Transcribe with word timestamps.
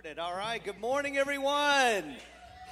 started. 0.00 0.18
All 0.18 0.34
right. 0.34 0.64
Good 0.64 0.80
morning, 0.80 1.18
everyone. 1.18 2.16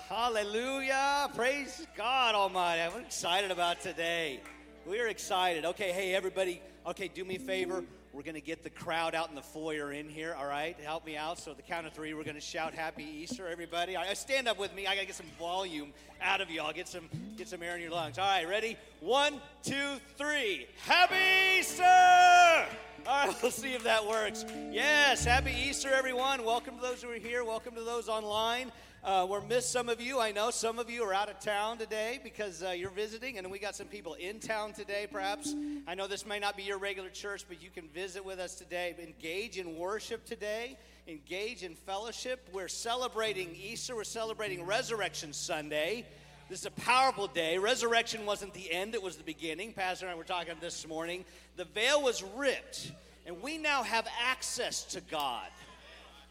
Hallelujah. 0.09 1.31
Praise 1.35 1.87
God 1.97 2.35
Almighty. 2.35 2.81
I'm 2.81 3.01
excited 3.03 3.51
about 3.51 3.81
today. 3.83 4.41
We're 4.87 5.09
excited. 5.09 5.65
Okay, 5.67 5.93
hey, 5.93 6.15
everybody. 6.15 6.63
Okay, 6.87 7.09
do 7.09 7.25
me 7.25 7.37
a 7.37 7.39
favor. 7.39 7.85
We're 8.15 8.23
going 8.23 8.35
to 8.35 8.41
get 8.41 8.65
the 8.65 8.71
crowd 8.71 9.15
out 9.15 9.29
in 9.29 9.35
the 9.35 9.43
foyer 9.43 9.93
in 9.93 10.09
here, 10.09 10.35
all 10.39 10.47
right? 10.47 10.75
Help 10.81 11.05
me 11.05 11.17
out. 11.17 11.39
So, 11.39 11.53
the 11.53 11.63
count 11.63 11.87
of 11.87 11.93
three, 11.93 12.15
we're 12.15 12.25
going 12.25 12.35
to 12.35 12.41
shout 12.41 12.73
Happy 12.73 13.05
Easter, 13.05 13.47
everybody. 13.47 13.95
All 13.95 14.05
right, 14.05 14.17
stand 14.17 14.49
up 14.49 14.59
with 14.59 14.75
me. 14.75 14.87
I 14.87 14.95
got 14.95 15.03
to 15.03 15.07
get 15.07 15.15
some 15.15 15.31
volume 15.39 15.93
out 16.23 16.41
of 16.41 16.51
y'all. 16.51 16.73
Get 16.73 16.89
some, 16.89 17.11
get 17.39 17.47
some 17.47 17.63
air 17.63 17.77
in 17.77 17.81
your 17.81 17.93
lungs. 17.93 18.19
All 18.19 18.27
right, 18.27 18.49
ready? 18.49 18.77
One, 18.99 19.41
two, 19.63 20.01
three. 20.17 20.67
Happy 20.85 21.61
Easter! 21.61 21.85
All 21.85 23.27
right, 23.27 23.37
we'll 23.43 23.53
see 23.53 23.75
if 23.75 23.85
that 23.85 24.05
works. 24.05 24.45
Yes, 24.73 25.25
happy 25.25 25.53
Easter, 25.53 25.89
everyone. 25.89 26.45
Welcome 26.45 26.75
to 26.75 26.83
those 26.83 27.01
who 27.01 27.11
are 27.11 27.15
here. 27.15 27.45
Welcome 27.45 27.77
to 27.77 27.83
those 27.83 28.09
online. 28.09 28.73
Uh, 29.05 29.25
we're 29.31 29.41
missed 29.43 29.71
some 29.71 29.89
of 29.89 30.01
you. 30.01 30.19
I 30.19 30.33
know 30.33 30.51
some 30.51 30.81
of 30.81 30.91
you 30.91 31.05
are 31.05 31.15
out 31.15 31.31
of 31.31 31.39
town 31.39 31.79
today 31.79 32.19
because 32.25 32.61
uh, 32.65 32.71
you're 32.71 32.91
visiting, 32.91 33.39
and 33.39 33.49
we 33.53 33.61
got 33.61 33.77
some 33.77 33.87
people 33.87 34.15
in 34.15 34.41
town 34.41 34.73
today, 34.73 35.07
perhaps. 35.09 35.55
I 35.87 35.95
know 35.95 36.09
this 36.09 36.27
may 36.27 36.41
not 36.41 36.57
be 36.57 36.65
your 36.65 36.79
regular 36.79 37.09
church, 37.09 37.45
but 37.49 37.63
you 37.63 37.71
can 37.71 37.87
visit 37.87 38.25
with 38.25 38.41
us 38.41 38.57
today. 38.57 38.97
Engage 39.01 39.59
in 39.59 39.79
worship 39.79 40.25
today, 40.25 40.77
engage 41.07 41.63
in 41.63 41.77
fellowship. 41.77 42.49
We're 42.53 42.67
celebrating 42.67 43.55
Easter, 43.55 43.95
we're 43.95 44.03
celebrating 44.03 44.67
Resurrection 44.67 45.33
Sunday. 45.33 46.05
This 46.49 46.61
is 46.61 46.67
a 46.67 46.71
powerful 46.71 47.27
day. 47.27 47.59
Resurrection 47.59 48.25
wasn't 48.25 48.55
the 48.55 48.73
end, 48.73 48.95
it 48.95 49.03
was 49.03 49.17
the 49.17 49.23
beginning. 49.23 49.75
Pastor 49.75 50.07
and 50.07 50.15
I 50.15 50.17
were 50.17 50.25
talking 50.25 50.55
this 50.63 50.89
morning. 50.89 51.27
The 51.57 51.67
veil 51.67 52.03
was 52.03 52.23
ripped, 52.23 52.91
and 53.27 53.43
we 53.43 53.59
now 53.59 53.83
have 53.83 54.09
access 54.27 54.83
to 54.85 55.03
God. 55.03 55.49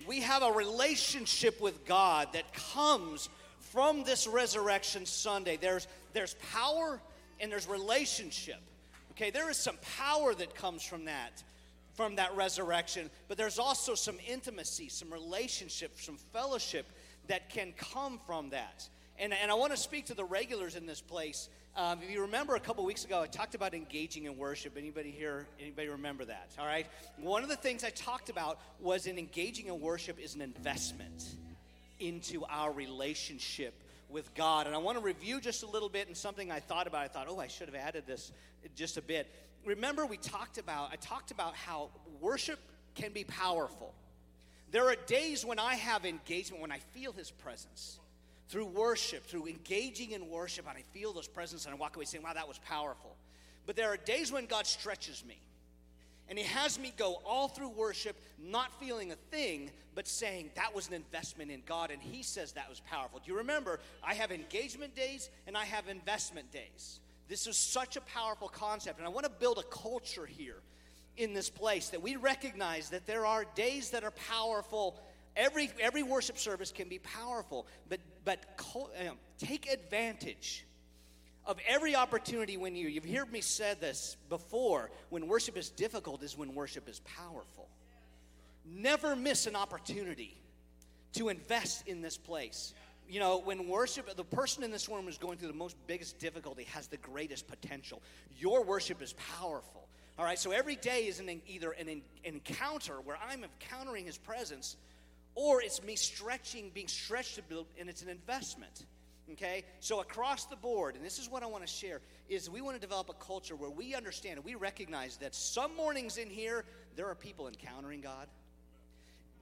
We 0.07 0.21
have 0.21 0.41
a 0.41 0.51
relationship 0.51 1.61
with 1.61 1.85
God 1.85 2.29
that 2.33 2.51
comes 2.73 3.29
from 3.59 4.05
this 4.05 4.25
Resurrection 4.25 5.05
Sunday. 5.05 5.55
There's, 5.55 5.87
there's 6.13 6.35
power 6.51 6.99
and 7.39 7.51
there's 7.51 7.67
relationship. 7.67 8.59
Okay, 9.11 9.29
there 9.29 9.51
is 9.51 9.57
some 9.57 9.77
power 9.97 10.33
that 10.33 10.55
comes 10.55 10.81
from 10.81 11.05
that 11.05 11.43
from 11.93 12.15
that 12.15 12.35
resurrection, 12.35 13.09
but 13.27 13.37
there's 13.37 13.57
also 13.57 13.95
some 13.95 14.17
intimacy, 14.27 14.87
some 14.87 15.11
relationship, 15.11 15.99
some 15.99 16.17
fellowship 16.31 16.85
that 17.27 17.49
can 17.49 17.73
come 17.75 18.19
from 18.27 18.51
that. 18.51 18.87
And, 19.19 19.33
and 19.33 19.49
I 19.49 19.55
want 19.55 19.71
to 19.71 19.77
speak 19.77 20.05
to 20.07 20.13
the 20.13 20.23
regulars 20.23 20.75
in 20.75 20.85
this 20.85 21.01
place. 21.01 21.49
Um, 21.75 21.99
if 22.03 22.11
you 22.11 22.21
remember 22.21 22.55
a 22.55 22.59
couple 22.59 22.85
weeks 22.85 23.03
ago, 23.03 23.21
I 23.21 23.27
talked 23.27 23.55
about 23.55 23.73
engaging 23.73 24.25
in 24.25 24.37
worship. 24.37 24.77
Anybody 24.77 25.09
here, 25.09 25.47
anybody 25.59 25.87
remember 25.87 26.25
that? 26.25 26.49
All 26.59 26.65
right. 26.65 26.85
One 27.17 27.41
of 27.41 27.49
the 27.49 27.55
things 27.55 27.83
I 27.83 27.89
talked 27.89 28.29
about 28.29 28.59
was 28.79 29.07
in 29.07 29.17
engaging 29.17 29.67
in 29.67 29.81
worship 29.81 30.19
is 30.19 30.35
an 30.35 30.41
investment 30.41 31.35
into 31.99 32.43
our 32.45 32.71
relationship 32.71 33.73
with 34.09 34.33
God. 34.35 34.67
And 34.67 34.75
I 34.75 34.77
want 34.77 34.99
to 34.99 35.03
review 35.03 35.41
just 35.41 35.63
a 35.63 35.67
little 35.67 35.89
bit 35.89 36.07
and 36.07 36.15
something 36.15 36.51
I 36.51 36.59
thought 36.59 36.85
about. 36.85 37.01
I 37.01 37.07
thought, 37.07 37.25
oh, 37.27 37.39
I 37.39 37.47
should 37.47 37.67
have 37.67 37.75
added 37.75 38.03
this 38.05 38.31
just 38.75 38.97
a 38.97 39.01
bit. 39.01 39.27
Remember, 39.65 40.05
we 40.05 40.17
talked 40.17 40.59
about, 40.59 40.91
I 40.93 40.95
talked 40.97 41.31
about 41.31 41.55
how 41.55 41.89
worship 42.21 42.59
can 42.93 43.13
be 43.13 43.23
powerful. 43.23 43.95
There 44.69 44.85
are 44.89 44.95
days 45.07 45.43
when 45.43 45.57
I 45.57 45.73
have 45.75 46.05
engagement, 46.05 46.61
when 46.61 46.71
I 46.71 46.79
feel 46.93 47.11
His 47.13 47.31
presence 47.31 47.99
through 48.49 48.65
worship, 48.65 49.25
through 49.25 49.47
engaging 49.47 50.11
in 50.11 50.29
worship, 50.29 50.65
and 50.69 50.77
I 50.77 50.83
feel 50.93 51.13
those 51.13 51.27
presence 51.27 51.65
and 51.65 51.73
I 51.73 51.77
walk 51.77 51.95
away 51.95 52.05
saying, 52.05 52.23
wow, 52.23 52.33
that 52.33 52.47
was 52.47 52.59
powerful. 52.59 53.15
But 53.65 53.75
there 53.75 53.89
are 53.89 53.97
days 53.97 54.31
when 54.31 54.45
God 54.45 54.65
stretches 54.65 55.23
me. 55.25 55.41
And 56.29 56.37
He 56.37 56.45
has 56.45 56.77
me 56.79 56.93
go 56.97 57.21
all 57.25 57.47
through 57.47 57.69
worship, 57.69 58.15
not 58.37 58.77
feeling 58.79 59.11
a 59.11 59.15
thing, 59.15 59.71
but 59.95 60.07
saying 60.07 60.51
that 60.55 60.75
was 60.75 60.87
an 60.87 60.93
investment 60.93 61.51
in 61.51 61.61
God. 61.65 61.91
And 61.91 62.01
He 62.01 62.23
says 62.23 62.53
that 62.53 62.69
was 62.69 62.81
powerful. 62.81 63.19
Do 63.19 63.31
you 63.31 63.37
remember? 63.37 63.79
I 64.03 64.13
have 64.13 64.31
engagement 64.31 64.95
days 64.95 65.29
and 65.45 65.57
I 65.57 65.65
have 65.65 65.87
investment 65.87 66.51
days. 66.51 66.99
This 67.29 67.47
is 67.47 67.57
such 67.57 67.97
a 67.97 68.01
powerful 68.01 68.47
concept. 68.47 68.99
And 68.99 69.05
I 69.05 69.09
want 69.09 69.25
to 69.25 69.31
build 69.31 69.57
a 69.57 69.63
culture 69.63 70.25
here 70.25 70.61
in 71.17 71.33
this 71.33 71.49
place 71.49 71.89
that 71.89 72.01
we 72.01 72.15
recognize 72.15 72.89
that 72.89 73.05
there 73.07 73.25
are 73.25 73.45
days 73.55 73.89
that 73.91 74.03
are 74.03 74.11
powerful 74.11 74.99
Every, 75.37 75.69
every 75.79 76.01
worship 76.01 76.39
service 76.39 76.71
can 76.71 76.89
be 76.89 76.97
powerful, 76.97 77.67
but, 77.87 77.99
but 78.25 78.39
um, 79.07 79.17
take 79.37 79.71
advantage 79.71 80.65
of 81.45 81.57
every 81.67 81.95
opportunity 81.95 82.57
when 82.57 82.75
you, 82.75 82.87
you've 82.87 83.05
heard 83.05 83.31
me 83.31 83.39
said 83.41 83.79
this 83.79 84.17
before, 84.29 84.89
when 85.09 85.27
worship 85.27 85.55
is 85.55 85.69
difficult 85.69 86.23
is 86.23 86.35
when 86.35 86.55
worship 86.55 86.89
is 86.89 87.01
powerful. 87.01 87.69
Never 88.65 89.15
miss 89.15 89.45
an 89.45 89.55
opportunity 89.55 90.35
to 91.13 91.29
invest 91.29 91.87
in 91.87 92.01
this 92.01 92.17
place. 92.17 92.73
You 93.07 93.19
know, 93.19 93.39
when 93.39 93.69
worship, 93.69 94.13
the 94.17 94.23
person 94.25 94.63
in 94.63 94.71
this 94.71 94.89
room 94.89 95.07
is 95.07 95.19
going 95.19 95.37
through 95.37 95.47
the 95.49 95.53
most 95.53 95.77
biggest 95.85 96.19
difficulty 96.19 96.63
has 96.63 96.87
the 96.87 96.97
greatest 96.97 97.47
potential. 97.47 98.01
Your 98.37 98.63
worship 98.63 99.01
is 99.03 99.13
powerful. 99.13 99.87
All 100.19 100.25
right, 100.25 100.39
so 100.39 100.51
every 100.51 100.75
day 100.75 101.05
is 101.05 101.19
an, 101.19 101.29
either 101.47 101.71
an 101.71 102.01
encounter 102.23 102.95
where 103.01 103.17
I'm 103.29 103.43
encountering 103.43 104.05
his 104.05 104.17
presence 104.17 104.75
or 105.37 105.61
it's 105.61 105.83
me 105.83 105.95
stretching, 105.95 106.71
being 106.73 106.87
stretched 106.87 107.35
to 107.35 107.43
build, 107.43 107.67
and 107.79 107.87
it's 107.87 108.01
an 108.01 108.09
investment. 108.09 108.85
Okay? 109.33 109.65
So 109.81 109.99
across 109.99 110.45
the 110.45 110.55
board, 110.55 110.95
and 110.95 111.05
this 111.05 111.19
is 111.19 111.29
what 111.29 111.43
I 111.43 111.45
want 111.45 111.63
to 111.63 111.71
share, 111.71 112.01
is 112.27 112.49
we 112.49 112.59
want 112.59 112.75
to 112.75 112.81
develop 112.81 113.09
a 113.09 113.13
culture 113.13 113.55
where 113.55 113.69
we 113.69 113.93
understand 113.93 114.37
and 114.37 114.43
we 114.43 114.55
recognize 114.55 115.17
that 115.17 115.35
some 115.35 115.75
mornings 115.75 116.17
in 116.17 116.27
here, 116.27 116.65
there 116.95 117.05
are 117.07 117.13
people 117.13 117.47
encountering 117.47 118.01
God. 118.01 118.27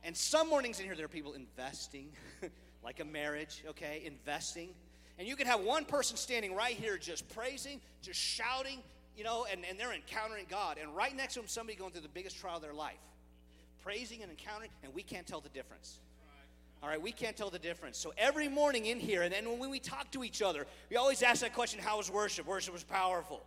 And 0.03 0.17
some 0.17 0.50
mornings 0.50 0.81
in 0.81 0.85
here, 0.85 0.95
there 0.95 1.05
are 1.05 1.07
people 1.07 1.31
investing, 1.31 2.09
like 2.84 3.00
a 3.00 3.05
marriage, 3.05 3.63
okay? 3.69 4.03
Investing. 4.05 4.72
And 5.17 5.25
you 5.25 5.38
can 5.38 5.47
have 5.47 5.61
one 5.61 5.85
person 5.85 6.17
standing 6.17 6.53
right 6.53 6.75
here 6.75 6.97
just 6.97 7.29
praising, 7.29 7.79
just 8.01 8.19
shouting, 8.19 8.79
you 9.16 9.23
know, 9.23 9.45
and, 9.50 9.61
and 9.63 9.79
they're 9.79 9.94
encountering 9.94 10.45
God. 10.50 10.78
And 10.78 10.94
right 10.94 11.16
next 11.16 11.35
to 11.35 11.39
them, 11.39 11.47
somebody 11.47 11.78
going 11.78 11.94
through 11.94 12.01
the 12.01 12.09
biggest 12.09 12.38
trial 12.38 12.57
of 12.57 12.61
their 12.61 12.73
life 12.73 12.97
praising 13.85 14.23
and 14.23 14.31
encountering, 14.31 14.72
and 14.84 14.91
we 14.96 15.03
can't 15.03 15.28
tell 15.28 15.40
the 15.40 15.50
difference. 15.50 16.00
All 16.81 16.90
right, 16.90 17.01
we 17.01 17.12
can't 17.12 17.38
tell 17.38 17.51
the 17.51 17.59
difference. 17.59 17.97
So 17.97 18.13
every 18.18 18.47
morning 18.47 18.88
in 18.88 19.00
here, 19.00 19.22
and 19.22 19.31
then 19.31 19.59
when 19.59 19.69
we 19.69 19.79
talk 19.79 20.12
to 20.12 20.23
each 20.23 20.41
other, 20.41 20.66
we 20.90 20.97
always 20.97 21.22
ask 21.22 21.41
that 21.41 21.53
question 21.53 21.79
how 21.79 21.97
was 21.97 22.12
worship? 22.12 22.47
Worship 22.47 22.73
was 22.73 22.84
powerful. 22.84 23.44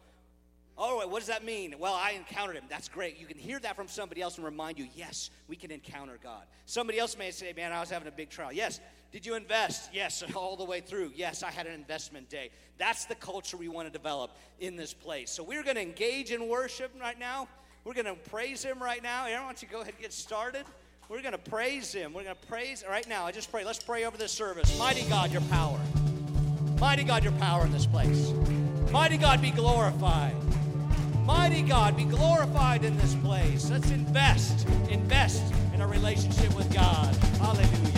Oh, 0.77 0.93
all 0.93 0.99
right, 1.01 1.11
what 1.11 1.19
does 1.19 1.27
that 1.27 1.45
mean? 1.45 1.75
Well, 1.81 1.95
I 1.95 2.13
encountered 2.13 2.55
him. 2.55 2.63
That's 2.71 2.89
great. 2.89 3.19
You 3.19 3.27
can 3.27 3.37
hear 3.37 3.59
that 3.59 3.75
from 3.75 3.89
somebody 3.89 4.23
else 4.23 4.37
and 4.37 4.45
remind 4.45 4.79
you, 4.79 4.87
yes, 4.95 5.31
we 5.49 5.57
can 5.57 5.73
encounter 5.73 6.21
God. 6.23 6.45
Somebody 6.67 7.01
else 7.01 7.19
may 7.19 7.33
say, 7.33 7.53
man, 7.53 7.73
I 7.73 7.81
was 7.81 7.91
having 7.91 8.07
a 8.07 8.13
big 8.13 8.31
trial. 8.31 8.53
Yes. 8.53 8.79
Did 9.11 9.27
you 9.27 9.35
invest? 9.35 9.91
Yes, 9.93 10.23
all 10.37 10.55
the 10.55 10.65
way 10.65 10.81
through. 10.81 11.13
Yes, 11.17 11.43
I 11.43 11.51
had 11.51 11.67
an 11.67 11.73
investment 11.73 12.29
day. 12.29 12.51
That's 12.79 13.07
the 13.07 13.17
culture 13.17 13.57
we 13.57 13.67
want 13.69 13.89
to 13.89 13.93
develop 13.93 14.37
in 14.61 14.77
this 14.77 14.95
place. 14.95 15.33
So 15.33 15.43
we're 15.43 15.65
going 15.65 15.77
to 15.77 15.83
engage 15.83 16.31
in 16.31 16.47
worship 16.47 16.93
right 17.01 17.19
now. 17.19 17.49
We're 17.89 17.95
going 17.95 18.05
to 18.05 18.31
praise 18.31 18.63
him 18.63 18.83
right 18.83 19.03
now. 19.03 19.25
Aaron, 19.25 19.45
why 19.45 19.49
don't 19.49 19.63
you 19.63 19.69
go 19.69 19.81
ahead 19.81 19.95
and 19.95 20.03
get 20.03 20.13
started? 20.13 20.67
We're 21.09 21.23
going 21.23 21.33
to 21.33 21.39
praise 21.39 21.91
him. 21.91 22.13
We're 22.13 22.25
going 22.25 22.37
to 22.39 22.47
praise 22.47 22.85
right 22.87 23.09
now. 23.09 23.25
I 23.25 23.33
just 23.33 23.51
pray. 23.51 23.65
Let's 23.65 23.83
pray 23.83 24.05
over 24.05 24.19
this 24.19 24.31
service. 24.31 24.79
Mighty 24.79 25.09
God, 25.09 25.33
your 25.33 25.41
power. 25.43 25.81
Mighty 26.79 27.03
God, 27.03 27.25
your 27.25 27.33
power 27.33 27.65
in 27.65 27.73
this 27.73 27.87
place. 27.87 28.35
Mighty 28.91 29.17
God, 29.17 29.41
be 29.41 29.51
glorified. 29.51 30.37
Mighty 31.25 31.63
God, 31.63 31.97
be 31.97 32.05
glorified 32.05 32.85
in 32.85 32.95
this 32.99 33.15
place. 33.15 33.71
Let's 33.71 33.91
invest, 33.91 34.69
invest 34.91 35.55
in 35.73 35.81
a 35.81 35.87
relationship 35.87 36.55
with 36.55 36.71
God. 36.75 37.17
Hallelujah. 37.41 37.98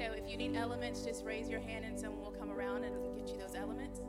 So, 0.00 0.12
if 0.12 0.30
you 0.30 0.38
need 0.38 0.56
elements, 0.56 1.04
just 1.04 1.26
raise 1.26 1.50
your 1.50 1.60
hand 1.60 1.84
and 1.84 2.00
someone 2.00 2.22
will 2.22 2.30
come 2.30 2.50
around 2.50 2.84
and 2.84 2.94
get 3.18 3.28
you 3.28 3.38
those 3.38 3.54
elements. 3.54 4.00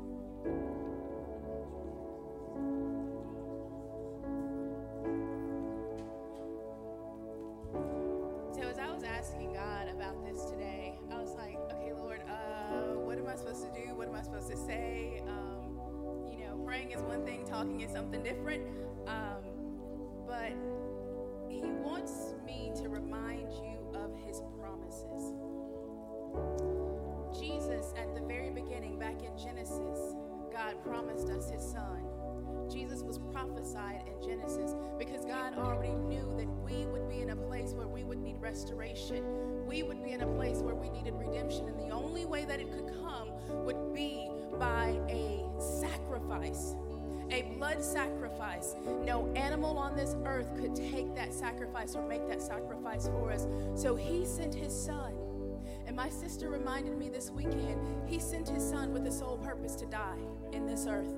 So 8.55 8.61
as 8.69 8.79
I 8.79 8.89
was 8.89 9.03
asking 9.03 9.51
God 9.51 9.89
about 9.89 10.25
this 10.25 10.45
today, 10.45 10.97
I 11.11 11.17
was 11.19 11.35
like, 11.35 11.57
okay, 11.73 11.91
Lord, 11.93 12.21
uh, 12.29 12.95
what 12.95 13.17
am 13.17 13.27
I 13.27 13.35
supposed 13.35 13.63
to 13.63 13.71
do? 13.73 13.93
What 13.93 14.07
am 14.07 14.15
I 14.15 14.21
supposed 14.21 14.49
to 14.49 14.55
say? 14.55 15.21
Um, 15.27 15.77
you 16.31 16.45
know, 16.45 16.55
praying 16.65 16.91
is 16.91 17.01
one 17.01 17.25
thing, 17.25 17.45
talking 17.45 17.81
is 17.81 17.91
something 17.91 18.23
different. 18.23 18.63
Um, 19.07 19.43
but 20.25 20.53
He 21.49 21.63
wants 21.83 22.33
me 22.45 22.71
to 22.81 22.87
remind 22.87 23.50
promised 30.83 31.29
us 31.29 31.49
His 31.49 31.63
Son. 31.63 32.01
Jesus 32.71 33.01
was 33.01 33.17
prophesied 33.17 34.03
in 34.07 34.27
Genesis 34.27 34.75
because 34.97 35.25
God 35.25 35.57
already 35.57 35.93
knew 35.93 36.33
that 36.37 36.47
we 36.47 36.85
would 36.85 37.09
be 37.09 37.19
in 37.19 37.31
a 37.31 37.35
place 37.35 37.73
where 37.73 37.87
we 37.87 38.03
would 38.03 38.19
need 38.19 38.37
restoration. 38.39 39.23
We 39.65 39.83
would 39.83 40.03
be 40.03 40.11
in 40.11 40.21
a 40.21 40.27
place 40.27 40.59
where 40.59 40.75
we 40.75 40.89
needed 40.89 41.13
redemption. 41.15 41.67
And 41.67 41.79
the 41.79 41.89
only 41.89 42.25
way 42.25 42.45
that 42.45 42.59
it 42.59 42.71
could 42.71 42.93
come 43.01 43.29
would 43.65 43.93
be 43.93 44.29
by 44.57 44.99
a 45.09 45.43
sacrifice, 45.59 46.75
a 47.29 47.41
blood 47.57 47.83
sacrifice. 47.83 48.75
No 49.03 49.31
animal 49.35 49.77
on 49.77 49.95
this 49.95 50.15
earth 50.25 50.55
could 50.57 50.75
take 50.75 51.13
that 51.15 51.33
sacrifice 51.33 51.95
or 51.95 52.07
make 52.07 52.27
that 52.29 52.41
sacrifice 52.41 53.07
for 53.07 53.31
us. 53.31 53.47
So 53.75 53.95
he 53.95 54.25
sent 54.25 54.55
his 54.55 54.73
son. 54.73 55.10
And 55.91 55.97
my 55.97 56.07
sister 56.07 56.49
reminded 56.49 56.97
me 56.97 57.09
this 57.09 57.31
weekend, 57.31 57.77
he 58.07 58.17
sent 58.17 58.47
his 58.47 58.63
son 58.63 58.93
with 58.93 59.03
the 59.03 59.11
sole 59.11 59.37
purpose 59.37 59.75
to 59.75 59.85
die 59.85 60.19
in 60.53 60.65
this 60.65 60.87
earth. 60.87 61.17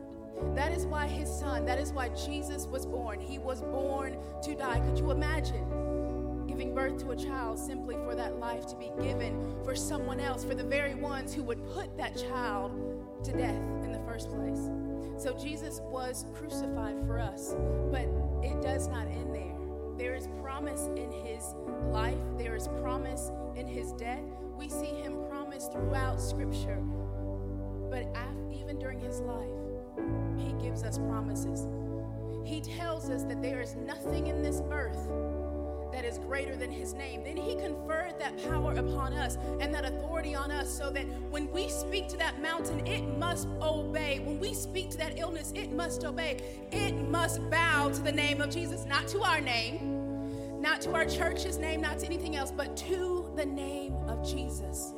That 0.56 0.72
is 0.72 0.88
why 0.88 1.06
his 1.06 1.30
son, 1.30 1.64
that 1.66 1.78
is 1.78 1.94
why 1.94 2.10
Jesus 2.10 2.66
was 2.66 2.88
born. 2.88 3.20
He 3.20 3.38
was 3.38 3.62
born 3.62 4.18
to 4.42 4.56
die. 4.56 4.80
Could 4.80 4.98
you 4.98 5.12
imagine 5.12 6.48
giving 6.48 6.74
birth 6.74 6.98
to 7.04 7.12
a 7.12 7.16
child 7.16 7.60
simply 7.60 7.98
for 7.98 8.16
that 8.16 8.40
life 8.40 8.66
to 8.66 8.76
be 8.76 8.90
given 9.00 9.56
for 9.64 9.76
someone 9.76 10.20
else, 10.20 10.44
for 10.44 10.56
the 10.56 10.64
very 10.64 10.96
ones 10.96 11.36
who 11.36 11.44
would 11.44 11.64
put 11.68 11.96
that 11.98 12.18
child 12.18 12.72
to 13.26 13.32
death 13.32 13.62
in 13.84 13.92
the 13.92 14.02
first 14.08 14.32
place? 14.32 14.72
So 15.20 15.38
Jesus 15.38 15.82
was 15.84 16.26
crucified 16.34 16.96
for 17.06 17.20
us, 17.20 17.54
but 17.92 18.08
it 18.42 18.60
does 18.64 18.88
not 18.88 19.06
end 19.06 19.36
there. 19.36 19.56
There 20.00 20.16
is 20.16 20.28
promise 20.42 20.88
in 20.96 21.12
his 21.12 21.54
life, 21.92 22.18
there 22.40 22.56
is 22.56 22.68
promise 22.82 23.30
in 23.56 23.68
his 23.68 23.92
death. 23.92 24.24
We 24.64 24.70
see 24.70 24.86
him 24.86 25.18
promised 25.30 25.74
throughout 25.74 26.22
Scripture. 26.22 26.78
But 27.90 28.08
even 28.50 28.80
during 28.80 28.98
his 28.98 29.20
life, 29.20 29.50
he 30.38 30.54
gives 30.54 30.84
us 30.84 30.98
promises. 31.00 31.68
He 32.46 32.62
tells 32.62 33.10
us 33.10 33.24
that 33.24 33.42
there 33.42 33.60
is 33.60 33.76
nothing 33.76 34.28
in 34.28 34.42
this 34.42 34.62
earth 34.72 35.12
that 35.92 36.06
is 36.06 36.18
greater 36.18 36.56
than 36.56 36.72
his 36.72 36.94
name. 36.94 37.26
Then 37.26 37.36
he 37.36 37.56
conferred 37.56 38.18
that 38.20 38.42
power 38.50 38.72
upon 38.72 39.12
us 39.12 39.38
and 39.60 39.74
that 39.76 39.84
authority 39.84 40.34
on 40.34 40.50
us 40.50 40.74
so 40.74 40.90
that 40.92 41.08
when 41.30 41.52
we 41.52 41.68
speak 41.68 42.08
to 42.10 42.18
that 42.20 42.42
mountain, 42.42 42.88
it 42.88 43.02
must 43.18 43.50
obey. 43.62 44.20
When 44.20 44.40
we 44.40 44.54
speak 44.54 44.92
to 44.92 44.98
that 45.00 45.20
illness, 45.20 45.52
it 45.56 45.74
must 45.74 46.06
obey. 46.06 46.40
It 46.72 46.96
must 47.10 47.50
bow 47.50 47.90
to 47.90 48.02
the 48.02 48.14
name 48.14 48.40
of 48.40 48.50
Jesus, 48.50 48.86
not 48.86 49.10
to 49.10 49.24
our 49.24 49.42
name, 49.42 50.62
not 50.62 50.80
to 50.84 50.94
our 50.94 51.06
church's 51.06 51.58
name, 51.58 51.82
not 51.82 52.00
to 52.00 52.06
anything 52.06 52.38
else, 52.38 52.50
but 52.50 52.78
to 52.78 53.23
the 53.36 53.46
name 53.46 53.96
of 54.08 54.28
Jesus. 54.28 54.94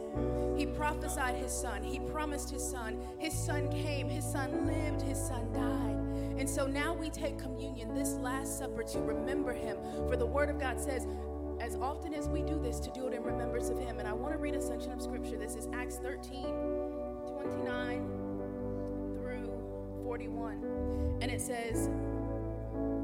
He 0.58 0.66
prophesied 0.66 1.36
his 1.36 1.52
son. 1.52 1.84
He 1.84 2.00
promised 2.00 2.50
his 2.50 2.64
son. 2.64 3.00
His 3.18 3.34
son 3.34 3.70
came. 3.72 4.10
His 4.10 4.26
son 4.26 4.66
lived. 4.66 5.02
His 5.02 5.20
son 5.20 5.52
died. 5.54 6.40
And 6.40 6.50
so 6.50 6.68
now 6.68 6.94
we 6.94 7.10
take 7.10 7.38
communion, 7.40 7.96
this 7.96 8.14
Last 8.16 8.58
Supper, 8.58 8.84
to 8.84 9.00
remember 9.00 9.54
him. 9.54 9.78
For 10.10 10.18
the 10.18 10.26
Word 10.26 10.50
of 10.50 10.60
God 10.60 10.80
says, 10.80 11.08
as 11.62 11.76
often 11.76 12.14
as 12.14 12.28
we 12.28 12.42
do 12.42 12.60
this, 12.60 12.80
to 12.82 12.92
do 12.92 13.08
it 13.08 13.14
in 13.14 13.24
remembrance 13.24 13.70
of 13.70 13.80
him. 13.80 14.00
And 14.00 14.08
I 14.08 14.14
want 14.14 14.34
to 14.34 14.38
read 14.38 14.56
a 14.56 14.62
section 14.62 14.92
of 14.92 15.02
scripture. 15.02 15.38
This 15.38 15.56
is 15.56 15.68
Acts 15.74 15.96
13, 15.98 16.44
29 17.28 18.08
through 19.18 19.50
41. 20.04 21.18
And 21.22 21.32
it 21.32 21.42
says, 21.42 21.90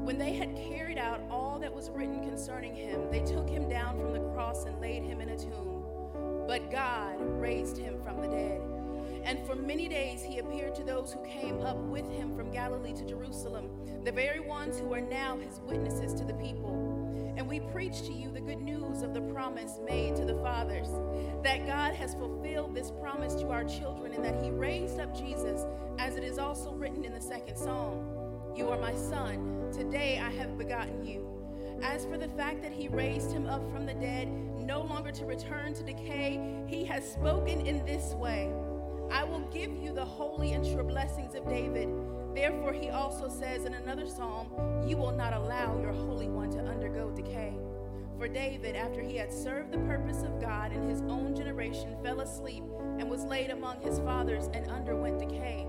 when 0.04 0.18
they 0.18 0.32
had 0.32 0.56
carried 0.56 0.98
out 0.98 1.20
all 1.30 1.58
that 1.60 1.72
was 1.72 1.88
written 1.90 2.20
concerning 2.28 2.74
him, 2.74 3.08
they 3.10 3.20
took 3.20 3.48
him 3.48 3.68
down 3.68 3.98
from 4.00 4.12
the 4.12 4.20
cross 4.32 4.64
and 4.64 4.80
laid 4.80 5.04
him 5.04 5.20
in 5.20 5.28
a 5.28 5.38
tomb. 5.38 5.84
But 6.46 6.70
God 6.72 7.16
raised 7.20 7.76
him 7.76 8.02
from 8.02 8.20
the 8.20 8.28
dead. 8.28 8.60
And 9.24 9.46
for 9.46 9.54
many 9.54 9.86
days 9.86 10.22
he 10.22 10.38
appeared 10.38 10.74
to 10.74 10.82
those 10.82 11.12
who 11.12 11.24
came 11.24 11.60
up 11.60 11.76
with 11.76 12.10
him 12.10 12.34
from 12.34 12.50
Galilee 12.50 12.92
to 12.94 13.04
Jerusalem, 13.04 13.70
the 14.04 14.10
very 14.10 14.40
ones 14.40 14.80
who 14.80 14.92
are 14.92 15.00
now 15.00 15.38
his 15.38 15.60
witnesses 15.60 16.12
to 16.14 16.24
the 16.24 16.34
people. 16.34 16.72
And 17.36 17.48
we 17.48 17.60
preach 17.60 18.02
to 18.02 18.12
you 18.12 18.32
the 18.32 18.40
good 18.40 18.60
news 18.60 19.02
of 19.02 19.14
the 19.14 19.20
promise 19.20 19.78
made 19.86 20.16
to 20.16 20.24
the 20.24 20.34
fathers, 20.42 20.88
that 21.44 21.66
God 21.66 21.94
has 21.94 22.14
fulfilled 22.14 22.74
this 22.74 22.90
promise 23.00 23.36
to 23.36 23.48
our 23.50 23.64
children, 23.64 24.12
and 24.12 24.24
that 24.24 24.42
he 24.42 24.50
raised 24.50 24.98
up 24.98 25.16
Jesus, 25.16 25.64
as 25.98 26.16
it 26.16 26.24
is 26.24 26.38
also 26.38 26.72
written 26.72 27.04
in 27.04 27.14
the 27.14 27.20
second 27.20 27.56
psalm. 27.56 28.21
You 28.54 28.68
are 28.68 28.78
my 28.78 28.94
son. 28.94 29.70
Today 29.72 30.20
I 30.22 30.30
have 30.30 30.58
begotten 30.58 31.04
you. 31.04 31.26
As 31.82 32.04
for 32.04 32.18
the 32.18 32.28
fact 32.28 32.62
that 32.62 32.72
he 32.72 32.88
raised 32.88 33.32
him 33.32 33.46
up 33.46 33.62
from 33.72 33.86
the 33.86 33.94
dead, 33.94 34.28
no 34.58 34.82
longer 34.82 35.10
to 35.10 35.24
return 35.24 35.72
to 35.74 35.82
decay, 35.82 36.64
he 36.66 36.84
has 36.84 37.10
spoken 37.10 37.66
in 37.66 37.84
this 37.86 38.12
way 38.14 38.52
I 39.10 39.24
will 39.24 39.40
give 39.52 39.70
you 39.76 39.92
the 39.92 40.04
holy 40.04 40.52
and 40.52 40.66
sure 40.66 40.82
blessings 40.82 41.34
of 41.34 41.46
David. 41.46 41.88
Therefore, 42.34 42.72
he 42.72 42.88
also 42.88 43.28
says 43.28 43.66
in 43.66 43.74
another 43.74 44.06
psalm, 44.06 44.48
You 44.86 44.96
will 44.96 45.12
not 45.12 45.34
allow 45.34 45.78
your 45.80 45.92
Holy 45.92 46.28
One 46.28 46.50
to 46.52 46.60
undergo 46.60 47.10
decay. 47.10 47.54
For 48.16 48.26
David, 48.26 48.74
after 48.74 49.02
he 49.02 49.16
had 49.16 49.32
served 49.32 49.70
the 49.70 49.78
purpose 49.78 50.22
of 50.22 50.40
God 50.40 50.72
in 50.72 50.88
his 50.88 51.02
own 51.02 51.34
generation, 51.34 51.96
fell 52.02 52.20
asleep 52.20 52.62
and 52.98 53.10
was 53.10 53.24
laid 53.24 53.50
among 53.50 53.82
his 53.82 53.98
fathers 53.98 54.48
and 54.54 54.70
underwent 54.70 55.18
decay. 55.18 55.66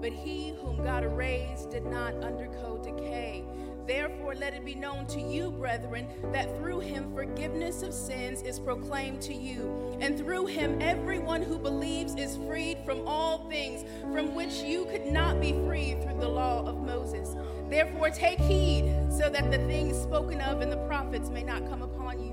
But 0.00 0.12
he 0.12 0.54
whom 0.60 0.82
God 0.82 1.04
raised 1.04 1.70
did 1.70 1.84
not 1.84 2.14
undergo 2.22 2.78
decay. 2.82 3.44
Therefore, 3.86 4.34
let 4.36 4.54
it 4.54 4.64
be 4.64 4.74
known 4.74 5.06
to 5.06 5.20
you, 5.20 5.50
brethren, 5.50 6.06
that 6.32 6.56
through 6.56 6.80
him 6.80 7.12
forgiveness 7.12 7.82
of 7.82 7.92
sins 7.92 8.40
is 8.42 8.58
proclaimed 8.60 9.20
to 9.22 9.34
you. 9.34 9.96
And 10.00 10.16
through 10.16 10.46
him, 10.46 10.80
everyone 10.80 11.42
who 11.42 11.58
believes 11.58 12.14
is 12.14 12.36
freed 12.36 12.78
from 12.84 13.06
all 13.06 13.48
things 13.48 13.84
from 14.12 14.34
which 14.34 14.62
you 14.62 14.84
could 14.86 15.06
not 15.06 15.40
be 15.40 15.52
freed 15.66 16.02
through 16.02 16.20
the 16.20 16.28
law 16.28 16.64
of 16.64 16.80
Moses. 16.84 17.34
Therefore, 17.68 18.10
take 18.10 18.38
heed 18.38 18.94
so 19.10 19.28
that 19.28 19.50
the 19.50 19.58
things 19.66 20.00
spoken 20.00 20.40
of 20.40 20.62
in 20.62 20.70
the 20.70 20.84
prophets 20.86 21.28
may 21.28 21.42
not 21.42 21.68
come 21.68 21.82
upon 21.82 22.22
you. 22.22 22.29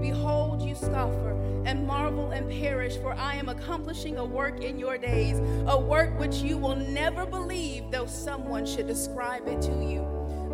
Behold, 0.00 0.62
you 0.62 0.74
scoffer, 0.74 1.32
and 1.64 1.86
marvel 1.86 2.30
and 2.30 2.50
perish, 2.50 2.96
for 2.96 3.12
I 3.12 3.36
am 3.36 3.48
accomplishing 3.48 4.18
a 4.18 4.24
work 4.24 4.62
in 4.62 4.78
your 4.78 4.98
days, 4.98 5.38
a 5.66 5.78
work 5.78 6.18
which 6.18 6.36
you 6.36 6.58
will 6.58 6.76
never 6.76 7.24
believe, 7.26 7.90
though 7.90 8.06
someone 8.06 8.66
should 8.66 8.86
describe 8.86 9.46
it 9.48 9.62
to 9.62 9.72
you. 9.84 10.02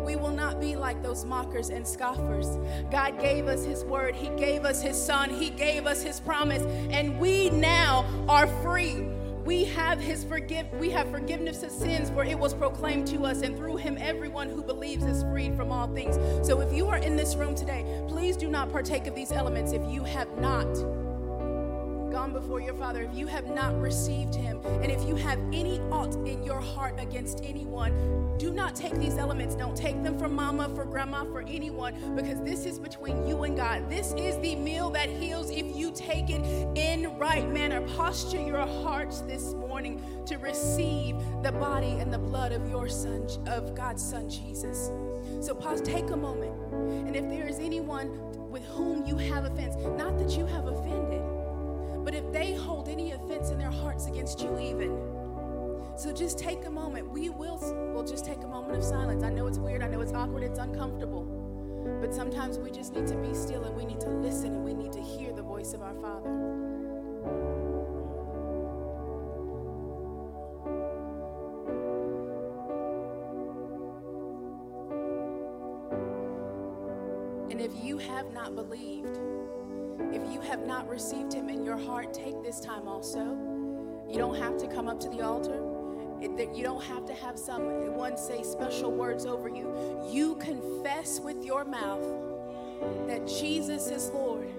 We 0.05 0.15
will 0.15 0.31
not 0.31 0.59
be 0.59 0.75
like 0.75 1.03
those 1.03 1.25
mockers 1.25 1.69
and 1.69 1.87
scoffers. 1.87 2.57
God 2.89 3.19
gave 3.19 3.47
us 3.47 3.63
His 3.63 3.83
word, 3.83 4.15
He 4.15 4.29
gave 4.29 4.65
us 4.65 4.81
His 4.81 4.99
Son, 4.99 5.29
He 5.29 5.49
gave 5.49 5.85
us 5.85 6.01
His 6.01 6.19
promise, 6.19 6.63
and 6.91 7.19
we 7.19 7.49
now 7.49 8.05
are 8.27 8.47
free. 8.63 9.05
We 9.49 9.65
have 9.65 9.99
his 9.99 10.23
forgive 10.23 10.71
we 10.73 10.91
have 10.91 11.09
forgiveness 11.09 11.63
of 11.63 11.71
sins 11.71 12.11
for 12.11 12.23
it 12.23 12.37
was 12.37 12.53
proclaimed 12.53 13.07
to 13.07 13.25
us 13.25 13.41
and 13.41 13.57
through 13.57 13.77
him 13.77 13.97
everyone 13.99 14.47
who 14.47 14.61
believes 14.61 15.03
is 15.03 15.23
freed 15.23 15.55
from 15.55 15.71
all 15.71 15.87
things. 15.87 16.17
So 16.47 16.61
if 16.61 16.71
you 16.71 16.87
are 16.89 16.97
in 16.97 17.15
this 17.15 17.35
room 17.35 17.55
today, 17.55 17.83
please 18.07 18.37
do 18.37 18.47
not 18.47 18.71
partake 18.71 19.07
of 19.07 19.15
these 19.15 19.31
elements 19.31 19.71
if 19.71 19.81
you 19.89 20.03
have 20.03 20.29
not 20.37 20.67
gone 22.09 22.33
before 22.33 22.59
your 22.59 22.73
Father, 22.73 23.03
if 23.03 23.15
you 23.15 23.27
have 23.27 23.47
not 23.47 23.79
received 23.79 24.33
Him, 24.33 24.61
and 24.65 24.91
if 24.91 25.03
you 25.07 25.15
have 25.15 25.39
any 25.53 25.79
ought 25.91 26.15
in 26.27 26.43
your 26.43 26.59
heart 26.59 26.95
against 26.99 27.43
anyone, 27.43 28.37
do 28.37 28.51
not 28.51 28.75
take 28.75 28.93
these 28.95 29.17
elements. 29.17 29.55
Don't 29.55 29.75
take 29.75 30.01
them 30.01 30.17
from 30.17 30.33
mama, 30.33 30.69
for 30.75 30.85
grandma, 30.85 31.23
for 31.25 31.41
anyone, 31.41 32.15
because 32.15 32.41
this 32.41 32.65
is 32.65 32.79
between 32.79 33.27
you 33.27 33.43
and 33.43 33.55
God. 33.55 33.89
This 33.89 34.13
is 34.13 34.37
the 34.39 34.55
meal 34.55 34.89
that 34.91 35.09
heals 35.09 35.51
if 35.51 35.75
you 35.75 35.91
take 35.91 36.29
it 36.29 36.41
in 36.77 37.17
right 37.17 37.47
manner. 37.51 37.81
Posture 37.95 38.41
your 38.41 38.65
hearts 38.65 39.21
this 39.21 39.53
morning 39.53 40.01
to 40.25 40.37
receive 40.37 41.15
the 41.43 41.51
body 41.51 41.91
and 41.99 42.11
the 42.11 42.17
blood 42.17 42.51
of 42.51 42.67
your 42.69 42.89
Son, 42.89 43.27
of 43.47 43.75
God's 43.75 44.03
Son, 44.03 44.29
Jesus. 44.29 44.89
So 45.41 45.53
pause, 45.53 45.81
take 45.81 46.09
a 46.09 46.17
moment. 46.17 46.53
And 47.07 47.15
if 47.15 47.29
there 47.29 47.47
is 47.47 47.59
anyone 47.59 48.09
with 48.49 48.65
whom 48.65 49.05
you 49.05 49.15
have 49.15 49.45
offense, 49.45 49.75
not 49.97 50.17
that 50.17 50.37
you 50.37 50.45
have 50.45 50.65
offended, 50.65 51.21
but 52.09 52.17
if 52.17 52.31
they 52.31 52.55
hold 52.55 52.89
any 52.89 53.11
offense 53.11 53.51
in 53.51 53.59
their 53.59 53.69
hearts 53.69 54.07
against 54.07 54.41
you, 54.41 54.57
even, 54.57 54.99
so 55.95 56.11
just 56.11 56.39
take 56.39 56.65
a 56.65 56.69
moment. 56.69 57.07
We 57.11 57.29
will 57.29 57.59
we'll 57.93 58.03
just 58.03 58.25
take 58.25 58.41
a 58.41 58.47
moment 58.47 58.75
of 58.75 58.83
silence. 58.83 59.21
I 59.21 59.29
know 59.29 59.45
it's 59.45 59.59
weird, 59.59 59.83
I 59.83 59.87
know 59.89 60.01
it's 60.01 60.13
awkward, 60.13 60.41
it's 60.41 60.57
uncomfortable. 60.57 61.25
But 62.01 62.11
sometimes 62.15 62.57
we 62.57 62.71
just 62.71 62.95
need 62.95 63.05
to 63.09 63.15
be 63.15 63.35
still 63.35 63.63
and 63.63 63.75
we 63.77 63.85
need 63.85 63.99
to 63.99 64.09
listen 64.09 64.55
and 64.55 64.65
we 64.65 64.73
need 64.73 64.91
to 64.93 64.99
hear 64.99 65.31
the 65.33 65.43
voice 65.43 65.75
of 65.75 65.83
our 65.83 65.93
Father. 65.93 66.29
And 77.51 77.61
if 77.61 77.71
you 77.83 77.99
have 77.99 78.33
not 78.33 78.55
believed, 78.55 79.19
have 80.49 80.65
not 80.65 80.89
received 80.89 81.31
him 81.31 81.47
in 81.47 81.63
your 81.63 81.77
heart, 81.77 82.11
take 82.11 82.41
this 82.41 82.59
time 82.59 82.87
also. 82.87 83.37
You 84.09 84.17
don't 84.17 84.35
have 84.35 84.57
to 84.57 84.67
come 84.67 84.87
up 84.87 84.99
to 85.01 85.09
the 85.09 85.21
altar. 85.21 85.61
You 86.19 86.63
don't 86.63 86.83
have 86.83 87.05
to 87.05 87.13
have 87.13 87.37
someone 87.37 88.17
say 88.17 88.41
special 88.43 88.91
words 88.91 89.25
over 89.27 89.47
you. 89.47 89.71
You 90.11 90.35
confess 90.35 91.19
with 91.19 91.45
your 91.45 91.63
mouth 91.63 92.03
that 93.07 93.27
Jesus 93.27 93.87
is 93.91 94.09
Lord 94.09 94.49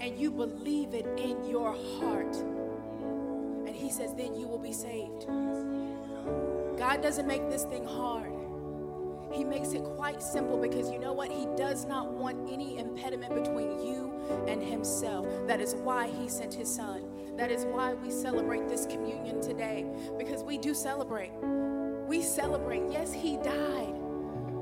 and 0.00 0.18
you 0.18 0.32
believe 0.32 0.94
it 0.94 1.06
in 1.16 1.48
your 1.48 1.72
heart. 2.00 2.36
And 2.36 3.74
he 3.74 3.90
says, 3.90 4.14
then 4.14 4.34
you 4.34 4.48
will 4.48 4.58
be 4.58 4.72
saved. 4.72 5.26
God 6.76 7.00
doesn't 7.00 7.26
make 7.26 7.48
this 7.48 7.64
thing 7.64 7.84
hard. 7.84 8.32
He 9.32 9.44
makes 9.44 9.72
it 9.72 9.84
quite 9.84 10.22
simple 10.22 10.56
because 10.58 10.90
you 10.90 10.98
know 10.98 11.12
what? 11.12 11.30
He 11.30 11.46
does 11.56 11.84
not 11.84 12.12
want 12.12 12.50
any 12.50 12.78
impediment 12.78 13.34
between 13.34 13.84
you 13.84 14.12
and 14.46 14.62
Himself. 14.62 15.26
That 15.46 15.60
is 15.60 15.74
why 15.74 16.08
He 16.08 16.28
sent 16.28 16.54
His 16.54 16.74
Son. 16.74 17.02
That 17.36 17.50
is 17.50 17.64
why 17.66 17.94
we 17.94 18.10
celebrate 18.10 18.68
this 18.68 18.86
communion 18.86 19.40
today 19.40 19.86
because 20.18 20.42
we 20.42 20.58
do 20.58 20.74
celebrate. 20.74 21.32
We 22.08 22.22
celebrate. 22.22 22.82
Yes, 22.90 23.12
He 23.12 23.36
died. 23.36 23.94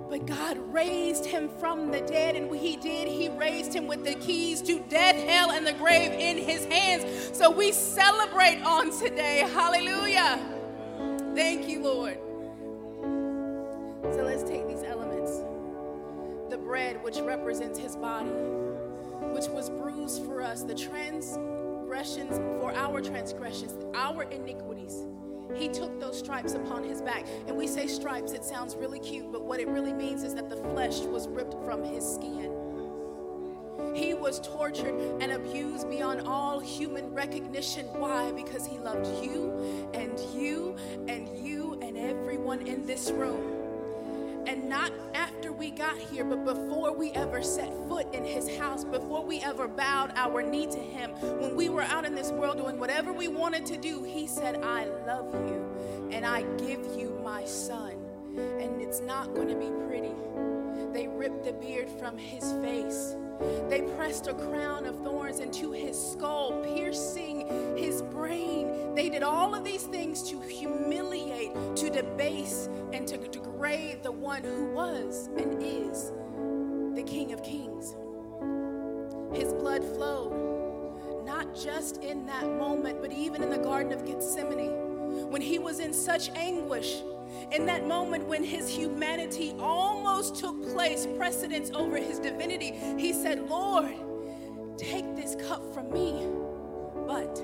But 0.09 0.27
God 0.27 0.59
raised 0.73 1.27
him 1.27 1.49
from 1.49 1.91
the 1.91 2.01
dead, 2.01 2.37
and 2.37 2.55
He 2.55 2.77
did. 2.77 3.09
He 3.09 3.29
raised 3.29 3.75
him 3.75 3.87
with 3.89 4.05
the 4.05 4.15
keys 4.15 4.63
to 4.63 4.79
death, 4.89 5.17
hell, 5.17 5.51
and 5.51 5.67
the 5.67 5.73
grave 5.73 6.13
in 6.13 6.39
His 6.39 6.65
hands. 6.67 7.37
So 7.37 7.51
we 7.51 7.73
celebrate 7.73 8.63
on 8.63 8.97
today. 8.97 9.39
Hallelujah. 9.53 10.39
Thank 11.35 11.69
you, 11.69 11.83
Lord. 11.83 12.19
Bread, 16.67 17.03
which 17.05 17.19
represents 17.19 17.79
his 17.79 17.95
body, 17.97 18.31
which 19.31 19.47
was 19.49 19.71
bruised 19.71 20.25
for 20.25 20.43
us, 20.43 20.65
the 20.65 20.75
transgressions 20.75 22.39
for 22.61 22.75
our 22.75 23.01
transgressions, 23.01 23.75
our 23.95 24.25
iniquities. 24.25 25.07
He 25.55 25.69
took 25.69 26.01
those 26.01 26.19
stripes 26.19 26.55
upon 26.55 26.83
his 26.83 27.01
back. 27.01 27.25
And 27.47 27.57
we 27.57 27.69
say 27.69 27.87
stripes, 27.87 28.33
it 28.33 28.45
sounds 28.45 28.75
really 28.75 28.99
cute, 28.99 29.31
but 29.31 29.45
what 29.45 29.61
it 29.61 29.69
really 29.69 29.93
means 29.93 30.25
is 30.25 30.35
that 30.35 30.51
the 30.51 30.57
flesh 30.57 30.99
was 31.01 31.29
ripped 31.29 31.55
from 31.65 31.85
his 31.85 32.05
skin. 32.05 32.53
He 33.95 34.13
was 34.13 34.41
tortured 34.41 34.95
and 35.21 35.33
abused 35.33 35.89
beyond 35.89 36.27
all 36.27 36.59
human 36.59 37.15
recognition. 37.15 37.87
Why? 37.93 38.33
Because 38.33 38.67
he 38.67 38.79
loved 38.79 39.07
you 39.25 39.89
and 39.95 40.19
you 40.35 40.77
and 41.07 41.29
you 41.39 41.79
and 41.81 41.97
everyone 41.97 42.67
in 42.67 42.85
this 42.85 43.11
room. 43.11 43.56
And 44.47 44.69
not 44.69 44.93
after 45.15 45.53
we 45.53 45.71
got 45.71 45.99
here, 45.99 46.25
but 46.25 46.45
before 46.45 46.95
we 46.95 47.11
ever 47.13 47.43
set 47.43 47.69
foot 47.89 48.13
in 48.15 48.25
his 48.25 48.57
house, 48.57 48.85
before 48.85 49.25
we 49.25 49.41
ever 49.41 49.67
bowed 49.67 50.13
our 50.15 50.43
knee 50.43 50.67
to 50.67 50.79
him, 50.79 51.11
when 51.41 51.57
we 51.57 51.69
were 51.69 51.83
out 51.83 52.05
in 52.05 52.15
this 52.15 52.31
world 52.31 52.59
doing 52.59 52.79
whatever 52.79 53.13
we 53.13 53.27
wanted 53.29 53.67
to 53.67 53.77
do, 53.77 54.05
he 54.05 54.27
said, 54.27 54.63
I 54.63 54.85
love 55.07 55.35
you 55.35 56.09
and 56.13 56.25
I 56.25 56.43
give 56.59 56.85
you 56.97 57.21
my 57.25 57.45
son. 57.45 57.93
And 58.37 58.81
it's 58.81 59.01
not 59.01 59.35
going 59.35 59.49
to 59.49 59.57
be 59.57 59.71
pretty. 59.87 60.15
They 60.93 61.09
ripped 61.09 61.45
the 61.45 61.53
beard 61.53 61.91
from 61.91 62.17
his 62.17 62.53
face. 62.63 63.17
They 63.69 63.83
pressed 63.97 64.27
a 64.27 64.35
crown 64.35 64.87
of 64.87 64.99
thorns 65.03 65.41
into 65.41 65.73
his 65.73 65.99
skull, 66.13 66.63
piercing 66.65 67.77
his 67.77 68.03
brain. 68.03 68.95
They 68.95 69.09
did 69.09 69.23
all 69.23 69.55
of 69.55 69.65
these 69.65 69.83
things 69.85 70.23
to 70.31 70.41
humiliate, 70.41 71.53
to 71.77 71.91
debase, 71.91 72.69
and 72.93 73.07
to 73.09 73.17
degrade 73.17 74.03
the 74.03 74.13
one 74.13 74.43
who 74.43 74.67
was 74.73 75.29
and 75.37 75.63
is 75.63 76.13
the 76.95 77.03
King 77.03 77.33
of 77.33 77.43
Kings. 77.43 77.95
His 79.35 79.53
blood 79.53 79.85
flowed, 79.85 81.25
not 81.25 81.55
just 81.55 81.99
in 82.03 82.25
that 82.27 82.47
moment, 82.47 83.03
but 83.03 83.13
even 83.13 83.43
in 83.43 83.51
the 83.51 83.59
Garden 83.59 83.93
of 83.93 84.07
Gethsemane, 84.07 84.86
when 85.29 85.43
he 85.43 85.59
was 85.59 85.81
in 85.81 85.93
such 85.93 86.31
anguish 86.31 87.03
in 87.53 87.67
that 87.67 87.87
moment 87.87 88.27
when 88.27 88.43
his 88.43 88.69
humanity 88.69 89.55
almost 89.59 90.37
took 90.37 90.63
place, 90.73 91.07
precedence 91.17 91.71
over 91.75 91.97
his 91.97 92.19
divinity, 92.19 92.73
he 92.99 93.13
said, 93.13 93.49
Lord, 93.49 93.95
take 94.77 95.15
this 95.15 95.37
cup 95.49 95.63
from 95.73 95.93
me, 95.93 96.27
but 97.07 97.41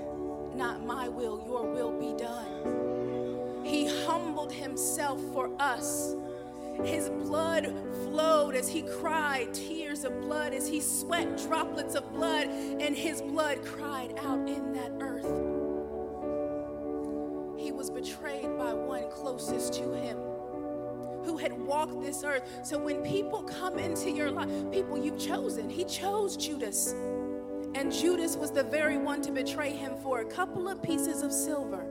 not 0.57 0.85
my 0.85 1.09
will, 1.09 1.45
your 1.47 1.73
will 1.73 1.99
be 1.99 2.21
done. 2.21 3.65
He 3.65 3.87
humbled 4.05 4.53
himself 4.53 5.21
for 5.33 5.51
us. 5.61 6.15
His 6.85 7.09
blood 7.11 7.73
flowed 8.05 8.57
as 8.57 8.69
he 8.69 8.83
cried 8.83 9.55
tears 9.55 10.05
of 10.05 10.21
blood, 10.21 10.53
as 10.53 10.67
he 10.67 10.81
sweat 10.81 11.39
droplets 11.47 11.95
of 11.95 12.13
blood, 12.13 12.49
and 12.49 12.97
his 12.97 13.23
blood 13.23 13.65
cried 13.65 14.15
out 14.19 14.49
in 14.49 14.73
that 14.73 14.93
earth 15.01 15.52
was 17.71 17.91
betrayed 17.91 18.57
by 18.59 18.73
one 18.73 19.11
closest 19.11 19.75
to 19.75 19.93
him 19.93 20.19
who 21.25 21.37
had 21.37 21.53
walked 21.53 22.01
this 22.01 22.25
earth. 22.25 22.43
So 22.65 22.79
when 22.79 23.03
people 23.03 23.43
come 23.43 23.79
into 23.79 24.11
your 24.11 24.31
life, 24.31 24.49
people 24.73 24.99
you've 24.99 25.19
chosen, 25.19 25.71
he 25.71 25.85
chose 25.85 26.37
Judas. 26.37 26.95
And 27.75 27.93
Judas 27.93 28.37
was 28.37 28.51
the 28.51 28.65
very 28.65 28.99
one 28.99 29.23
to 29.23 29.31
betray 29.31 29.71
him 29.71 29.95
for 30.03 30.21
a 30.21 30.25
couple 30.25 30.69
of 30.69 30.83
pieces 30.83 31.23
of 31.23 31.33
silver. 31.33 31.87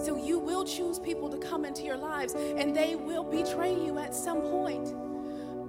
So 0.00 0.16
you 0.16 0.38
will 0.38 0.64
choose 0.64 0.98
people 0.98 1.28
to 1.28 1.38
come 1.38 1.64
into 1.64 1.82
your 1.82 1.96
lives 1.96 2.34
and 2.34 2.74
they 2.74 2.94
will 2.94 3.24
betray 3.24 3.74
you 3.74 3.98
at 3.98 4.14
some 4.14 4.40
point. 4.40 4.94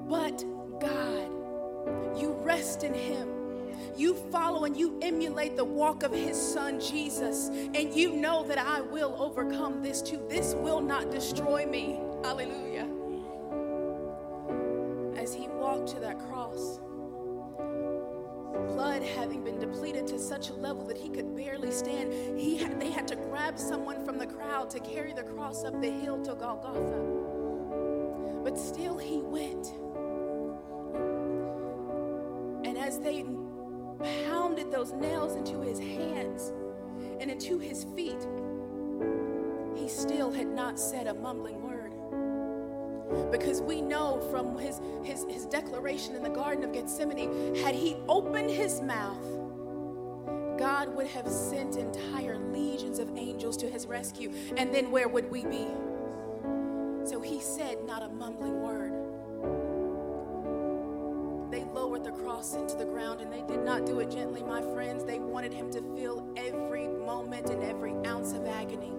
But 0.07 0.43
God, 0.79 2.19
you 2.19 2.37
rest 2.43 2.83
in 2.83 2.93
him 2.93 3.38
you 3.95 4.15
follow 4.31 4.65
and 4.65 4.77
you 4.77 4.97
emulate 5.01 5.55
the 5.55 5.65
walk 5.65 6.03
of 6.03 6.11
his 6.11 6.37
son 6.39 6.79
Jesus, 6.79 7.49
and 7.49 7.93
you 7.93 8.13
know 8.13 8.43
that 8.43 8.57
I 8.57 8.81
will 8.81 9.15
overcome 9.19 9.81
this 9.81 10.01
too. 10.01 10.21
This 10.29 10.53
will 10.55 10.81
not 10.81 11.11
destroy 11.11 11.65
me. 11.65 11.99
Hallelujah. 12.23 12.87
As 15.17 15.33
he 15.33 15.47
walked 15.47 15.87
to 15.89 15.99
that 15.99 16.19
cross, 16.19 16.79
blood 18.67 19.03
having 19.03 19.43
been 19.43 19.59
depleted 19.59 20.07
to 20.07 20.17
such 20.17 20.49
a 20.49 20.53
level 20.53 20.85
that 20.85 20.97
he 20.97 21.09
could 21.09 21.35
barely 21.35 21.71
stand, 21.71 22.13
he 22.39 22.57
had, 22.57 22.79
they 22.79 22.89
had 22.89 23.07
to 23.07 23.15
grab 23.15 23.59
someone 23.59 24.03
from 24.05 24.17
the 24.17 24.25
crowd 24.25 24.69
to 24.69 24.79
carry 24.79 25.13
the 25.13 25.23
cross 25.23 25.63
up 25.63 25.79
the 25.81 25.89
hill 25.89 26.21
to 26.23 26.35
Golgotha. 26.35 26.99
But 28.43 28.57
still, 28.57 28.97
he 28.97 29.19
went. 29.19 29.73
And 32.65 32.77
as 32.77 32.99
they 32.99 33.23
pounded 33.99 34.71
those 34.71 34.91
nails 34.93 35.35
into 35.35 35.61
his 35.61 35.79
hands 35.79 36.53
and 37.19 37.29
into 37.29 37.59
his 37.59 37.85
feet, 37.95 38.27
he 39.75 39.87
still 39.87 40.31
had 40.31 40.47
not 40.47 40.79
said 40.79 41.07
a 41.07 41.13
mumbling 41.13 41.61
word. 41.61 41.93
Because 43.31 43.61
we 43.61 43.81
know 43.81 44.21
from 44.31 44.57
his, 44.57 44.79
his, 45.03 45.25
his 45.29 45.45
declaration 45.45 46.15
in 46.15 46.23
the 46.23 46.29
Garden 46.29 46.63
of 46.63 46.73
Gethsemane, 46.73 47.55
had 47.55 47.73
he 47.73 47.97
opened 48.07 48.49
his 48.51 48.81
mouth, 48.81 49.23
God 50.59 50.93
would 50.95 51.07
have 51.07 51.27
sent 51.27 51.77
entire 51.77 52.37
legions 52.37 52.99
of 52.99 53.09
angels 53.17 53.55
to 53.57 53.69
his 53.69 53.87
rescue. 53.87 54.31
And 54.57 54.73
then 54.73 54.91
where 54.91 55.07
would 55.07 55.31
we 55.31 55.45
be? 55.45 55.67
So 57.05 57.21
he 57.21 57.39
said 57.39 57.83
not 57.85 58.03
a 58.03 58.09
mumbling 58.09 58.61
word. 58.61 58.88
Cross 62.39 62.53
into 62.53 62.77
the 62.77 62.85
ground 62.85 63.19
and 63.19 63.33
they 63.33 63.41
did 63.53 63.65
not 63.65 63.85
do 63.85 63.99
it 63.99 64.09
gently, 64.09 64.41
my 64.41 64.61
friends. 64.73 65.03
They 65.03 65.19
wanted 65.19 65.51
him 65.51 65.69
to 65.71 65.81
feel 65.93 66.25
every 66.37 66.87
moment 66.87 67.49
and 67.49 67.61
every 67.61 67.91
ounce 68.05 68.31
of 68.31 68.45
agony. 68.45 68.93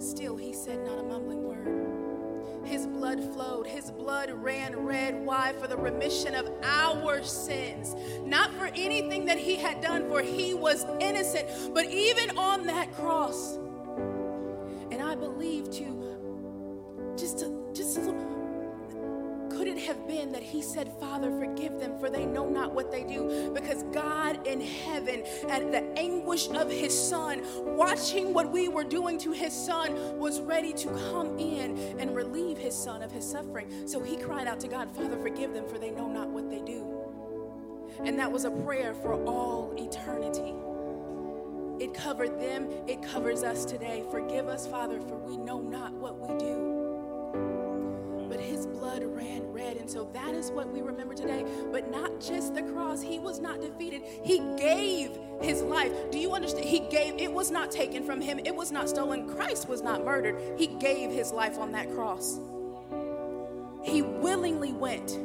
Still, 0.00 0.36
he 0.36 0.52
said 0.52 0.84
not 0.84 0.98
a 0.98 1.04
mumbling 1.04 1.44
word. 1.44 2.66
His 2.66 2.88
blood 2.88 3.22
flowed. 3.32 3.68
His 3.68 3.92
blood 3.92 4.32
ran 4.32 4.74
red. 4.74 5.24
Why? 5.24 5.52
For 5.60 5.68
the 5.68 5.76
remission 5.76 6.34
of 6.34 6.50
our 6.64 7.22
sins. 7.22 7.94
Not 8.24 8.52
for 8.54 8.66
anything 8.74 9.24
that 9.26 9.38
he 9.38 9.54
had 9.54 9.80
done, 9.80 10.08
for 10.08 10.20
he 10.20 10.52
was 10.52 10.84
innocent. 10.98 11.46
But 11.72 11.84
even 11.92 12.36
on 12.36 12.66
that 12.66 12.92
cross, 12.96 13.54
and 14.90 15.00
I 15.00 15.14
believe 15.14 15.70
to 15.74 17.14
just 17.16 17.38
to 17.38 17.70
just 17.72 17.98
little 17.98 18.31
could 19.62 19.76
it 19.76 19.86
have 19.86 20.08
been 20.08 20.32
that 20.32 20.42
he 20.42 20.60
said, 20.60 20.92
Father, 20.98 21.30
forgive 21.38 21.78
them, 21.78 21.96
for 22.00 22.10
they 22.10 22.26
know 22.26 22.48
not 22.48 22.74
what 22.74 22.90
they 22.90 23.04
do? 23.04 23.52
Because 23.54 23.84
God 23.92 24.44
in 24.44 24.60
heaven, 24.60 25.22
at 25.48 25.70
the 25.70 25.84
anguish 25.96 26.48
of 26.48 26.68
his 26.68 26.92
son, 26.92 27.42
watching 27.76 28.34
what 28.34 28.50
we 28.50 28.66
were 28.66 28.82
doing 28.82 29.18
to 29.18 29.30
his 29.30 29.52
son, 29.52 30.18
was 30.18 30.40
ready 30.40 30.72
to 30.72 30.88
come 31.12 31.38
in 31.38 31.78
and 32.00 32.12
relieve 32.12 32.58
his 32.58 32.74
son 32.74 33.04
of 33.04 33.12
his 33.12 33.24
suffering. 33.24 33.86
So 33.86 34.00
he 34.00 34.16
cried 34.16 34.48
out 34.48 34.58
to 34.60 34.66
God, 34.66 34.90
Father, 34.96 35.16
forgive 35.16 35.54
them, 35.54 35.68
for 35.68 35.78
they 35.78 35.92
know 35.92 36.08
not 36.08 36.28
what 36.28 36.50
they 36.50 36.62
do. 36.62 36.84
And 38.04 38.18
that 38.18 38.32
was 38.32 38.44
a 38.44 38.50
prayer 38.50 38.94
for 38.94 39.14
all 39.26 39.72
eternity. 39.78 40.56
It 41.78 41.94
covered 41.94 42.40
them, 42.40 42.68
it 42.88 43.00
covers 43.00 43.44
us 43.44 43.64
today. 43.64 44.02
Forgive 44.10 44.48
us, 44.48 44.66
Father, 44.66 45.00
for 45.00 45.18
we 45.18 45.36
know 45.36 45.60
not 45.60 45.92
what 45.92 46.18
we 46.18 46.36
do 46.36 46.81
blood 48.82 49.04
ran 49.04 49.52
red. 49.52 49.76
And 49.76 49.88
so 49.88 50.08
that 50.12 50.34
is 50.34 50.50
what 50.50 50.68
we 50.72 50.80
remember 50.80 51.14
today. 51.14 51.44
But 51.70 51.90
not 51.90 52.20
just 52.20 52.54
the 52.54 52.62
cross. 52.62 53.02
He 53.02 53.18
was 53.18 53.40
not 53.40 53.60
defeated, 53.60 54.02
He 54.24 54.38
gave 54.56 55.18
His 55.40 55.62
life. 55.62 55.92
Do 56.10 56.18
you 56.18 56.32
understand? 56.32 56.64
He 56.64 56.80
gave, 56.80 57.14
it 57.18 57.32
was 57.32 57.50
not 57.50 57.70
taken 57.70 58.04
from 58.04 58.20
Him, 58.20 58.38
it 58.44 58.54
was 58.54 58.72
not 58.72 58.88
stolen. 58.88 59.28
Christ 59.28 59.68
was 59.68 59.82
not 59.82 60.04
murdered. 60.04 60.58
He 60.58 60.66
gave 60.66 61.10
His 61.10 61.32
life 61.32 61.58
on 61.58 61.72
that 61.72 61.92
cross. 61.92 62.38
He 63.82 64.02
willingly 64.02 64.72
went 64.72 65.18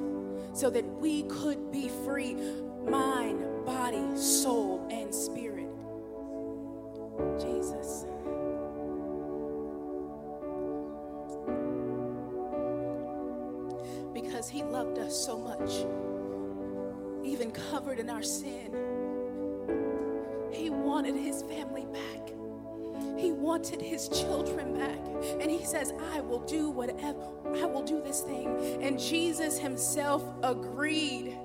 so 0.54 0.70
that 0.70 0.86
we 1.00 1.24
could 1.24 1.72
be 1.72 1.90
free 2.06 2.36
mind, 2.84 3.66
body, 3.66 4.18
soul, 4.18 4.88
and 4.90 5.14
spirit. 5.14 5.68
Jesus. 7.40 8.06
Because 14.22 14.50
he 14.50 14.64
loved 14.64 14.98
us 14.98 15.16
so 15.16 15.38
much, 15.38 15.86
even 17.24 17.52
covered 17.52 18.00
in 18.00 18.10
our 18.10 18.24
sin. 18.24 18.74
He 20.52 20.72
wanted 20.72 21.16
his 21.16 21.44
family 21.44 21.86
back. 21.86 22.32
He 23.16 23.32
wanted 23.32 23.80
his 23.80 24.10
children 24.10 24.74
back. 24.74 24.98
And 25.40 25.52
he 25.52 25.64
says, 25.64 25.94
I 26.12 26.22
will 26.22 26.40
do 26.40 26.72
whatever, 26.72 27.28
I 27.62 27.66
will 27.66 27.84
do 27.84 28.02
this 28.02 28.22
thing. 28.22 28.80
And 28.82 29.00
Jesus 29.00 29.60
himself 29.60 30.24
agreed. 30.42 31.38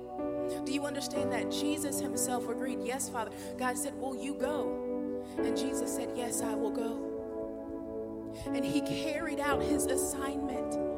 Do 0.65 0.73
you 0.73 0.85
understand 0.85 1.31
that? 1.31 1.51
Jesus 1.51 1.99
himself 1.99 2.49
agreed. 2.49 2.79
Yes, 2.83 3.07
Father. 3.07 3.31
God 3.55 3.77
said, 3.77 3.93
Will 3.99 4.15
you 4.15 4.33
go? 4.33 5.23
And 5.37 5.55
Jesus 5.55 5.95
said, 5.95 6.09
Yes, 6.15 6.41
I 6.41 6.55
will 6.55 6.71
go. 6.71 7.09
And 8.47 8.65
he 8.65 8.81
carried 8.81 9.39
out 9.39 9.61
his 9.61 9.85
assignment. 9.85 10.92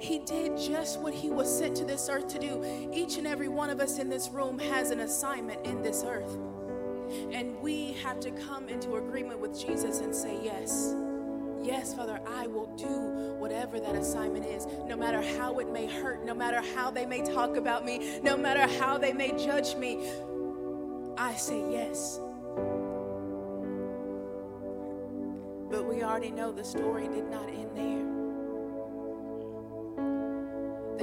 He 0.00 0.18
did 0.20 0.56
just 0.56 0.98
what 0.98 1.12
he 1.12 1.28
was 1.28 1.46
sent 1.58 1.76
to 1.76 1.84
this 1.84 2.08
earth 2.08 2.28
to 2.28 2.38
do. 2.38 2.90
Each 2.92 3.18
and 3.18 3.26
every 3.26 3.48
one 3.48 3.68
of 3.68 3.80
us 3.80 3.98
in 3.98 4.08
this 4.08 4.30
room 4.30 4.58
has 4.58 4.90
an 4.90 5.00
assignment 5.00 5.64
in 5.66 5.82
this 5.82 6.04
earth. 6.06 6.38
And 7.32 7.60
we 7.60 7.92
have 8.02 8.18
to 8.20 8.30
come 8.30 8.68
into 8.68 8.96
agreement 8.96 9.40
with 9.40 9.60
Jesus 9.60 10.00
and 10.00 10.14
say, 10.14 10.38
Yes. 10.42 10.94
Yes, 11.62 11.92
Father, 11.92 12.18
I 12.26 12.46
will 12.46 12.74
do 12.76 13.36
whatever 13.38 13.78
that 13.78 13.94
assignment 13.94 14.46
is, 14.46 14.66
no 14.86 14.96
matter 14.96 15.20
how 15.38 15.58
it 15.58 15.70
may 15.70 15.86
hurt, 15.86 16.24
no 16.24 16.32
matter 16.32 16.62
how 16.74 16.90
they 16.90 17.04
may 17.04 17.20
talk 17.20 17.58
about 17.58 17.84
me, 17.84 18.18
no 18.22 18.34
matter 18.34 18.66
how 18.78 18.96
they 18.96 19.12
may 19.12 19.32
judge 19.32 19.76
me. 19.76 20.10
I 21.18 21.34
say 21.34 21.60
yes. 21.70 22.18
But 25.70 25.84
we 25.84 26.02
already 26.02 26.30
know 26.30 26.50
the 26.50 26.64
story 26.64 27.08
did 27.08 27.30
not 27.30 27.50
end 27.50 27.76
there 27.76 28.19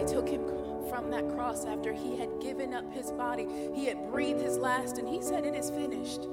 took 0.04 0.28
him 0.28 0.46
from 0.90 1.10
that 1.12 1.28
cross 1.30 1.66
after 1.66 1.94
he 1.94 2.16
had 2.18 2.30
given 2.42 2.74
up 2.74 2.92
his 2.94 3.12
body. 3.12 3.48
He 3.74 3.86
had 3.86 4.12
breathed 4.12 4.42
his 4.42 4.58
last, 4.58 4.98
and 4.98 5.08
he 5.08 5.22
said, 5.22 5.46
It 5.46 5.56
is 5.56 5.70
finished. 5.70 6.28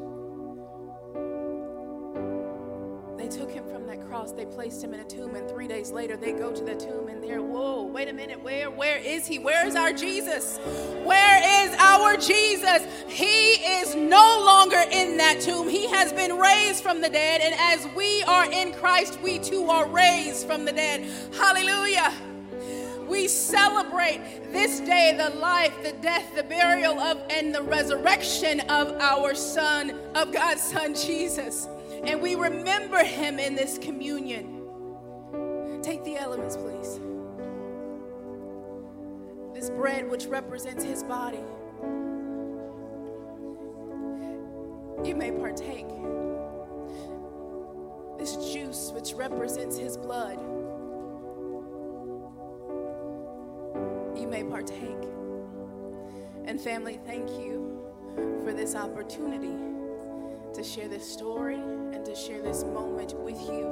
They 3.24 3.30
took 3.30 3.50
him 3.50 3.66
from 3.70 3.86
that 3.86 4.06
cross, 4.06 4.32
they 4.32 4.44
placed 4.44 4.84
him 4.84 4.92
in 4.92 5.00
a 5.00 5.04
tomb, 5.04 5.34
and 5.34 5.48
three 5.48 5.66
days 5.66 5.90
later 5.90 6.14
they 6.14 6.32
go 6.32 6.52
to 6.52 6.62
the 6.62 6.74
tomb 6.74 7.08
and 7.08 7.24
they're, 7.24 7.40
whoa, 7.40 7.84
wait 7.84 8.06
a 8.08 8.12
minute, 8.12 8.42
where, 8.42 8.70
where 8.70 8.98
is 8.98 9.26
he? 9.26 9.38
Where 9.38 9.66
is 9.66 9.76
our 9.76 9.94
Jesus? 9.94 10.58
Where 11.04 11.64
is 11.64 11.74
our 11.78 12.18
Jesus? 12.18 12.82
He 13.08 13.52
is 13.52 13.94
no 13.94 14.42
longer 14.44 14.82
in 14.92 15.16
that 15.16 15.40
tomb. 15.40 15.70
He 15.70 15.88
has 15.88 16.12
been 16.12 16.36
raised 16.36 16.82
from 16.82 17.00
the 17.00 17.08
dead, 17.08 17.40
and 17.40 17.54
as 17.58 17.88
we 17.94 18.22
are 18.24 18.44
in 18.52 18.74
Christ, 18.74 19.18
we 19.22 19.38
too 19.38 19.70
are 19.70 19.88
raised 19.88 20.46
from 20.46 20.66
the 20.66 20.72
dead. 20.72 21.10
Hallelujah. 21.34 22.12
We 23.08 23.28
celebrate 23.28 24.20
this 24.52 24.80
day 24.80 25.14
the 25.16 25.36
life, 25.38 25.74
the 25.82 25.92
death, 25.92 26.34
the 26.34 26.42
burial 26.42 26.98
of, 26.98 27.22
and 27.30 27.54
the 27.54 27.62
resurrection 27.62 28.60
of 28.60 28.92
our 29.00 29.34
Son, 29.34 29.98
of 30.14 30.32
God's 30.32 30.62
Son 30.62 30.94
Jesus. 30.94 31.68
And 32.04 32.20
we 32.20 32.34
remember 32.34 33.02
him 33.02 33.38
in 33.38 33.54
this 33.54 33.78
communion. 33.78 34.62
Take 35.82 36.04
the 36.04 36.16
elements, 36.16 36.56
please. 36.56 37.00
This 39.54 39.70
bread, 39.70 40.10
which 40.10 40.26
represents 40.26 40.84
his 40.84 41.02
body, 41.02 41.44
you 45.04 45.14
may 45.14 45.30
partake. 45.30 45.86
This 48.18 48.36
juice, 48.52 48.92
which 48.94 49.12
represents 49.12 49.76
his 49.76 49.96
blood. 49.96 50.38
You 54.16 54.26
may 54.26 54.44
partake. 54.44 55.08
And 56.44 56.60
family, 56.60 57.00
thank 57.06 57.28
you 57.30 57.82
for 58.44 58.52
this 58.52 58.74
opportunity 58.74 59.56
to 60.54 60.62
share 60.62 60.88
this 60.88 61.10
story 61.10 61.56
and 61.56 62.04
to 62.04 62.14
share 62.14 62.42
this 62.42 62.64
moment 62.64 63.14
with 63.14 63.40
you, 63.40 63.66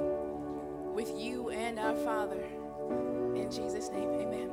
with 0.95 1.13
you 1.17 1.51
and 1.51 1.79
our 1.79 1.95
Father. 1.97 2.43
In 3.35 3.49
Jesus' 3.51 3.91
name, 3.91 4.11
amen. 4.11 4.52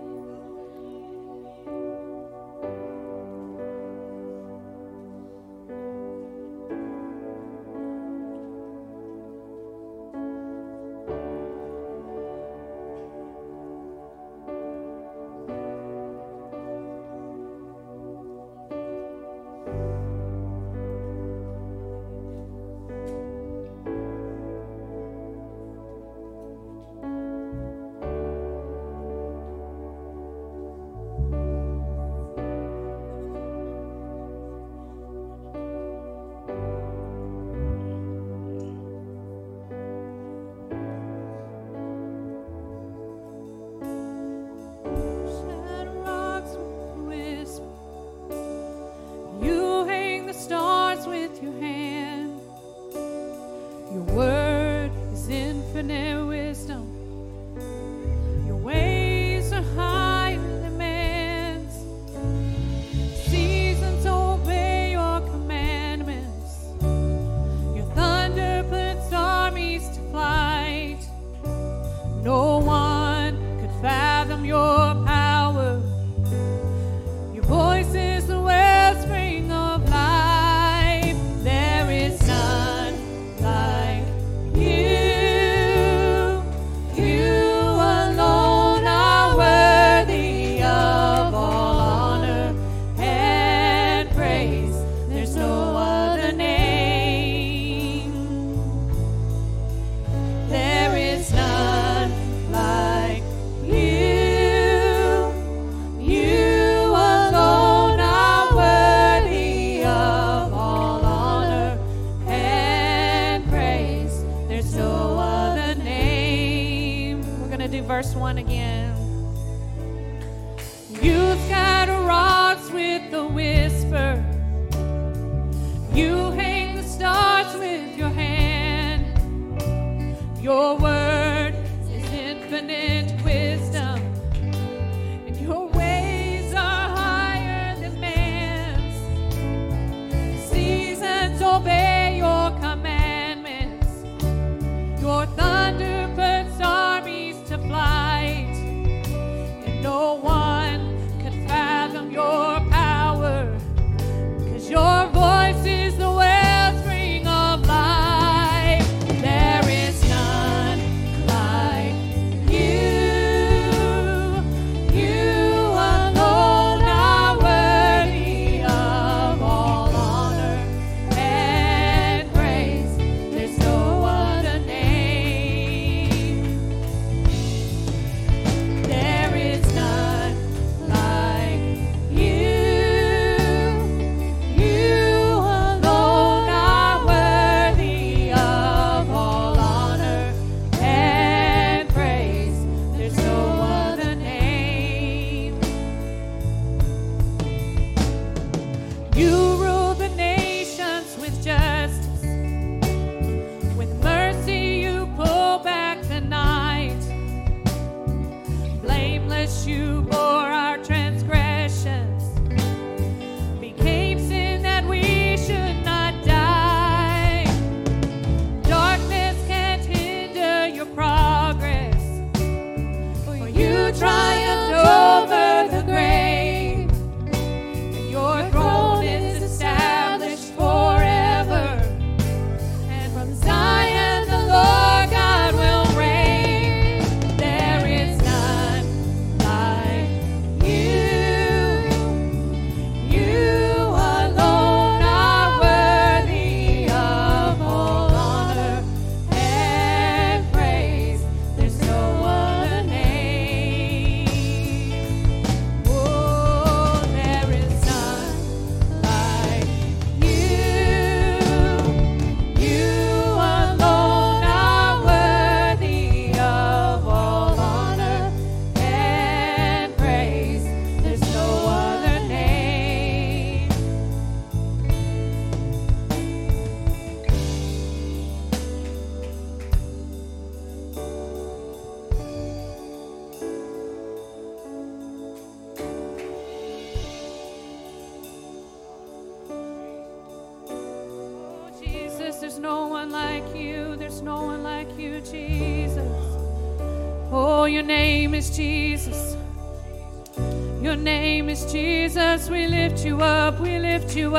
you. 304.20 304.30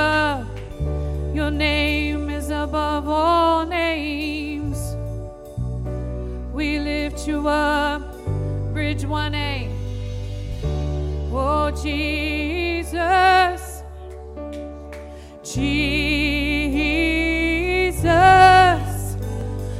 Your 1.34 1.50
name 1.50 2.28
is 2.28 2.50
above 2.50 3.08
all 3.08 3.64
names. 3.64 4.78
We 6.52 6.78
lift 6.78 7.26
you 7.26 7.48
up. 7.48 8.02
Bridge 8.74 9.02
1A. 9.04 9.70
Oh, 11.32 11.70
Jesus. 11.82 12.82
Jesus. 15.42 15.76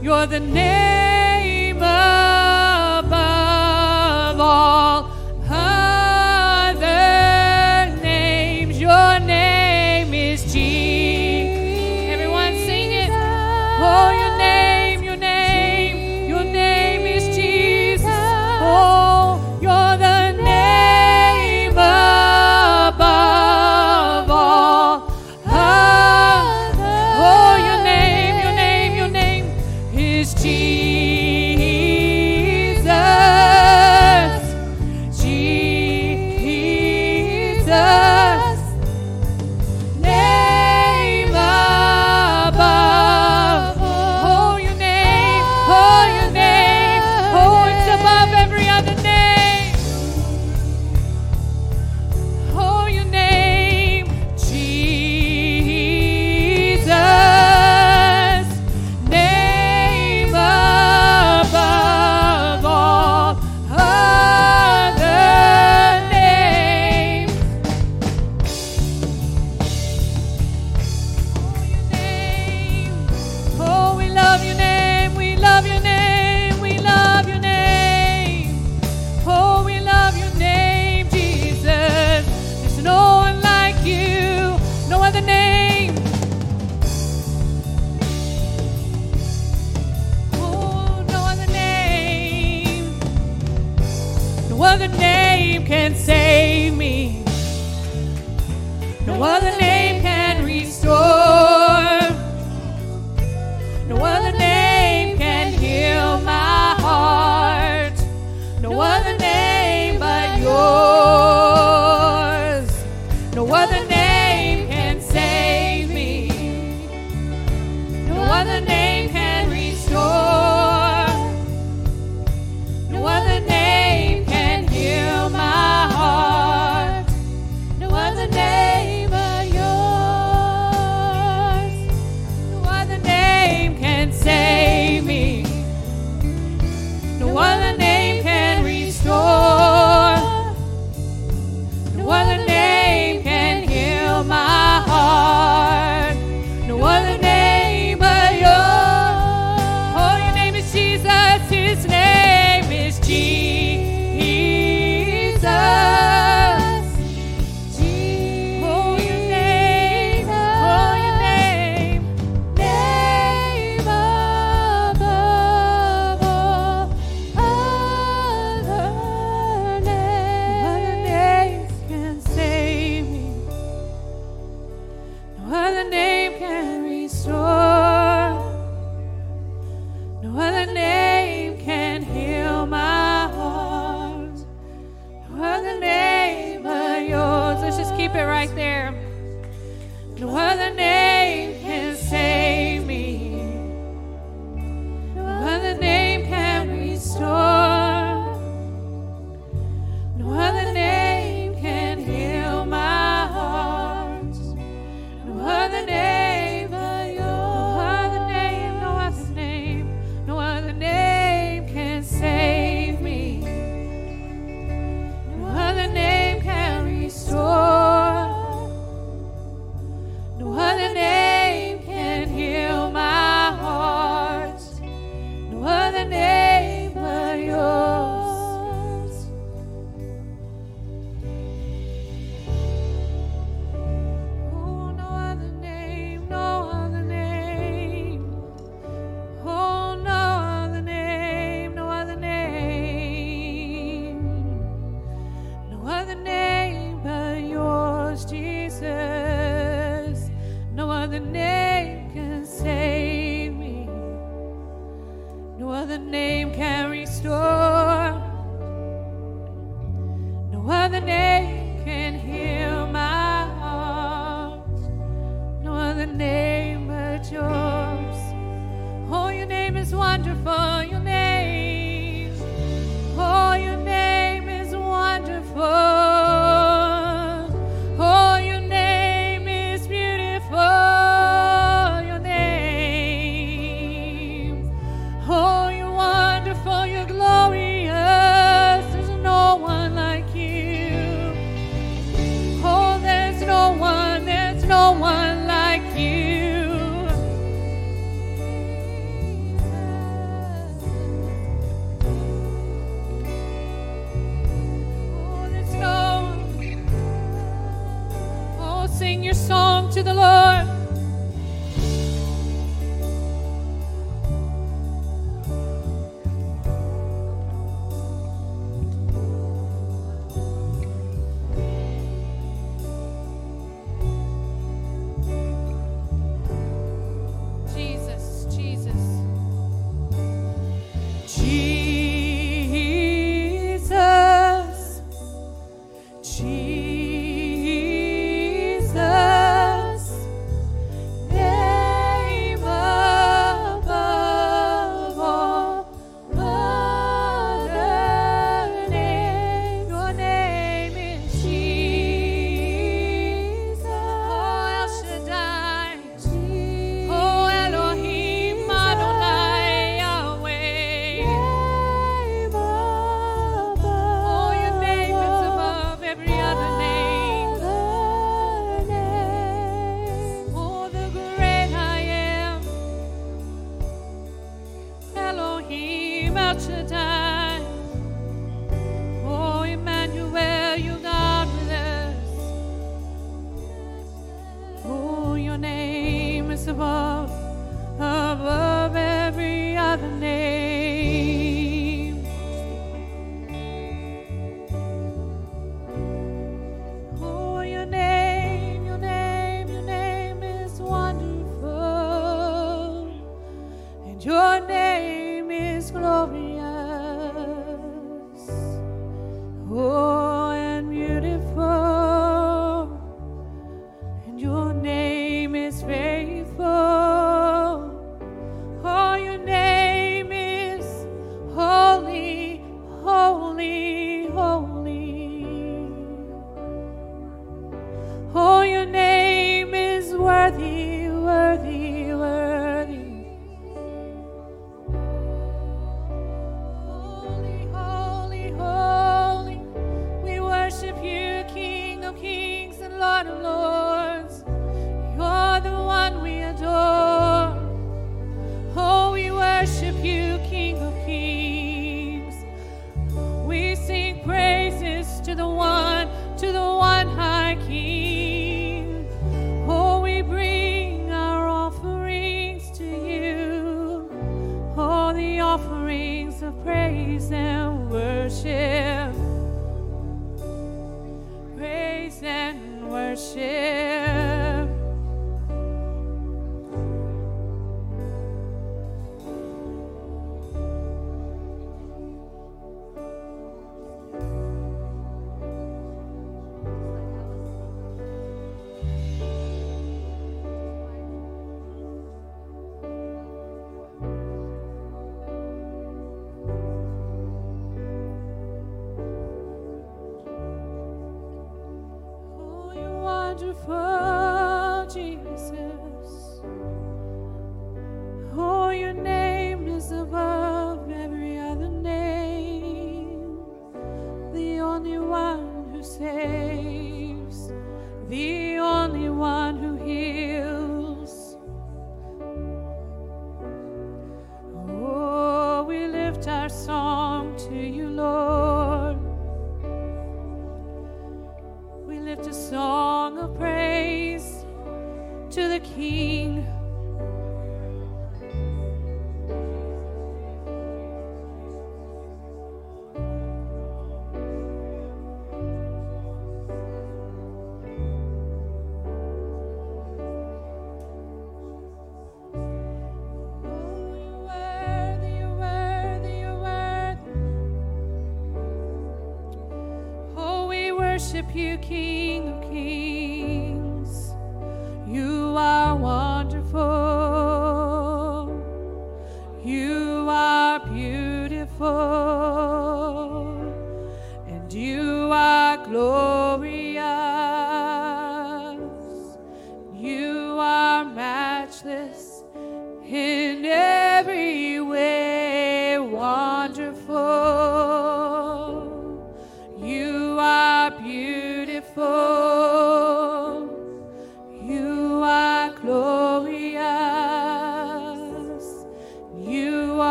You're 0.00 0.26
the 0.26 0.40
name. 0.40 0.81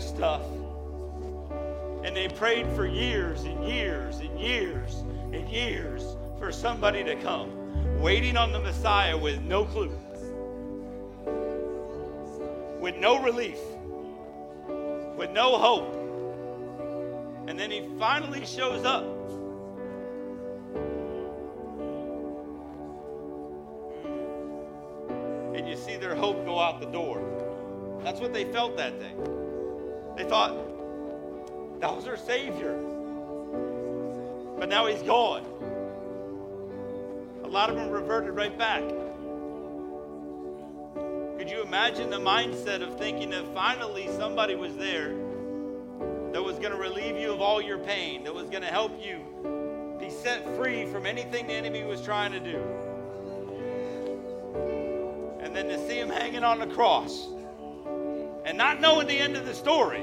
Stuff 0.00 0.42
and 2.04 2.16
they 2.16 2.28
prayed 2.28 2.66
for 2.72 2.86
years 2.86 3.42
and 3.42 3.62
years 3.66 4.20
and 4.20 4.40
years 4.40 5.04
and 5.32 5.48
years 5.48 6.16
for 6.38 6.52
somebody 6.52 7.02
to 7.04 7.16
come, 7.16 8.00
waiting 8.00 8.36
on 8.36 8.52
the 8.52 8.60
Messiah 8.60 9.16
with 9.16 9.42
no 9.42 9.64
clue, 9.64 9.92
with 12.80 12.96
no 12.96 13.22
relief, 13.22 13.58
with 15.16 15.30
no 15.32 15.58
hope. 15.58 15.94
And 17.48 17.58
then 17.58 17.70
he 17.70 17.86
finally 17.98 18.46
shows 18.46 18.84
up. 18.84 19.04
And 25.54 25.68
you 25.68 25.76
see 25.76 25.96
their 25.96 26.14
hope 26.14 26.44
go 26.46 26.58
out 26.58 26.80
the 26.80 26.86
door. 26.86 27.20
That's 28.04 28.20
what 28.20 28.32
they 28.32 28.44
felt 28.44 28.76
that 28.76 29.00
day. 29.00 29.37
Thought, 30.28 31.80
that 31.80 31.96
was 31.96 32.06
our 32.06 32.18
Savior. 32.18 32.78
But 34.58 34.68
now 34.68 34.84
he's 34.84 35.00
gone. 35.02 35.44
A 37.44 37.48
lot 37.48 37.70
of 37.70 37.76
them 37.76 37.88
reverted 37.88 38.36
right 38.36 38.56
back. 38.58 38.82
Could 41.38 41.48
you 41.48 41.62
imagine 41.62 42.10
the 42.10 42.18
mindset 42.18 42.82
of 42.82 42.98
thinking 42.98 43.30
that 43.30 43.46
finally 43.54 44.06
somebody 44.18 44.54
was 44.54 44.76
there 44.76 45.14
that 46.32 46.44
was 46.44 46.58
going 46.58 46.72
to 46.72 46.76
relieve 46.76 47.16
you 47.16 47.32
of 47.32 47.40
all 47.40 47.62
your 47.62 47.78
pain, 47.78 48.22
that 48.24 48.34
was 48.34 48.50
going 48.50 48.60
to 48.62 48.68
help 48.68 48.92
you 49.02 49.96
be 49.98 50.10
set 50.10 50.44
free 50.56 50.84
from 50.84 51.06
anything 51.06 51.46
the 51.46 51.54
enemy 51.54 51.84
was 51.84 52.02
trying 52.02 52.32
to 52.32 52.40
do? 52.40 52.62
And 55.40 55.56
then 55.56 55.68
to 55.68 55.88
see 55.88 55.98
him 55.98 56.10
hanging 56.10 56.44
on 56.44 56.58
the 56.58 56.66
cross 56.66 57.28
and 58.44 58.58
not 58.58 58.78
knowing 58.78 59.06
the 59.06 59.18
end 59.18 59.34
of 59.36 59.46
the 59.46 59.54
story. 59.54 60.02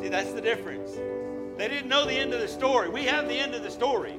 See, 0.00 0.08
that's 0.08 0.32
the 0.32 0.40
difference. 0.40 0.92
They 1.56 1.68
didn't 1.68 1.88
know 1.88 2.04
the 2.04 2.12
end 2.12 2.34
of 2.34 2.40
the 2.40 2.48
story. 2.48 2.88
We 2.88 3.04
have 3.04 3.28
the 3.28 3.38
end 3.38 3.54
of 3.54 3.62
the 3.62 3.70
story. 3.70 4.18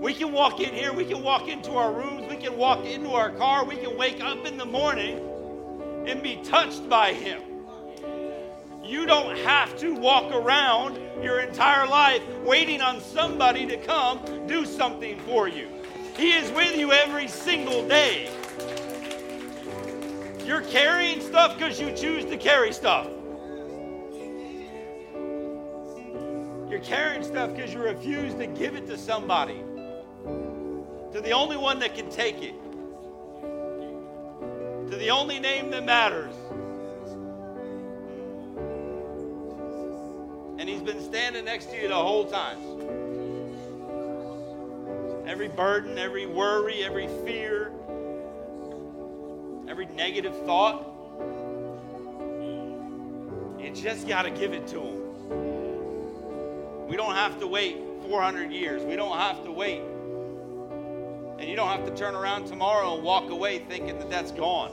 We 0.00 0.14
can 0.14 0.32
walk 0.32 0.60
in 0.60 0.72
here, 0.72 0.92
we 0.92 1.04
can 1.04 1.22
walk 1.22 1.48
into 1.48 1.72
our 1.72 1.92
rooms, 1.92 2.28
we 2.28 2.36
can 2.36 2.56
walk 2.56 2.84
into 2.84 3.10
our 3.10 3.30
car, 3.30 3.64
we 3.64 3.76
can 3.76 3.96
wake 3.96 4.20
up 4.22 4.46
in 4.46 4.56
the 4.56 4.64
morning 4.64 5.20
and 6.06 6.22
be 6.22 6.36
touched 6.44 6.88
by 6.88 7.12
Him. 7.12 7.42
You 8.84 9.06
don't 9.06 9.36
have 9.38 9.76
to 9.80 9.94
walk 9.94 10.32
around 10.32 10.98
your 11.22 11.40
entire 11.40 11.86
life 11.86 12.22
waiting 12.44 12.80
on 12.80 13.00
somebody 13.00 13.66
to 13.66 13.76
come 13.76 14.46
do 14.46 14.64
something 14.64 15.18
for 15.20 15.48
you. 15.48 15.68
He 16.16 16.32
is 16.32 16.50
with 16.52 16.76
you 16.76 16.92
every 16.92 17.28
single 17.28 17.86
day. 17.86 18.30
You're 20.44 20.62
carrying 20.62 21.20
stuff 21.20 21.58
because 21.58 21.80
you 21.80 21.94
choose 21.94 22.24
to 22.24 22.36
carry 22.36 22.72
stuff. 22.72 23.08
You're 26.70 26.80
carrying 26.80 27.24
stuff 27.24 27.54
because 27.54 27.72
you 27.72 27.80
refuse 27.80 28.34
to 28.34 28.46
give 28.46 28.74
it 28.74 28.86
to 28.88 28.98
somebody, 28.98 29.62
to 31.12 31.20
the 31.22 31.32
only 31.32 31.56
one 31.56 31.78
that 31.78 31.94
can 31.94 32.10
take 32.10 32.42
it, 32.42 32.54
to 34.90 34.96
the 34.96 35.08
only 35.08 35.38
name 35.38 35.70
that 35.70 35.84
matters. 35.84 36.34
And 40.58 40.68
he's 40.68 40.82
been 40.82 41.00
standing 41.00 41.46
next 41.46 41.70
to 41.70 41.80
you 41.80 41.88
the 41.88 41.94
whole 41.94 42.26
time. 42.26 42.58
Every 45.26 45.48
burden, 45.48 45.96
every 45.96 46.26
worry, 46.26 46.84
every 46.84 47.08
fear, 47.24 47.72
every 49.68 49.86
negative 49.86 50.36
thought, 50.44 50.84
you 53.58 53.70
just 53.74 54.06
got 54.06 54.22
to 54.22 54.30
give 54.30 54.52
it 54.52 54.66
to 54.68 54.80
him. 54.80 54.97
We 56.88 56.96
don't 56.96 57.14
have 57.14 57.38
to 57.40 57.46
wait 57.46 57.76
400 58.08 58.50
years. 58.50 58.82
We 58.82 58.96
don't 58.96 59.18
have 59.18 59.44
to 59.44 59.52
wait. 59.52 59.82
And 61.38 61.48
you 61.48 61.54
don't 61.54 61.68
have 61.68 61.84
to 61.84 61.94
turn 61.94 62.14
around 62.14 62.46
tomorrow 62.46 62.94
and 62.94 63.04
walk 63.04 63.28
away 63.30 63.58
thinking 63.58 63.98
that 63.98 64.08
that's 64.08 64.32
gone. 64.32 64.72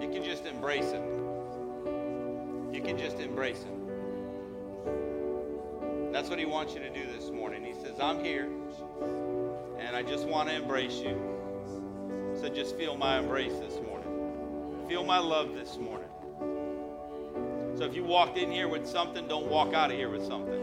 You 0.00 0.08
can 0.08 0.24
just 0.24 0.46
embrace 0.46 0.92
it. 0.92 1.02
You 2.74 2.80
can 2.82 2.96
just 2.98 3.20
embrace 3.20 3.60
it. 3.60 3.72
That's 6.12 6.30
what 6.30 6.38
he 6.38 6.46
wants 6.46 6.72
you 6.72 6.80
to 6.80 6.88
do 6.88 7.04
this 7.12 7.30
morning. 7.30 7.62
He 7.62 7.74
says, 7.74 8.00
I'm 8.00 8.24
here, 8.24 8.48
and 9.78 9.94
I 9.94 10.02
just 10.02 10.26
want 10.26 10.48
to 10.48 10.54
embrace 10.54 10.96
you. 11.00 11.20
So 12.40 12.48
just 12.48 12.76
feel 12.76 12.96
my 12.96 13.18
embrace 13.18 13.52
this 13.58 13.74
morning. 13.82 14.86
Feel 14.88 15.04
my 15.04 15.18
love 15.18 15.54
this 15.54 15.76
morning. 15.76 16.08
So 17.76 17.84
if 17.84 17.94
you 17.94 18.04
walked 18.04 18.38
in 18.38 18.50
here 18.50 18.68
with 18.68 18.86
something, 18.86 19.28
don't 19.28 19.48
walk 19.48 19.74
out 19.74 19.90
of 19.90 19.98
here 19.98 20.08
with 20.08 20.24
something. 20.26 20.62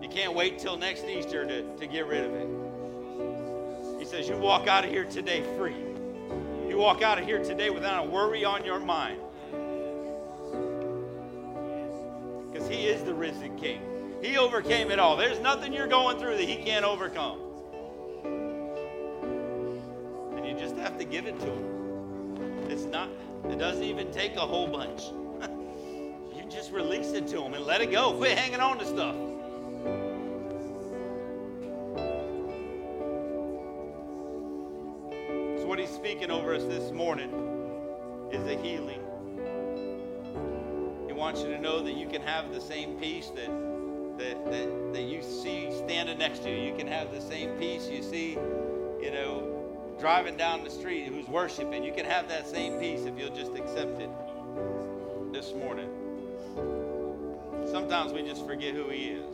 You 0.00 0.08
can't 0.08 0.34
wait 0.34 0.58
till 0.58 0.78
next 0.78 1.04
Easter 1.04 1.44
to, 1.46 1.76
to 1.76 1.86
get 1.86 2.06
rid 2.06 2.24
of 2.24 2.32
it. 2.32 3.98
He 3.98 4.06
says, 4.06 4.26
You 4.26 4.36
walk 4.38 4.66
out 4.66 4.84
of 4.84 4.90
here 4.90 5.04
today 5.04 5.42
free. 5.58 5.76
You 6.68 6.78
walk 6.78 7.02
out 7.02 7.18
of 7.18 7.26
here 7.26 7.42
today 7.42 7.68
without 7.68 8.06
a 8.06 8.08
worry 8.08 8.46
on 8.46 8.64
your 8.64 8.80
mind. 8.80 9.20
Because 12.50 12.66
He 12.66 12.86
is 12.86 13.02
the 13.02 13.12
risen 13.12 13.58
King. 13.58 13.82
He 14.22 14.38
overcame 14.38 14.90
it 14.90 14.98
all. 14.98 15.18
There's 15.18 15.38
nothing 15.40 15.74
you're 15.74 15.86
going 15.86 16.18
through 16.18 16.38
that 16.38 16.48
He 16.48 16.56
can't 16.56 16.86
overcome. 16.86 17.38
And 20.34 20.46
you 20.46 20.54
just 20.58 20.76
have 20.76 20.96
to 20.96 21.04
give 21.04 21.26
it 21.26 21.38
to 21.40 21.46
Him. 21.46 22.70
It's 22.70 22.84
not, 22.84 23.10
it 23.50 23.58
doesn't 23.58 23.82
even 23.82 24.10
take 24.10 24.36
a 24.36 24.40
whole 24.40 24.66
bunch. 24.66 25.02
you 26.34 26.42
just 26.48 26.72
release 26.72 27.12
it 27.12 27.26
to 27.28 27.42
Him 27.42 27.54
and 27.54 27.64
let 27.64 27.80
it 27.80 27.90
go. 27.90 28.14
Quit 28.14 28.38
hanging 28.38 28.60
on 28.60 28.78
to 28.78 28.86
stuff. 28.86 29.14
So, 35.60 35.66
what 35.66 35.78
He's 35.78 35.90
speaking 35.90 36.30
over 36.30 36.54
us 36.54 36.64
this 36.64 36.90
morning 36.90 37.30
is 38.32 38.46
a 38.46 38.56
healing. 38.60 39.00
He 41.06 41.12
wants 41.12 41.42
you 41.42 41.48
to 41.48 41.60
know 41.60 41.82
that 41.82 41.94
you 41.94 42.08
can 42.08 42.22
have 42.22 42.52
the 42.52 42.60
same 42.60 42.98
peace 42.98 43.30
that, 43.36 43.50
that, 44.18 44.44
that, 44.50 44.92
that 44.94 45.02
you 45.02 45.22
see 45.22 45.70
standing 45.70 46.18
next 46.18 46.42
to 46.44 46.50
you. 46.50 46.56
You 46.56 46.74
can 46.74 46.86
have 46.86 47.12
the 47.12 47.20
same 47.20 47.50
peace 47.58 47.88
you 47.88 48.02
see, 48.02 48.32
you 49.00 49.10
know, 49.12 49.53
driving 49.98 50.36
down 50.36 50.64
the 50.64 50.70
street 50.70 51.06
who's 51.06 51.26
worshiping. 51.28 51.84
You 51.84 51.92
can 51.92 52.04
have 52.04 52.28
that 52.28 52.48
same 52.48 52.78
peace 52.78 53.04
if 53.04 53.18
you'll 53.18 53.34
just 53.34 53.54
accept 53.54 54.00
it 54.00 54.10
this 55.32 55.52
morning. 55.54 55.88
Sometimes 57.70 58.12
we 58.12 58.22
just 58.22 58.46
forget 58.46 58.74
who 58.74 58.88
He 58.88 59.10
is. 59.10 59.30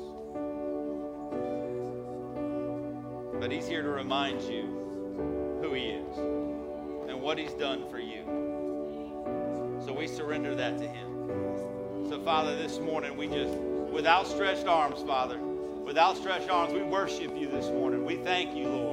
But 3.40 3.50
He's 3.50 3.66
here 3.66 3.82
to 3.82 3.88
remind 3.88 4.42
you 4.42 5.58
who 5.62 5.72
He 5.74 5.86
is 5.88 6.18
and 7.08 7.20
what 7.20 7.38
He's 7.38 7.54
done 7.54 7.88
for 7.90 7.98
you. 7.98 8.22
So 9.84 9.92
we 9.92 10.06
surrender 10.06 10.54
that 10.54 10.78
to 10.78 10.86
Him. 10.86 12.08
So, 12.08 12.20
Father, 12.24 12.56
this 12.56 12.78
morning 12.78 13.16
we 13.16 13.28
just, 13.28 13.54
with 13.54 14.06
outstretched 14.06 14.66
arms, 14.66 15.02
Father, 15.02 15.38
with 15.38 15.96
outstretched 15.96 16.50
arms, 16.50 16.72
we 16.72 16.82
worship 16.82 17.36
you 17.36 17.48
this 17.48 17.66
morning. 17.66 18.04
We 18.04 18.16
thank 18.16 18.54
you, 18.54 18.68
Lord. 18.68 18.89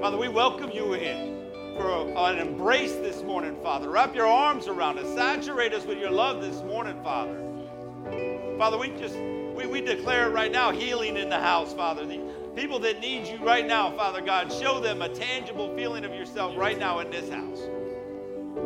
Father, 0.00 0.18
we 0.18 0.28
welcome 0.28 0.70
you 0.70 0.92
in 0.92 1.50
for 1.74 1.90
an 2.30 2.38
embrace 2.38 2.92
this 2.96 3.22
morning, 3.22 3.56
Father. 3.62 3.88
Wrap 3.88 4.14
your 4.14 4.26
arms 4.26 4.68
around 4.68 4.98
us. 4.98 5.12
Saturate 5.14 5.72
us 5.72 5.86
with 5.86 5.98
your 5.98 6.10
love 6.10 6.42
this 6.42 6.62
morning, 6.62 7.02
Father. 7.02 7.40
Father, 8.58 8.76
we 8.76 8.90
just 8.90 9.16
we, 9.16 9.66
we 9.66 9.80
declare 9.80 10.28
right 10.30 10.52
now 10.52 10.70
healing 10.70 11.16
in 11.16 11.30
the 11.30 11.40
house, 11.40 11.72
Father. 11.72 12.04
The 12.04 12.20
people 12.54 12.78
that 12.80 13.00
need 13.00 13.26
you 13.26 13.38
right 13.38 13.66
now, 13.66 13.90
Father 13.96 14.20
God, 14.20 14.52
show 14.52 14.80
them 14.80 15.00
a 15.00 15.08
tangible 15.08 15.74
feeling 15.74 16.04
of 16.04 16.12
yourself 16.12 16.56
right 16.58 16.78
now 16.78 16.98
in 16.98 17.10
this 17.10 17.30
house. 17.30 17.62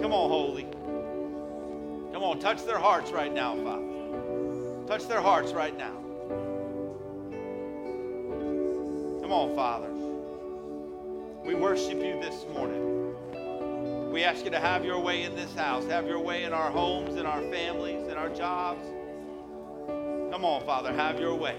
Come 0.02 0.12
on, 0.12 0.28
Holy. 0.28 0.64
Come 2.12 2.24
on, 2.24 2.40
touch 2.40 2.64
their 2.64 2.80
hearts 2.80 3.12
right 3.12 3.32
now, 3.32 3.54
Father. 3.62 4.86
Touch 4.88 5.06
their 5.06 5.20
hearts 5.22 5.52
right 5.52 5.78
now. 5.78 5.94
Come 9.22 9.32
on, 9.32 9.54
Father. 9.54 9.99
We 11.44 11.54
worship 11.54 12.02
you 12.02 12.20
this 12.20 12.44
morning. 12.52 14.12
We 14.12 14.24
ask 14.24 14.44
you 14.44 14.50
to 14.50 14.60
have 14.60 14.84
your 14.84 15.00
way 15.00 15.22
in 15.22 15.34
this 15.34 15.54
house, 15.54 15.86
have 15.86 16.06
your 16.06 16.20
way 16.20 16.44
in 16.44 16.52
our 16.52 16.70
homes, 16.70 17.16
in 17.16 17.24
our 17.24 17.40
families, 17.42 18.06
in 18.08 18.16
our 18.16 18.28
jobs. 18.28 18.84
Come 20.30 20.44
on, 20.44 20.62
Father, 20.66 20.92
have 20.92 21.18
your 21.18 21.34
way. 21.34 21.56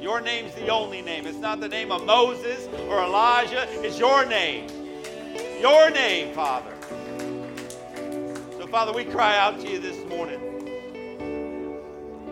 Your 0.00 0.20
name's 0.20 0.54
the 0.54 0.68
only 0.68 1.02
name. 1.02 1.26
It's 1.26 1.38
not 1.38 1.60
the 1.60 1.68
name 1.68 1.90
of 1.90 2.04
Moses 2.04 2.68
or 2.88 3.02
Elijah, 3.02 3.66
it's 3.84 3.98
your 3.98 4.24
name. 4.24 4.68
Your 5.60 5.90
name, 5.90 6.34
Father. 6.34 6.72
So, 8.58 8.66
Father, 8.68 8.92
we 8.92 9.04
cry 9.04 9.36
out 9.36 9.60
to 9.60 9.68
you 9.68 9.80
this 9.80 10.04
morning. 10.08 10.40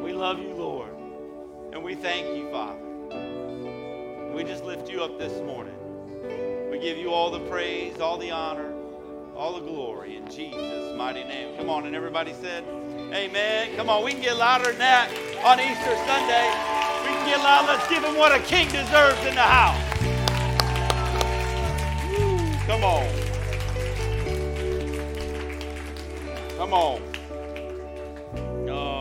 We 0.03 0.13
love 0.13 0.39
you, 0.39 0.55
Lord. 0.55 0.91
And 1.73 1.83
we 1.83 1.95
thank 1.95 2.37
you, 2.37 2.49
Father. 2.51 2.81
We 4.35 4.45
just 4.45 4.65
lift 4.65 4.89
you 4.89 5.03
up 5.03 5.19
this 5.19 5.41
morning. 5.43 5.80
Give 6.81 6.97
you 6.97 7.13
all 7.13 7.31
the 7.31 7.41
praise, 7.41 8.01
all 8.01 8.17
the 8.17 8.31
honor, 8.31 8.73
all 9.37 9.53
the 9.53 9.61
glory 9.61 10.17
in 10.17 10.27
Jesus' 10.31 10.97
mighty 10.97 11.25
name. 11.25 11.55
Come 11.59 11.69
on, 11.69 11.85
and 11.85 11.95
everybody 11.95 12.33
said, 12.33 12.65
Amen. 13.13 13.77
Come 13.77 13.91
on, 13.91 14.03
we 14.03 14.13
can 14.13 14.23
get 14.23 14.39
louder 14.39 14.71
than 14.71 14.79
that 14.79 15.11
on 15.45 15.61
Easter 15.61 15.95
Sunday. 16.07 16.49
We 17.03 17.09
can 17.17 17.27
get 17.29 17.39
loud. 17.41 17.67
Let's 17.67 17.87
give 17.87 18.03
him 18.03 18.17
what 18.17 18.33
a 18.33 18.39
king 18.45 18.67
deserves 18.69 19.21
in 19.27 19.35
the 19.35 19.43
house. 19.43 19.79
Come 22.67 22.83
on. 22.83 23.07
Come 26.57 26.73
on. 26.73 27.03
Oh, 28.71 29.00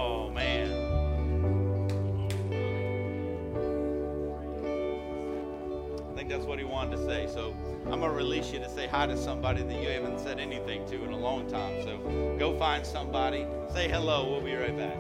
that's 6.30 6.46
what 6.46 6.60
he 6.60 6.66
wanted 6.66 6.98
to 6.98 7.06
say. 7.06 7.28
So 7.28 7.56
I'm 7.86 8.00
going 8.00 8.04
to 8.04 8.10
release 8.12 8.54
you 8.54 8.60
to 8.60 8.70
say 8.70 8.88
hi 8.88 9.08
to 9.08 9.18
somebody 9.18 9.64
that 9.64 9.82
you 9.82 9.90
haven't 9.90 10.20
said 10.20 10.40
anything 10.40 10.86
to 10.90 11.04
in 11.04 11.12
a 11.12 11.18
long 11.18 11.50
time. 11.50 11.82
So 11.84 12.36
go 12.38 12.58
find 12.58 12.86
somebody. 12.86 13.46
Say 13.74 13.90
hello. 13.90 14.32
We'll 14.32 14.42
be 14.42 14.56
right 14.56 14.78
back. 14.78 14.98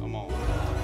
Come 0.00 0.14
on. 0.14 0.75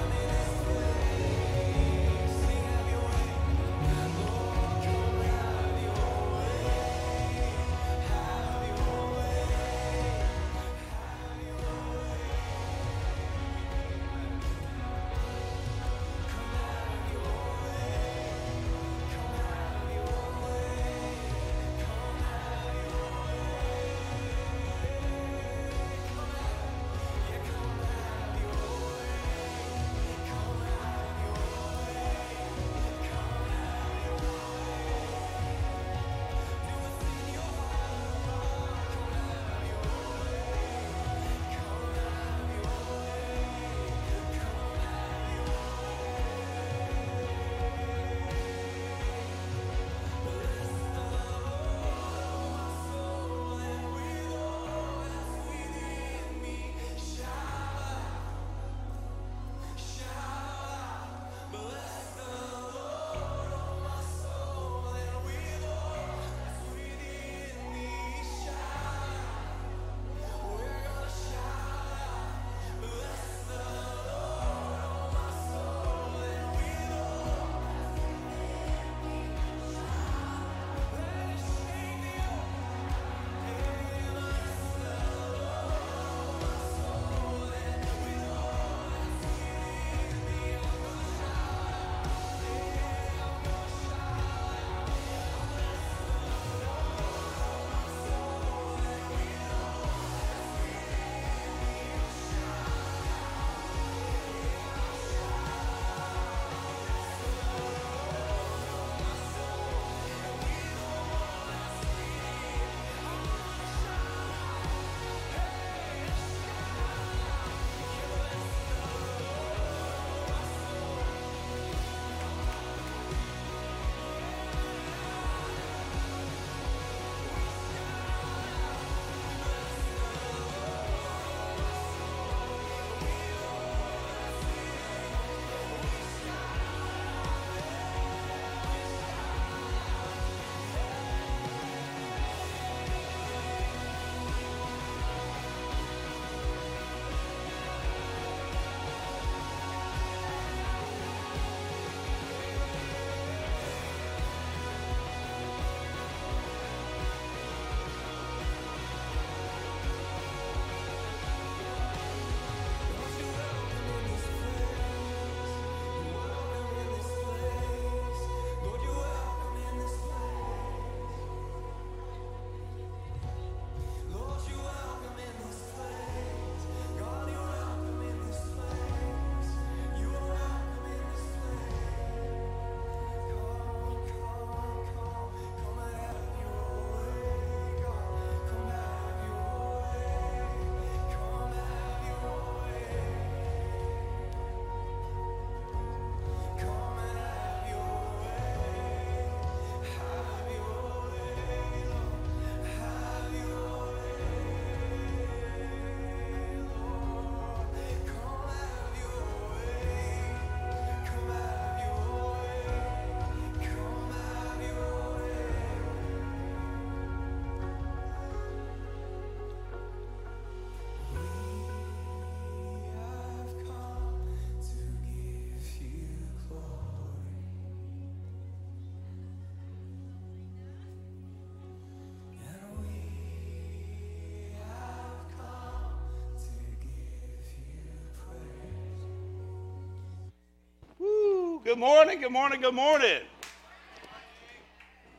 Good 241.63 241.79
morning, 241.79 242.19
good 242.19 242.31
morning, 242.33 242.59
good 242.59 242.73
morning. 242.73 243.21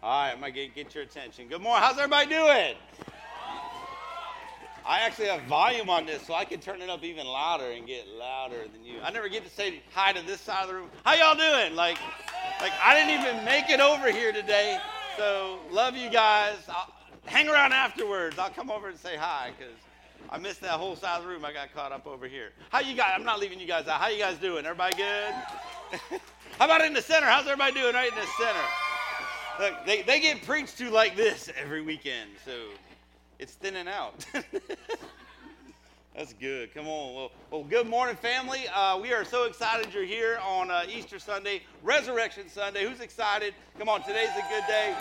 All 0.03 0.25
right, 0.25 0.33
I'm 0.33 0.41
gonna 0.41 0.53
get, 0.53 0.75
get 0.75 0.95
your 0.95 1.03
attention. 1.03 1.49
Good 1.49 1.63
morning. 1.63 1.83
How's 1.83 1.97
everybody 1.97 2.29
doing? 2.29 2.75
I 4.85 5.01
actually 5.01 5.29
have 5.29 5.41
volume 5.45 5.89
on 5.89 6.05
this, 6.05 6.27
so 6.27 6.35
I 6.35 6.45
can 6.45 6.61
turn 6.61 6.83
it 6.83 6.91
up 6.91 7.03
even 7.03 7.27
louder 7.27 7.71
and 7.71 7.87
get 7.87 8.07
louder 8.09 8.69
than 8.71 8.85
you. 8.85 9.01
I 9.03 9.11
never 9.11 9.31
get 9.31 9.45
to 9.45 9.49
say 9.51 9.81
hi 9.95 10.13
to 10.13 10.21
this 10.27 10.43
side 10.43 10.65
of 10.65 10.69
the 10.69 10.75
room. 10.75 10.91
How 11.03 11.15
y'all 11.15 11.35
doing? 11.35 11.75
Like, 11.75 11.97
like 12.61 12.73
I 12.85 12.95
didn't 12.95 13.23
even 13.23 13.43
make 13.47 13.71
it 13.71 13.81
over 13.81 14.13
here 14.13 14.31
today. 14.31 14.79
So 15.17 15.61
love 15.71 15.97
you 15.97 16.11
guys. 16.11 16.57
I'll, 16.69 16.93
hang 17.25 17.49
around 17.49 17.73
afterwards. 17.73 18.39
I'll 18.39 18.51
come 18.51 18.71
over 18.71 18.91
and 18.91 18.99
say 18.99 19.17
hi 19.17 19.53
because 19.59 19.77
I 20.29 20.37
missed 20.37 20.61
that 20.61 20.73
whole 20.73 20.95
side 20.95 21.17
of 21.17 21.23
the 21.23 21.31
room. 21.31 21.43
I 21.43 21.55
got 21.55 21.73
caught 21.75 21.93
up 21.93 22.07
over 22.07 22.29
here. 22.29 22.51
How 22.69 22.81
you 22.81 22.95
guys? 22.95 23.13
I'm 23.17 23.25
not 23.25 23.41
leaving 23.41 23.59
you 23.59 23.67
guys 23.67 23.89
out. 23.89 23.99
How 23.99 24.09
you 24.09 24.19
guys 24.19 24.37
doing? 24.37 24.67
Everybody 24.67 24.95
good? 24.99 26.21
How 26.65 26.77
about 26.77 26.87
in 26.87 26.95
the 26.95 27.03
center? 27.03 27.27
How's 27.27 27.45
everybody 27.45 27.79
doing 27.79 27.93
right 27.93 28.09
in 28.09 28.15
the 28.15 28.27
center? 28.43 28.59
Look, 29.61 29.85
they, 29.85 30.01
they 30.01 30.19
get 30.19 30.41
preached 30.47 30.79
to 30.79 30.89
like 30.89 31.15
this 31.15 31.51
every 31.61 31.83
weekend, 31.83 32.31
so 32.43 32.53
it's 33.39 33.53
thinning 33.53 33.87
out. 33.87 34.25
That's 36.17 36.33
good. 36.33 36.73
Come 36.73 36.87
on. 36.89 37.15
Well, 37.15 37.33
well 37.51 37.65
good 37.65 37.87
morning, 37.87 38.17
family. 38.17 38.67
Uh, 38.75 38.99
we 38.99 39.13
are 39.13 39.27
so 39.27 39.45
excited 39.45 39.93
you're 39.93 40.05
here 40.05 40.39
on 40.43 40.71
uh, 40.71 40.85
Easter 40.89 41.19
Sunday, 41.19 41.61
Resurrection 41.83 42.49
Sunday. 42.49 42.89
Who's 42.89 43.01
excited? 43.01 43.53
Come 43.79 43.91
on, 43.91 44.03
today's 44.03 44.31
a 44.31 44.49
good 44.49 44.65
day. 44.67 44.97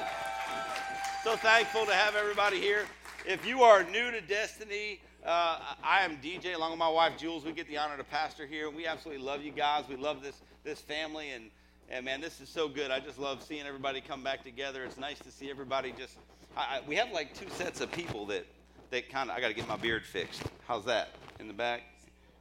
So 1.23 1.37
thankful 1.37 1.85
to 1.85 1.93
have 1.93 2.17
everybody 2.17 2.59
here. 2.59 2.87
If 3.25 3.47
you 3.47 3.61
are 3.61 3.85
new 3.85 4.11
to 4.11 4.19
Destiny, 4.19 4.99
uh, 5.25 5.57
I 5.81 6.01
am 6.01 6.17
DJ 6.17 6.55
along 6.55 6.71
with 6.71 6.79
my 6.79 6.89
wife 6.89 7.17
Jules. 7.17 7.45
We 7.45 7.53
get 7.53 7.69
the 7.69 7.77
honor 7.77 7.95
to 7.95 8.03
pastor 8.03 8.45
here. 8.45 8.69
We 8.69 8.85
absolutely 8.85 9.23
love 9.23 9.41
you 9.41 9.51
guys. 9.51 9.85
We 9.87 9.95
love 9.95 10.21
this 10.21 10.41
this 10.65 10.81
family, 10.81 11.29
and 11.29 11.45
and 11.89 12.03
man, 12.03 12.19
this 12.19 12.41
is 12.41 12.49
so 12.49 12.67
good. 12.67 12.91
I 12.91 12.99
just 12.99 13.17
love 13.17 13.41
seeing 13.41 13.65
everybody 13.65 14.01
come 14.01 14.25
back 14.25 14.43
together. 14.43 14.83
It's 14.83 14.97
nice 14.97 15.19
to 15.19 15.31
see 15.31 15.49
everybody 15.49 15.93
just. 15.97 16.17
I, 16.57 16.59
I, 16.59 16.81
we 16.85 16.95
have 16.95 17.11
like 17.11 17.33
two 17.33 17.47
sets 17.51 17.79
of 17.79 17.93
people 17.93 18.25
that 18.25 18.45
they 18.89 19.01
kind 19.01 19.29
of, 19.29 19.37
I 19.37 19.39
got 19.39 19.47
to 19.47 19.53
get 19.53 19.69
my 19.69 19.77
beard 19.77 20.05
fixed. 20.05 20.43
How's 20.67 20.83
that? 20.83 21.15
In 21.39 21.47
the 21.47 21.53
back? 21.53 21.83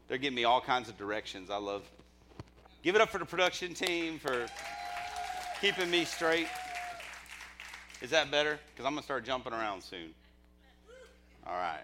They're 0.08 0.18
giving 0.18 0.34
me 0.34 0.44
all 0.44 0.60
kinds 0.60 0.88
of 0.88 0.98
directions. 0.98 1.48
I 1.48 1.58
love. 1.58 1.84
Give 2.82 2.96
it 2.96 3.00
up 3.00 3.10
for 3.10 3.18
the 3.18 3.24
production 3.24 3.72
team 3.72 4.18
for 4.18 4.46
keeping 5.60 5.88
me 5.92 6.04
straight. 6.04 6.48
Is 8.00 8.10
that 8.10 8.32
better? 8.32 8.58
Because 8.74 8.84
I'm 8.84 8.96
to 8.96 9.02
start 9.02 9.24
jumping 9.24 9.52
around 9.52 9.84
soon. 9.84 10.12
All 11.46 11.54
right. 11.54 11.82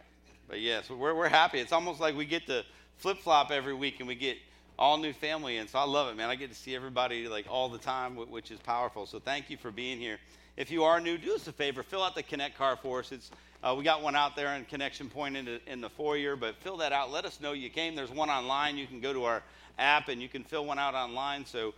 But 0.48 0.60
yes, 0.60 0.88
we're, 0.88 1.14
we're 1.14 1.28
happy. 1.28 1.58
It's 1.58 1.72
almost 1.72 2.00
like 2.00 2.16
we 2.16 2.24
get 2.24 2.46
to 2.46 2.64
flip 2.96 3.18
flop 3.18 3.50
every 3.50 3.74
week 3.74 3.96
and 3.98 4.08
we 4.08 4.14
get 4.14 4.38
all 4.78 4.96
new 4.96 5.12
family. 5.12 5.56
And 5.56 5.68
so 5.68 5.78
I 5.78 5.84
love 5.84 6.08
it, 6.08 6.16
man. 6.16 6.30
I 6.30 6.36
get 6.36 6.50
to 6.50 6.56
see 6.56 6.74
everybody 6.74 7.28
like 7.28 7.46
all 7.50 7.68
the 7.68 7.78
time, 7.78 8.16
which 8.16 8.50
is 8.50 8.58
powerful. 8.60 9.06
So 9.06 9.18
thank 9.18 9.50
you 9.50 9.56
for 9.56 9.70
being 9.70 9.98
here. 9.98 10.18
If 10.56 10.70
you 10.70 10.84
are 10.84 11.00
new, 11.00 11.18
do 11.18 11.34
us 11.34 11.46
a 11.46 11.52
favor, 11.52 11.82
fill 11.82 12.02
out 12.02 12.14
the 12.14 12.22
Connect 12.22 12.56
card 12.56 12.78
for 12.80 13.00
us. 13.00 13.12
It's 13.12 13.30
uh, 13.62 13.74
we 13.76 13.82
got 13.82 14.02
one 14.02 14.14
out 14.14 14.36
there 14.36 14.54
in 14.54 14.64
Connection 14.66 15.10
Point 15.10 15.36
in 15.36 15.44
the, 15.44 15.60
in 15.66 15.80
the 15.80 15.90
foyer, 15.90 16.36
but 16.36 16.54
fill 16.56 16.76
that 16.76 16.92
out. 16.92 17.10
Let 17.10 17.24
us 17.24 17.40
know 17.40 17.52
you 17.52 17.70
came. 17.70 17.96
There's 17.96 18.10
one 18.10 18.30
online. 18.30 18.76
You 18.76 18.86
can 18.86 19.00
go 19.00 19.12
to 19.12 19.24
our 19.24 19.42
app 19.80 20.08
and 20.08 20.22
you 20.22 20.28
can 20.28 20.44
fill 20.44 20.64
one 20.64 20.78
out 20.78 20.94
online. 20.94 21.44
So, 21.44 21.74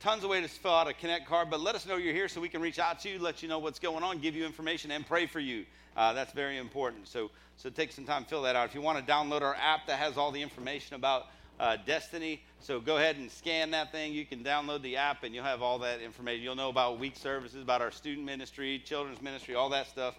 tons 0.00 0.24
of 0.24 0.30
ways 0.30 0.42
to 0.52 0.60
fill 0.60 0.74
out 0.74 0.88
a 0.88 0.94
Connect 0.94 1.26
card, 1.26 1.50
but 1.50 1.60
let 1.60 1.74
us 1.74 1.86
know 1.86 1.96
you're 1.96 2.12
here 2.12 2.28
so 2.28 2.40
we 2.40 2.48
can 2.48 2.60
reach 2.60 2.78
out 2.78 3.00
to 3.00 3.08
you, 3.08 3.18
let 3.18 3.42
you 3.42 3.48
know 3.48 3.58
what's 3.58 3.78
going 3.78 4.02
on, 4.02 4.18
give 4.18 4.34
you 4.34 4.44
information, 4.44 4.90
and 4.90 5.06
pray 5.06 5.26
for 5.26 5.40
you. 5.40 5.64
Uh, 5.96 6.12
that's 6.12 6.32
very 6.32 6.58
important. 6.58 7.08
So, 7.08 7.30
so 7.56 7.70
take 7.70 7.92
some 7.92 8.04
time, 8.04 8.24
fill 8.24 8.42
that 8.42 8.54
out. 8.54 8.68
If 8.68 8.74
you 8.74 8.82
want 8.82 9.04
to 9.04 9.12
download 9.12 9.42
our 9.42 9.54
app 9.54 9.86
that 9.86 9.98
has 9.98 10.16
all 10.16 10.30
the 10.30 10.42
information 10.42 10.96
about 10.96 11.28
uh, 11.58 11.78
Destiny, 11.86 12.42
so 12.60 12.80
go 12.80 12.98
ahead 12.98 13.16
and 13.16 13.30
scan 13.30 13.70
that 13.70 13.92
thing. 13.92 14.12
You 14.12 14.26
can 14.26 14.44
download 14.44 14.82
the 14.82 14.96
app 14.96 15.22
and 15.24 15.34
you'll 15.34 15.44
have 15.44 15.62
all 15.62 15.78
that 15.78 16.02
information. 16.02 16.42
You'll 16.42 16.54
know 16.54 16.68
about 16.68 16.98
week 16.98 17.16
services, 17.16 17.62
about 17.62 17.80
our 17.80 17.90
student 17.90 18.26
ministry, 18.26 18.82
children's 18.84 19.22
ministry, 19.22 19.54
all 19.54 19.70
that 19.70 19.86
stuff. 19.86 20.14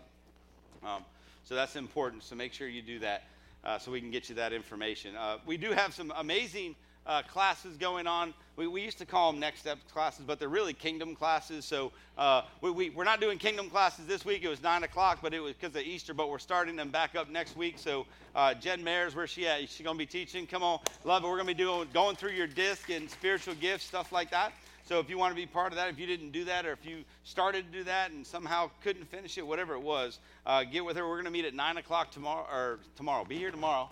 Um, 0.83 1.03
so 1.43 1.53
that's 1.53 1.75
important. 1.75 2.23
So 2.23 2.35
make 2.35 2.53
sure 2.53 2.67
you 2.67 2.81
do 2.81 2.99
that 2.99 3.25
uh, 3.63 3.77
so 3.77 3.91
we 3.91 4.01
can 4.01 4.09
get 4.09 4.29
you 4.29 4.35
that 4.35 4.51
information. 4.51 5.15
Uh, 5.15 5.37
we 5.45 5.57
do 5.57 5.71
have 5.71 5.93
some 5.93 6.11
amazing 6.17 6.75
uh, 7.07 7.21
classes 7.23 7.77
going 7.77 8.05
on. 8.05 8.33
We, 8.57 8.67
we 8.67 8.81
used 8.81 8.97
to 8.97 9.05
call 9.05 9.31
them 9.31 9.39
next 9.39 9.61
step 9.61 9.79
classes, 9.93 10.25
but 10.27 10.39
they're 10.39 10.49
really 10.49 10.73
kingdom 10.73 11.15
classes. 11.15 11.63
So 11.63 11.91
uh, 12.17 12.43
we, 12.61 12.69
we, 12.71 12.89
we're 12.89 13.05
not 13.05 13.21
doing 13.21 13.37
kingdom 13.37 13.69
classes 13.69 14.05
this 14.05 14.25
week. 14.25 14.43
It 14.43 14.49
was 14.49 14.61
9 14.61 14.83
o'clock, 14.83 15.19
but 15.21 15.33
it 15.33 15.39
was 15.39 15.53
because 15.53 15.75
of 15.75 15.83
Easter, 15.83 16.13
but 16.13 16.29
we're 16.29 16.37
starting 16.39 16.75
them 16.75 16.89
back 16.89 17.15
up 17.15 17.29
next 17.29 17.55
week. 17.55 17.79
So 17.79 18.05
uh, 18.35 18.53
Jen 18.53 18.83
Mayers, 18.83 19.15
where 19.15 19.27
she 19.27 19.47
at? 19.47 19.61
She's 19.61 19.83
going 19.83 19.95
to 19.95 19.99
be 19.99 20.05
teaching. 20.05 20.45
Come 20.45 20.63
on, 20.63 20.79
love 21.05 21.23
it. 21.23 21.27
We're 21.27 21.35
going 21.35 21.47
to 21.47 21.53
be 21.55 21.63
doing 21.63 21.87
going 21.93 22.15
through 22.15 22.31
your 22.31 22.47
disc 22.47 22.89
and 22.89 23.09
spiritual 23.09 23.55
gifts, 23.55 23.85
stuff 23.85 24.11
like 24.11 24.31
that. 24.31 24.51
So 24.87 24.99
if 24.99 25.09
you 25.09 25.17
want 25.17 25.31
to 25.31 25.35
be 25.35 25.45
part 25.45 25.73
of 25.73 25.75
that, 25.75 25.89
if 25.89 25.99
you 25.99 26.07
didn't 26.07 26.31
do 26.31 26.45
that, 26.45 26.65
or 26.65 26.71
if 26.71 26.85
you 26.85 27.03
started 27.25 27.69
to 27.71 27.77
do 27.79 27.83
that 27.83 28.11
and 28.11 28.25
somehow 28.25 28.71
couldn't 28.81 29.05
finish 29.05 29.37
it, 29.37 29.45
whatever 29.45 29.73
it 29.73 29.81
was, 29.81 30.19
uh, 30.45 30.63
get 30.63 30.85
with 30.85 30.95
her. 30.95 31.05
We're 31.05 31.15
going 31.15 31.25
to 31.25 31.31
meet 31.31 31.43
at 31.43 31.53
nine 31.53 31.75
o'clock 31.75 32.09
tomorrow. 32.09 32.47
Or 32.49 32.79
tomorrow, 32.95 33.25
be 33.25 33.37
here 33.37 33.51
tomorrow. 33.51 33.89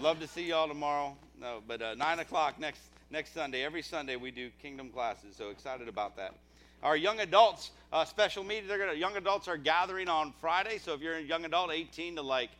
Love 0.00 0.20
to 0.20 0.26
see 0.26 0.48
y'all 0.48 0.66
tomorrow. 0.66 1.14
No, 1.40 1.62
but 1.68 1.82
uh, 1.82 1.94
nine 1.94 2.18
o'clock 2.18 2.58
next 2.58 2.80
next 3.10 3.34
Sunday. 3.34 3.62
Every 3.62 3.82
Sunday 3.82 4.16
we 4.16 4.30
do 4.30 4.50
Kingdom 4.60 4.88
classes. 4.88 5.36
So 5.36 5.50
excited 5.50 5.86
about 5.86 6.16
that. 6.16 6.34
Our 6.82 6.96
young 6.96 7.20
adults 7.20 7.70
uh, 7.92 8.04
special 8.04 8.42
meeting. 8.42 8.66
They're 8.66 8.78
gonna 8.78 8.94
young 8.94 9.16
adults 9.16 9.48
are 9.48 9.56
gathering 9.56 10.08
on 10.08 10.32
Friday. 10.40 10.78
So 10.78 10.94
if 10.94 11.02
you're 11.02 11.16
a 11.16 11.20
young 11.20 11.44
adult, 11.44 11.70
18 11.70 12.16
to 12.16 12.22
like, 12.22 12.50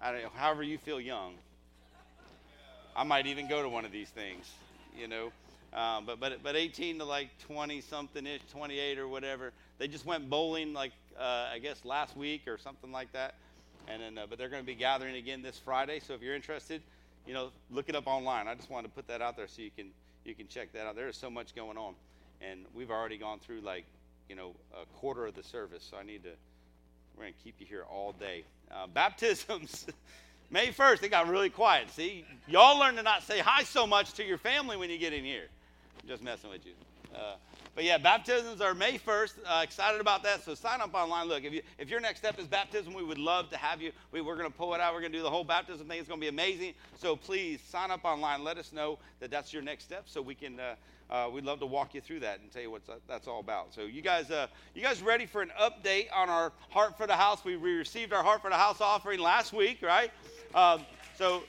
I 0.00 0.12
don't 0.12 0.22
know, 0.22 0.30
however 0.36 0.62
you 0.62 0.78
feel 0.78 1.00
young. 1.00 1.34
I 2.96 3.02
might 3.02 3.26
even 3.26 3.48
go 3.48 3.60
to 3.60 3.68
one 3.68 3.84
of 3.84 3.90
these 3.90 4.08
things. 4.08 4.50
You 4.96 5.08
know. 5.08 5.32
Um, 5.72 6.06
but 6.06 6.20
but 6.20 6.42
but 6.42 6.54
18 6.54 6.98
to 7.00 7.04
like 7.04 7.36
20 7.40 7.80
something 7.80 8.24
ish, 8.26 8.42
28 8.52 8.98
or 8.98 9.08
whatever. 9.08 9.52
They 9.78 9.88
just 9.88 10.06
went 10.06 10.30
bowling 10.30 10.72
like 10.72 10.92
uh, 11.18 11.48
I 11.52 11.58
guess 11.58 11.84
last 11.84 12.16
week 12.16 12.46
or 12.46 12.58
something 12.58 12.92
like 12.92 13.12
that. 13.12 13.34
And 13.88 14.02
then 14.02 14.18
uh, 14.18 14.26
but 14.28 14.38
they're 14.38 14.48
going 14.48 14.62
to 14.62 14.66
be 14.66 14.74
gathering 14.74 15.16
again 15.16 15.42
this 15.42 15.58
Friday. 15.58 16.00
So 16.00 16.14
if 16.14 16.22
you're 16.22 16.34
interested, 16.34 16.82
you 17.26 17.34
know, 17.34 17.50
look 17.70 17.88
it 17.88 17.96
up 17.96 18.06
online. 18.06 18.48
I 18.48 18.54
just 18.54 18.70
wanted 18.70 18.88
to 18.88 18.94
put 18.94 19.06
that 19.08 19.22
out 19.22 19.36
there 19.36 19.48
so 19.48 19.62
you 19.62 19.70
can 19.76 19.90
you 20.24 20.34
can 20.34 20.48
check 20.48 20.72
that 20.72 20.86
out. 20.86 20.96
There 20.96 21.08
is 21.08 21.16
so 21.16 21.30
much 21.30 21.54
going 21.54 21.76
on, 21.76 21.94
and 22.40 22.60
we've 22.74 22.90
already 22.90 23.18
gone 23.18 23.38
through 23.38 23.60
like 23.60 23.84
you 24.28 24.36
know 24.36 24.52
a 24.74 24.86
quarter 24.98 25.26
of 25.26 25.34
the 25.34 25.42
service. 25.42 25.86
So 25.88 25.96
I 25.96 26.02
need 26.02 26.22
to. 26.24 26.30
We're 27.16 27.24
going 27.24 27.34
to 27.34 27.44
keep 27.44 27.54
you 27.60 27.66
here 27.66 27.84
all 27.88 28.12
day. 28.12 28.42
Uh, 28.72 28.86
baptisms. 28.94 29.86
May 30.50 30.68
1st, 30.68 31.00
they 31.00 31.08
got 31.08 31.28
really 31.28 31.48
quiet. 31.48 31.90
See, 31.90 32.24
y'all 32.48 32.78
learn 32.78 32.96
to 32.96 33.02
not 33.02 33.22
say 33.22 33.38
hi 33.38 33.62
so 33.62 33.86
much 33.86 34.12
to 34.14 34.24
your 34.24 34.36
family 34.36 34.76
when 34.76 34.90
you 34.90 34.98
get 34.98 35.12
in 35.12 35.24
here 35.24 35.46
just 36.06 36.22
messing 36.22 36.50
with 36.50 36.66
you. 36.66 36.72
Uh, 37.14 37.34
but 37.74 37.84
yeah, 37.84 37.98
baptisms 37.98 38.60
are 38.60 38.72
May 38.74 38.98
1st. 38.98 39.34
Uh, 39.44 39.60
excited 39.62 40.00
about 40.00 40.22
that. 40.22 40.44
So 40.44 40.54
sign 40.54 40.80
up 40.80 40.94
online. 40.94 41.26
Look, 41.26 41.44
if, 41.44 41.52
you, 41.52 41.62
if 41.78 41.90
your 41.90 42.00
next 42.00 42.20
step 42.20 42.38
is 42.38 42.46
baptism, 42.46 42.94
we 42.94 43.02
would 43.02 43.18
love 43.18 43.50
to 43.50 43.56
have 43.56 43.82
you. 43.82 43.90
We, 44.12 44.20
we're 44.20 44.36
going 44.36 44.50
to 44.50 44.56
pull 44.56 44.74
it 44.74 44.80
out. 44.80 44.94
We're 44.94 45.00
going 45.00 45.12
to 45.12 45.18
do 45.18 45.24
the 45.24 45.30
whole 45.30 45.44
baptism 45.44 45.88
thing. 45.88 45.98
It's 45.98 46.08
going 46.08 46.20
to 46.20 46.24
be 46.24 46.28
amazing. 46.28 46.74
So 46.96 47.16
please 47.16 47.60
sign 47.60 47.90
up 47.90 48.04
online. 48.04 48.44
Let 48.44 48.58
us 48.58 48.72
know 48.72 48.98
that 49.18 49.30
that's 49.30 49.52
your 49.52 49.62
next 49.62 49.84
step 49.84 50.04
so 50.06 50.22
we 50.22 50.34
can. 50.34 50.60
Uh, 50.60 50.74
uh, 51.10 51.28
we'd 51.30 51.44
love 51.44 51.60
to 51.60 51.66
walk 51.66 51.94
you 51.94 52.00
through 52.00 52.18
that 52.20 52.40
and 52.40 52.50
tell 52.50 52.62
you 52.62 52.70
what 52.70 52.82
that's 53.06 53.28
all 53.28 53.40
about. 53.40 53.74
So 53.74 53.82
you 53.82 54.00
guys, 54.00 54.30
uh, 54.30 54.46
you 54.74 54.82
guys 54.82 55.02
ready 55.02 55.26
for 55.26 55.42
an 55.42 55.52
update 55.60 56.06
on 56.14 56.30
our 56.30 56.52
Heart 56.70 56.96
for 56.96 57.06
the 57.06 57.14
House? 57.14 57.44
We, 57.44 57.56
we 57.56 57.74
received 57.74 58.12
our 58.12 58.22
Heart 58.22 58.40
for 58.40 58.50
the 58.50 58.56
House 58.56 58.80
offering 58.80 59.20
last 59.20 59.52
week, 59.52 59.82
right? 59.82 60.10
Um, 60.54 60.80
so, 61.16 61.44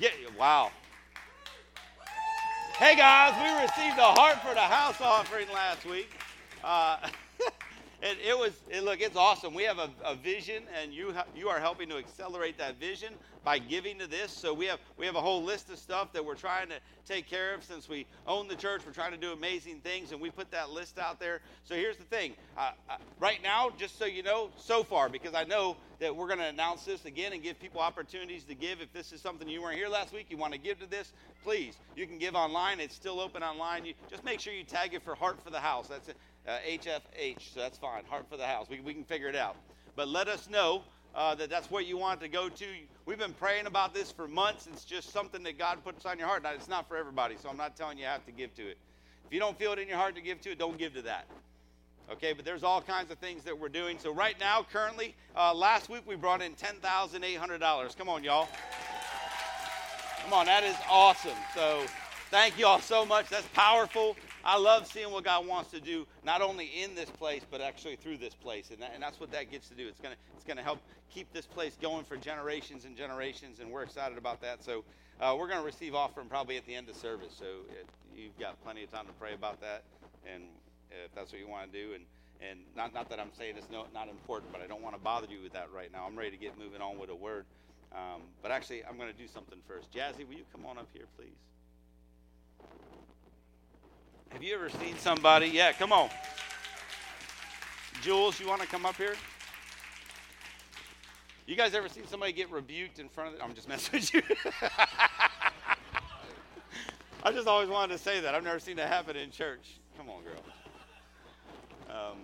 yeah, 0.00 0.08
wow. 0.38 0.70
Hey 2.78 2.96
guys, 2.96 3.34
we 3.40 3.62
received 3.62 4.00
a 4.00 4.02
Hartford 4.02 4.48
for 4.48 4.54
the 4.54 4.60
house 4.60 5.00
offering 5.00 5.46
last 5.54 5.86
week. 5.86 6.10
Uh, 6.64 6.96
it, 8.04 8.18
it, 8.22 8.38
was, 8.38 8.52
it, 8.68 8.84
look, 8.84 9.00
it's 9.00 9.16
awesome. 9.16 9.54
We 9.54 9.62
have 9.62 9.78
a, 9.78 9.88
a 10.04 10.14
vision, 10.14 10.64
and 10.80 10.92
you, 10.92 11.12
ha- 11.12 11.24
you 11.34 11.48
are 11.48 11.58
helping 11.58 11.88
to 11.88 11.96
accelerate 11.96 12.58
that 12.58 12.78
vision 12.78 13.14
by 13.42 13.58
giving 13.58 13.98
to 13.98 14.06
this. 14.06 14.30
So 14.30 14.52
we 14.52 14.66
have, 14.66 14.78
we 14.98 15.06
have 15.06 15.16
a 15.16 15.20
whole 15.22 15.42
list 15.42 15.70
of 15.70 15.78
stuff 15.78 16.12
that 16.12 16.24
we're 16.24 16.34
trying 16.34 16.68
to 16.68 16.74
take 17.06 17.26
care 17.26 17.54
of 17.54 17.64
since 17.64 17.88
we 17.88 18.06
own 18.26 18.46
the 18.46 18.56
church. 18.56 18.82
We're 18.84 18.92
trying 18.92 19.12
to 19.12 19.16
do 19.16 19.32
amazing 19.32 19.80
things, 19.80 20.12
and 20.12 20.20
we 20.20 20.28
put 20.28 20.50
that 20.50 20.68
list 20.68 20.98
out 20.98 21.18
there. 21.18 21.40
So 21.64 21.74
here's 21.74 21.96
the 21.96 22.04
thing 22.04 22.34
uh, 22.58 22.72
uh, 22.90 22.96
right 23.20 23.42
now, 23.42 23.70
just 23.78 23.98
so 23.98 24.04
you 24.04 24.22
know, 24.22 24.50
so 24.58 24.84
far, 24.84 25.08
because 25.08 25.34
I 25.34 25.44
know 25.44 25.76
that 26.00 26.14
we're 26.14 26.26
going 26.26 26.40
to 26.40 26.46
announce 26.46 26.84
this 26.84 27.06
again 27.06 27.32
and 27.32 27.42
give 27.42 27.58
people 27.58 27.80
opportunities 27.80 28.44
to 28.44 28.54
give. 28.54 28.82
If 28.82 28.92
this 28.92 29.12
is 29.12 29.22
something 29.22 29.48
you 29.48 29.62
weren't 29.62 29.76
here 29.76 29.88
last 29.88 30.12
week, 30.12 30.26
you 30.28 30.36
want 30.36 30.52
to 30.52 30.58
give 30.58 30.78
to 30.80 30.86
this, 30.86 31.14
please. 31.42 31.74
You 31.96 32.06
can 32.06 32.18
give 32.18 32.34
online. 32.34 32.80
It's 32.80 32.94
still 32.94 33.20
open 33.20 33.42
online. 33.42 33.86
You, 33.86 33.94
just 34.10 34.24
make 34.24 34.40
sure 34.40 34.52
you 34.52 34.64
tag 34.64 34.92
it 34.92 35.02
for 35.02 35.14
Heart 35.14 35.42
for 35.42 35.50
the 35.50 35.60
House. 35.60 35.88
That's 35.88 36.10
uh, 36.46 36.58
HFH, 36.68 37.54
so 37.54 37.60
that's 37.60 37.78
fine. 37.78 38.04
Heart 38.04 38.26
for 38.28 38.36
the 38.36 38.46
House. 38.46 38.68
We, 38.68 38.80
we 38.80 38.94
can 38.94 39.04
figure 39.04 39.28
it 39.28 39.36
out. 39.36 39.56
But 39.96 40.08
let 40.08 40.28
us 40.28 40.48
know 40.48 40.82
uh, 41.14 41.34
that 41.36 41.50
that's 41.50 41.70
what 41.70 41.86
you 41.86 41.96
want 41.96 42.20
to 42.20 42.28
go 42.28 42.48
to. 42.48 42.64
We've 43.06 43.18
been 43.18 43.34
praying 43.34 43.66
about 43.66 43.94
this 43.94 44.10
for 44.10 44.26
months. 44.26 44.66
It's 44.66 44.84
just 44.84 45.12
something 45.12 45.42
that 45.44 45.58
God 45.58 45.84
puts 45.84 46.04
on 46.06 46.18
your 46.18 46.26
heart. 46.26 46.42
Now, 46.42 46.52
it's 46.52 46.68
not 46.68 46.88
for 46.88 46.96
everybody, 46.96 47.36
so 47.40 47.48
I'm 47.48 47.56
not 47.56 47.76
telling 47.76 47.98
you 47.98 48.04
you 48.04 48.08
have 48.08 48.26
to 48.26 48.32
give 48.32 48.54
to 48.56 48.62
it. 48.62 48.78
If 49.26 49.32
you 49.32 49.40
don't 49.40 49.58
feel 49.58 49.72
it 49.72 49.78
in 49.78 49.88
your 49.88 49.96
heart 49.96 50.14
to 50.16 50.20
give 50.20 50.40
to 50.42 50.50
it, 50.50 50.58
don't 50.58 50.76
give 50.76 50.94
to 50.94 51.02
that. 51.02 51.26
Okay, 52.10 52.34
but 52.34 52.44
there's 52.44 52.62
all 52.62 52.82
kinds 52.82 53.10
of 53.10 53.18
things 53.18 53.44
that 53.44 53.58
we're 53.58 53.70
doing. 53.70 53.98
So 53.98 54.12
right 54.12 54.38
now, 54.38 54.66
currently, 54.70 55.14
uh, 55.36 55.54
last 55.54 55.88
week 55.88 56.02
we 56.06 56.16
brought 56.16 56.42
in 56.42 56.52
$10,800. 56.54 57.96
Come 57.96 58.08
on, 58.10 58.22
y'all. 58.22 58.48
Come 60.22 60.32
on, 60.34 60.46
that 60.46 60.64
is 60.64 60.76
awesome. 60.90 61.36
So 61.54 61.84
thank 62.30 62.58
you 62.58 62.66
all 62.66 62.80
so 62.80 63.06
much. 63.06 63.28
That's 63.28 63.46
powerful. 63.48 64.16
I 64.44 64.58
love 64.58 64.86
seeing 64.86 65.10
what 65.10 65.24
God 65.24 65.46
wants 65.46 65.70
to 65.70 65.80
do, 65.80 66.06
not 66.22 66.42
only 66.42 66.66
in 66.66 66.94
this 66.94 67.08
place, 67.08 67.42
but 67.50 67.60
actually 67.60 67.96
through 67.96 68.18
this 68.18 68.34
place. 68.34 68.70
And, 68.70 68.80
that, 68.82 68.90
and 68.92 69.02
that's 69.02 69.18
what 69.18 69.32
that 69.32 69.50
gets 69.50 69.68
to 69.68 69.74
do. 69.74 69.88
It's 69.88 70.00
going 70.00 70.14
to 70.14 70.20
it's 70.36 70.44
gonna 70.44 70.62
help 70.62 70.80
keep 71.10 71.32
this 71.32 71.46
place 71.46 71.76
going 71.80 72.04
for 72.04 72.16
generations 72.16 72.84
and 72.84 72.96
generations, 72.96 73.60
and 73.60 73.70
we're 73.70 73.82
excited 73.82 74.18
about 74.18 74.42
that. 74.42 74.62
So 74.62 74.84
uh, 75.20 75.34
we're 75.38 75.48
going 75.48 75.60
to 75.60 75.64
receive 75.64 75.94
offering 75.94 76.28
probably 76.28 76.56
at 76.56 76.66
the 76.66 76.74
end 76.74 76.88
of 76.88 76.96
service. 76.96 77.34
So 77.38 77.46
it, 77.70 77.86
you've 78.14 78.38
got 78.38 78.62
plenty 78.62 78.84
of 78.84 78.90
time 78.90 79.06
to 79.06 79.12
pray 79.14 79.34
about 79.34 79.60
that, 79.60 79.84
and 80.30 80.44
if 80.90 81.14
that's 81.14 81.32
what 81.32 81.40
you 81.40 81.48
want 81.48 81.72
to 81.72 81.78
do. 81.78 81.94
And, 81.94 82.04
and 82.40 82.60
not, 82.76 82.92
not 82.92 83.08
that 83.10 83.20
I'm 83.20 83.32
saying 83.38 83.54
it's 83.56 83.70
no, 83.70 83.86
not 83.94 84.08
important, 84.08 84.52
but 84.52 84.60
I 84.60 84.66
don't 84.66 84.82
want 84.82 84.94
to 84.94 85.00
bother 85.00 85.26
you 85.30 85.40
with 85.42 85.52
that 85.52 85.68
right 85.74 85.90
now. 85.92 86.04
I'm 86.06 86.16
ready 86.16 86.32
to 86.32 86.36
get 86.36 86.58
moving 86.58 86.82
on 86.82 86.98
with 86.98 87.10
a 87.10 87.14
word. 87.14 87.46
Um, 87.92 88.22
but 88.42 88.50
actually, 88.50 88.84
I'm 88.84 88.96
going 88.96 89.10
to 89.10 89.16
do 89.16 89.28
something 89.28 89.58
first. 89.68 89.92
Jazzy, 89.92 90.26
will 90.26 90.34
you 90.34 90.44
come 90.52 90.66
on 90.66 90.78
up 90.78 90.88
here, 90.92 91.06
please? 91.16 91.38
Have 94.34 94.42
you 94.42 94.54
ever 94.56 94.68
seen 94.68 94.98
somebody? 94.98 95.46
Yeah, 95.46 95.72
come 95.72 95.92
on. 95.92 96.10
Jules, 98.02 98.40
you 98.40 98.48
want 98.48 98.60
to 98.62 98.66
come 98.66 98.84
up 98.84 98.96
here? 98.96 99.14
You 101.46 101.54
guys 101.54 101.72
ever 101.72 101.88
seen 101.88 102.04
somebody 102.08 102.32
get 102.32 102.50
rebuked 102.50 102.98
in 102.98 103.08
front 103.08 103.32
of 103.32 103.38
them? 103.38 103.48
I'm 103.48 103.54
just 103.54 103.68
messing 103.68 104.00
with 104.00 104.12
you. 104.12 104.22
I 107.22 107.30
just 107.30 107.46
always 107.46 107.68
wanted 107.68 107.92
to 107.96 107.98
say 108.02 108.18
that. 108.22 108.34
I've 108.34 108.42
never 108.42 108.58
seen 108.58 108.74
that 108.76 108.88
happen 108.88 109.14
in 109.14 109.30
church. 109.30 109.78
Come 109.96 110.10
on, 110.10 110.24
girl. 110.24 110.42
Um, 111.88 112.18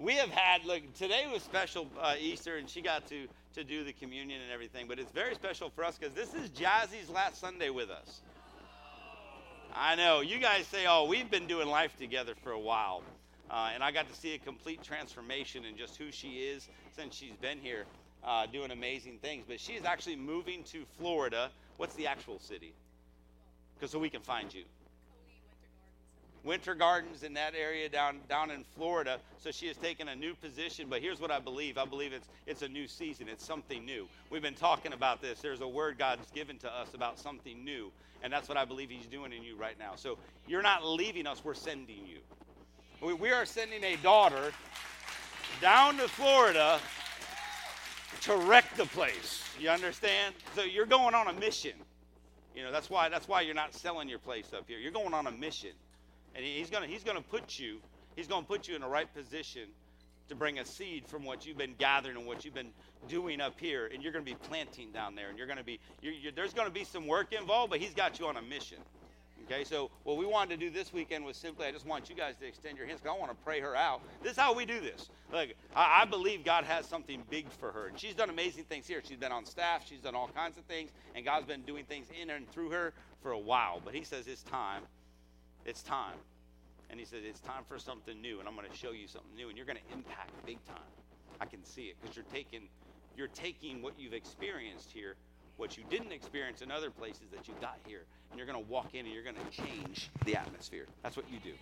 we 0.00 0.14
have 0.14 0.30
had, 0.30 0.64
look, 0.64 0.82
today 0.94 1.28
was 1.32 1.44
special 1.44 1.86
uh, 2.00 2.16
Easter, 2.18 2.56
and 2.56 2.68
she 2.68 2.82
got 2.82 3.06
to, 3.06 3.28
to 3.54 3.62
do 3.62 3.84
the 3.84 3.92
communion 3.92 4.40
and 4.42 4.50
everything, 4.50 4.88
but 4.88 4.98
it's 4.98 5.12
very 5.12 5.36
special 5.36 5.70
for 5.70 5.84
us 5.84 5.96
because 5.96 6.12
this 6.12 6.34
is 6.34 6.50
Jazzy's 6.50 7.08
last 7.08 7.40
Sunday 7.40 7.70
with 7.70 7.88
us. 7.88 8.20
I 9.76 9.96
know. 9.96 10.20
You 10.20 10.38
guys 10.38 10.68
say, 10.68 10.86
oh, 10.88 11.06
we've 11.06 11.28
been 11.28 11.48
doing 11.48 11.66
life 11.66 11.96
together 11.98 12.34
for 12.44 12.52
a 12.52 12.58
while. 12.58 13.02
Uh, 13.50 13.70
and 13.74 13.82
I 13.82 13.90
got 13.90 14.08
to 14.08 14.14
see 14.14 14.34
a 14.34 14.38
complete 14.38 14.82
transformation 14.84 15.64
in 15.64 15.76
just 15.76 15.96
who 15.96 16.12
she 16.12 16.28
is 16.28 16.68
since 16.96 17.14
she's 17.14 17.34
been 17.42 17.58
here 17.58 17.84
uh, 18.22 18.46
doing 18.46 18.70
amazing 18.70 19.18
things. 19.20 19.44
But 19.48 19.58
she 19.58 19.72
is 19.72 19.84
actually 19.84 20.16
moving 20.16 20.62
to 20.64 20.84
Florida. 20.96 21.50
What's 21.76 21.94
the 21.96 22.06
actual 22.06 22.38
city? 22.38 22.72
Because 23.74 23.90
so 23.90 23.98
we 23.98 24.10
can 24.10 24.20
find 24.20 24.54
you. 24.54 24.62
Winter 26.44 26.74
Gardens 26.74 27.22
in 27.22 27.34
that 27.34 27.54
area 27.54 27.88
down 27.88 28.20
down 28.28 28.50
in 28.50 28.64
Florida. 28.76 29.18
So 29.38 29.50
she 29.50 29.66
has 29.68 29.76
taken 29.78 30.08
a 30.08 30.14
new 30.14 30.34
position. 30.34 30.88
But 30.90 31.00
here's 31.00 31.20
what 31.20 31.30
I 31.30 31.40
believe: 31.40 31.78
I 31.78 31.86
believe 31.86 32.12
it's 32.12 32.28
it's 32.46 32.62
a 32.62 32.68
new 32.68 32.86
season. 32.86 33.28
It's 33.28 33.44
something 33.44 33.84
new. 33.84 34.06
We've 34.30 34.42
been 34.42 34.54
talking 34.54 34.92
about 34.92 35.22
this. 35.22 35.40
There's 35.40 35.62
a 35.62 35.68
word 35.68 35.98
God's 35.98 36.30
given 36.32 36.58
to 36.58 36.72
us 36.72 36.92
about 36.92 37.18
something 37.18 37.64
new, 37.64 37.90
and 38.24 38.32
that's 38.32 38.48
what 38.48 38.58
I 38.58 38.64
believe 38.64 38.90
He's 38.90 39.06
doing 39.06 39.32
in 39.32 39.44
you 39.44 39.54
right 39.56 39.78
now. 39.78 39.92
So 39.94 40.18
you're 40.48 40.62
not 40.62 40.84
leaving 40.84 41.28
us; 41.28 41.44
we're 41.44 41.54
sending 41.54 42.00
you. 42.04 42.18
We, 43.14 43.30
are 43.30 43.44
sending 43.44 43.84
a 43.84 43.96
daughter 43.96 44.50
down 45.60 45.98
to 45.98 46.08
Florida 46.08 46.80
to 48.22 48.36
wreck 48.36 48.64
the 48.76 48.86
place. 48.86 49.44
You 49.60 49.68
understand? 49.68 50.34
So 50.56 50.62
you're 50.62 50.86
going 50.86 51.14
on 51.14 51.28
a 51.28 51.32
mission. 51.34 51.74
You 52.56 52.62
know 52.64 52.72
that's 52.72 52.90
why 52.90 53.08
that's 53.08 53.28
why 53.28 53.42
you're 53.42 53.54
not 53.54 53.74
selling 53.74 54.08
your 54.08 54.18
place 54.18 54.52
up 54.52 54.64
here. 54.66 54.78
You're 54.78 54.90
going 54.90 55.14
on 55.14 55.26
a 55.26 55.32
mission 55.32 55.72
and 56.34 56.44
he's 56.44 56.70
to 56.70 56.80
he's 56.86 57.04
to 57.04 57.20
put 57.20 57.58
you 57.58 57.78
he's 58.16 58.26
to 58.26 58.42
put 58.42 58.68
you 58.68 58.74
in 58.74 58.80
the 58.80 58.88
right 58.88 59.12
position 59.14 59.62
to 60.28 60.34
bring 60.34 60.58
a 60.58 60.64
seed 60.64 61.06
from 61.06 61.24
what 61.24 61.46
you've 61.46 61.58
been 61.58 61.74
gathering 61.78 62.16
and 62.16 62.26
what 62.26 62.44
you've 62.44 62.54
been 62.54 62.72
doing 63.08 63.40
up 63.40 63.58
here 63.60 63.90
and 63.92 64.02
you're 64.02 64.12
going 64.12 64.24
to 64.24 64.30
be 64.30 64.36
planting 64.48 64.90
down 64.90 65.14
there 65.14 65.28
and 65.28 65.36
you're 65.36 65.46
going 65.46 65.58
to 65.58 65.64
be 65.64 65.78
you're, 66.00 66.12
you're, 66.12 66.32
there's 66.32 66.54
going 66.54 66.66
to 66.66 66.72
be 66.72 66.84
some 66.84 67.06
work 67.06 67.32
involved 67.32 67.70
but 67.70 67.80
he's 67.80 67.94
got 67.94 68.18
you 68.18 68.26
on 68.26 68.36
a 68.36 68.42
mission. 68.42 68.78
Okay 69.44 69.64
so 69.64 69.90
what 70.04 70.16
we 70.16 70.24
wanted 70.24 70.58
to 70.58 70.66
do 70.66 70.70
this 70.70 70.92
weekend 70.92 71.24
was 71.24 71.36
simply 71.36 71.66
i 71.66 71.70
just 71.70 71.86
want 71.86 72.08
you 72.08 72.16
guys 72.16 72.36
to 72.36 72.46
extend 72.46 72.78
your 72.78 72.86
hands 72.86 73.00
because 73.00 73.14
i 73.14 73.20
want 73.20 73.30
to 73.30 73.44
pray 73.44 73.60
her 73.60 73.76
out. 73.76 74.00
This 74.22 74.32
is 74.32 74.38
how 74.38 74.54
we 74.54 74.64
do 74.64 74.80
this. 74.80 75.10
Like 75.32 75.56
I, 75.76 76.02
I 76.02 76.04
believe 76.06 76.44
god 76.44 76.64
has 76.64 76.86
something 76.86 77.22
big 77.28 77.50
for 77.50 77.70
her 77.72 77.88
and 77.88 77.98
she's 77.98 78.14
done 78.14 78.30
amazing 78.30 78.64
things 78.64 78.86
here. 78.86 79.02
She's 79.04 79.18
been 79.18 79.32
on 79.32 79.44
staff 79.44 79.86
she's 79.86 80.00
done 80.00 80.14
all 80.14 80.28
kinds 80.28 80.56
of 80.56 80.64
things 80.64 80.90
and 81.14 81.24
god's 81.24 81.46
been 81.46 81.62
doing 81.62 81.84
things 81.84 82.06
in 82.20 82.30
and 82.30 82.50
through 82.50 82.70
her 82.70 82.94
for 83.22 83.32
a 83.32 83.38
while. 83.38 83.82
But 83.84 83.94
he 83.94 84.04
says 84.04 84.26
it's 84.26 84.42
time. 84.42 84.82
It's 85.66 85.82
time. 85.82 86.16
And 86.90 86.98
he 86.98 87.06
said, 87.06 87.20
It's 87.24 87.40
time 87.40 87.64
for 87.66 87.78
something 87.78 88.20
new, 88.20 88.40
and 88.40 88.48
I'm 88.48 88.54
going 88.54 88.70
to 88.70 88.76
show 88.76 88.92
you 88.92 89.06
something 89.06 89.34
new, 89.36 89.48
and 89.48 89.56
you're 89.56 89.66
going 89.66 89.78
to 89.78 89.94
impact 89.94 90.30
big 90.46 90.64
time. 90.66 90.76
I 91.40 91.46
can 91.46 91.64
see 91.64 91.84
it 91.84 91.96
because 92.00 92.16
you're 92.16 92.26
taking, 92.32 92.68
you're 93.16 93.28
taking 93.28 93.82
what 93.82 93.94
you've 93.98 94.12
experienced 94.12 94.90
here, 94.92 95.16
what 95.56 95.76
you 95.76 95.84
didn't 95.90 96.12
experience 96.12 96.62
in 96.62 96.70
other 96.70 96.90
places 96.90 97.28
that 97.32 97.48
you 97.48 97.54
got 97.60 97.78
here, 97.86 98.04
and 98.30 98.38
you're 98.38 98.46
going 98.46 98.62
to 98.62 98.70
walk 98.70 98.94
in 98.94 99.06
and 99.06 99.14
you're 99.14 99.24
going 99.24 99.36
to 99.36 99.62
change 99.62 100.10
the 100.24 100.36
atmosphere. 100.36 100.86
That's 101.02 101.16
what 101.16 101.26
you 101.30 101.38
do. 101.38 101.52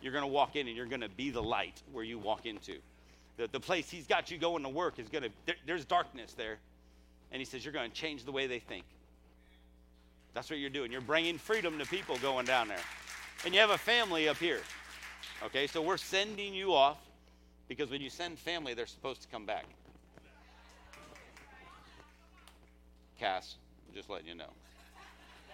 You're 0.00 0.12
going 0.12 0.24
to 0.24 0.28
walk 0.28 0.56
in 0.56 0.66
and 0.66 0.76
you're 0.76 0.86
going 0.86 1.00
to 1.00 1.08
be 1.08 1.30
the 1.30 1.42
light 1.42 1.82
where 1.92 2.04
you 2.04 2.18
walk 2.18 2.46
into. 2.46 2.76
The, 3.36 3.48
the 3.48 3.60
place 3.60 3.90
he's 3.90 4.06
got 4.06 4.30
you 4.30 4.38
going 4.38 4.62
to 4.62 4.68
work 4.68 4.98
is 4.98 5.08
going 5.08 5.24
to, 5.24 5.30
there, 5.44 5.56
there's 5.66 5.84
darkness 5.84 6.32
there. 6.32 6.58
And 7.32 7.40
he 7.40 7.44
says, 7.44 7.64
You're 7.64 7.72
going 7.72 7.90
to 7.90 7.96
change 7.96 8.24
the 8.24 8.32
way 8.32 8.46
they 8.46 8.60
think. 8.60 8.84
That's 10.32 10.48
what 10.48 10.58
you're 10.58 10.70
doing. 10.70 10.92
You're 10.92 11.00
bringing 11.00 11.38
freedom 11.38 11.78
to 11.78 11.86
people 11.86 12.16
going 12.18 12.46
down 12.46 12.68
there. 12.68 12.78
And 13.44 13.54
you 13.54 13.60
have 13.60 13.70
a 13.70 13.78
family 13.78 14.28
up 14.28 14.38
here. 14.38 14.60
Okay, 15.44 15.66
so 15.66 15.82
we're 15.82 15.96
sending 15.96 16.54
you 16.54 16.72
off 16.72 16.98
because 17.68 17.90
when 17.90 18.00
you 18.00 18.10
send 18.10 18.38
family, 18.38 18.74
they're 18.74 18.86
supposed 18.86 19.22
to 19.22 19.28
come 19.28 19.44
back. 19.44 19.66
Cass, 23.18 23.56
just 23.94 24.10
letting 24.10 24.28
you 24.28 24.34
know. 24.34 24.50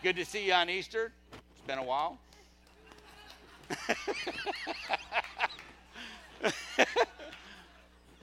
Good 0.03 0.17
to 0.17 0.25
see 0.25 0.47
you 0.47 0.53
on 0.53 0.69
Easter. 0.69 1.13
It's 1.33 1.67
been 1.67 1.79
a 1.79 1.85
while. 1.85 2.19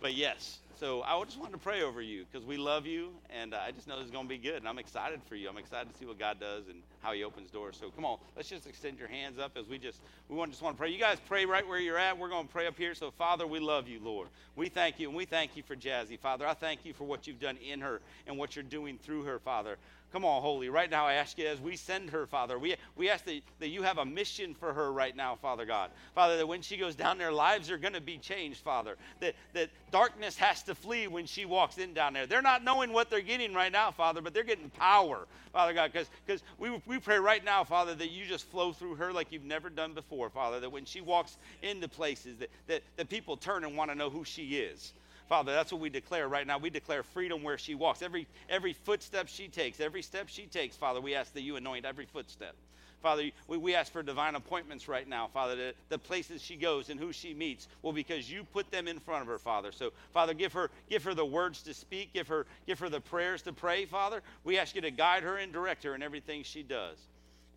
but 0.02 0.14
yes, 0.14 0.60
so 0.80 1.02
I 1.02 1.22
just 1.26 1.38
wanted 1.38 1.52
to 1.52 1.58
pray 1.58 1.82
over 1.82 2.02
you 2.02 2.26
because 2.32 2.48
we 2.48 2.56
love 2.56 2.86
you, 2.86 3.10
and 3.30 3.54
uh, 3.54 3.60
I 3.66 3.72
just 3.72 3.86
know 3.86 3.98
this 3.98 4.06
is 4.06 4.12
going 4.12 4.24
to 4.26 4.30
be 4.30 4.38
good, 4.38 4.56
and 4.56 4.68
I'm 4.68 4.80
excited 4.80 5.20
for 5.28 5.36
you. 5.36 5.50
I'm 5.50 5.58
excited 5.58 5.92
to 5.92 6.00
see 6.00 6.06
what 6.06 6.18
God 6.18 6.40
does 6.40 6.70
and 6.70 6.82
how 7.02 7.12
He 7.12 7.26
opens 7.26 7.52
doors. 7.52 7.76
So 7.78 7.90
come 7.90 8.06
on, 8.06 8.18
let's 8.38 8.48
just 8.48 8.66
extend 8.66 8.98
your 8.98 9.10
hands 9.10 9.40
up 9.40 9.58
as 9.58 9.68
we 9.68 9.78
just 9.78 10.00
we 10.30 10.38
want 10.38 10.52
just 10.52 10.64
want 10.64 10.78
to 10.78 10.80
pray. 10.80 10.90
You 10.90 10.98
guys 10.98 11.18
pray 11.28 11.46
right 11.46 11.68
where 11.68 11.80
you're 11.80 11.98
at. 11.98 12.18
We're 12.18 12.30
going 12.30 12.48
to 12.48 12.54
pray 12.54 12.66
up 12.66 12.78
here. 12.78 12.96
So 12.96 13.12
Father, 13.12 13.46
we 13.46 13.60
love 13.60 13.90
you, 13.90 14.00
Lord. 14.02 14.30
We 14.56 14.70
thank 14.70 15.02
you, 15.02 15.10
and 15.10 15.18
we 15.18 15.26
thank 15.26 15.58
you 15.58 15.64
for 15.64 15.76
Jazzy, 15.76 16.18
Father. 16.18 16.48
I 16.48 16.54
thank 16.54 16.86
you 16.86 16.94
for 16.94 17.04
what 17.04 17.28
you've 17.28 17.42
done 17.42 17.58
in 17.58 17.82
her 17.82 18.00
and 18.26 18.38
what 18.38 18.56
you're 18.56 18.64
doing 18.64 18.98
through 18.98 19.24
her, 19.24 19.40
Father. 19.40 19.78
Come 20.12 20.26
on, 20.26 20.42
Holy. 20.42 20.70
Right 20.70 20.90
now, 20.90 21.06
I 21.06 21.14
ask 21.14 21.38
you 21.38 21.46
as 21.46 21.62
we 21.62 21.76
send 21.76 22.10
her, 22.10 22.26
Father, 22.26 22.58
we, 22.58 22.76
we 22.96 23.12
ask 23.12 23.26
that, 23.26 23.42
that 23.60 23.70
you 23.70 23.84
have 23.84 24.00
a 24.00 24.06
mission 24.06 24.56
for 24.56 24.74
her 24.74 24.92
right 24.92 25.16
now, 25.16 25.36
Father 25.36 25.66
God. 25.66 25.92
Father, 26.16 26.36
that 26.38 26.48
when 26.48 26.64
she 26.64 26.78
goes 26.78 26.96
down 26.96 27.20
there, 27.20 27.32
lives 27.32 27.70
are 27.70 27.78
going 27.78 27.94
to 27.94 28.02
be 28.02 28.18
changed, 28.18 28.62
Father. 28.62 28.96
That, 29.20 29.36
that 29.54 29.70
darkness 29.92 30.36
has 30.38 30.64
to 30.64 30.74
flee 30.74 31.08
when 31.08 31.28
she 31.28 31.46
walks 31.46 31.78
in 31.78 31.94
down 31.94 32.14
there. 32.14 32.26
They're 32.26 32.42
not 32.42 32.64
knowing 32.64 32.92
what 32.92 33.12
they're 33.12 33.22
getting 33.22 33.54
right 33.54 33.72
now, 33.72 33.92
Father, 33.92 34.20
but 34.20 34.34
they're 34.34 34.44
getting 34.44 34.72
power, 34.72 35.28
Father 35.54 35.74
God, 35.74 35.92
because 35.94 36.44
we, 36.58 36.82
we 36.88 36.98
pray 36.98 37.20
right 37.20 37.46
now, 37.46 37.64
Father, 37.64 37.94
that 37.94 38.10
you 38.10 38.26
just 38.26 38.46
flow 38.46 38.74
through 38.74 38.96
her 38.96 39.14
like 39.14 39.32
you've 39.32 39.46
never 39.46 39.70
done 39.70 39.94
before, 39.94 40.32
Father, 40.32 40.60
that 40.60 40.72
when 40.72 40.86
she 40.86 41.02
walks 41.02 41.38
into 41.62 41.88
places, 41.88 42.38
that, 42.40 42.50
that, 42.66 42.82
that 42.98 43.10
people 43.10 43.38
turn 43.38 43.64
and 43.64 43.78
want 43.78 43.92
to 43.92 43.96
know 43.96 44.10
who 44.10 44.24
she 44.24 44.58
is. 44.58 44.94
Father, 45.30 45.54
that's 45.54 45.72
what 45.72 45.80
we 45.80 45.92
declare 45.92 46.28
right 46.28 46.46
now. 46.46 46.58
We 46.58 46.72
declare 46.72 47.04
freedom 47.04 47.44
where 47.44 47.60
she 47.60 47.76
walks. 47.76 48.02
Every, 48.02 48.28
every 48.50 48.74
footstep 48.74 49.28
she 49.28 49.48
takes, 49.48 49.80
every 49.80 50.02
step 50.02 50.28
she 50.28 50.48
takes, 50.48 50.76
Father, 50.76 51.00
we 51.00 51.14
ask 51.14 51.34
that 51.34 51.42
you 51.42 51.56
anoint 51.56 51.86
every 51.86 52.08
footstep. 52.08 52.56
Father, 53.04 53.30
we, 53.48 53.58
we 53.58 53.76
ask 53.76 53.92
for 53.92 54.04
divine 54.04 54.34
appointments 54.34 54.88
right 54.88 55.08
now, 55.08 55.28
Father, 55.28 55.56
that 55.56 55.76
the 55.90 56.00
places 56.00 56.42
she 56.42 56.56
goes 56.56 56.90
and 56.90 57.00
who 57.00 57.14
she 57.14 57.34
meets 57.36 57.68
well, 57.84 57.94
because 57.94 58.30
you 58.30 58.44
put 58.44 58.70
them 58.72 58.88
in 58.88 59.00
front 59.00 59.22
of 59.22 59.28
her, 59.28 59.38
Father. 59.38 59.72
So, 59.72 59.92
Father, 60.12 60.34
give 60.34 60.52
her, 60.54 60.72
give 60.90 61.04
her 61.04 61.14
the 61.14 61.26
words 61.26 61.62
to 61.64 61.76
speak, 61.76 62.12
give 62.12 62.28
her, 62.28 62.48
give 62.66 62.80
her 62.80 62.90
the 62.90 63.00
prayers 63.00 63.44
to 63.44 63.54
pray, 63.54 63.86
Father. 63.86 64.22
We 64.44 64.58
ask 64.58 64.76
you 64.76 64.82
to 64.82 64.92
guide 64.92 65.24
her 65.24 65.38
and 65.38 65.54
direct 65.54 65.84
her 65.84 65.96
in 65.96 66.02
everything 66.02 66.44
she 66.44 66.64
does. 66.64 66.98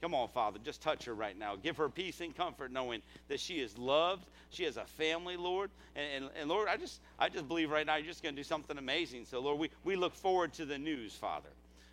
Come 0.02 0.14
on, 0.14 0.26
Father, 0.26 0.58
just 0.64 0.82
touch 0.82 1.04
her 1.04 1.14
right 1.14 1.38
now. 1.38 1.54
Give 1.54 1.76
her 1.76 1.88
peace 1.88 2.20
and 2.20 2.36
comfort 2.36 2.72
knowing 2.72 3.02
that 3.28 3.38
she 3.38 3.60
is 3.60 3.78
loved. 3.78 4.26
She 4.50 4.64
has 4.64 4.76
a 4.76 4.84
family, 4.84 5.36
Lord. 5.36 5.70
And, 5.94 6.24
and, 6.24 6.30
and 6.40 6.50
Lord, 6.50 6.66
I 6.68 6.76
just, 6.76 7.00
I 7.20 7.28
just 7.28 7.46
believe 7.46 7.70
right 7.70 7.86
now 7.86 7.94
you're 7.94 8.06
just 8.06 8.20
going 8.20 8.34
to 8.34 8.40
do 8.40 8.44
something 8.44 8.76
amazing. 8.76 9.26
So, 9.26 9.38
Lord, 9.38 9.60
we, 9.60 9.70
we 9.84 9.94
look 9.94 10.16
forward 10.16 10.52
to 10.54 10.64
the 10.64 10.76
news, 10.76 11.14
Father. 11.14 11.50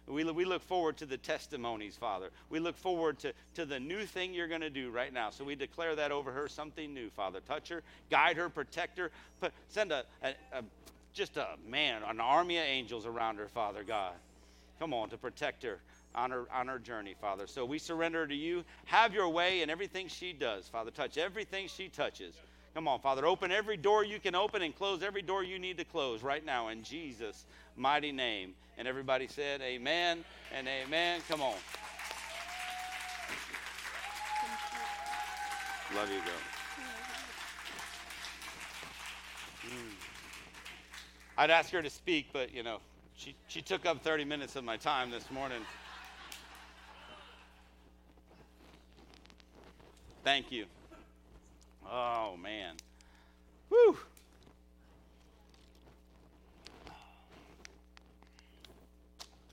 We, 0.07 0.23
we 0.23 0.43
look 0.43 0.63
forward 0.63 0.97
to 0.97 1.05
the 1.05 1.17
testimonies, 1.17 1.95
Father. 1.97 2.31
We 2.49 2.59
look 2.59 2.75
forward 2.75 3.19
to, 3.19 3.31
to 3.53 3.63
the 3.63 3.79
new 3.79 4.03
thing 4.07 4.33
you're 4.33 4.47
going 4.47 4.61
to 4.61 4.71
do 4.71 4.89
right 4.89 5.13
now. 5.13 5.29
So 5.29 5.43
we 5.43 5.53
declare 5.53 5.95
that 5.95 6.11
over 6.11 6.31
her, 6.31 6.47
something 6.47 6.91
new, 6.91 7.11
Father. 7.11 7.41
Touch 7.41 7.69
her, 7.69 7.83
guide 8.09 8.37
her, 8.37 8.49
protect 8.49 8.97
her. 8.97 9.11
Put, 9.39 9.51
send 9.67 9.91
a, 9.91 10.03
a, 10.23 10.29
a 10.51 10.63
just 11.13 11.37
a 11.37 11.49
man, 11.67 12.01
an 12.07 12.19
army 12.19 12.57
of 12.57 12.63
angels 12.63 13.05
around 13.05 13.37
her, 13.37 13.47
Father 13.49 13.83
God. 13.83 14.13
Come 14.79 14.95
on, 14.95 15.09
to 15.09 15.17
protect 15.17 15.61
her 15.61 15.77
on 16.15 16.31
her, 16.31 16.45
on 16.53 16.67
her 16.67 16.79
journey, 16.79 17.15
Father. 17.19 17.47
So 17.47 17.65
we 17.65 17.79
surrender 17.79 18.27
to 18.27 18.35
you. 18.35 18.63
Have 18.85 19.13
your 19.13 19.29
way 19.29 19.61
in 19.61 19.69
everything 19.69 20.07
she 20.07 20.33
does, 20.33 20.67
Father. 20.67 20.91
Touch 20.91 21.17
everything 21.17 21.67
she 21.67 21.87
touches. 21.89 22.35
Come 22.73 22.87
on, 22.87 22.99
Father. 22.99 23.25
Open 23.25 23.51
every 23.51 23.77
door 23.77 24.03
you 24.03 24.19
can 24.19 24.35
open 24.35 24.61
and 24.61 24.75
close 24.75 25.03
every 25.03 25.21
door 25.21 25.43
you 25.43 25.59
need 25.59 25.77
to 25.77 25.85
close 25.85 26.23
right 26.23 26.45
now 26.45 26.69
in 26.69 26.83
Jesus' 26.83 27.45
mighty 27.75 28.11
name. 28.11 28.53
And 28.77 28.87
everybody 28.87 29.27
said, 29.27 29.61
Amen 29.61 30.23
and 30.55 30.67
amen. 30.67 31.21
Come 31.27 31.41
on. 31.41 31.55
Love 35.95 36.09
you, 36.09 36.19
girl. 36.19 36.33
Mm. 39.65 39.93
I'd 41.37 41.49
ask 41.49 41.71
her 41.71 41.81
to 41.81 41.89
speak, 41.89 42.27
but 42.31 42.53
you 42.53 42.63
know, 42.63 42.77
she, 43.15 43.35
she 43.47 43.61
took 43.61 43.85
up 43.85 44.03
30 44.03 44.23
minutes 44.23 44.55
of 44.55 44.63
my 44.63 44.77
time 44.77 45.09
this 45.09 45.29
morning. 45.31 45.61
Thank 50.23 50.51
you. 50.51 50.65
Oh, 51.89 52.35
man. 52.41 52.75
Woo! 53.69 53.97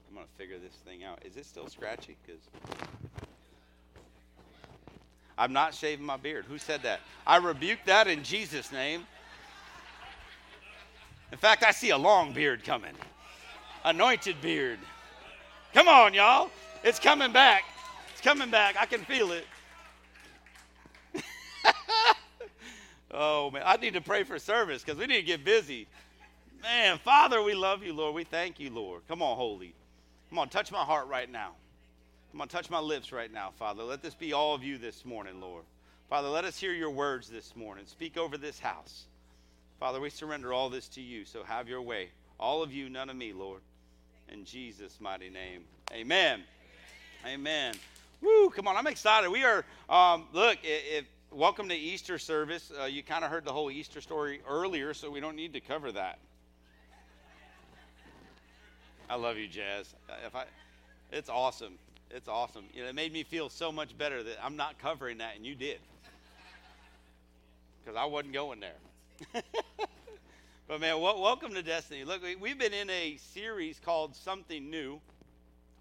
I'm 0.09 0.15
going 0.15 0.27
to 0.27 0.33
figure 0.37 0.59
this 0.59 0.75
thing 0.85 1.05
out. 1.05 1.21
Is 1.25 1.37
it 1.37 1.47
still 1.47 1.69
scratchy? 1.69 2.17
Because 2.27 2.41
I'm 5.39 5.53
not 5.53 5.75
shaving 5.75 6.05
my 6.05 6.17
beard. 6.17 6.47
Who 6.47 6.59
said 6.59 6.83
that? 6.83 7.01
I 7.27 7.37
rebuke 7.37 7.81
that 7.87 8.07
in 8.07 8.23
Jesus' 8.23 8.73
name. 8.73 9.07
In 11.33 11.39
fact, 11.39 11.63
I 11.63 11.71
see 11.71 11.91
a 11.91 11.99
long 11.99 12.33
beard 12.33 12.65
coming. 12.65 12.95
Anointed 13.85 14.41
beard. 14.41 14.79
Come 15.75 15.89
on, 15.89 16.15
y'all. 16.15 16.51
It's 16.83 16.99
coming 16.99 17.33
back. 17.33 17.65
It's 18.13 18.21
coming 18.21 18.51
back. 18.51 18.77
I 18.79 18.87
can 18.87 19.01
feel 19.01 19.33
it. 19.33 19.45
Oh, 23.11 23.51
man. 23.51 23.63
I 23.65 23.77
need 23.77 23.95
to 23.95 24.01
pray 24.01 24.25
for 24.25 24.39
service 24.39 24.83
because 24.83 24.99
we 24.99 25.07
need 25.07 25.17
to 25.17 25.23
get 25.23 25.45
busy. 25.45 25.87
Man, 26.63 26.99
Father, 26.99 27.43
we 27.43 27.55
love 27.55 27.83
you, 27.83 27.93
Lord. 27.93 28.15
We 28.15 28.25
thank 28.25 28.59
you, 28.59 28.71
Lord. 28.71 29.03
Come 29.09 29.23
on, 29.23 29.37
Holy. 29.37 29.75
Come 30.31 30.39
on, 30.39 30.49
touch 30.49 30.73
my 30.73 30.83
heart 30.83 31.07
right 31.09 31.31
now. 31.31 31.53
Come 32.33 32.41
on, 32.41 32.49
touch 32.49 32.69
my 32.71 32.81
lips 32.81 33.13
right 33.13 33.33
now, 33.33 33.53
Father. 33.59 33.83
Let 33.83 34.03
this 34.03 34.15
be 34.15 34.33
all 34.33 34.55
of 34.55 34.63
you 34.63 34.79
this 34.79 35.05
morning, 35.05 35.41
Lord. 35.41 35.65
Father, 36.11 36.29
let 36.29 36.45
us 36.45 36.59
hear 36.59 36.73
your 36.73 36.91
words 36.91 37.29
this 37.29 37.55
morning. 37.57 37.85
Speak 37.87 38.17
over 38.17 38.37
this 38.37 38.59
house. 38.61 39.05
Father, 39.79 40.01
we 40.01 40.11
surrender 40.11 40.53
all 40.53 40.71
this 40.71 40.89
to 40.89 41.01
you, 41.01 41.25
so 41.25 41.43
have 41.45 41.69
your 41.69 41.83
way. 41.83 42.09
All 42.39 42.63
of 42.63 42.73
you, 42.73 42.89
none 42.89 43.11
of 43.11 43.17
me, 43.17 43.33
Lord. 43.33 43.61
In 44.29 44.45
Jesus' 44.45 45.01
mighty 45.01 45.31
name. 45.31 45.65
Amen. 45.93 46.43
Amen. 47.27 47.75
Woo, 48.21 48.51
come 48.51 48.67
on, 48.67 48.77
I'm 48.77 48.87
excited. 48.87 49.31
We 49.31 49.45
are, 49.45 49.65
um, 49.89 50.27
look, 50.33 50.59
if, 50.63 51.05
welcome 51.37 51.69
to 51.69 51.75
Easter 51.75 52.19
service. 52.19 52.73
Uh, 52.81 52.87
you 52.87 53.03
kind 53.03 53.23
of 53.23 53.31
heard 53.31 53.45
the 53.45 53.53
whole 53.53 53.71
Easter 53.71 54.01
story 54.01 54.41
earlier, 54.49 54.95
so 54.95 55.11
we 55.11 55.21
don't 55.21 55.37
need 55.37 55.53
to 55.53 55.61
cover 55.61 55.93
that. 55.93 56.19
I 59.11 59.17
love 59.17 59.37
you, 59.37 59.47
Jazz. 59.47 59.95
If 60.27 60.35
I, 60.35 60.45
it's 61.13 61.29
awesome. 61.29 61.75
It's 62.11 62.27
awesome. 62.27 62.65
You 62.73 62.85
know, 62.85 62.89
it 62.89 62.95
made 62.95 63.13
me 63.13 63.23
feel 63.23 63.51
so 63.51 63.71
much 63.71 63.97
better 63.99 64.23
that 64.23 64.39
I'm 64.43 64.57
not 64.57 64.79
covering 64.79 65.19
that, 65.19 65.37
and 65.37 65.45
you 65.45 65.55
did, 65.55 65.79
because 67.85 67.99
I 67.99 68.07
wasn't 68.07 68.33
going 68.33 68.61
there. 68.61 69.43
but 70.67 70.81
man, 70.81 70.95
w- 70.95 71.21
welcome 71.21 71.53
to 71.53 71.63
Destiny. 71.63 72.05
Look, 72.05 72.23
we, 72.41 72.49
have 72.49 72.59
been 72.59 72.73
in 72.73 72.89
a 72.89 73.19
series 73.19 73.79
called 73.85 74.17
Something 74.17 74.71
New, 74.71 75.01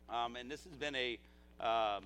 um, 0.09 0.35
and 0.35 0.51
this 0.51 0.65
has 0.65 0.73
been 0.73 0.95
a 0.95 1.17
um, 1.61 2.03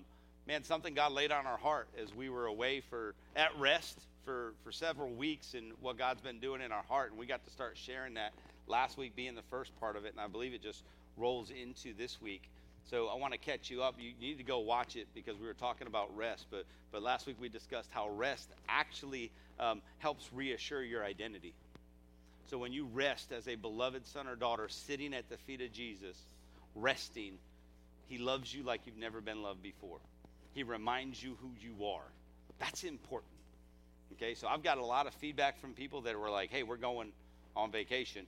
man 0.50 0.64
something 0.64 0.96
God 0.96 1.12
laid 1.12 1.32
on 1.32 1.46
our 1.46 1.60
heart 1.60 1.88
as 2.02 2.12
we 2.16 2.28
were 2.28 2.48
away 2.48 2.82
for 2.82 3.14
at 3.36 3.56
rest 3.60 4.00
for 4.26 4.56
for 4.64 4.72
several 4.72 5.12
weeks, 5.12 5.54
and 5.54 5.74
what 5.80 5.96
God's 5.96 6.22
been 6.22 6.40
doing 6.40 6.60
in 6.62 6.72
our 6.72 6.82
heart, 6.90 7.12
and 7.12 7.20
we 7.20 7.28
got 7.28 7.46
to 7.46 7.52
start 7.52 7.78
sharing 7.78 8.16
that 8.16 8.34
last 8.66 8.98
week 8.98 9.16
being 9.16 9.36
the 9.36 9.44
first 9.44 9.80
part 9.80 9.96
of 9.96 10.06
it, 10.06 10.12
and 10.12 10.20
I 10.20 10.26
believe 10.26 10.56
it 10.56 10.64
just 10.64 10.82
rolls 11.18 11.52
into 11.52 11.96
this 11.96 12.20
week. 12.20 12.50
So 12.90 13.10
I 13.10 13.16
want 13.16 13.34
to 13.34 13.38
catch 13.38 13.70
you 13.70 13.84
up. 13.84 13.94
You 14.00 14.14
need 14.20 14.40
to 14.40 14.44
go 14.44 14.58
watch 14.58 14.96
it 14.96 15.08
because 15.14 15.38
we 15.38 15.46
were 15.46 15.54
talking 15.54 15.86
about 15.86 16.18
rest. 16.18 16.48
But 16.50 16.66
but 16.92 17.04
last 17.04 17.28
week 17.28 17.38
we 17.40 17.48
discussed 17.48 17.92
how 17.92 18.10
rest 18.10 18.50
actually 18.68 19.32
um, 19.60 19.84
helps 20.00 20.34
reassure 20.34 20.82
your 20.82 21.04
identity. 21.06 21.54
So 22.50 22.58
when 22.58 22.74
you 22.74 22.88
rest 22.92 23.32
as 23.32 23.48
a 23.48 23.54
beloved 23.54 24.08
son 24.08 24.26
or 24.26 24.36
daughter, 24.36 24.68
sitting 24.68 25.14
at 25.14 25.30
the 25.30 25.38
feet 25.38 25.62
of 25.62 25.72
Jesus, 25.72 26.18
resting, 26.74 27.38
He 28.08 28.18
loves 28.18 28.52
you 28.52 28.64
like 28.64 28.88
you've 28.88 28.98
never 28.98 29.22
been 29.22 29.44
loved 29.44 29.62
before. 29.62 30.00
He 30.54 30.64
reminds 30.64 31.22
you 31.22 31.38
who 31.42 31.52
you 31.60 31.86
are. 31.86 32.12
That's 32.58 32.84
important. 32.84 33.32
Okay, 34.14 34.34
so 34.34 34.48
I've 34.48 34.64
got 34.64 34.78
a 34.78 34.86
lot 34.86 35.08
of 35.08 35.14
feedback 35.14 35.60
from 35.60 35.74
people 35.74 36.02
that 36.02 36.20
were 36.20 36.30
like, 36.30 36.50
"Hey, 36.50 36.64
we're 36.64 36.78
going 36.78 37.12
on 37.56 37.72
vacation." 37.72 38.26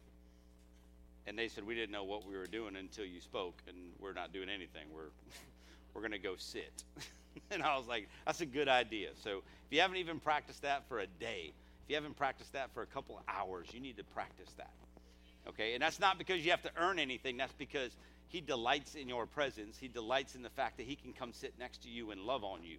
and 1.28 1.38
they 1.38 1.48
said 1.48 1.66
we 1.66 1.76
didn't 1.76 1.92
know 1.92 2.04
what 2.04 2.26
we 2.28 2.36
were 2.36 2.48
doing 2.48 2.76
until 2.76 3.06
you 3.06 3.20
spoke 3.20 3.62
and 3.68 3.78
we're 4.00 4.14
not 4.14 4.34
doing 4.34 4.50
anything 4.50 4.88
we're 4.94 5.10
we're 5.94 6.02
going 6.02 6.12
to 6.12 6.20
go 6.20 6.36
sit 6.38 6.84
and 7.52 7.62
i 7.64 7.78
was 7.78 7.88
like 7.88 8.08
that's 8.26 8.42
a 8.42 8.46
good 8.46 8.68
idea 8.68 9.10
so 9.24 9.38
if 9.38 9.72
you 9.72 9.80
haven't 9.80 9.98
even 9.98 10.20
practiced 10.20 10.62
that 10.62 10.88
for 10.88 11.00
a 11.00 11.08
day 11.20 11.54
if 11.84 11.90
you 11.90 11.96
haven't 11.96 12.18
practiced 12.18 12.54
that 12.54 12.74
for 12.74 12.82
a 12.84 12.88
couple 12.88 13.22
hours 13.28 13.68
you 13.74 13.80
need 13.80 13.98
to 13.98 14.04
practice 14.04 14.52
that 14.58 14.72
okay 15.48 15.74
and 15.74 15.82
that's 15.82 16.00
not 16.00 16.18
because 16.18 16.44
you 16.44 16.52
have 16.52 16.62
to 16.62 16.72
earn 16.78 17.00
anything 17.00 17.38
that's 17.38 17.54
because 17.54 17.92
he 18.32 18.42
delights 18.42 18.96
in 18.96 19.08
your 19.08 19.26
presence 19.26 19.78
he 19.78 19.88
delights 19.88 20.36
in 20.36 20.42
the 20.42 20.50
fact 20.50 20.78
that 20.78 20.86
he 20.86 20.96
can 20.96 21.14
come 21.14 21.34
sit 21.34 21.54
next 21.60 21.84
to 21.84 21.90
you 21.90 22.12
and 22.12 22.22
love 22.22 22.44
on 22.44 22.64
you 22.64 22.78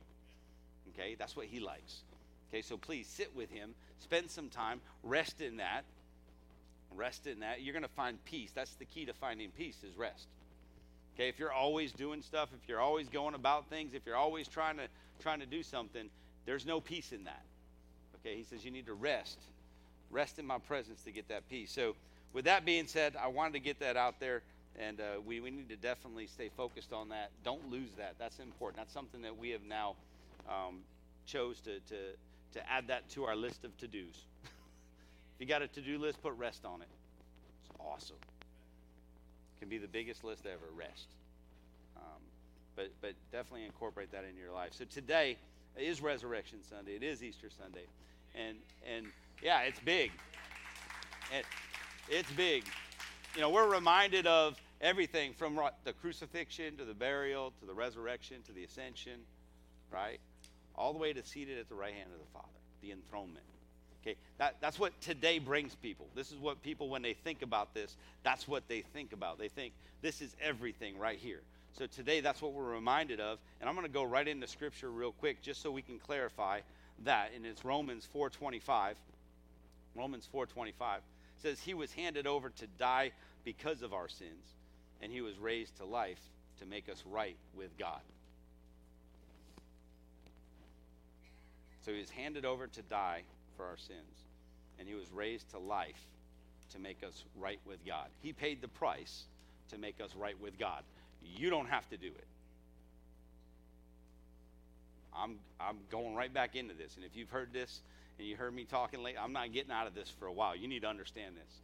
okay 0.94 1.14
that's 1.18 1.36
what 1.36 1.46
he 1.46 1.60
likes 1.60 2.02
okay 2.50 2.62
so 2.62 2.76
please 2.76 3.06
sit 3.06 3.34
with 3.36 3.50
him 3.50 3.74
spend 4.00 4.30
some 4.30 4.48
time 4.48 4.80
rest 5.02 5.40
in 5.40 5.56
that 5.56 5.84
Rest 6.96 7.26
in 7.26 7.40
that. 7.40 7.62
You're 7.62 7.72
going 7.72 7.82
to 7.84 7.88
find 7.88 8.22
peace. 8.24 8.50
That's 8.54 8.74
the 8.74 8.84
key 8.84 9.06
to 9.06 9.12
finding 9.12 9.50
peace 9.50 9.78
is 9.82 9.96
rest. 9.96 10.26
Okay, 11.14 11.28
if 11.28 11.38
you're 11.38 11.52
always 11.52 11.92
doing 11.92 12.22
stuff, 12.22 12.48
if 12.60 12.68
you're 12.68 12.80
always 12.80 13.08
going 13.08 13.34
about 13.34 13.68
things, 13.68 13.94
if 13.94 14.02
you're 14.06 14.16
always 14.16 14.48
trying 14.48 14.76
to 14.76 14.84
trying 15.20 15.40
to 15.40 15.46
do 15.46 15.62
something, 15.62 16.08
there's 16.46 16.66
no 16.66 16.80
peace 16.80 17.12
in 17.12 17.24
that. 17.24 17.42
Okay, 18.16 18.36
he 18.36 18.44
says 18.44 18.64
you 18.64 18.70
need 18.70 18.86
to 18.86 18.94
rest. 18.94 19.38
Rest 20.10 20.38
in 20.38 20.46
my 20.46 20.58
presence 20.58 21.02
to 21.02 21.10
get 21.10 21.28
that 21.28 21.48
peace. 21.48 21.70
So, 21.70 21.94
with 22.32 22.46
that 22.46 22.64
being 22.64 22.86
said, 22.86 23.14
I 23.16 23.28
wanted 23.28 23.52
to 23.54 23.60
get 23.60 23.78
that 23.80 23.96
out 23.96 24.20
there, 24.20 24.42
and 24.78 25.00
uh, 25.00 25.20
we, 25.24 25.40
we 25.40 25.50
need 25.50 25.68
to 25.68 25.76
definitely 25.76 26.26
stay 26.26 26.50
focused 26.56 26.92
on 26.92 27.08
that. 27.10 27.30
Don't 27.44 27.70
lose 27.70 27.90
that. 27.98 28.14
That's 28.18 28.38
important. 28.38 28.78
That's 28.78 28.92
something 28.92 29.22
that 29.22 29.36
we 29.36 29.50
have 29.50 29.62
now 29.68 29.96
um, 30.48 30.80
chose 31.26 31.60
to, 31.60 31.80
to, 31.80 31.96
to 32.54 32.70
add 32.70 32.88
that 32.88 33.08
to 33.10 33.24
our 33.24 33.36
list 33.36 33.64
of 33.64 33.76
to-dos 33.78 34.00
if 34.44 35.40
you 35.40 35.46
got 35.46 35.62
a 35.62 35.68
to 35.68 35.80
do 35.80 35.98
list, 35.98 36.22
put 36.22 36.34
rest 36.36 36.64
on 36.64 36.82
it. 36.82 36.88
It's 37.60 37.80
awesome. 37.80 38.16
Can 39.60 39.68
be 39.68 39.78
the 39.78 39.88
biggest 39.88 40.24
list 40.24 40.46
ever, 40.46 40.66
rest. 40.76 41.08
Um, 41.96 42.20
but, 42.76 42.88
but 43.00 43.12
definitely 43.30 43.64
incorporate 43.66 44.10
that 44.12 44.24
into 44.24 44.40
your 44.40 44.52
life. 44.52 44.70
So 44.72 44.84
today 44.84 45.36
is 45.76 46.00
Resurrection 46.00 46.58
Sunday. 46.68 46.96
It 46.96 47.02
is 47.02 47.22
Easter 47.22 47.48
Sunday. 47.50 47.84
And, 48.34 48.56
and 48.90 49.06
yeah, 49.42 49.60
it's 49.60 49.80
big. 49.80 50.10
It, 51.36 51.44
it's 52.08 52.30
big. 52.32 52.64
You 53.34 53.40
know, 53.40 53.48
we're 53.48 53.72
reminded 53.72 54.26
of 54.26 54.60
everything 54.82 55.32
from 55.32 55.58
the 55.84 55.94
crucifixion 55.94 56.76
to 56.76 56.84
the 56.84 56.92
burial 56.92 57.54
to 57.60 57.66
the 57.66 57.72
resurrection 57.72 58.42
to 58.42 58.52
the 58.52 58.64
ascension, 58.64 59.20
right? 59.90 60.20
All 60.76 60.92
the 60.92 60.98
way 60.98 61.14
to 61.14 61.24
seated 61.24 61.58
at 61.58 61.70
the 61.70 61.74
right 61.74 61.94
hand 61.94 62.10
of 62.12 62.18
the 62.18 62.30
Father, 62.34 62.48
the 62.82 62.92
enthronement. 62.92 63.46
Okay, 64.02 64.16
that, 64.36 64.56
that's 64.60 64.78
what 64.78 65.00
today 65.00 65.38
brings 65.38 65.74
people. 65.76 66.08
This 66.14 66.30
is 66.30 66.38
what 66.38 66.62
people, 66.62 66.90
when 66.90 67.00
they 67.00 67.14
think 67.14 67.40
about 67.40 67.72
this, 67.72 67.96
that's 68.22 68.46
what 68.46 68.68
they 68.68 68.82
think 68.92 69.14
about. 69.14 69.38
They 69.38 69.48
think 69.48 69.72
this 70.02 70.20
is 70.20 70.36
everything 70.42 70.98
right 70.98 71.18
here. 71.18 71.40
So 71.72 71.86
today, 71.86 72.20
that's 72.20 72.42
what 72.42 72.52
we're 72.52 72.64
reminded 72.64 73.18
of. 73.18 73.38
And 73.60 73.68
I'm 73.68 73.74
going 73.74 73.86
to 73.86 73.92
go 73.92 74.02
right 74.02 74.28
into 74.28 74.46
Scripture 74.46 74.90
real 74.90 75.12
quick, 75.12 75.40
just 75.40 75.62
so 75.62 75.70
we 75.70 75.80
can 75.80 75.98
clarify 75.98 76.60
that. 77.04 77.30
And 77.34 77.46
it's 77.46 77.64
Romans 77.64 78.06
4:25. 78.14 78.94
Romans 79.94 80.28
4:25 80.34 80.98
says 81.42 81.60
he 81.60 81.74
was 81.74 81.92
handed 81.92 82.26
over 82.26 82.50
to 82.50 82.66
die 82.78 83.10
because 83.44 83.82
of 83.82 83.92
our 83.92 84.08
sins, 84.08 84.46
and 85.00 85.12
he 85.12 85.20
was 85.20 85.38
raised 85.38 85.76
to 85.78 85.84
life 85.84 86.20
to 86.60 86.66
make 86.66 86.88
us 86.88 87.02
right 87.10 87.36
with 87.54 87.76
God. 87.78 88.00
So 91.84 91.92
he 91.92 91.98
was 91.98 92.10
handed 92.10 92.44
over 92.44 92.66
to 92.68 92.82
die 92.82 93.22
for 93.56 93.66
our 93.66 93.76
sins. 93.76 93.98
And 94.78 94.88
he 94.88 94.94
was 94.94 95.10
raised 95.12 95.50
to 95.50 95.58
life 95.58 96.00
to 96.72 96.78
make 96.78 97.02
us 97.04 97.24
right 97.38 97.60
with 97.66 97.84
God. 97.84 98.08
He 98.20 98.32
paid 98.32 98.62
the 98.62 98.68
price 98.68 99.24
to 99.70 99.78
make 99.78 100.00
us 100.00 100.14
right 100.16 100.40
with 100.40 100.58
God. 100.58 100.82
You 101.22 101.50
don't 101.50 101.68
have 101.68 101.88
to 101.90 101.96
do 101.96 102.06
it. 102.06 102.26
I'm, 105.14 105.36
I'm 105.60 105.76
going 105.90 106.14
right 106.14 106.32
back 106.32 106.56
into 106.56 106.74
this. 106.74 106.96
And 106.96 107.04
if 107.04 107.16
you've 107.16 107.30
heard 107.30 107.52
this 107.52 107.80
and 108.22 108.30
you 108.30 108.36
heard 108.36 108.54
me 108.54 108.64
talking 108.64 109.02
late, 109.02 109.16
I'm 109.20 109.32
not 109.32 109.52
getting 109.52 109.72
out 109.72 109.88
of 109.88 109.94
this 109.94 110.08
for 110.08 110.26
a 110.26 110.32
while. 110.32 110.54
You 110.54 110.68
need 110.68 110.82
to 110.82 110.88
understand 110.88 111.34
this 111.36 111.54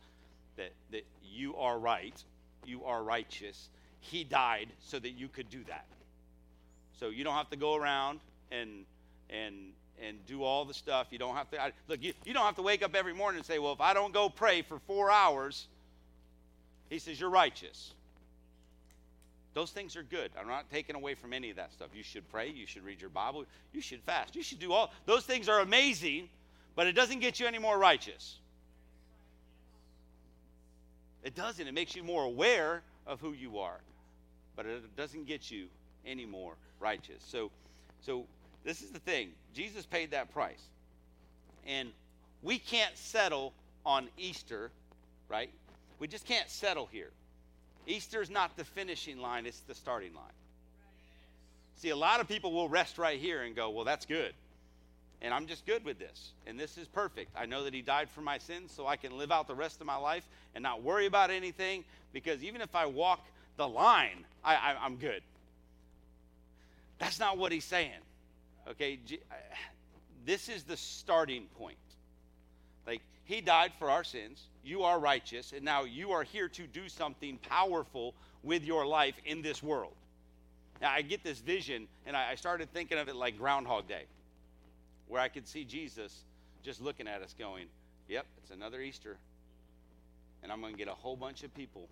that, 0.56 0.72
that 0.90 1.06
you 1.24 1.54
are 1.54 1.78
right, 1.78 2.20
you 2.66 2.84
are 2.84 3.02
righteous. 3.02 3.68
He 4.00 4.24
died 4.24 4.68
so 4.80 4.98
that 4.98 5.10
you 5.10 5.28
could 5.28 5.48
do 5.50 5.62
that. 5.68 5.86
So 6.98 7.10
you 7.10 7.22
don't 7.22 7.34
have 7.34 7.48
to 7.50 7.56
go 7.56 7.76
around 7.76 8.18
and, 8.50 8.84
and 9.30 9.54
and 10.00 10.24
do 10.26 10.42
all 10.44 10.64
the 10.64 10.74
stuff. 10.74 11.08
You 11.10 11.18
don't 11.18 11.34
have 11.34 11.50
to, 11.50 11.60
I, 11.60 11.72
look, 11.88 12.02
you, 12.02 12.12
you 12.24 12.32
don't 12.32 12.44
have 12.44 12.54
to 12.56 12.62
wake 12.62 12.82
up 12.82 12.94
every 12.94 13.14
morning 13.14 13.38
and 13.38 13.46
say, 13.46 13.58
well, 13.58 13.72
if 13.72 13.80
I 13.80 13.94
don't 13.94 14.14
go 14.14 14.28
pray 14.28 14.62
for 14.62 14.78
four 14.86 15.10
hours, 15.10 15.66
he 16.88 17.00
says, 17.00 17.20
you're 17.20 17.30
righteous. 17.30 17.94
Those 19.54 19.72
things 19.72 19.96
are 19.96 20.04
good. 20.04 20.30
I'm 20.38 20.46
not 20.46 20.70
taking 20.70 20.94
away 20.94 21.14
from 21.14 21.32
any 21.32 21.50
of 21.50 21.56
that 21.56 21.72
stuff. 21.72 21.88
You 21.94 22.04
should 22.04 22.28
pray. 22.30 22.48
You 22.48 22.64
should 22.64 22.84
read 22.84 23.00
your 23.00 23.10
Bible. 23.10 23.44
You 23.72 23.80
should 23.80 24.02
fast. 24.02 24.36
You 24.36 24.42
should 24.44 24.60
do 24.60 24.72
all 24.72 24.92
those 25.04 25.24
things 25.24 25.48
are 25.48 25.60
amazing, 25.60 26.28
but 26.78 26.86
it 26.86 26.92
doesn't 26.92 27.18
get 27.18 27.40
you 27.40 27.46
any 27.48 27.58
more 27.58 27.76
righteous. 27.76 28.38
It 31.24 31.34
doesn't. 31.34 31.66
It 31.66 31.74
makes 31.74 31.96
you 31.96 32.04
more 32.04 32.22
aware 32.22 32.84
of 33.04 33.20
who 33.20 33.32
you 33.32 33.58
are, 33.58 33.80
but 34.54 34.64
it 34.64 34.96
doesn't 34.96 35.26
get 35.26 35.50
you 35.50 35.66
any 36.06 36.24
more 36.24 36.54
righteous. 36.78 37.20
So, 37.26 37.50
so 38.00 38.26
this 38.62 38.80
is 38.80 38.92
the 38.92 39.00
thing. 39.00 39.30
Jesus 39.52 39.86
paid 39.86 40.12
that 40.12 40.32
price, 40.32 40.62
and 41.66 41.88
we 42.42 42.60
can't 42.60 42.96
settle 42.96 43.54
on 43.84 44.06
Easter, 44.16 44.70
right? 45.28 45.50
We 45.98 46.06
just 46.06 46.26
can't 46.26 46.48
settle 46.48 46.86
here. 46.86 47.10
Easter 47.88 48.22
is 48.22 48.30
not 48.30 48.56
the 48.56 48.64
finishing 48.64 49.18
line; 49.18 49.46
it's 49.46 49.58
the 49.62 49.74
starting 49.74 50.14
line. 50.14 50.26
See, 51.74 51.88
a 51.88 51.96
lot 51.96 52.20
of 52.20 52.28
people 52.28 52.52
will 52.52 52.68
rest 52.68 52.98
right 52.98 53.18
here 53.18 53.42
and 53.42 53.56
go, 53.56 53.68
"Well, 53.70 53.84
that's 53.84 54.06
good." 54.06 54.32
And 55.20 55.34
I'm 55.34 55.46
just 55.46 55.66
good 55.66 55.84
with 55.84 55.98
this. 55.98 56.32
And 56.46 56.58
this 56.58 56.78
is 56.78 56.86
perfect. 56.86 57.32
I 57.36 57.46
know 57.46 57.64
that 57.64 57.74
He 57.74 57.82
died 57.82 58.08
for 58.08 58.20
my 58.20 58.38
sins 58.38 58.72
so 58.74 58.86
I 58.86 58.96
can 58.96 59.18
live 59.18 59.32
out 59.32 59.48
the 59.48 59.54
rest 59.54 59.80
of 59.80 59.86
my 59.86 59.96
life 59.96 60.26
and 60.54 60.62
not 60.62 60.82
worry 60.82 61.06
about 61.06 61.30
anything 61.30 61.84
because 62.12 62.42
even 62.42 62.60
if 62.60 62.74
I 62.74 62.86
walk 62.86 63.26
the 63.56 63.68
line, 63.68 64.24
I, 64.44 64.54
I, 64.54 64.86
am 64.86 64.96
good. 64.96 65.22
That's 66.98 67.18
not 67.18 67.36
what 67.36 67.50
He's 67.50 67.64
saying. 67.64 67.90
Okay? 68.68 69.00
Uh, 69.10 69.34
this 70.24 70.48
is 70.48 70.62
the 70.62 70.76
starting 70.76 71.46
point. 71.58 71.76
Like, 72.86 73.02
He 73.24 73.40
died 73.40 73.72
for 73.78 73.90
our 73.90 74.04
sins. 74.04 74.44
You 74.62 74.84
are 74.84 75.00
righteous. 75.00 75.52
And 75.52 75.64
now 75.64 75.82
you 75.82 76.12
are 76.12 76.22
here 76.22 76.48
to 76.50 76.66
do 76.68 76.88
something 76.88 77.38
powerful 77.38 78.14
with 78.44 78.64
your 78.64 78.86
life 78.86 79.14
in 79.24 79.42
this 79.42 79.64
world. 79.64 79.94
Now, 80.80 80.92
I 80.92 81.02
get 81.02 81.24
this 81.24 81.40
vision, 81.40 81.88
and 82.06 82.16
I 82.16 82.36
started 82.36 82.72
thinking 82.72 82.98
of 82.98 83.08
it 83.08 83.16
like 83.16 83.36
Groundhog 83.36 83.88
Day 83.88 84.04
where 85.08 85.20
I 85.20 85.28
could 85.28 85.46
see 85.48 85.64
Jesus 85.64 86.24
just 86.62 86.80
looking 86.80 87.08
at 87.08 87.22
us 87.22 87.34
going, 87.38 87.66
Yep, 88.08 88.26
it's 88.42 88.50
another 88.50 88.80
Easter. 88.80 89.16
And 90.42 90.50
I'm 90.50 90.60
going 90.60 90.72
to 90.72 90.78
get 90.78 90.88
a 90.88 90.94
whole 90.94 91.16
bunch 91.16 91.42
of 91.42 91.54
people 91.54 91.88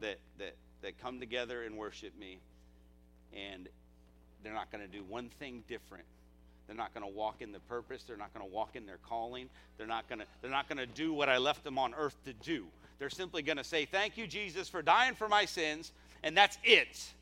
that, 0.00 0.18
that, 0.38 0.54
that 0.82 1.00
come 1.00 1.20
together 1.20 1.62
and 1.62 1.76
worship 1.76 2.18
me. 2.18 2.38
And 3.34 3.68
they're 4.42 4.54
not 4.54 4.70
going 4.70 4.82
to 4.82 4.90
do 4.90 5.02
one 5.04 5.28
thing 5.28 5.62
different. 5.68 6.04
They're 6.66 6.76
not 6.76 6.94
going 6.94 7.04
to 7.04 7.12
walk 7.12 7.42
in 7.42 7.52
the 7.52 7.60
purpose. 7.60 8.02
They're 8.02 8.16
not 8.16 8.32
going 8.32 8.46
to 8.46 8.52
walk 8.52 8.76
in 8.76 8.86
their 8.86 8.98
calling. 9.08 9.48
They're 9.78 9.86
not 9.86 10.08
going 10.08 10.20
to 10.20 10.26
they're 10.42 10.50
not 10.50 10.68
going 10.68 10.78
to 10.78 10.86
do 10.86 11.12
what 11.12 11.28
I 11.28 11.38
left 11.38 11.64
them 11.64 11.78
on 11.78 11.94
earth 11.94 12.16
to 12.24 12.32
do. 12.32 12.66
They're 12.98 13.10
simply 13.10 13.42
going 13.42 13.58
to 13.58 13.64
say, 13.64 13.84
"Thank 13.84 14.16
you 14.16 14.26
Jesus 14.26 14.68
for 14.68 14.82
dying 14.82 15.14
for 15.14 15.28
my 15.28 15.44
sins," 15.44 15.92
and 16.22 16.36
that's 16.36 16.58
it. 16.64 17.12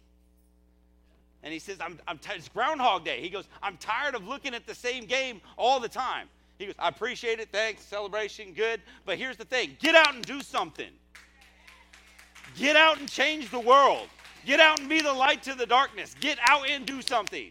And 1.45 1.53
he 1.53 1.59
says, 1.59 1.77
I'm, 1.79 2.01
I'm 2.09 2.16
t- 2.16 2.33
it's 2.35 2.49
Groundhog 2.49 3.05
Day. 3.05 3.21
He 3.21 3.29
goes, 3.29 3.45
I'm 3.62 3.77
tired 3.77 4.15
of 4.15 4.27
looking 4.27 4.55
at 4.55 4.66
the 4.66 4.75
same 4.75 5.05
game 5.05 5.43
all 5.59 5.79
the 5.79 5.91
time. 5.91 6.27
He 6.59 6.65
goes, 6.65 6.75
I 6.79 6.89
appreciate 6.89 7.39
it. 7.39 7.51
Thanks. 7.53 7.85
Celebration. 7.85 8.55
Good. 8.55 8.81
But 9.05 9.19
here's 9.19 9.37
the 9.37 9.45
thing 9.45 9.77
get 9.79 9.95
out 9.95 10.15
and 10.15 10.25
do 10.25 10.41
something. 10.41 10.91
Get 12.57 12.77
out 12.77 12.99
and 12.99 13.09
change 13.09 13.51
the 13.51 13.61
world. 13.61 14.09
Get 14.47 14.59
out 14.59 14.81
and 14.81 14.89
be 14.89 15.03
the 15.03 15.12
light 15.12 15.43
to 15.43 15.55
the 15.55 15.66
darkness. 15.66 16.15
Get 16.19 16.39
out 16.49 16.69
and 16.69 16.87
do 16.87 17.03
something. 17.03 17.51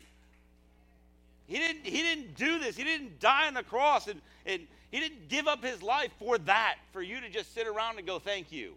He 1.46 1.58
didn't, 1.58 1.86
he 1.86 2.02
didn't 2.02 2.36
do 2.36 2.58
this. 2.58 2.76
He 2.76 2.84
didn't 2.84 3.20
die 3.20 3.48
on 3.48 3.54
the 3.54 3.64
cross 3.64 4.08
and, 4.08 4.22
and 4.46 4.66
he 4.90 5.00
didn't 5.00 5.28
give 5.28 5.48
up 5.48 5.64
his 5.64 5.84
life 5.84 6.12
for 6.18 6.38
that, 6.40 6.76
for 6.92 7.02
you 7.02 7.20
to 7.20 7.30
just 7.30 7.54
sit 7.54 7.68
around 7.68 7.98
and 7.98 8.08
go, 8.08 8.18
thank 8.18 8.52
you. 8.52 8.74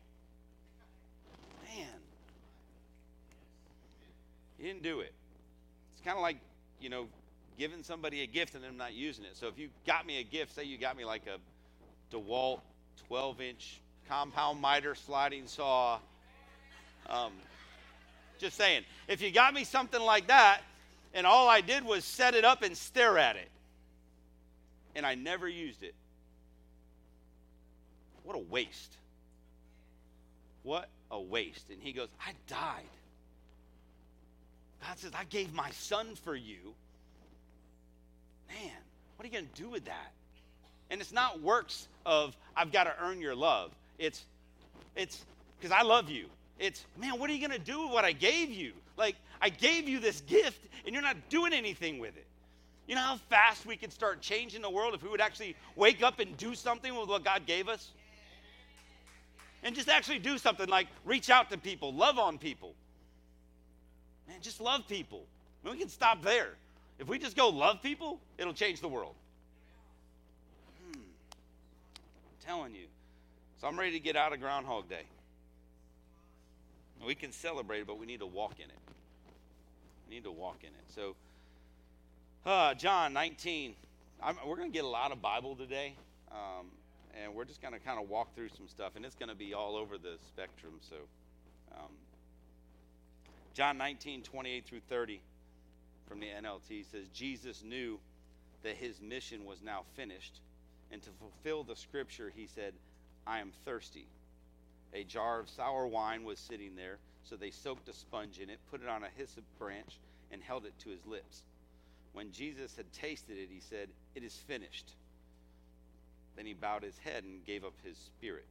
He 4.59 4.67
didn't 4.67 4.83
do 4.83 5.01
it. 5.01 5.13
It's 5.93 6.05
kind 6.05 6.17
of 6.17 6.23
like, 6.23 6.39
you 6.81 6.89
know, 6.89 7.07
giving 7.59 7.83
somebody 7.83 8.23
a 8.23 8.27
gift 8.27 8.55
and 8.55 8.63
them 8.63 8.77
not 8.77 8.95
using 8.95 9.25
it. 9.25 9.37
So 9.37 9.49
if 9.49 9.59
you 9.59 9.69
got 9.87 10.07
me 10.07 10.21
a 10.21 10.25
gift, 10.25 10.55
say 10.55 10.65
you 10.65 10.79
got 10.79 10.97
me 10.97 11.05
like 11.05 11.23
a 11.27 12.15
DeWalt 12.15 12.61
12 13.09 13.41
inch 13.41 13.81
compound 14.09 14.61
miter 14.61 14.95
sliding 14.95 15.47
saw. 15.47 15.99
Um, 17.09 17.33
just 18.39 18.57
saying. 18.57 18.85
If 19.09 19.23
you 19.23 19.31
got 19.31 19.55
me 19.55 19.65
something 19.65 20.01
like 20.01 20.27
that, 20.29 20.61
and 21.15 21.27
all 21.27 21.49
I 21.49 21.61
did 21.61 21.85
was 21.85 22.05
set 22.05 22.35
it 22.35 22.45
up 22.45 22.63
and 22.63 22.77
stare 22.77 23.19
at 23.19 23.37
it, 23.37 23.49
and 24.95 25.07
I 25.07 25.15
never 25.15 25.49
used 25.49 25.83
it, 25.83 25.95
what 28.25 28.37
a 28.37 28.41
waste. 28.41 28.97
What 30.63 30.89
a 31.11 31.21
waste. 31.21 31.71
And 31.71 31.81
he 31.81 31.93
goes, 31.93 32.09
I 32.21 32.33
died 32.49 32.89
God 34.87 34.99
says, 34.99 35.13
I 35.19 35.25
gave 35.25 35.53
my 35.53 35.71
son 35.71 36.15
for 36.23 36.37
you. 36.37 36.75
Man, 38.49 38.71
what 39.17 39.25
are 39.25 39.27
you 39.27 39.33
going 39.33 39.49
to 39.53 39.63
do 39.63 39.69
with 39.69 39.85
that? 39.87 40.13
And 40.91 41.01
it's 41.01 41.13
not 41.13 41.43
works 41.43 41.89
of, 42.05 42.37
I've 42.57 42.71
got 42.71 42.85
to 42.85 42.95
earn 43.03 43.21
your 43.21 43.35
love. 43.35 43.73
It's, 43.99 44.25
it's, 44.95 45.25
because 45.59 45.77
I 45.77 45.83
love 45.83 46.09
you. 46.09 46.27
It's, 46.59 46.85
man, 46.97 47.19
what 47.19 47.29
are 47.29 47.33
you 47.33 47.41
going 47.41 47.59
to 47.59 47.65
do 47.65 47.83
with 47.83 47.91
what 47.91 48.05
I 48.05 48.13
gave 48.13 48.51
you? 48.51 48.73
Like, 48.97 49.17
I 49.43 49.49
gave 49.49 49.89
you 49.89 49.99
this 49.99 50.21
gift 50.23 50.61
and 50.85 50.95
you're 50.95 51.03
not 51.03 51.17
doing 51.29 51.53
anything 51.53 51.99
with 51.99 52.17
it. 52.17 52.27
You 52.87 52.95
know 52.95 53.01
how 53.01 53.17
fast 53.29 53.67
we 53.67 53.77
could 53.77 53.93
start 53.93 54.21
changing 54.21 54.63
the 54.63 54.71
world 54.71 54.95
if 54.95 55.03
we 55.03 55.09
would 55.09 55.21
actually 55.21 55.57
wake 55.75 56.05
up 56.05 56.21
and 56.21 56.37
do 56.37 56.55
something 56.55 56.95
with 56.95 57.09
what 57.09 57.25
God 57.25 57.45
gave 57.45 57.69
us? 57.69 57.91
And 59.65 59.75
just 59.75 59.89
actually 59.89 60.21
do 60.21 60.39
something 60.39 60.69
like 60.69 60.87
reach 61.05 61.29
out 61.29 61.51
to 61.51 61.59
people, 61.59 61.93
love 61.93 62.21
on 62.21 62.39
people. 62.39 62.75
Man, 64.29 64.39
just 64.41 64.61
love 64.61 64.87
people. 64.89 65.25
I 65.63 65.69
mean, 65.69 65.75
we 65.77 65.81
can 65.81 65.89
stop 65.89 66.23
there. 66.23 66.51
If 66.99 67.09
we 67.09 67.19
just 67.19 67.37
go 67.37 67.49
love 67.49 67.83
people, 67.83 68.21
it'll 68.39 68.55
change 68.55 68.81
the 68.81 68.89
world. 68.89 69.15
Hmm. 70.85 70.99
I'm 70.99 72.47
telling 72.47 72.75
you. 72.75 72.87
So 73.61 73.67
I'm 73.67 73.79
ready 73.79 73.93
to 73.93 74.01
get 74.01 74.17
out 74.17 74.33
of 74.33 74.41
Groundhog 74.41 74.89
Day. 74.89 75.05
We 77.05 77.15
can 77.15 77.33
celebrate 77.33 77.81
it, 77.81 77.87
but 77.87 77.99
we 77.99 78.07
need 78.07 78.21
to 78.21 78.27
walk 78.27 78.59
in 78.59 78.65
it. 78.65 78.79
We 80.09 80.15
need 80.15 80.25
to 80.25 80.33
walk 80.33 80.59
in 80.63 80.69
it. 80.69 80.95
So, 80.95 81.15
uh, 82.45 82.75
John 82.75 83.13
19. 83.13 83.75
I'm, 84.23 84.37
we're 84.47 84.57
going 84.57 84.71
to 84.71 84.75
get 84.75 84.85
a 84.85 84.89
lot 84.89 85.13
of 85.13 85.21
Bible 85.21 85.55
today, 85.57 85.95
um, 86.33 86.67
and 87.23 87.35
we're 87.35 87.45
just 87.45 87.61
going 87.61 87.75
to 87.75 87.81
kind 87.81 88.01
of 88.01 88.09
walk 88.09 88.35
through 88.35 88.49
some 88.57 88.67
stuff, 88.67 88.93
and 88.97 89.05
it's 89.05 89.15
going 89.15 89.29
to 89.29 89.35
be 89.35 89.53
all 89.53 89.77
over 89.77 89.99
the 89.99 90.15
spectrum. 90.27 90.73
So, 90.81 90.97
um, 91.73 91.91
John 93.57 93.79
19, 93.79 94.21
28 94.21 94.67
through 94.67 94.81
30 94.91 95.19
from 96.07 96.21
the 96.21 96.27
NLT 96.27 96.85
says, 96.93 97.09
Jesus 97.15 97.65
knew 97.65 97.99
that 98.63 98.77
his 98.77 99.01
mission 99.01 99.47
was 99.47 99.63
now 99.63 99.85
finished. 99.95 100.41
And 100.93 101.03
to 101.03 101.09
fulfill 101.19 101.65
the 101.65 101.75
scripture, 101.75 102.31
he 102.37 102.47
said, 102.47 102.75
I 103.27 103.39
am 103.39 103.53
thirsty. 103.65 104.05
A 104.93 105.05
jar 105.05 105.41
of 105.41 105.49
sour 105.49 105.87
wine 105.87 106.23
was 106.23 106.39
sitting 106.39 106.77
there, 106.77 106.99
so 107.25 107.35
they 107.35 107.51
soaked 107.51 107.89
a 107.89 107.95
sponge 107.95 108.41
in 108.41 108.51
it, 108.51 108.59
put 108.71 108.83
it 108.83 108.89
on 108.89 109.05
a 109.05 109.09
hyssop 109.17 109.45
branch, 109.59 110.01
and 110.31 110.43
held 110.43 110.67
it 110.67 110.79
to 110.81 110.91
his 110.91 111.07
lips. 111.07 111.43
When 112.13 112.33
Jesus 112.33 112.77
had 112.77 112.93
tasted 112.93 113.39
it, 113.39 113.49
he 113.51 113.61
said, 113.61 113.89
It 114.15 114.23
is 114.23 114.37
finished. 114.37 114.91
Then 116.37 116.45
he 116.45 116.53
bowed 116.53 116.83
his 116.83 116.99
head 116.99 117.25
and 117.25 117.43
gave 117.47 117.65
up 117.65 117.75
his 117.83 117.97
spirit. 117.97 118.45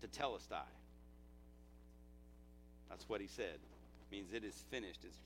Tetelestai. 0.00 0.62
That's 2.94 3.08
what 3.08 3.20
he 3.20 3.26
said. 3.26 3.58
It 3.58 4.14
means 4.14 4.32
it 4.32 4.44
is 4.44 4.54
finished. 4.70 5.00
It's, 5.02 5.18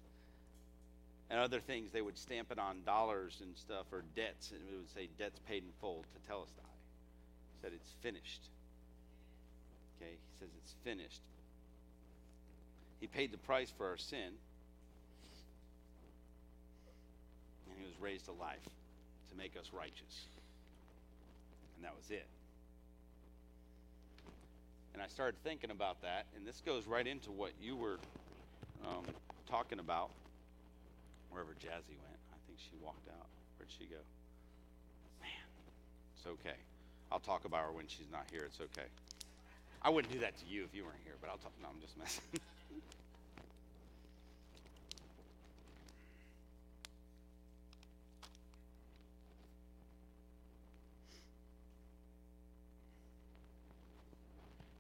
and 1.29 1.39
other 1.39 1.61
things, 1.61 1.93
they 1.93 2.01
would 2.01 2.17
stamp 2.17 2.51
it 2.51 2.59
on 2.59 2.83
dollars 2.87 3.37
and 3.43 3.55
stuff 3.59 3.85
or 3.93 4.05
debts, 4.17 4.53
and 4.53 4.61
it 4.73 4.79
would 4.79 4.89
say 4.89 5.11
debts 5.19 5.39
paid 5.47 5.65
in 5.65 5.69
full 5.79 6.03
tetelestai. 6.17 6.65
He 6.65 7.61
said 7.61 7.73
it's 7.75 7.93
finished. 8.01 8.41
Okay, 10.01 10.13
he 10.13 10.39
says 10.41 10.49
it's 10.65 10.75
finished. 10.83 11.21
He 13.01 13.07
paid 13.07 13.33
the 13.33 13.39
price 13.39 13.71
for 13.77 13.87
our 13.87 13.99
sin, 13.99 14.33
and 17.69 17.79
he 17.79 17.85
was 17.85 18.01
raised 18.01 18.25
to 18.25 18.33
life 18.33 18.65
to 19.31 19.37
make 19.37 19.59
us 19.59 19.71
righteous. 19.75 20.25
And 21.77 21.85
that 21.85 21.95
was 21.95 22.11
it. 22.11 22.27
And 24.99 25.05
I 25.05 25.09
started 25.15 25.39
thinking 25.45 25.71
about 25.71 26.03
that, 26.03 26.27
and 26.35 26.45
this 26.45 26.61
goes 26.67 26.89
right 26.89 27.07
into 27.07 27.31
what 27.31 27.53
you 27.63 27.77
were 27.77 28.01
um, 28.85 29.05
talking 29.49 29.79
about. 29.79 30.11
Wherever 31.31 31.53
Jazzy 31.53 31.95
went, 32.03 32.19
I 32.33 32.39
think 32.49 32.59
she 32.59 32.75
walked 32.83 33.07
out. 33.07 33.29
Where'd 33.57 33.71
she 33.71 33.85
go? 33.85 34.03
Man, 35.23 35.31
it's 36.17 36.27
okay. 36.27 36.59
I'll 37.13 37.21
talk 37.21 37.45
about 37.45 37.63
her 37.63 37.71
when 37.71 37.87
she's 37.87 38.11
not 38.11 38.25
here. 38.33 38.43
It's 38.45 38.59
okay. 38.61 38.89
I 39.83 39.89
wouldn't 39.89 40.13
do 40.13 40.19
that 40.19 40.37
to 40.39 40.45
you 40.51 40.65
if 40.65 40.75
you 40.75 40.83
weren't 40.83 40.99
here, 41.05 41.15
but 41.21 41.31
I'll 41.31 41.39
talk. 41.39 41.53
No, 41.63 41.69
I'm 41.69 41.81
just 41.81 41.97
messing. 41.97 42.25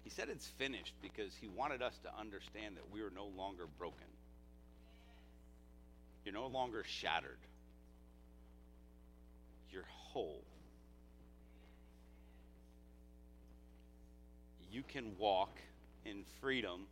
said 0.09 0.28
it's 0.28 0.47
finished 0.47 0.94
because 1.02 1.32
he 1.40 1.48
wanted 1.48 1.82
us 1.82 1.98
to 2.05 2.10
understand 2.18 2.76
that 2.76 2.85
we 2.93 3.01
are 3.01 3.10
no 3.14 3.26
longer 3.36 3.64
broken. 3.78 4.06
You're 6.24 6.35
no 6.35 6.47
longer 6.47 6.85
shattered. 6.86 7.39
You're 9.72 9.86
whole. 9.89 10.43
You 14.70 14.82
can 14.86 15.16
walk 15.18 15.56
in 16.05 16.24
freedom 16.40 16.86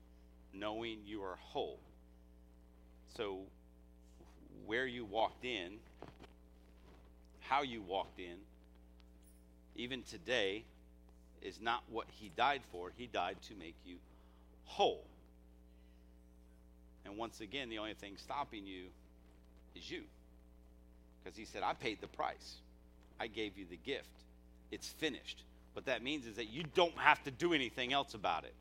knowing 0.55 0.99
you 1.05 1.23
are 1.23 1.37
whole. 1.41 1.79
So, 3.17 3.41
where 4.67 4.87
you 4.87 5.05
walked 5.05 5.45
in, 5.45 5.75
how 7.41 7.63
you 7.63 7.83
walked 7.83 8.19
in, 8.19 8.37
even 9.77 10.03
today, 10.03 10.65
is 11.47 11.61
not 11.61 11.83
what 11.91 12.07
he 12.11 12.31
died 12.37 12.63
for. 12.73 12.91
He 12.97 13.07
died 13.07 13.37
to 13.49 13.55
make 13.55 13.77
you 13.87 13.97
whole. 14.65 15.05
And 17.05 17.17
once 17.17 17.41
again, 17.41 17.69
the 17.69 17.79
only 17.79 17.95
thing 17.95 18.15
stopping 18.17 18.67
you 18.67 18.87
is 19.77 19.89
you. 19.89 20.03
Because 21.23 21.39
he 21.39 21.45
said, 21.45 21.63
I 21.63 21.73
paid 21.73 22.01
the 22.01 22.09
price, 22.09 22.57
I 23.21 23.29
gave 23.29 23.57
you 23.57 23.65
the 23.71 23.79
gift. 23.79 24.09
It's 24.73 24.89
finished. 24.89 25.43
What 25.75 25.87
that 25.87 26.03
means 26.03 26.27
is 26.27 26.37
that 26.37 26.51
you 26.51 26.65
don't 26.75 26.97
have 26.99 27.23
to 27.25 27.31
do 27.31 27.53
anything 27.53 27.93
else 27.93 28.15
about 28.15 28.45
it. 28.45 28.55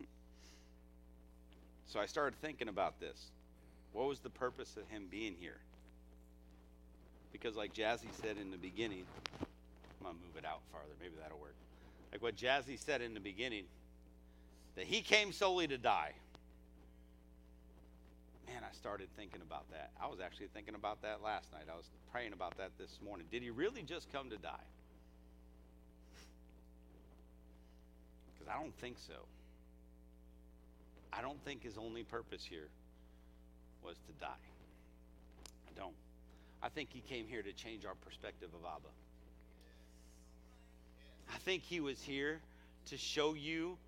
So 1.88 2.00
I 2.00 2.04
started 2.04 2.38
thinking 2.42 2.68
about 2.68 3.00
this. 3.00 3.30
What 3.94 4.06
was 4.06 4.18
the 4.18 4.28
purpose 4.28 4.76
of 4.76 4.86
him 4.90 5.06
being 5.10 5.34
here? 5.40 5.56
Because, 7.38 7.54
like 7.54 7.74
Jazzy 7.74 8.08
said 8.22 8.38
in 8.38 8.50
the 8.50 8.56
beginning, 8.56 9.04
I'm 10.00 10.06
to 10.06 10.12
move 10.14 10.36
it 10.38 10.46
out 10.46 10.60
farther. 10.72 10.94
Maybe 11.00 11.12
that'll 11.20 11.38
work. 11.38 11.54
Like 12.10 12.22
what 12.22 12.34
Jazzy 12.34 12.78
said 12.78 13.02
in 13.02 13.12
the 13.12 13.20
beginning, 13.20 13.64
that 14.74 14.86
he 14.86 15.02
came 15.02 15.32
solely 15.32 15.66
to 15.68 15.76
die. 15.76 16.12
Man, 18.46 18.62
I 18.62 18.74
started 18.74 19.08
thinking 19.16 19.42
about 19.42 19.70
that. 19.70 19.90
I 20.02 20.06
was 20.06 20.18
actually 20.18 20.46
thinking 20.54 20.74
about 20.74 21.02
that 21.02 21.22
last 21.22 21.52
night. 21.52 21.64
I 21.70 21.76
was 21.76 21.90
praying 22.10 22.32
about 22.32 22.56
that 22.56 22.70
this 22.78 22.98
morning. 23.04 23.26
Did 23.30 23.42
he 23.42 23.50
really 23.50 23.82
just 23.82 24.10
come 24.10 24.30
to 24.30 24.38
die? 24.38 24.66
Because 28.32 28.54
I 28.54 28.58
don't 28.58 28.74
think 28.78 28.96
so. 28.98 29.26
I 31.12 31.20
don't 31.20 31.42
think 31.44 31.62
his 31.62 31.76
only 31.76 32.02
purpose 32.02 32.44
here 32.48 32.68
was 33.84 33.96
to 34.06 34.12
die. 34.24 34.46
I 35.68 35.78
don't. 35.78 35.94
I 36.66 36.68
think 36.68 36.88
he 36.92 36.98
came 36.98 37.28
here 37.28 37.42
to 37.42 37.52
change 37.52 37.84
our 37.84 37.94
perspective 37.94 38.48
of 38.52 38.66
Abba. 38.66 38.88
I 41.32 41.38
think 41.38 41.62
he 41.62 41.78
was 41.78 42.02
here 42.02 42.40
to 42.86 42.96
show 42.96 43.34
you 43.34 43.78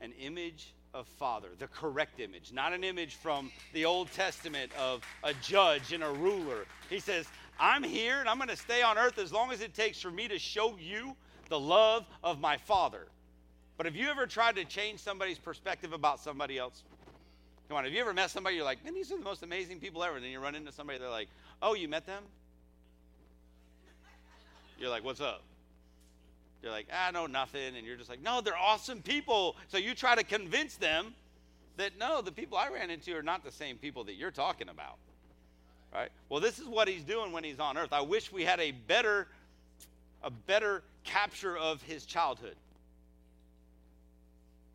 an 0.00 0.12
image 0.20 0.74
of 0.92 1.06
Father, 1.06 1.50
the 1.60 1.68
correct 1.68 2.18
image, 2.18 2.52
not 2.52 2.72
an 2.72 2.82
image 2.82 3.14
from 3.14 3.52
the 3.74 3.84
Old 3.84 4.10
Testament 4.10 4.72
of 4.76 5.04
a 5.22 5.34
judge 5.34 5.92
and 5.92 6.02
a 6.02 6.10
ruler. 6.10 6.66
He 6.90 6.98
says, 6.98 7.28
I'm 7.60 7.84
here 7.84 8.18
and 8.18 8.28
I'm 8.28 8.38
going 8.38 8.48
to 8.48 8.56
stay 8.56 8.82
on 8.82 8.98
earth 8.98 9.18
as 9.18 9.32
long 9.32 9.52
as 9.52 9.60
it 9.60 9.72
takes 9.72 10.00
for 10.00 10.10
me 10.10 10.26
to 10.26 10.38
show 10.38 10.76
you 10.80 11.14
the 11.48 11.60
love 11.60 12.08
of 12.24 12.40
my 12.40 12.56
Father. 12.56 13.06
But 13.76 13.86
have 13.86 13.94
you 13.94 14.08
ever 14.08 14.26
tried 14.26 14.56
to 14.56 14.64
change 14.64 14.98
somebody's 14.98 15.38
perspective 15.38 15.92
about 15.92 16.18
somebody 16.18 16.58
else? 16.58 16.82
Come 17.68 17.78
on, 17.78 17.84
have 17.84 17.92
you 17.92 18.00
ever 18.00 18.14
met 18.14 18.30
somebody 18.30 18.56
you're 18.56 18.64
like, 18.64 18.84
man, 18.84 18.94
these 18.94 19.10
are 19.10 19.16
the 19.16 19.24
most 19.24 19.42
amazing 19.42 19.80
people 19.80 20.02
ever? 20.04 20.16
And 20.16 20.24
then 20.24 20.30
you 20.30 20.40
run 20.40 20.54
into 20.54 20.72
somebody, 20.72 20.98
they're 20.98 21.08
like, 21.08 21.28
oh, 21.62 21.74
you 21.74 21.88
met 21.88 22.06
them? 22.06 22.22
You're 24.78 24.90
like, 24.90 25.04
what's 25.04 25.20
up? 25.20 25.42
They're 26.62 26.70
like, 26.70 26.88
ah, 26.92 27.08
I 27.08 27.10
know 27.10 27.26
nothing. 27.26 27.76
And 27.76 27.86
you're 27.86 27.96
just 27.96 28.10
like, 28.10 28.22
no, 28.22 28.40
they're 28.40 28.56
awesome 28.56 29.00
people. 29.00 29.56
So 29.68 29.78
you 29.78 29.94
try 29.94 30.14
to 30.14 30.24
convince 30.24 30.76
them 30.76 31.14
that 31.76 31.98
no, 31.98 32.20
the 32.20 32.32
people 32.32 32.58
I 32.58 32.68
ran 32.68 32.90
into 32.90 33.14
are 33.16 33.22
not 33.22 33.44
the 33.44 33.52
same 33.52 33.76
people 33.76 34.04
that 34.04 34.14
you're 34.14 34.30
talking 34.30 34.68
about. 34.68 34.96
Right? 35.94 36.10
Well, 36.28 36.40
this 36.40 36.58
is 36.58 36.66
what 36.66 36.88
he's 36.88 37.04
doing 37.04 37.32
when 37.32 37.44
he's 37.44 37.60
on 37.60 37.78
earth. 37.78 37.92
I 37.92 38.02
wish 38.02 38.32
we 38.32 38.42
had 38.42 38.60
a 38.60 38.72
better, 38.72 39.28
a 40.22 40.30
better 40.30 40.82
capture 41.04 41.56
of 41.56 41.82
his 41.82 42.04
childhood. 42.04 42.56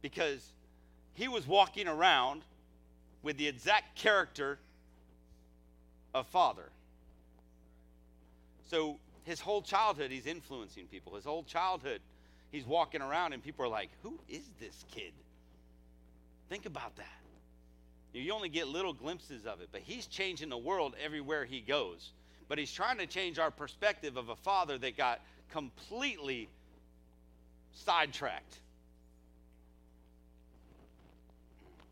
Because 0.01 0.43
he 1.13 1.27
was 1.27 1.45
walking 1.47 1.87
around 1.87 2.41
with 3.21 3.37
the 3.37 3.47
exact 3.47 3.95
character 3.95 4.57
of 6.13 6.25
father. 6.27 6.70
So 8.71 8.95
his 9.25 9.41
whole 9.41 9.61
childhood, 9.61 10.11
he's 10.11 10.25
influencing 10.25 10.85
people. 10.85 11.15
His 11.15 11.25
whole 11.25 11.43
childhood, 11.43 11.99
he's 12.53 12.65
walking 12.65 13.01
around 13.01 13.33
and 13.33 13.43
people 13.43 13.65
are 13.65 13.67
like, 13.67 13.89
Who 14.01 14.17
is 14.29 14.49
this 14.61 14.85
kid? 14.95 15.11
Think 16.49 16.65
about 16.65 16.95
that. 16.95 17.05
You 18.13 18.31
only 18.33 18.47
get 18.47 18.69
little 18.69 18.93
glimpses 18.93 19.45
of 19.45 19.59
it, 19.59 19.67
but 19.73 19.81
he's 19.81 20.05
changing 20.05 20.47
the 20.47 20.57
world 20.57 20.95
everywhere 21.03 21.43
he 21.43 21.59
goes. 21.59 22.11
But 22.47 22.59
he's 22.59 22.71
trying 22.71 22.97
to 22.99 23.07
change 23.07 23.39
our 23.39 23.51
perspective 23.51 24.15
of 24.15 24.29
a 24.29 24.37
father 24.37 24.77
that 24.77 24.95
got 24.95 25.19
completely 25.51 26.47
sidetracked. 27.73 28.57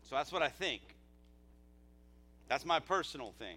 So 0.08 0.16
that's 0.16 0.32
what 0.32 0.42
I 0.42 0.48
think. 0.48 0.80
That's 2.48 2.64
my 2.64 2.80
personal 2.80 3.34
thing. 3.38 3.56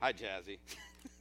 Hi, 0.00 0.14
Jazzy. 0.14 0.56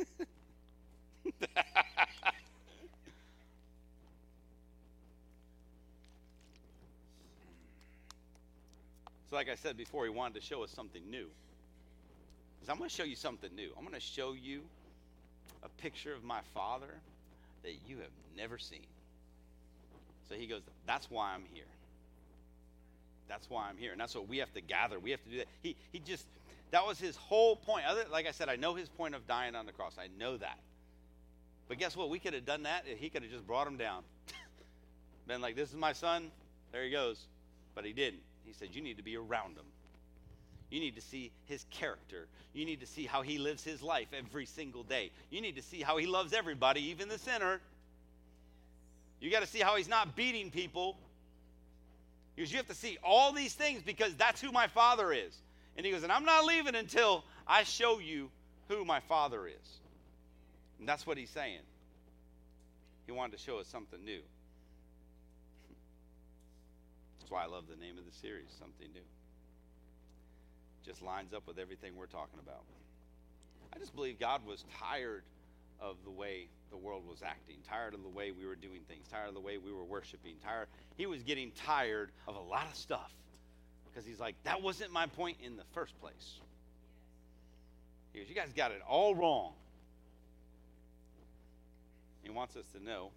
so, 9.30 9.35
like 9.35 9.49
I 9.49 9.56
said 9.56 9.77
before, 9.77 10.03
he 10.06 10.10
wanted 10.10 10.39
to 10.39 10.45
show 10.45 10.64
us 10.64 10.72
something 10.72 11.01
new. 11.10 11.27
Because 12.60 12.69
I'm 12.72 12.77
going 12.77 12.89
to 12.89 12.95
show 12.95 13.03
you 13.03 13.15
something 13.15 13.53
new. 13.56 13.72
I'm 13.77 13.84
going 13.84 13.93
to 13.93 13.99
show 13.99 14.34
you 14.34 14.61
a 15.64 15.69
picture 15.81 16.14
of 16.14 16.23
my 16.23 16.41
father 16.53 17.01
that 17.64 17.73
you 17.88 17.97
have 17.97 18.11
never 18.38 18.57
seen. 18.57 18.85
So 20.27 20.35
he 20.35 20.47
goes, 20.47 20.61
That's 20.88 21.10
why 21.10 21.34
I'm 21.34 21.45
here. 21.53 21.65
That's 23.27 23.49
why 23.49 23.69
I'm 23.69 23.77
here. 23.77 23.91
And 23.91 24.01
that's 24.01 24.15
what 24.15 24.27
we 24.27 24.39
have 24.39 24.53
to 24.53 24.61
gather. 24.61 24.99
We 24.99 25.11
have 25.11 25.23
to 25.23 25.30
do 25.30 25.38
that. 25.38 25.47
He, 25.61 25.76
he 25.91 25.99
just, 25.99 26.26
that 26.71 26.85
was 26.85 26.99
his 26.99 27.15
whole 27.15 27.55
point. 27.55 27.85
Other, 27.87 28.05
like 28.11 28.27
I 28.27 28.31
said, 28.31 28.49
I 28.49 28.55
know 28.55 28.75
his 28.75 28.89
point 28.89 29.15
of 29.15 29.25
dying 29.27 29.55
on 29.55 29.65
the 29.65 29.71
cross. 29.71 29.95
I 29.97 30.07
know 30.19 30.37
that. 30.37 30.59
But 31.67 31.77
guess 31.77 31.95
what? 31.95 32.09
We 32.09 32.19
could 32.19 32.33
have 32.33 32.45
done 32.45 32.63
that. 32.63 32.85
He 32.85 33.09
could 33.09 33.23
have 33.23 33.31
just 33.31 33.45
brought 33.45 33.67
him 33.67 33.77
down. 33.77 34.03
Been 35.27 35.41
like, 35.41 35.55
this 35.55 35.69
is 35.69 35.75
my 35.75 35.93
son. 35.93 36.31
There 36.71 36.83
he 36.83 36.91
goes. 36.91 37.25
But 37.75 37.85
he 37.85 37.93
didn't. 37.93 38.21
He 38.45 38.53
said, 38.53 38.69
you 38.71 38.81
need 38.81 38.97
to 38.97 39.03
be 39.03 39.15
around 39.15 39.57
him. 39.57 39.65
You 40.69 40.79
need 40.79 40.95
to 40.95 41.01
see 41.01 41.31
his 41.45 41.65
character. 41.71 42.27
You 42.53 42.65
need 42.65 42.79
to 42.81 42.85
see 42.85 43.05
how 43.05 43.21
he 43.21 43.37
lives 43.37 43.63
his 43.63 43.81
life 43.81 44.07
every 44.15 44.45
single 44.45 44.83
day. 44.83 45.11
You 45.29 45.41
need 45.41 45.55
to 45.55 45.61
see 45.61 45.81
how 45.81 45.97
he 45.97 46.05
loves 46.05 46.33
everybody, 46.33 46.81
even 46.89 47.09
the 47.09 47.17
sinner. 47.17 47.59
You 49.19 49.31
got 49.31 49.41
to 49.41 49.47
see 49.47 49.59
how 49.59 49.75
he's 49.75 49.87
not 49.89 50.15
beating 50.15 50.51
people. 50.51 50.97
Because 52.35 52.51
you 52.51 52.57
have 52.57 52.67
to 52.67 52.75
see 52.75 52.97
all 53.03 53.33
these 53.33 53.53
things 53.53 53.81
because 53.81 54.15
that's 54.15 54.39
who 54.41 54.51
my 54.51 54.67
father 54.67 55.11
is. 55.11 55.35
And 55.77 55.85
he 55.85 55.91
goes, 55.91 56.03
and 56.03 56.11
I'm 56.11 56.25
not 56.25 56.45
leaving 56.45 56.75
until 56.75 57.23
I 57.47 57.63
show 57.63 57.99
you 57.99 58.29
who 58.67 58.85
my 58.85 58.99
father 58.99 59.47
is. 59.47 59.79
And 60.79 60.87
that's 60.87 61.07
what 61.07 61.17
he's 61.17 61.29
saying. 61.29 61.59
He 63.05 63.11
wanted 63.11 63.37
to 63.37 63.43
show 63.43 63.57
us 63.59 63.67
something 63.67 64.03
new. 64.03 64.21
That's 67.19 67.31
why 67.31 67.43
I 67.43 67.47
love 67.47 67.65
the 67.69 67.75
name 67.75 67.97
of 67.97 68.05
the 68.05 68.17
series, 68.21 68.47
Something 68.59 68.87
New. 68.93 69.01
Just 70.85 71.01
lines 71.01 71.33
up 71.33 71.47
with 71.47 71.59
everything 71.59 71.95
we're 71.95 72.07
talking 72.07 72.39
about. 72.41 72.63
I 73.73 73.79
just 73.79 73.95
believe 73.95 74.19
God 74.19 74.45
was 74.45 74.65
tired 74.79 75.23
of 75.79 75.95
the 76.03 76.11
way 76.11 76.47
the 76.71 76.77
world 76.77 77.03
was 77.07 77.21
acting, 77.23 77.57
tired 77.67 77.93
of 77.93 78.03
the 78.03 78.09
way 78.09 78.31
we 78.31 78.45
were 78.45 78.55
doing 78.55 78.81
things, 78.87 79.07
tired 79.11 79.29
of 79.29 79.33
the 79.33 79.39
way 79.39 79.57
we 79.57 79.71
were 79.71 79.83
worshiping, 79.83 80.35
tired. 80.43 80.67
He 80.97 81.05
was 81.05 81.23
getting 81.23 81.51
tired 81.51 82.11
of 82.27 82.35
a 82.35 82.41
lot 82.41 82.67
of 82.67 82.75
stuff 82.75 83.13
because 83.91 84.06
he's 84.06 84.20
like, 84.20 84.36
that 84.44 84.61
wasn't 84.61 84.91
my 84.91 85.07
point 85.07 85.38
in 85.44 85.57
the 85.57 85.64
first 85.74 85.99
place. 86.02 86.40
He 88.14 88.20
goes, 88.20 88.30
you 88.30 88.36
guys 88.36 88.53
got 88.56 88.72
it 88.72 88.82
all 88.88 89.16
wrong. 89.16 89.53
He 92.24 92.30
wants 92.30 92.56
us 92.56 92.66
to 92.76 92.84
know, 92.84 93.10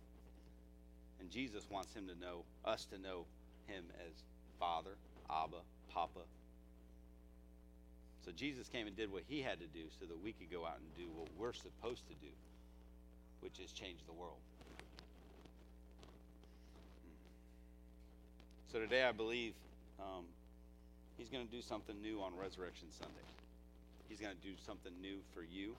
and 1.21 1.31
Jesus 1.31 1.65
wants 1.71 1.95
him 1.95 2.07
to 2.09 2.19
know, 2.21 2.45
us 2.65 2.85
to 2.87 2.99
know 2.99 3.25
him 3.67 3.85
as 4.07 4.13
Father, 4.59 4.97
Abba, 5.31 5.59
Papa. 5.93 6.21
So 8.25 8.31
Jesus 8.31 8.69
came 8.69 8.87
and 8.87 8.97
did 8.97 9.13
what 9.13 9.23
he 9.29 9.43
had 9.43 9.59
to 9.59 9.67
do 9.67 9.85
so 9.99 10.07
that 10.07 10.23
we 10.23 10.33
could 10.33 10.51
go 10.51 10.65
out 10.65 10.79
and 10.79 10.97
do 10.97 11.11
what 11.15 11.29
we're 11.39 11.53
supposed 11.53 12.07
to 12.09 12.15
do 12.15 12.31
which 13.43 13.59
is 13.59 13.73
change 13.73 13.99
the 14.07 14.13
world. 14.13 14.39
So 18.73 18.79
today 18.79 19.05
I 19.05 19.13
believe 19.13 19.53
um, 20.01 20.25
he's 21.23 21.31
going 21.31 21.47
to 21.47 21.53
do 21.55 21.63
something 21.63 21.95
new 22.03 22.21
on 22.21 22.33
Resurrection 22.37 22.89
Sunday. 22.91 23.23
He's 24.09 24.19
going 24.19 24.35
to 24.35 24.43
do 24.43 24.55
something 24.67 24.91
new 25.01 25.19
for 25.33 25.45
you. 25.47 25.77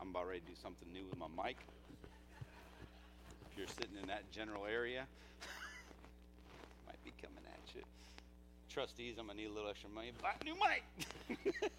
I'm 0.00 0.10
about 0.10 0.28
ready 0.28 0.38
to 0.38 0.46
do 0.46 0.54
something 0.62 0.86
new 0.92 1.02
with 1.10 1.18
my 1.18 1.26
mic. 1.26 1.56
If 3.50 3.58
you're 3.58 3.66
sitting 3.66 3.98
in 4.00 4.06
that 4.06 4.30
general 4.30 4.64
area, 4.66 5.06
might 6.86 7.02
be 7.02 7.12
coming 7.20 7.42
at 7.50 7.74
you. 7.74 7.82
Trustees, 8.72 9.16
I'm 9.18 9.26
gonna 9.26 9.40
need 9.40 9.50
a 9.50 9.52
little 9.52 9.68
extra 9.68 9.90
money. 9.90 10.12
Buy 10.22 10.34
a 10.40 10.44
new 10.44 10.54
mic. 10.54 10.84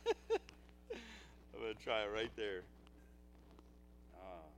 I'm 1.56 1.62
gonna 1.62 1.74
try 1.82 2.04
it 2.04 2.12
right 2.14 2.32
there. 2.36 2.64
Uh, 4.14 4.50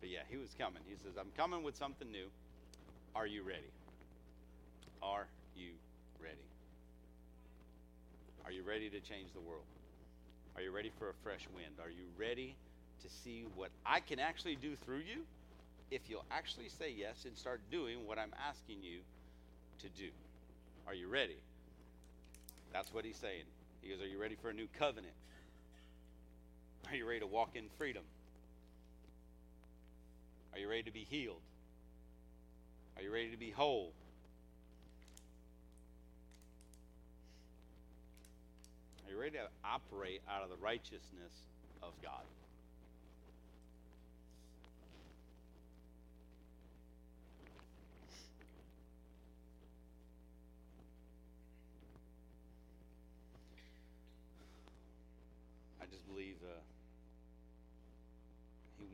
but 0.00 0.08
yeah, 0.08 0.22
he 0.30 0.36
was 0.36 0.54
coming. 0.56 0.82
He 0.86 0.94
says, 1.02 1.18
I'm 1.18 1.32
coming 1.36 1.64
with 1.64 1.76
something 1.76 2.10
new. 2.12 2.26
Are 3.16 3.26
you 3.26 3.42
ready? 3.42 3.72
Are 5.04 5.26
you 5.54 5.72
ready? 6.18 6.48
Are 8.44 8.50
you 8.50 8.62
ready 8.62 8.88
to 8.88 9.00
change 9.00 9.32
the 9.34 9.40
world? 9.40 9.64
Are 10.56 10.62
you 10.62 10.70
ready 10.70 10.90
for 10.98 11.10
a 11.10 11.14
fresh 11.22 11.46
wind? 11.54 11.74
Are 11.82 11.90
you 11.90 12.06
ready 12.18 12.56
to 13.02 13.08
see 13.22 13.44
what 13.54 13.68
I 13.84 14.00
can 14.00 14.18
actually 14.18 14.56
do 14.56 14.76
through 14.76 15.02
you? 15.06 15.24
If 15.90 16.08
you'll 16.08 16.24
actually 16.30 16.70
say 16.70 16.94
yes 16.96 17.26
and 17.26 17.36
start 17.36 17.60
doing 17.70 18.06
what 18.06 18.18
I'm 18.18 18.32
asking 18.48 18.78
you 18.82 19.00
to 19.80 19.88
do. 19.90 20.08
Are 20.86 20.94
you 20.94 21.08
ready? 21.08 21.36
That's 22.72 22.92
what 22.92 23.04
he's 23.04 23.16
saying. 23.16 23.44
He 23.82 23.90
goes, 23.90 24.00
Are 24.00 24.06
you 24.06 24.18
ready 24.18 24.36
for 24.40 24.48
a 24.48 24.54
new 24.54 24.68
covenant? 24.78 25.12
Are 26.88 26.96
you 26.96 27.06
ready 27.06 27.20
to 27.20 27.26
walk 27.26 27.50
in 27.54 27.64
freedom? 27.76 28.02
Are 30.52 30.58
you 30.58 30.68
ready 30.68 30.84
to 30.84 30.90
be 30.92 31.06
healed? 31.08 31.40
Are 32.96 33.02
you 33.02 33.12
ready 33.12 33.30
to 33.30 33.36
be 33.36 33.50
whole? 33.50 33.92
Are 39.24 39.30
to 39.30 39.48
operate 39.64 40.20
out 40.30 40.42
of 40.42 40.50
the 40.50 40.56
righteousness 40.56 41.32
of 41.82 41.94
God? 42.02 42.20
I 55.80 55.86
just 55.86 56.06
believe 56.06 56.36
uh, 56.44 56.60
he. 58.78 58.84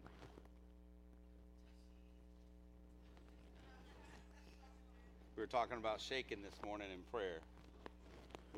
We 5.36 5.42
were 5.42 5.48
talking 5.48 5.76
about 5.76 6.00
shaking 6.00 6.40
this 6.44 6.54
morning 6.64 6.86
in 6.92 7.00
prayer. 7.10 7.40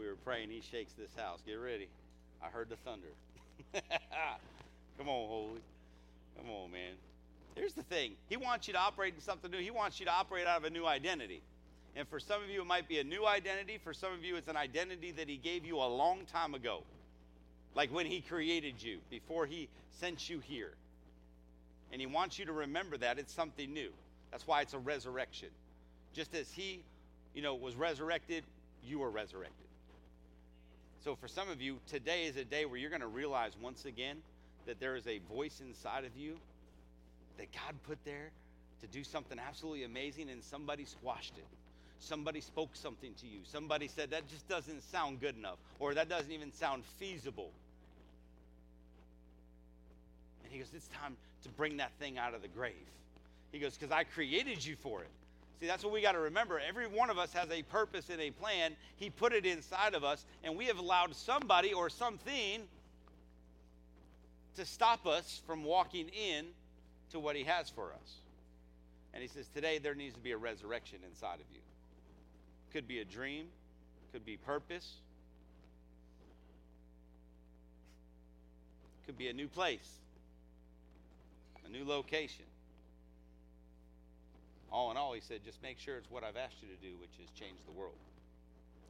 We 0.02 0.08
were 0.08 0.16
praying, 0.16 0.50
He 0.50 0.60
shakes 0.60 0.92
this 0.94 1.14
house. 1.16 1.40
Get 1.46 1.54
ready. 1.54 1.86
I 2.42 2.48
heard 2.48 2.68
the 2.68 2.76
thunder. 2.76 3.06
Come 4.98 5.08
on, 5.08 5.28
Holy. 5.28 5.60
Come 6.36 6.50
on, 6.50 6.72
man. 6.72 6.94
Here's 7.54 7.74
the 7.74 7.84
thing 7.84 8.14
He 8.28 8.36
wants 8.36 8.66
you 8.66 8.74
to 8.74 8.80
operate 8.80 9.14
in 9.14 9.20
something 9.20 9.50
new, 9.50 9.58
He 9.58 9.70
wants 9.70 10.00
you 10.00 10.06
to 10.06 10.12
operate 10.12 10.46
out 10.48 10.58
of 10.58 10.64
a 10.64 10.70
new 10.70 10.86
identity. 10.86 11.40
And 11.94 12.08
for 12.08 12.18
some 12.18 12.42
of 12.42 12.48
you, 12.48 12.62
it 12.62 12.66
might 12.66 12.88
be 12.88 12.98
a 12.98 13.04
new 13.04 13.26
identity. 13.26 13.78
For 13.84 13.92
some 13.92 14.12
of 14.12 14.24
you, 14.24 14.36
it's 14.36 14.48
an 14.48 14.56
identity 14.56 15.12
that 15.12 15.28
He 15.28 15.36
gave 15.36 15.64
you 15.64 15.76
a 15.76 15.86
long 15.86 16.24
time 16.32 16.54
ago. 16.54 16.82
Like 17.76 17.92
when 17.92 18.06
He 18.06 18.22
created 18.22 18.82
you, 18.82 18.98
before 19.08 19.46
He 19.46 19.68
sent 20.00 20.28
you 20.28 20.40
here. 20.40 20.72
And 21.92 22.00
He 22.00 22.06
wants 22.08 22.40
you 22.40 22.46
to 22.46 22.52
remember 22.52 22.96
that 22.96 23.20
it's 23.20 23.32
something 23.32 23.72
new. 23.72 23.90
That's 24.32 24.48
why 24.48 24.62
it's 24.62 24.74
a 24.74 24.78
resurrection. 24.78 25.50
Just 26.12 26.34
as 26.34 26.50
He, 26.50 26.82
you 27.34 27.42
know, 27.42 27.54
was 27.54 27.76
resurrected, 27.76 28.42
you 28.82 28.98
were 28.98 29.10
resurrected. 29.10 29.66
So 31.04 31.16
for 31.16 31.26
some 31.26 31.50
of 31.50 31.60
you, 31.60 31.78
today 31.88 32.26
is 32.26 32.36
a 32.36 32.44
day 32.44 32.64
where 32.64 32.78
you're 32.78 32.90
going 32.90 33.00
to 33.00 33.08
realize 33.08 33.52
once 33.60 33.86
again 33.86 34.18
that 34.66 34.78
there 34.78 34.94
is 34.94 35.06
a 35.08 35.18
voice 35.34 35.60
inside 35.60 36.04
of 36.04 36.16
you 36.16 36.36
that 37.38 37.48
God 37.52 37.74
put 37.88 37.98
there 38.04 38.30
to 38.82 38.86
do 38.86 39.02
something 39.02 39.38
absolutely 39.38 39.82
amazing, 39.82 40.30
and 40.30 40.42
somebody 40.44 40.84
squashed 40.84 41.36
it. 41.36 41.46
Somebody 41.98 42.40
spoke 42.40 42.70
something 42.74 43.14
to 43.20 43.26
you. 43.26 43.40
Somebody 43.44 43.88
said, 43.88 44.10
that 44.10 44.28
just 44.28 44.48
doesn't 44.48 44.82
sound 44.90 45.20
good 45.20 45.36
enough, 45.36 45.58
or 45.80 45.94
that 45.94 46.08
doesn't 46.08 46.30
even 46.30 46.52
sound 46.52 46.84
feasible. 46.98 47.50
And 50.44 50.52
he 50.52 50.58
goes, 50.58 50.68
it's 50.74 50.88
time 50.88 51.16
to 51.42 51.48
bring 51.48 51.78
that 51.78 51.90
thing 51.98 52.16
out 52.18 52.34
of 52.34 52.42
the 52.42 52.48
grave. 52.48 52.74
He 53.50 53.58
goes, 53.58 53.76
because 53.76 53.92
I 53.92 54.04
created 54.04 54.64
you 54.64 54.76
for 54.76 55.00
it. 55.00 55.10
See, 55.62 55.68
that's 55.68 55.84
what 55.84 55.92
we 55.92 56.02
got 56.02 56.12
to 56.12 56.18
remember. 56.18 56.58
Every 56.58 56.88
one 56.88 57.08
of 57.08 57.18
us 57.18 57.32
has 57.34 57.48
a 57.52 57.62
purpose 57.62 58.10
and 58.10 58.20
a 58.20 58.32
plan. 58.32 58.74
He 58.96 59.10
put 59.10 59.32
it 59.32 59.46
inside 59.46 59.94
of 59.94 60.02
us, 60.02 60.26
and 60.42 60.56
we 60.56 60.64
have 60.64 60.78
allowed 60.78 61.14
somebody 61.14 61.72
or 61.72 61.88
something 61.88 62.62
to 64.56 64.66
stop 64.66 65.06
us 65.06 65.40
from 65.46 65.62
walking 65.62 66.08
in 66.08 66.46
to 67.12 67.20
what 67.20 67.36
he 67.36 67.44
has 67.44 67.70
for 67.70 67.92
us. 67.92 68.14
And 69.14 69.22
he 69.22 69.28
says, 69.28 69.46
Today 69.54 69.78
there 69.78 69.94
needs 69.94 70.16
to 70.16 70.20
be 70.20 70.32
a 70.32 70.36
resurrection 70.36 70.98
inside 71.08 71.36
of 71.36 71.46
you. 71.54 71.60
Could 72.72 72.88
be 72.88 72.98
a 72.98 73.04
dream, 73.04 73.46
could 74.12 74.24
be 74.24 74.36
purpose, 74.36 74.94
could 79.06 79.16
be 79.16 79.28
a 79.28 79.32
new 79.32 79.46
place, 79.46 80.00
a 81.64 81.70
new 81.70 81.84
location. 81.84 82.46
All 84.72 84.90
in 84.90 84.96
all, 84.96 85.12
he 85.12 85.20
said, 85.20 85.44
just 85.44 85.62
make 85.62 85.78
sure 85.78 85.98
it's 85.98 86.10
what 86.10 86.24
I've 86.24 86.36
asked 86.36 86.56
you 86.62 86.68
to 86.68 86.80
do, 86.82 86.96
which 86.98 87.10
is 87.22 87.30
change 87.38 87.58
the 87.66 87.72
world. 87.72 87.94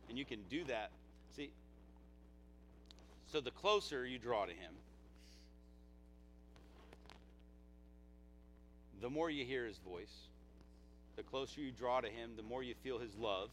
And 0.09 0.17
you 0.17 0.25
can 0.25 0.39
do 0.49 0.63
that. 0.65 0.91
See, 1.37 1.51
so 3.33 3.41
the 3.41 3.51
closer 3.51 4.07
you 4.07 4.19
draw 4.19 4.47
to 4.47 4.53
him, 4.53 4.73
the 9.01 9.11
more 9.11 9.29
you 9.29 9.45
hear 9.45 9.67
his 9.67 9.79
voice, 9.79 10.13
the 11.17 11.25
closer 11.25 11.61
you 11.61 11.73
draw 11.73 12.01
to 12.01 12.09
him, 12.09 12.31
the 12.37 12.43
more 12.43 12.63
you 12.63 12.75
feel 12.85 12.99
his 13.01 13.17
love, 13.17 13.49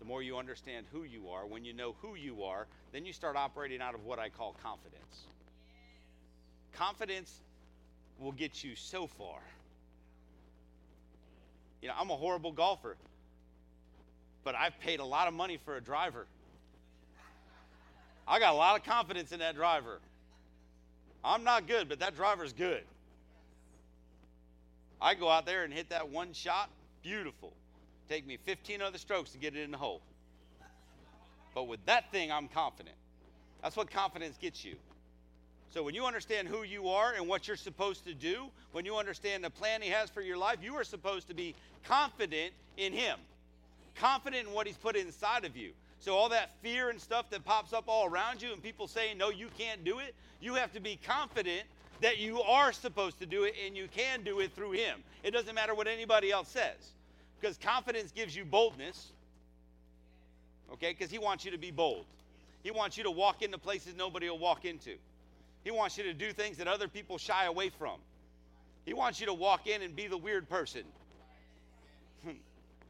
the 0.00 0.04
more 0.04 0.22
you 0.22 0.36
understand 0.36 0.86
who 0.90 1.04
you 1.04 1.28
are. 1.28 1.46
When 1.46 1.64
you 1.64 1.72
know 1.72 1.94
who 2.02 2.16
you 2.16 2.42
are, 2.42 2.66
then 2.92 3.06
you 3.06 3.12
start 3.12 3.36
operating 3.36 3.80
out 3.80 3.94
of 3.94 4.04
what 4.04 4.18
I 4.18 4.28
call 4.28 4.56
confidence. 4.60 5.26
Confidence 6.72 7.32
will 8.18 8.32
get 8.32 8.64
you 8.64 8.74
so 8.74 9.06
far. 9.06 9.38
You 11.84 11.88
know, 11.88 11.96
I'm 12.00 12.08
a 12.08 12.16
horrible 12.16 12.50
golfer, 12.50 12.96
but 14.42 14.54
I've 14.54 14.80
paid 14.80 15.00
a 15.00 15.04
lot 15.04 15.28
of 15.28 15.34
money 15.34 15.58
for 15.66 15.76
a 15.76 15.82
driver. 15.82 16.26
I 18.26 18.38
got 18.38 18.54
a 18.54 18.56
lot 18.56 18.80
of 18.80 18.86
confidence 18.86 19.32
in 19.32 19.40
that 19.40 19.54
driver. 19.54 20.00
I'm 21.22 21.44
not 21.44 21.68
good, 21.68 21.90
but 21.90 22.00
that 22.00 22.16
driver's 22.16 22.54
good. 22.54 22.84
I 24.98 25.12
go 25.12 25.28
out 25.28 25.44
there 25.44 25.64
and 25.64 25.74
hit 25.74 25.90
that 25.90 26.08
one 26.08 26.32
shot, 26.32 26.70
beautiful. 27.02 27.52
Take 28.08 28.26
me 28.26 28.38
15 28.46 28.80
other 28.80 28.96
strokes 28.96 29.32
to 29.32 29.38
get 29.38 29.54
it 29.54 29.60
in 29.60 29.70
the 29.70 29.76
hole. 29.76 30.00
But 31.54 31.64
with 31.64 31.84
that 31.84 32.10
thing, 32.10 32.32
I'm 32.32 32.48
confident. 32.48 32.96
That's 33.62 33.76
what 33.76 33.90
confidence 33.90 34.38
gets 34.38 34.64
you. 34.64 34.76
So 35.74 35.82
when 35.82 35.96
you 35.96 36.06
understand 36.06 36.46
who 36.46 36.62
you 36.62 36.86
are 36.90 37.14
and 37.14 37.26
what 37.26 37.48
you're 37.48 37.56
supposed 37.56 38.04
to 38.04 38.14
do, 38.14 38.44
when 38.70 38.84
you 38.84 38.96
understand 38.96 39.42
the 39.42 39.50
plan 39.50 39.82
He 39.82 39.88
has 39.88 40.08
for 40.08 40.20
your 40.20 40.36
life, 40.36 40.58
you 40.62 40.76
are 40.76 40.84
supposed 40.84 41.26
to 41.26 41.34
be 41.34 41.52
confident 41.82 42.52
in 42.76 42.92
Him, 42.92 43.18
confident 43.96 44.46
in 44.46 44.54
what 44.54 44.68
He's 44.68 44.76
put 44.76 44.94
inside 44.94 45.44
of 45.44 45.56
you. 45.56 45.72
So 45.98 46.14
all 46.14 46.28
that 46.28 46.52
fear 46.62 46.90
and 46.90 47.00
stuff 47.00 47.28
that 47.30 47.44
pops 47.44 47.72
up 47.72 47.86
all 47.88 48.06
around 48.06 48.40
you 48.40 48.52
and 48.52 48.62
people 48.62 48.86
saying, 48.86 49.18
no, 49.18 49.30
you 49.30 49.48
can't 49.58 49.82
do 49.82 49.98
it, 49.98 50.14
you 50.40 50.54
have 50.54 50.72
to 50.74 50.80
be 50.80 50.96
confident 51.04 51.64
that 52.02 52.18
you 52.18 52.40
are 52.42 52.72
supposed 52.72 53.18
to 53.18 53.26
do 53.26 53.42
it 53.42 53.56
and 53.66 53.76
you 53.76 53.88
can 53.88 54.22
do 54.22 54.38
it 54.38 54.52
through 54.52 54.72
Him. 54.72 55.02
It 55.24 55.32
doesn't 55.32 55.56
matter 55.56 55.74
what 55.74 55.88
anybody 55.88 56.30
else 56.30 56.50
says 56.50 56.92
because 57.40 57.56
confidence 57.58 58.12
gives 58.12 58.36
you 58.36 58.44
boldness, 58.44 59.08
okay? 60.74 60.92
Because 60.96 61.10
He 61.10 61.18
wants 61.18 61.44
you 61.44 61.50
to 61.50 61.58
be 61.58 61.72
bold. 61.72 62.04
He 62.62 62.70
wants 62.70 62.96
you 62.96 63.02
to 63.02 63.10
walk 63.10 63.42
into 63.42 63.58
places 63.58 63.96
nobody 63.96 64.30
will 64.30 64.38
walk 64.38 64.64
into. 64.64 64.98
He 65.64 65.70
wants 65.70 65.96
you 65.96 66.04
to 66.04 66.14
do 66.14 66.32
things 66.32 66.58
that 66.58 66.68
other 66.68 66.88
people 66.88 67.18
shy 67.18 67.46
away 67.46 67.70
from. 67.70 67.98
He 68.84 68.92
wants 68.92 69.18
you 69.18 69.26
to 69.26 69.34
walk 69.34 69.66
in 69.66 69.82
and 69.82 69.96
be 69.96 70.06
the 70.06 70.18
weird 70.18 70.48
person. 70.48 70.82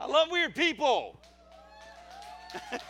I 0.01 0.07
love 0.07 0.29
weird 0.31 0.55
people. 0.55 1.19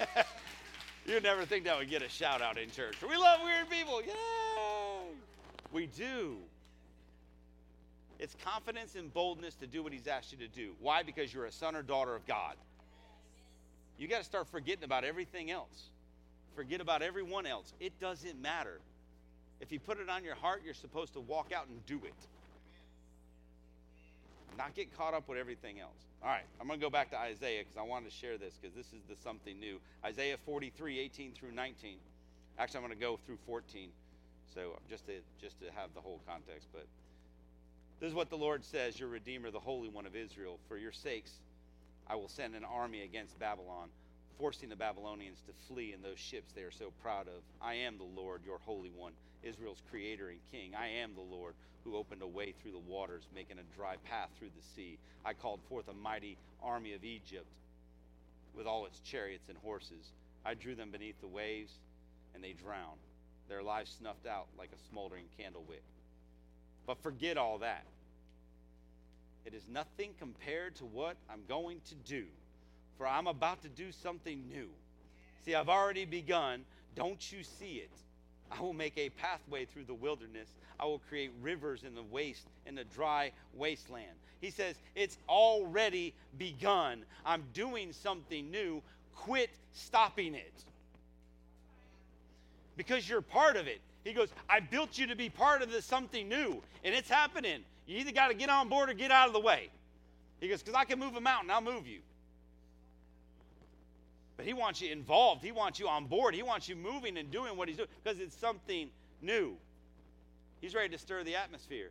You'd 1.06 1.22
never 1.22 1.44
think 1.44 1.64
that 1.64 1.78
would 1.78 1.90
get 1.90 2.02
a 2.02 2.08
shout 2.08 2.40
out 2.40 2.56
in 2.56 2.70
church. 2.70 2.96
We 3.06 3.16
love 3.16 3.40
weird 3.44 3.68
people. 3.68 4.00
Yay! 4.00 5.12
We 5.70 5.86
do. 5.86 6.38
It's 8.18 8.34
confidence 8.42 8.94
and 8.94 9.12
boldness 9.12 9.54
to 9.56 9.66
do 9.66 9.82
what 9.82 9.92
He's 9.92 10.06
asked 10.06 10.32
you 10.32 10.38
to 10.38 10.48
do. 10.48 10.72
Why? 10.80 11.02
Because 11.02 11.34
you're 11.34 11.44
a 11.44 11.52
son 11.52 11.76
or 11.76 11.82
daughter 11.82 12.14
of 12.14 12.26
God. 12.26 12.54
You 13.98 14.08
got 14.08 14.18
to 14.18 14.24
start 14.24 14.46
forgetting 14.50 14.84
about 14.84 15.04
everything 15.04 15.50
else. 15.50 15.90
Forget 16.56 16.80
about 16.80 17.02
everyone 17.02 17.44
else. 17.44 17.74
It 17.80 17.92
doesn't 18.00 18.40
matter. 18.40 18.80
If 19.60 19.72
you 19.72 19.80
put 19.80 19.98
it 20.00 20.08
on 20.08 20.24
your 20.24 20.34
heart, 20.34 20.62
you're 20.64 20.74
supposed 20.74 21.14
to 21.14 21.20
walk 21.20 21.52
out 21.52 21.68
and 21.68 21.84
do 21.86 21.96
it. 22.04 22.14
Not 24.56 24.74
get 24.74 24.96
caught 24.96 25.14
up 25.14 25.28
with 25.28 25.38
everything 25.38 25.80
else. 25.80 25.90
All 26.22 26.28
right, 26.28 26.44
I'm 26.60 26.66
going 26.66 26.78
to 26.78 26.84
go 26.84 26.90
back 26.90 27.10
to 27.10 27.18
Isaiah 27.18 27.62
because 27.62 27.76
I 27.76 27.82
wanted 27.82 28.10
to 28.10 28.16
share 28.16 28.38
this 28.38 28.54
because 28.60 28.74
this 28.74 28.86
is 28.86 29.02
the 29.08 29.16
something 29.16 29.58
new. 29.58 29.80
Isaiah 30.04 30.36
43, 30.44 30.98
18 31.00 31.32
through 31.32 31.52
19. 31.52 31.96
Actually, 32.58 32.78
I'm 32.78 32.84
going 32.84 32.98
to 32.98 33.00
go 33.00 33.18
through 33.26 33.38
14. 33.46 33.88
So 34.54 34.60
uh, 34.60 34.78
just 34.88 35.06
to 35.06 35.14
just 35.40 35.58
to 35.60 35.66
have 35.74 35.92
the 35.94 36.00
whole 36.00 36.20
context, 36.26 36.68
but 36.72 36.86
this 38.00 38.08
is 38.08 38.14
what 38.14 38.30
the 38.30 38.36
Lord 38.36 38.64
says, 38.64 38.98
your 38.98 39.08
Redeemer, 39.08 39.50
the 39.50 39.60
Holy 39.60 39.88
One 39.88 40.06
of 40.06 40.14
Israel. 40.14 40.58
For 40.68 40.76
your 40.76 40.92
sakes, 40.92 41.32
I 42.06 42.14
will 42.14 42.28
send 42.28 42.54
an 42.54 42.64
army 42.64 43.02
against 43.02 43.38
Babylon, 43.38 43.88
forcing 44.38 44.68
the 44.68 44.76
Babylonians 44.76 45.40
to 45.46 45.52
flee 45.66 45.92
in 45.92 46.02
those 46.02 46.18
ships 46.18 46.52
they 46.52 46.62
are 46.62 46.70
so 46.70 46.92
proud 47.02 47.28
of. 47.28 47.42
I 47.60 47.74
am 47.74 47.98
the 47.98 48.20
Lord, 48.20 48.42
your 48.44 48.58
Holy 48.64 48.90
One, 48.90 49.12
Israel's 49.42 49.82
Creator 49.90 50.30
and 50.30 50.40
King. 50.50 50.72
I 50.78 50.88
am 50.88 51.14
the 51.14 51.20
Lord 51.20 51.54
who 51.84 51.96
opened 51.96 52.22
a 52.22 52.26
way 52.26 52.52
through 52.52 52.72
the 52.72 52.78
waters, 52.78 53.28
making 53.34 53.58
a 53.58 53.76
dry 53.76 53.96
path 54.08 54.30
through 54.38 54.50
the 54.56 54.66
sea. 54.74 54.98
I 55.24 55.34
called 55.34 55.60
forth 55.68 55.88
a 55.88 55.92
mighty 55.92 56.36
army 56.62 56.94
of 56.94 57.04
Egypt 57.04 57.46
with 58.56 58.66
all 58.66 58.86
its 58.86 59.00
chariots 59.00 59.48
and 59.48 59.58
horses. 59.58 60.12
I 60.44 60.54
drew 60.54 60.74
them 60.74 60.90
beneath 60.90 61.20
the 61.20 61.28
waves, 61.28 61.72
and 62.34 62.42
they 62.42 62.52
drowned, 62.52 63.00
their 63.48 63.62
lives 63.62 63.94
snuffed 63.98 64.26
out 64.26 64.46
like 64.58 64.70
a 64.72 64.88
smoldering 64.90 65.26
candle 65.38 65.64
wick. 65.68 65.82
But 66.86 67.02
forget 67.02 67.36
all 67.36 67.58
that. 67.58 67.84
It 69.44 69.52
is 69.52 69.62
nothing 69.70 70.12
compared 70.18 70.76
to 70.76 70.84
what 70.86 71.16
I'm 71.28 71.42
going 71.48 71.80
to 71.88 71.94
do, 71.94 72.24
for 72.96 73.06
I'm 73.06 73.26
about 73.26 73.62
to 73.62 73.68
do 73.68 73.92
something 73.92 74.42
new. 74.48 74.68
See, 75.44 75.54
I've 75.54 75.68
already 75.68 76.04
begun. 76.04 76.64
Don't 76.94 77.32
you 77.32 77.42
see 77.42 77.76
it? 77.76 77.90
I 78.50 78.60
will 78.60 78.72
make 78.72 78.96
a 78.96 79.10
pathway 79.10 79.64
through 79.64 79.84
the 79.84 79.94
wilderness. 79.94 80.48
I 80.78 80.84
will 80.86 81.00
create 81.08 81.30
rivers 81.42 81.82
in 81.84 81.94
the 81.94 82.02
waste, 82.02 82.46
in 82.66 82.74
the 82.74 82.84
dry 82.84 83.32
wasteland. 83.54 84.16
He 84.40 84.50
says, 84.50 84.76
It's 84.94 85.18
already 85.28 86.14
begun. 86.38 87.04
I'm 87.24 87.44
doing 87.52 87.92
something 87.92 88.50
new. 88.50 88.82
Quit 89.16 89.50
stopping 89.72 90.34
it. 90.34 90.52
Because 92.76 93.08
you're 93.08 93.22
part 93.22 93.56
of 93.56 93.66
it. 93.66 93.80
He 94.04 94.12
goes, 94.12 94.28
I 94.48 94.60
built 94.60 94.98
you 94.98 95.06
to 95.06 95.16
be 95.16 95.30
part 95.30 95.62
of 95.62 95.70
this 95.70 95.84
something 95.84 96.28
new, 96.28 96.60
and 96.84 96.94
it's 96.94 97.08
happening. 97.08 97.60
You 97.86 97.98
either 97.98 98.12
got 98.12 98.28
to 98.28 98.34
get 98.34 98.50
on 98.50 98.68
board 98.68 98.90
or 98.90 98.94
get 98.94 99.10
out 99.10 99.28
of 99.28 99.32
the 99.32 99.40
way. 99.40 99.70
He 100.40 100.48
goes, 100.48 100.62
Because 100.62 100.74
I 100.74 100.84
can 100.84 100.98
move 100.98 101.16
a 101.16 101.20
mountain, 101.20 101.50
I'll 101.50 101.60
move 101.60 101.86
you. 101.86 102.00
But 104.36 104.46
he 104.46 104.52
wants 104.52 104.80
you 104.80 104.90
involved. 104.90 105.44
He 105.44 105.52
wants 105.52 105.78
you 105.78 105.88
on 105.88 106.06
board. 106.06 106.34
He 106.34 106.42
wants 106.42 106.68
you 106.68 106.76
moving 106.76 107.16
and 107.18 107.30
doing 107.30 107.56
what 107.56 107.68
he's 107.68 107.76
doing 107.76 107.88
because 108.02 108.18
it's 108.18 108.36
something 108.36 108.90
new. 109.22 109.56
He's 110.60 110.74
ready 110.74 110.88
to 110.88 110.98
stir 110.98 111.22
the 111.24 111.36
atmosphere. 111.36 111.90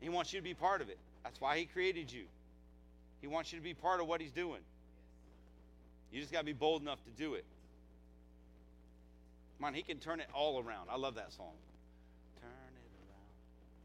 He 0.00 0.08
wants 0.08 0.32
you 0.32 0.38
to 0.38 0.44
be 0.44 0.54
part 0.54 0.80
of 0.80 0.88
it. 0.88 0.98
That's 1.24 1.40
why 1.40 1.58
he 1.58 1.64
created 1.64 2.10
you. 2.10 2.24
He 3.20 3.26
wants 3.26 3.52
you 3.52 3.58
to 3.58 3.64
be 3.64 3.74
part 3.74 4.00
of 4.00 4.06
what 4.06 4.20
he's 4.20 4.30
doing. 4.30 4.60
You 6.12 6.20
just 6.20 6.32
got 6.32 6.40
to 6.40 6.44
be 6.44 6.52
bold 6.52 6.82
enough 6.82 7.02
to 7.04 7.10
do 7.10 7.34
it. 7.34 7.44
Come 9.58 9.66
on, 9.66 9.74
he 9.74 9.82
can 9.82 9.98
turn 9.98 10.20
it 10.20 10.28
all 10.32 10.60
around. 10.60 10.88
I 10.90 10.96
love 10.96 11.16
that 11.16 11.32
song. 11.32 11.52
Turn 12.40 12.50
it 12.50 12.88
around. 13.10 13.20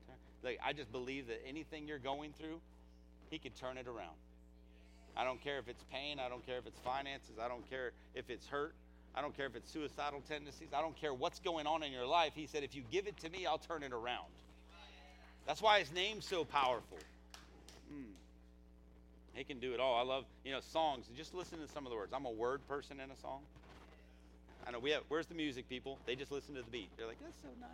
Turn. 0.07 0.15
Like, 0.43 0.59
I 0.63 0.73
just 0.73 0.91
believe 0.91 1.27
that 1.27 1.41
anything 1.47 1.87
you're 1.87 1.97
going 1.97 2.33
through, 2.39 2.59
he 3.29 3.39
can 3.39 3.51
turn 3.53 3.77
it 3.77 3.87
around. 3.87 4.15
I 5.15 5.23
don't 5.23 5.41
care 5.43 5.59
if 5.59 5.67
it's 5.67 5.83
pain. 5.91 6.19
I 6.19 6.29
don't 6.29 6.45
care 6.45 6.57
if 6.57 6.65
it's 6.65 6.79
finances. 6.79 7.35
I 7.41 7.47
don't 7.47 7.67
care 7.69 7.91
if 8.15 8.29
it's 8.29 8.47
hurt. 8.47 8.73
I 9.13 9.21
don't 9.21 9.35
care 9.35 9.45
if 9.45 9.55
it's 9.55 9.71
suicidal 9.71 10.21
tendencies. 10.27 10.69
I 10.73 10.81
don't 10.81 10.95
care 10.95 11.13
what's 11.13 11.39
going 11.39 11.67
on 11.67 11.83
in 11.83 11.91
your 11.91 12.05
life. 12.05 12.31
He 12.33 12.47
said, 12.47 12.63
if 12.63 12.75
you 12.75 12.83
give 12.91 13.07
it 13.07 13.17
to 13.17 13.29
me, 13.29 13.45
I'll 13.45 13.57
turn 13.57 13.83
it 13.83 13.91
around. 13.91 14.31
That's 15.45 15.61
why 15.61 15.79
his 15.79 15.91
name's 15.91 16.25
so 16.25 16.45
powerful. 16.45 16.97
Mm. 17.93 18.05
He 19.33 19.43
can 19.43 19.59
do 19.59 19.73
it 19.73 19.79
all. 19.79 19.95
I 19.99 20.03
love, 20.03 20.25
you 20.45 20.51
know, 20.51 20.61
songs. 20.61 21.05
Just 21.17 21.33
listen 21.33 21.59
to 21.59 21.67
some 21.67 21.85
of 21.85 21.91
the 21.91 21.97
words. 21.97 22.13
I'm 22.13 22.25
a 22.25 22.31
word 22.31 22.65
person 22.67 22.99
in 22.99 23.11
a 23.11 23.17
song. 23.21 23.41
I 24.65 24.71
know 24.71 24.79
we 24.79 24.91
have, 24.91 25.03
where's 25.09 25.25
the 25.25 25.35
music 25.35 25.67
people? 25.67 25.97
They 26.05 26.15
just 26.15 26.31
listen 26.31 26.55
to 26.55 26.61
the 26.61 26.69
beat. 26.69 26.89
They're 26.95 27.07
like, 27.07 27.19
that's 27.21 27.37
so 27.41 27.49
nice. 27.59 27.69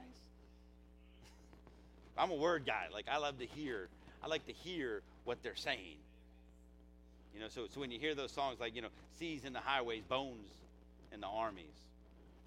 I'm 2.17 2.31
a 2.31 2.35
word 2.35 2.65
guy. 2.65 2.85
Like, 2.91 3.05
I 3.11 3.17
love 3.17 3.37
to 3.39 3.45
hear, 3.45 3.89
I 4.23 4.27
like 4.27 4.45
to 4.47 4.53
hear 4.53 5.01
what 5.25 5.43
they're 5.43 5.55
saying. 5.55 5.97
You 7.37 7.43
know, 7.43 7.49
so, 7.49 7.67
so 7.71 7.79
when 7.79 7.91
you 7.91 7.99
hear 7.99 8.15
those 8.15 8.31
songs 8.31 8.59
like, 8.59 8.75
you 8.75 8.81
know, 8.81 8.87
seas 9.19 9.45
in 9.45 9.53
the 9.53 9.59
highways, 9.59 10.01
bones 10.09 10.49
in 11.13 11.21
the 11.21 11.27
armies. 11.27 11.65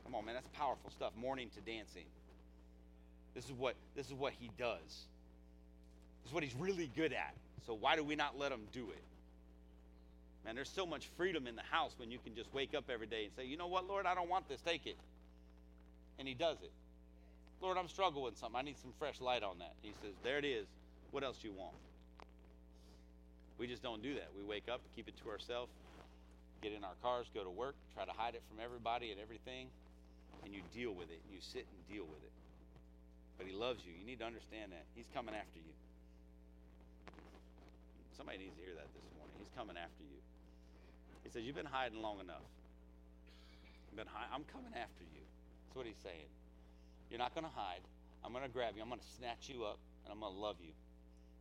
Come 0.04 0.16
on, 0.16 0.24
man, 0.24 0.34
that's 0.34 0.48
powerful 0.48 0.90
stuff. 0.90 1.12
Mourning 1.16 1.48
to 1.50 1.60
dancing. 1.60 2.06
This 3.32 3.44
is 3.44 3.52
what 3.52 3.76
this 3.94 4.06
is 4.06 4.14
what 4.14 4.32
he 4.40 4.50
does. 4.58 4.80
This 6.22 6.30
is 6.30 6.34
what 6.34 6.42
he's 6.42 6.56
really 6.56 6.90
good 6.96 7.12
at. 7.12 7.34
So 7.68 7.74
why 7.74 7.94
do 7.94 8.02
we 8.02 8.16
not 8.16 8.36
let 8.36 8.50
him 8.50 8.62
do 8.72 8.80
it? 8.90 9.02
Man, 10.44 10.56
there's 10.56 10.68
so 10.68 10.84
much 10.84 11.06
freedom 11.16 11.46
in 11.46 11.54
the 11.54 11.62
house 11.70 11.92
when 11.96 12.10
you 12.10 12.18
can 12.18 12.34
just 12.34 12.52
wake 12.52 12.74
up 12.74 12.90
every 12.92 13.06
day 13.06 13.26
and 13.26 13.32
say, 13.36 13.44
you 13.44 13.56
know 13.56 13.68
what, 13.68 13.86
Lord, 13.86 14.06
I 14.06 14.16
don't 14.16 14.28
want 14.28 14.48
this, 14.48 14.60
take 14.60 14.86
it. 14.86 14.96
And 16.18 16.26
he 16.26 16.34
does 16.34 16.56
it. 16.64 16.72
Lord, 17.62 17.76
I'm 17.78 17.88
struggling 17.88 18.24
with 18.24 18.38
something. 18.38 18.58
I 18.58 18.62
need 18.62 18.78
some 18.78 18.92
fresh 18.98 19.20
light 19.20 19.44
on 19.44 19.58
that. 19.60 19.74
He 19.82 19.92
says, 20.02 20.14
There 20.24 20.38
it 20.38 20.44
is. 20.44 20.66
What 21.12 21.22
else 21.22 21.36
do 21.38 21.46
you 21.46 21.54
want? 21.54 21.74
We 23.60 23.68
just 23.68 23.84
don't 23.84 24.00
do 24.00 24.16
that. 24.16 24.32
We 24.32 24.40
wake 24.40 24.72
up, 24.72 24.80
keep 24.96 25.04
it 25.04 25.20
to 25.20 25.28
ourselves, 25.28 25.68
get 26.64 26.72
in 26.72 26.80
our 26.80 26.96
cars, 27.04 27.28
go 27.36 27.44
to 27.44 27.52
work, 27.52 27.76
try 27.92 28.08
to 28.08 28.16
hide 28.16 28.32
it 28.32 28.40
from 28.48 28.56
everybody 28.56 29.12
and 29.12 29.20
everything, 29.20 29.68
and 30.40 30.56
you 30.56 30.64
deal 30.72 30.96
with 30.96 31.12
it. 31.12 31.20
You 31.28 31.44
sit 31.44 31.68
and 31.68 31.80
deal 31.84 32.08
with 32.08 32.24
it. 32.24 32.32
But 33.36 33.44
he 33.44 33.52
loves 33.52 33.84
you. 33.84 33.92
You 33.92 34.08
need 34.08 34.24
to 34.24 34.28
understand 34.28 34.72
that. 34.72 34.88
He's 34.96 35.04
coming 35.12 35.36
after 35.36 35.60
you. 35.60 35.76
Somebody 38.16 38.48
needs 38.48 38.56
to 38.56 38.64
hear 38.64 38.72
that 38.80 38.88
this 38.96 39.04
morning. 39.20 39.36
He's 39.36 39.52
coming 39.52 39.76
after 39.76 40.08
you. 40.08 40.20
He 41.20 41.28
says, 41.28 41.44
You've 41.44 41.56
been 41.56 41.68
hiding 41.68 42.00
long 42.00 42.16
enough. 42.16 42.48
You've 43.92 44.00
been 44.00 44.08
hi- 44.08 44.32
I'm 44.32 44.48
coming 44.48 44.72
after 44.72 45.04
you. 45.04 45.20
That's 45.20 45.76
what 45.76 45.84
he's 45.84 46.00
saying. 46.00 46.32
You're 47.12 47.20
not 47.20 47.36
going 47.36 47.44
to 47.44 47.52
hide. 47.52 47.84
I'm 48.24 48.32
going 48.32 48.44
to 48.44 48.52
grab 48.52 48.72
you. 48.72 48.80
I'm 48.80 48.88
going 48.88 49.04
to 49.04 49.12
snatch 49.20 49.52
you 49.52 49.68
up, 49.68 49.76
and 50.04 50.12
I'm 50.12 50.20
going 50.20 50.32
to 50.32 50.40
love 50.40 50.56
you 50.64 50.72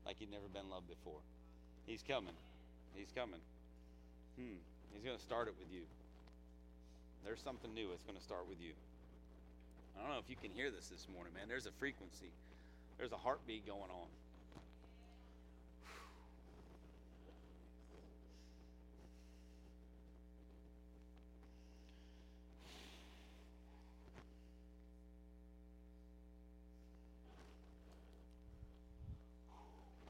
like 0.04 0.20
you've 0.20 0.32
never 0.32 0.52
been 0.52 0.68
loved 0.68 0.92
before. 0.92 1.24
He's 1.90 2.04
coming. 2.04 2.38
He's 2.94 3.10
coming. 3.16 3.42
Hmm. 4.38 4.62
He's 4.94 5.04
going 5.04 5.18
to 5.18 5.24
start 5.24 5.48
it 5.48 5.56
with 5.58 5.74
you. 5.74 5.82
There's 7.26 7.42
something 7.42 7.74
new. 7.74 7.90
It's 7.96 8.04
going 8.04 8.16
to 8.16 8.24
start 8.24 8.48
with 8.48 8.62
you. 8.62 8.74
I 9.98 10.04
don't 10.04 10.12
know 10.14 10.20
if 10.20 10.30
you 10.30 10.36
can 10.40 10.52
hear 10.52 10.70
this 10.70 10.88
this 10.88 11.08
morning, 11.12 11.34
man. 11.34 11.50
There's 11.50 11.66
a 11.66 11.72
frequency, 11.80 12.30
there's 13.00 13.12
a 13.12 13.18
heartbeat 13.18 13.66
going 13.66 13.90
on. 13.90 14.08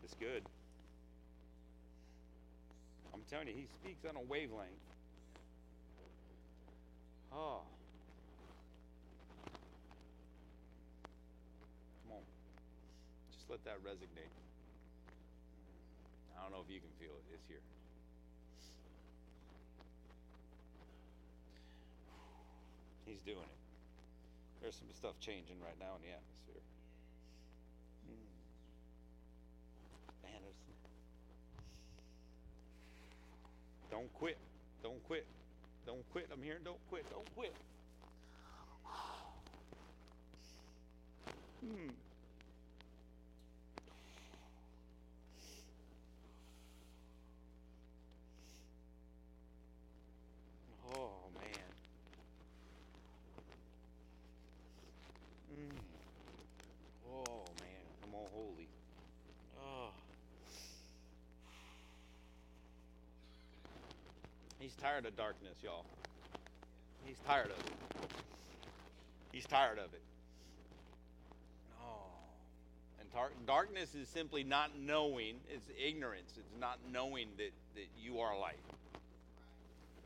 It's 0.03 0.15
good. 0.19 0.43
Telling 3.29 3.47
you, 3.47 3.53
he 3.53 3.67
speaks 3.67 4.05
on 4.09 4.15
a 4.15 4.25
wavelength. 4.25 4.73
Oh. 7.31 7.61
Come 12.01 12.17
on. 12.17 12.23
Just 13.31 13.45
let 13.51 13.63
that 13.65 13.77
resonate. 13.85 14.33
I 16.35 16.41
don't 16.41 16.51
know 16.51 16.63
if 16.65 16.73
you 16.73 16.79
can 16.79 16.89
feel 16.99 17.13
it. 17.13 17.23
It's 17.35 17.45
here. 17.47 17.61
He's 23.05 23.21
doing 23.21 23.37
it. 23.37 23.59
There's 24.61 24.75
some 24.75 24.89
stuff 24.97 25.19
changing 25.19 25.61
right 25.61 25.77
now 25.79 25.97
in 25.97 26.01
the 26.01 26.17
atmosphere. 26.17 26.63
Don't 33.91 34.13
quit. 34.13 34.37
Don't 34.83 35.03
quit. 35.07 35.25
Don't 35.85 36.09
quit. 36.11 36.27
I'm 36.31 36.41
here. 36.43 36.59
don't 36.63 36.77
quit. 36.89 37.05
Don't 37.11 37.35
quit. 37.35 37.53
Hmm. 41.61 41.89
Oh 50.95 51.29
man. 51.35 51.69
Mm. 55.53 55.79
Oh 57.11 57.43
man. 57.59 57.83
Come 58.01 58.15
on, 58.15 58.27
holy. 58.33 58.67
Oh. 59.61 59.89
He's 64.59 64.68
tired 64.81 65.05
of 65.05 65.15
darkness, 65.17 65.55
y'all. 65.63 65.85
He's 67.05 67.17
tired 67.27 67.47
of 67.47 67.59
it. 67.59 67.73
He's 69.31 69.45
tired 69.45 69.77
of 69.77 69.93
it. 69.93 70.01
Oh. 71.81 72.07
And 72.99 73.11
tar- 73.11 73.31
darkness 73.45 73.95
is 73.95 74.07
simply 74.07 74.43
not 74.43 74.71
knowing, 74.79 75.35
it's 75.49 75.69
ignorance. 75.77 76.33
It's 76.37 76.59
not 76.59 76.79
knowing 76.91 77.27
that, 77.37 77.51
that 77.75 77.87
you 78.01 78.19
are 78.19 78.37
light. 78.39 78.59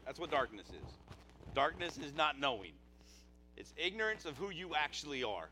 That's 0.06 0.20
what 0.20 0.32
darkness 0.32 0.68
is. 0.70 1.16
Darkness 1.54 1.98
is 1.98 2.14
not 2.16 2.40
knowing, 2.40 2.72
it's 3.58 3.74
ignorance 3.78 4.26
of 4.26 4.38
who 4.38 4.50
you 4.50 4.76
actually 4.76 5.24
are. 5.24 5.48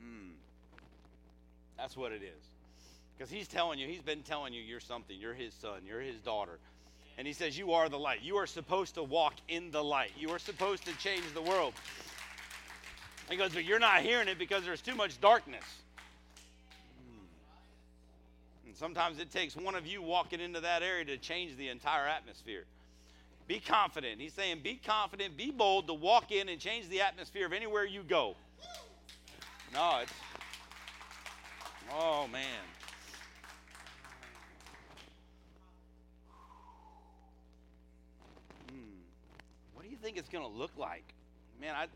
Hmm. 0.00 0.30
That's 1.76 1.96
what 1.96 2.12
it 2.12 2.22
is. 2.22 2.44
Because 3.16 3.30
he's 3.30 3.46
telling 3.46 3.78
you, 3.78 3.86
he's 3.86 4.00
been 4.00 4.22
telling 4.22 4.54
you 4.54 4.62
you're 4.62 4.80
something. 4.80 5.16
You're 5.20 5.34
his 5.34 5.52
son, 5.52 5.82
you're 5.86 6.00
his 6.00 6.16
daughter. 6.20 6.58
And 7.18 7.26
he 7.26 7.32
says, 7.32 7.56
You 7.56 7.72
are 7.72 7.88
the 7.88 7.98
light. 7.98 8.22
You 8.22 8.36
are 8.36 8.46
supposed 8.46 8.94
to 8.94 9.02
walk 9.02 9.34
in 9.48 9.70
the 9.70 9.82
light. 9.82 10.12
You 10.18 10.30
are 10.30 10.38
supposed 10.38 10.84
to 10.86 10.96
change 10.98 11.24
the 11.34 11.42
world. 11.42 11.74
He 13.30 13.36
goes, 13.36 13.52
But 13.52 13.64
you're 13.64 13.78
not 13.78 14.02
hearing 14.02 14.28
it 14.28 14.38
because 14.38 14.64
there's 14.64 14.82
too 14.82 14.94
much 14.94 15.20
darkness. 15.20 15.64
Hmm. 17.08 18.66
And 18.66 18.76
sometimes 18.76 19.18
it 19.18 19.30
takes 19.30 19.56
one 19.56 19.74
of 19.74 19.86
you 19.86 20.02
walking 20.02 20.40
into 20.40 20.60
that 20.60 20.82
area 20.82 21.04
to 21.06 21.16
change 21.16 21.56
the 21.56 21.68
entire 21.68 22.06
atmosphere. 22.06 22.64
Be 23.48 23.60
confident. 23.60 24.20
He's 24.20 24.32
saying, 24.32 24.60
Be 24.62 24.80
confident, 24.84 25.36
be 25.36 25.50
bold 25.50 25.86
to 25.88 25.94
walk 25.94 26.32
in 26.32 26.48
and 26.48 26.60
change 26.60 26.88
the 26.88 27.00
atmosphere 27.00 27.46
of 27.46 27.52
anywhere 27.52 27.84
you 27.84 28.02
go. 28.02 28.34
No, 29.74 30.00
it's. 30.02 30.12
Oh, 31.90 32.26
man. 32.28 32.44
Hmm. 38.70 38.76
What 39.74 39.84
do 39.84 39.90
you 39.90 39.91
think 40.02 40.16
it's 40.18 40.28
going 40.28 40.44
to 40.44 40.50
look 40.50 40.72
like? 40.76 41.04
Man, 41.60 41.74
I 41.74 41.86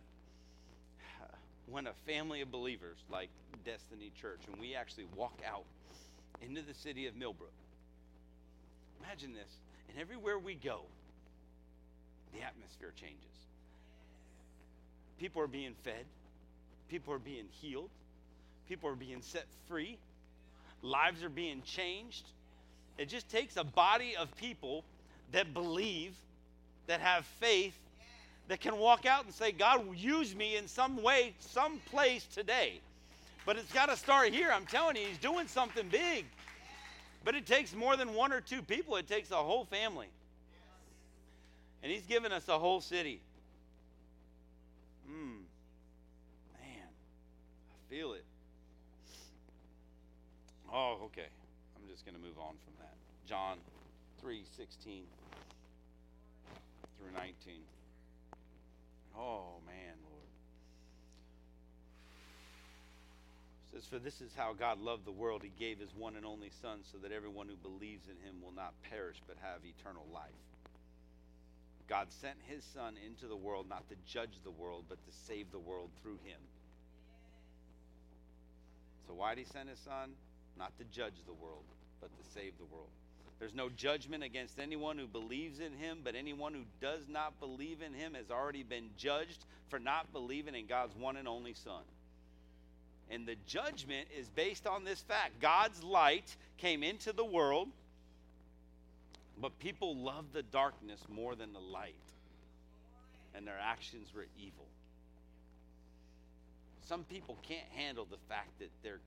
when 1.68 1.86
a 1.88 1.92
family 2.06 2.40
of 2.40 2.50
believers 2.50 2.98
like 3.10 3.28
Destiny 3.64 4.12
Church 4.20 4.40
and 4.46 4.60
we 4.60 4.74
actually 4.74 5.06
walk 5.16 5.40
out 5.46 5.64
into 6.40 6.62
the 6.62 6.74
city 6.74 7.06
of 7.06 7.16
Millbrook. 7.16 7.50
Imagine 9.02 9.34
this. 9.34 9.50
And 9.88 10.00
everywhere 10.00 10.38
we 10.38 10.54
go, 10.54 10.82
the 12.32 12.42
atmosphere 12.42 12.92
changes. 12.94 13.18
People 15.18 15.42
are 15.42 15.48
being 15.48 15.74
fed, 15.82 16.04
people 16.88 17.12
are 17.12 17.18
being 17.18 17.46
healed, 17.50 17.90
people 18.68 18.88
are 18.88 18.94
being 18.94 19.22
set 19.22 19.46
free, 19.66 19.98
lives 20.82 21.24
are 21.24 21.30
being 21.30 21.62
changed. 21.62 22.26
It 22.98 23.08
just 23.08 23.28
takes 23.28 23.56
a 23.56 23.64
body 23.64 24.14
of 24.16 24.34
people 24.36 24.84
that 25.32 25.52
believe, 25.52 26.14
that 26.86 27.00
have 27.00 27.24
faith, 27.40 27.76
that 28.48 28.60
can 28.60 28.78
walk 28.78 29.06
out 29.06 29.24
and 29.24 29.34
say, 29.34 29.52
God, 29.52 29.86
will 29.86 29.94
use 29.94 30.34
me 30.34 30.56
in 30.56 30.68
some 30.68 31.02
way, 31.02 31.34
some 31.40 31.78
place 31.90 32.26
today. 32.26 32.80
But 33.44 33.56
it's 33.56 33.72
got 33.72 33.88
to 33.88 33.96
start 33.96 34.32
here. 34.32 34.50
I'm 34.52 34.66
telling 34.66 34.96
you, 34.96 35.06
He's 35.06 35.18
doing 35.18 35.46
something 35.48 35.88
big. 35.88 36.24
But 37.24 37.34
it 37.34 37.46
takes 37.46 37.74
more 37.74 37.96
than 37.96 38.14
one 38.14 38.32
or 38.32 38.40
two 38.40 38.62
people, 38.62 38.96
it 38.96 39.08
takes 39.08 39.30
a 39.30 39.36
whole 39.36 39.64
family. 39.64 40.08
And 41.82 41.92
He's 41.92 42.06
given 42.06 42.32
us 42.32 42.48
a 42.48 42.58
whole 42.58 42.80
city. 42.80 43.20
Hmm. 45.08 45.42
Man, 46.60 46.88
I 46.90 47.94
feel 47.94 48.12
it. 48.12 48.24
Oh, 50.72 50.98
okay. 51.04 51.28
I'm 51.76 51.88
just 51.88 52.04
going 52.04 52.16
to 52.16 52.22
move 52.22 52.38
on 52.38 52.54
from 52.64 52.74
that. 52.80 52.94
John 53.28 53.58
3 54.20 54.42
16 54.56 55.02
through 56.98 57.12
19. 57.12 57.32
Oh, 59.18 59.60
man, 59.64 59.96
Lord. 60.04 60.28
It 63.64 63.72
says, 63.72 63.86
For 63.88 63.98
this 63.98 64.20
is 64.20 64.32
how 64.36 64.52
God 64.52 64.78
loved 64.78 65.06
the 65.06 65.12
world. 65.12 65.42
He 65.42 65.52
gave 65.58 65.78
his 65.78 65.94
one 65.96 66.16
and 66.16 66.26
only 66.26 66.50
Son 66.60 66.80
so 66.92 66.98
that 66.98 67.12
everyone 67.12 67.48
who 67.48 67.56
believes 67.56 68.08
in 68.08 68.16
him 68.28 68.42
will 68.42 68.52
not 68.52 68.74
perish 68.90 69.16
but 69.26 69.36
have 69.40 69.60
eternal 69.64 70.04
life. 70.12 70.30
God 71.88 72.08
sent 72.10 72.36
his 72.46 72.64
Son 72.74 72.94
into 73.06 73.26
the 73.26 73.36
world 73.36 73.68
not 73.68 73.88
to 73.88 73.96
judge 74.06 74.40
the 74.44 74.50
world, 74.50 74.84
but 74.88 74.98
to 75.06 75.12
save 75.26 75.50
the 75.52 75.58
world 75.58 75.90
through 76.02 76.18
him. 76.24 76.40
So, 79.06 79.14
why 79.14 79.34
did 79.34 79.46
he 79.46 79.52
send 79.52 79.68
his 79.68 79.78
Son? 79.78 80.10
Not 80.58 80.76
to 80.78 80.84
judge 80.84 81.14
the 81.26 81.32
world, 81.32 81.62
but 82.00 82.10
to 82.10 82.30
save 82.34 82.52
the 82.58 82.64
world. 82.64 82.90
There's 83.38 83.54
no 83.54 83.68
judgment 83.68 84.22
against 84.22 84.58
anyone 84.58 84.96
who 84.96 85.06
believes 85.06 85.60
in 85.60 85.72
him, 85.72 85.98
but 86.02 86.14
anyone 86.14 86.54
who 86.54 86.64
does 86.80 87.06
not 87.08 87.38
believe 87.38 87.82
in 87.82 87.92
him 87.92 88.14
has 88.14 88.30
already 88.30 88.62
been 88.62 88.88
judged 88.96 89.44
for 89.68 89.78
not 89.78 90.12
believing 90.12 90.54
in 90.54 90.66
God's 90.66 90.96
one 90.96 91.16
and 91.16 91.28
only 91.28 91.52
Son. 91.52 91.82
And 93.10 93.26
the 93.26 93.36
judgment 93.46 94.08
is 94.18 94.28
based 94.28 94.66
on 94.66 94.84
this 94.84 95.00
fact 95.00 95.40
God's 95.40 95.82
light 95.82 96.34
came 96.56 96.82
into 96.82 97.12
the 97.12 97.24
world, 97.24 97.68
but 99.40 99.58
people 99.58 99.96
loved 99.96 100.32
the 100.32 100.42
darkness 100.42 101.00
more 101.08 101.34
than 101.34 101.52
the 101.52 101.60
light, 101.60 101.94
and 103.34 103.46
their 103.46 103.58
actions 103.62 104.08
were 104.14 104.26
evil. 104.38 104.66
Some 106.86 107.04
people 107.04 107.36
can't 107.42 107.68
handle 107.74 108.06
the 108.10 108.16
fact 108.28 108.58
that 108.60 108.70
they're 108.82 109.00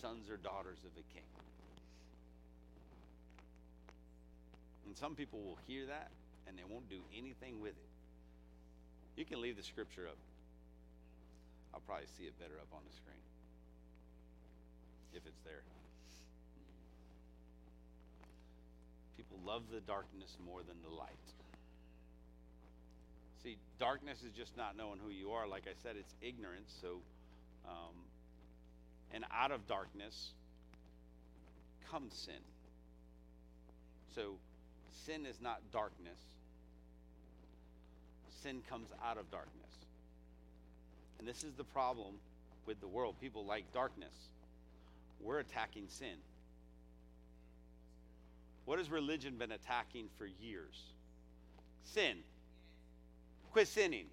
sons 0.00 0.30
or 0.30 0.38
daughters 0.38 0.78
of 0.84 0.92
a 0.92 1.14
king. 1.14 1.24
And 4.86 4.96
some 4.96 5.14
people 5.14 5.40
will 5.40 5.58
hear 5.66 5.86
that 5.86 6.10
and 6.46 6.56
they 6.56 6.62
won't 6.68 6.88
do 6.88 7.00
anything 7.16 7.60
with 7.60 7.72
it. 7.72 7.90
You 9.16 9.24
can 9.24 9.40
leave 9.40 9.56
the 9.56 9.62
scripture 9.62 10.06
up. 10.06 10.18
I'll 11.74 11.80
probably 11.80 12.06
see 12.16 12.24
it 12.24 12.38
better 12.38 12.54
up 12.60 12.68
on 12.72 12.80
the 12.88 12.94
screen 12.96 13.20
if 15.14 15.26
it's 15.26 15.40
there. 15.44 15.62
People 19.16 19.38
love 19.44 19.62
the 19.72 19.80
darkness 19.80 20.36
more 20.44 20.60
than 20.60 20.76
the 20.82 20.94
light. 20.94 21.10
See, 23.42 23.56
darkness 23.78 24.22
is 24.22 24.32
just 24.32 24.56
not 24.56 24.76
knowing 24.76 24.98
who 25.02 25.10
you 25.10 25.30
are. 25.30 25.48
Like 25.48 25.64
I 25.66 25.74
said, 25.82 25.96
it's 25.98 26.14
ignorance. 26.20 26.72
So, 26.80 27.00
um, 27.66 27.94
and 29.12 29.24
out 29.32 29.52
of 29.52 29.66
darkness 29.66 30.32
comes 31.90 32.12
sin. 32.14 32.42
So, 34.14 34.34
sin 35.04 35.26
is 35.26 35.40
not 35.40 35.60
darkness, 35.72 36.18
sin 38.42 38.62
comes 38.68 38.88
out 39.04 39.18
of 39.18 39.30
darkness. 39.30 39.52
And 41.18 41.26
this 41.26 41.44
is 41.44 41.54
the 41.54 41.64
problem 41.64 42.14
with 42.66 42.80
the 42.80 42.86
world. 42.86 43.14
People 43.20 43.44
like 43.44 43.72
darkness. 43.72 44.14
We're 45.20 45.38
attacking 45.38 45.86
sin. 45.88 46.16
What 48.66 48.78
has 48.78 48.90
religion 48.90 49.36
been 49.38 49.52
attacking 49.52 50.08
for 50.18 50.26
years? 50.26 50.82
Sin. 51.84 52.18
Quit 53.52 53.68
sinning. 53.68 54.06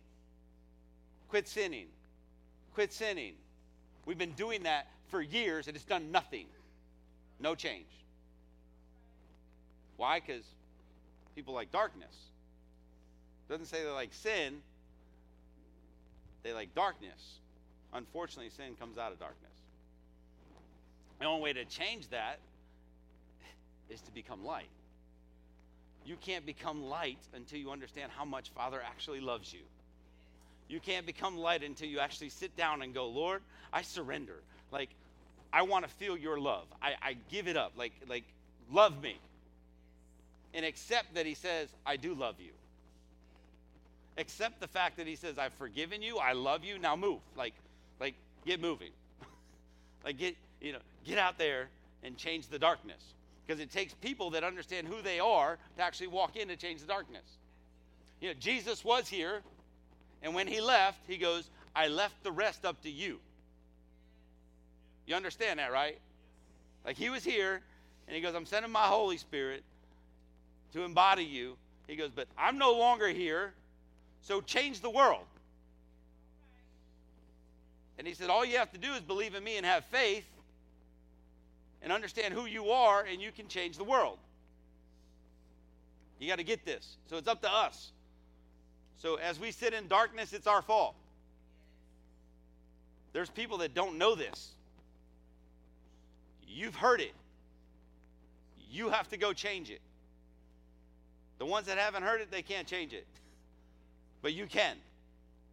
Quit 1.27 1.47
sinning. 1.47 1.87
Quit 2.73 2.93
sinning. 2.93 3.33
We've 4.05 4.17
been 4.17 4.33
doing 4.33 4.63
that 4.63 4.87
for 5.09 5.21
years 5.21 5.67
and 5.67 5.75
it's 5.75 5.85
done 5.85 6.11
nothing. 6.11 6.45
No 7.39 7.55
change. 7.55 7.85
Why? 9.97 10.19
Because 10.19 10.43
people 11.35 11.53
like 11.53 11.71
darkness. 11.71 12.15
Doesn't 13.49 13.65
say 13.65 13.83
they 13.83 13.89
like 13.89 14.13
sin, 14.13 14.61
they 16.43 16.53
like 16.53 16.73
darkness. 16.75 17.39
Unfortunately, 17.93 18.49
sin 18.49 18.75
comes 18.79 18.97
out 18.97 19.11
of 19.11 19.19
darkness. 19.19 19.51
The 21.19 21.25
only 21.25 21.43
way 21.43 21.53
to 21.53 21.65
change 21.65 22.09
that 22.09 22.39
is 23.89 24.01
to 24.01 24.11
become 24.11 24.43
light. 24.43 24.69
You 26.05 26.17
can't 26.17 26.45
become 26.45 26.83
light 26.83 27.19
until 27.33 27.59
you 27.59 27.71
understand 27.71 28.11
how 28.15 28.25
much 28.25 28.49
Father 28.49 28.81
actually 28.83 29.21
loves 29.21 29.53
you. 29.53 29.61
You 30.67 30.79
can't 30.79 31.05
become 31.05 31.37
light 31.37 31.63
until 31.63 31.87
you 31.87 31.99
actually 31.99 32.29
sit 32.29 32.57
down 32.57 32.81
and 32.81 32.93
go, 32.93 33.07
Lord, 33.07 33.41
I 33.71 33.83
surrender. 33.83 34.41
Like, 34.71 34.89
I 35.51 35.61
want 35.61 35.85
to 35.85 35.91
feel 35.91 36.17
your 36.17 36.39
love. 36.39 36.65
I, 36.81 36.93
I 37.01 37.17
give 37.29 37.47
it 37.47 37.55
up. 37.55 37.73
Like, 37.77 37.93
like, 38.09 38.23
love 38.71 39.01
me 39.01 39.17
and 40.53 40.65
accept 40.65 41.15
that 41.15 41.25
he 41.25 41.33
says, 41.33 41.69
I 41.85 41.97
do 41.97 42.13
love 42.13 42.35
you. 42.39 42.51
Accept 44.17 44.59
the 44.59 44.67
fact 44.67 44.97
that 44.97 45.07
he 45.07 45.15
says, 45.15 45.37
I've 45.37 45.53
forgiven 45.53 46.01
you, 46.01 46.17
I 46.17 46.33
love 46.33 46.63
you, 46.63 46.77
now 46.77 46.95
move. 46.95 47.19
Like, 47.35 47.53
like 47.99 48.13
get 48.45 48.61
moving. 48.61 48.91
like 50.05 50.17
get, 50.17 50.35
you 50.61 50.73
know, 50.73 50.79
get 51.05 51.17
out 51.17 51.37
there 51.37 51.69
and 52.03 52.15
change 52.15 52.47
the 52.47 52.59
darkness. 52.59 53.01
Because 53.45 53.59
it 53.59 53.71
takes 53.71 53.93
people 53.95 54.29
that 54.31 54.43
understand 54.43 54.87
who 54.87 55.01
they 55.01 55.19
are 55.19 55.57
to 55.77 55.83
actually 55.83 56.07
walk 56.07 56.35
in 56.35 56.47
to 56.49 56.55
change 56.55 56.81
the 56.81 56.87
darkness. 56.87 57.25
You 58.21 58.29
know, 58.29 58.35
Jesus 58.39 58.85
was 58.85 59.07
here, 59.07 59.41
and 60.21 60.33
when 60.33 60.47
he 60.47 60.61
left, 60.61 60.99
he 61.07 61.17
goes, 61.17 61.49
I 61.75 61.87
left 61.87 62.23
the 62.23 62.31
rest 62.31 62.63
up 62.65 62.81
to 62.83 62.89
you. 62.89 63.19
You 65.05 65.15
understand 65.15 65.59
that, 65.59 65.73
right? 65.73 65.99
Like 66.85 66.95
he 66.95 67.09
was 67.09 67.23
here, 67.23 67.61
and 68.07 68.15
he 68.15 68.21
goes, 68.21 68.35
I'm 68.35 68.45
sending 68.45 68.71
my 68.71 68.85
Holy 68.85 69.17
Spirit, 69.17 69.63
to 70.73 70.83
embody 70.83 71.23
you. 71.23 71.55
He 71.87 71.95
goes, 71.95 72.09
But 72.13 72.27
I'm 72.37 72.57
no 72.57 72.73
longer 72.73 73.07
here, 73.07 73.53
so 74.21 74.41
change 74.41 74.81
the 74.81 74.89
world. 74.89 75.25
And 77.97 78.07
he 78.07 78.13
said, 78.13 78.29
All 78.29 78.43
you 78.43 78.57
have 78.57 78.71
to 78.73 78.77
do 78.77 78.91
is 78.93 79.01
believe 79.01 79.35
in 79.35 79.43
me 79.43 79.57
and 79.57 79.65
have 79.65 79.85
faith 79.85 80.25
and 81.81 81.91
understand 81.91 82.33
who 82.33 82.45
you 82.45 82.69
are, 82.69 83.03
and 83.03 83.21
you 83.21 83.31
can 83.31 83.47
change 83.47 83.77
the 83.77 83.83
world. 83.83 84.17
You 86.19 86.29
got 86.29 86.37
to 86.37 86.43
get 86.43 86.65
this. 86.65 86.97
So 87.09 87.17
it's 87.17 87.27
up 87.27 87.41
to 87.41 87.51
us. 87.51 87.91
So 89.01 89.15
as 89.15 89.39
we 89.39 89.51
sit 89.51 89.73
in 89.73 89.87
darkness, 89.87 90.31
it's 90.31 90.47
our 90.47 90.61
fault. 90.61 90.95
There's 93.11 93.29
people 93.29 93.57
that 93.59 93.73
don't 93.73 93.97
know 93.97 94.15
this. 94.15 94.51
You've 96.47 96.75
heard 96.75 97.01
it. 97.01 97.13
You 98.71 98.89
have 98.89 99.09
to 99.09 99.17
go 99.17 99.33
change 99.33 99.69
it. 99.69 99.81
The 101.43 101.49
ones 101.49 101.67
that 101.67 101.77
haven't 101.77 102.03
heard 102.03 102.21
it, 102.21 102.31
they 102.31 102.41
can't 102.41 102.65
change 102.65 102.93
it. 102.93 103.05
But 104.21 104.31
you 104.31 104.45
can. 104.45 104.77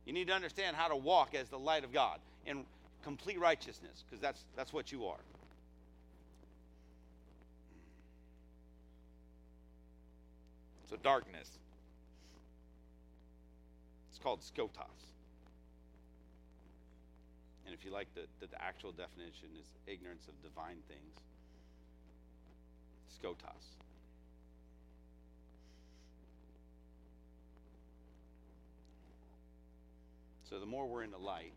You 0.06 0.12
need 0.12 0.28
to 0.28 0.32
understand 0.32 0.76
how 0.76 0.86
to 0.86 0.94
walk 0.94 1.34
as 1.34 1.48
the 1.48 1.58
light 1.58 1.82
of 1.82 1.92
God 1.92 2.20
in 2.46 2.64
complete 3.02 3.40
righteousness, 3.40 4.04
because 4.08 4.22
that's, 4.22 4.44
that's 4.54 4.72
what 4.72 4.92
you 4.92 5.06
are. 5.06 5.18
So, 10.88 10.96
darkness. 11.02 11.50
It's 14.10 14.20
called 14.20 14.42
skotos. 14.42 14.86
And 17.66 17.74
if 17.74 17.84
you 17.84 17.90
like 17.90 18.06
the, 18.14 18.28
the, 18.38 18.46
the 18.46 18.62
actual 18.62 18.92
definition 18.92 19.48
is 19.58 19.66
ignorance 19.88 20.28
of 20.28 20.40
divine 20.40 20.78
things. 20.86 21.16
Skotos. 23.20 23.89
So 30.50 30.58
the 30.58 30.66
more 30.66 30.86
we're 30.86 31.04
in 31.04 31.12
the 31.12 31.18
light, 31.18 31.52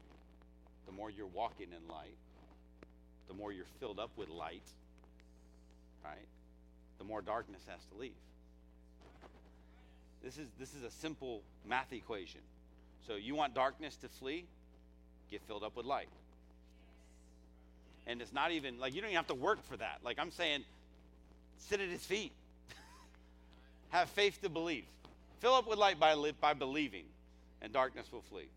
the 0.86 0.92
more 0.92 1.10
you're 1.10 1.26
walking 1.26 1.68
in 1.68 1.92
light, 1.92 2.16
the 3.28 3.34
more 3.34 3.52
you're 3.52 3.66
filled 3.80 4.00
up 4.00 4.12
with 4.16 4.30
light, 4.30 4.62
right? 6.06 6.28
The 7.00 7.04
more 7.04 7.22
darkness 7.22 7.62
has 7.68 7.80
to 7.92 8.00
leave. 8.00 8.12
This 10.24 10.38
is 10.38 10.48
this 10.60 10.76
is 10.76 10.84
a 10.84 10.92
simple 10.92 11.42
math 11.68 11.92
equation. 11.92 12.42
So 13.08 13.16
you 13.16 13.36
want 13.36 13.56
darkness 13.56 13.96
to 13.98 14.08
flee? 14.08 14.46
Get 15.32 15.42
filled 15.48 15.64
up 15.64 15.76
with 15.76 15.86
light. 15.86 16.08
And 18.06 18.22
it's 18.22 18.32
not 18.32 18.52
even 18.52 18.80
like 18.80 18.94
you 18.94 19.02
don't 19.02 19.10
even 19.10 19.18
have 19.18 19.28
to 19.28 19.34
work 19.34 19.66
for 19.66 19.76
that. 19.78 20.00
Like 20.04 20.20
I'm 20.20 20.32
saying, 20.32 20.64
sit 21.58 21.82
at 21.82 21.90
his 21.90 22.06
feet. 22.06 22.32
have 23.90 24.10
faith 24.10 24.40
to 24.44 24.50
believe. 24.50 24.86
Fill 25.40 25.56
up 25.56 25.68
with 25.68 25.80
light 25.80 26.00
by, 26.00 26.16
by 26.40 26.54
believing, 26.54 27.06
and 27.62 27.74
darkness 27.74 28.06
will 28.12 28.22
flee. 28.22 28.48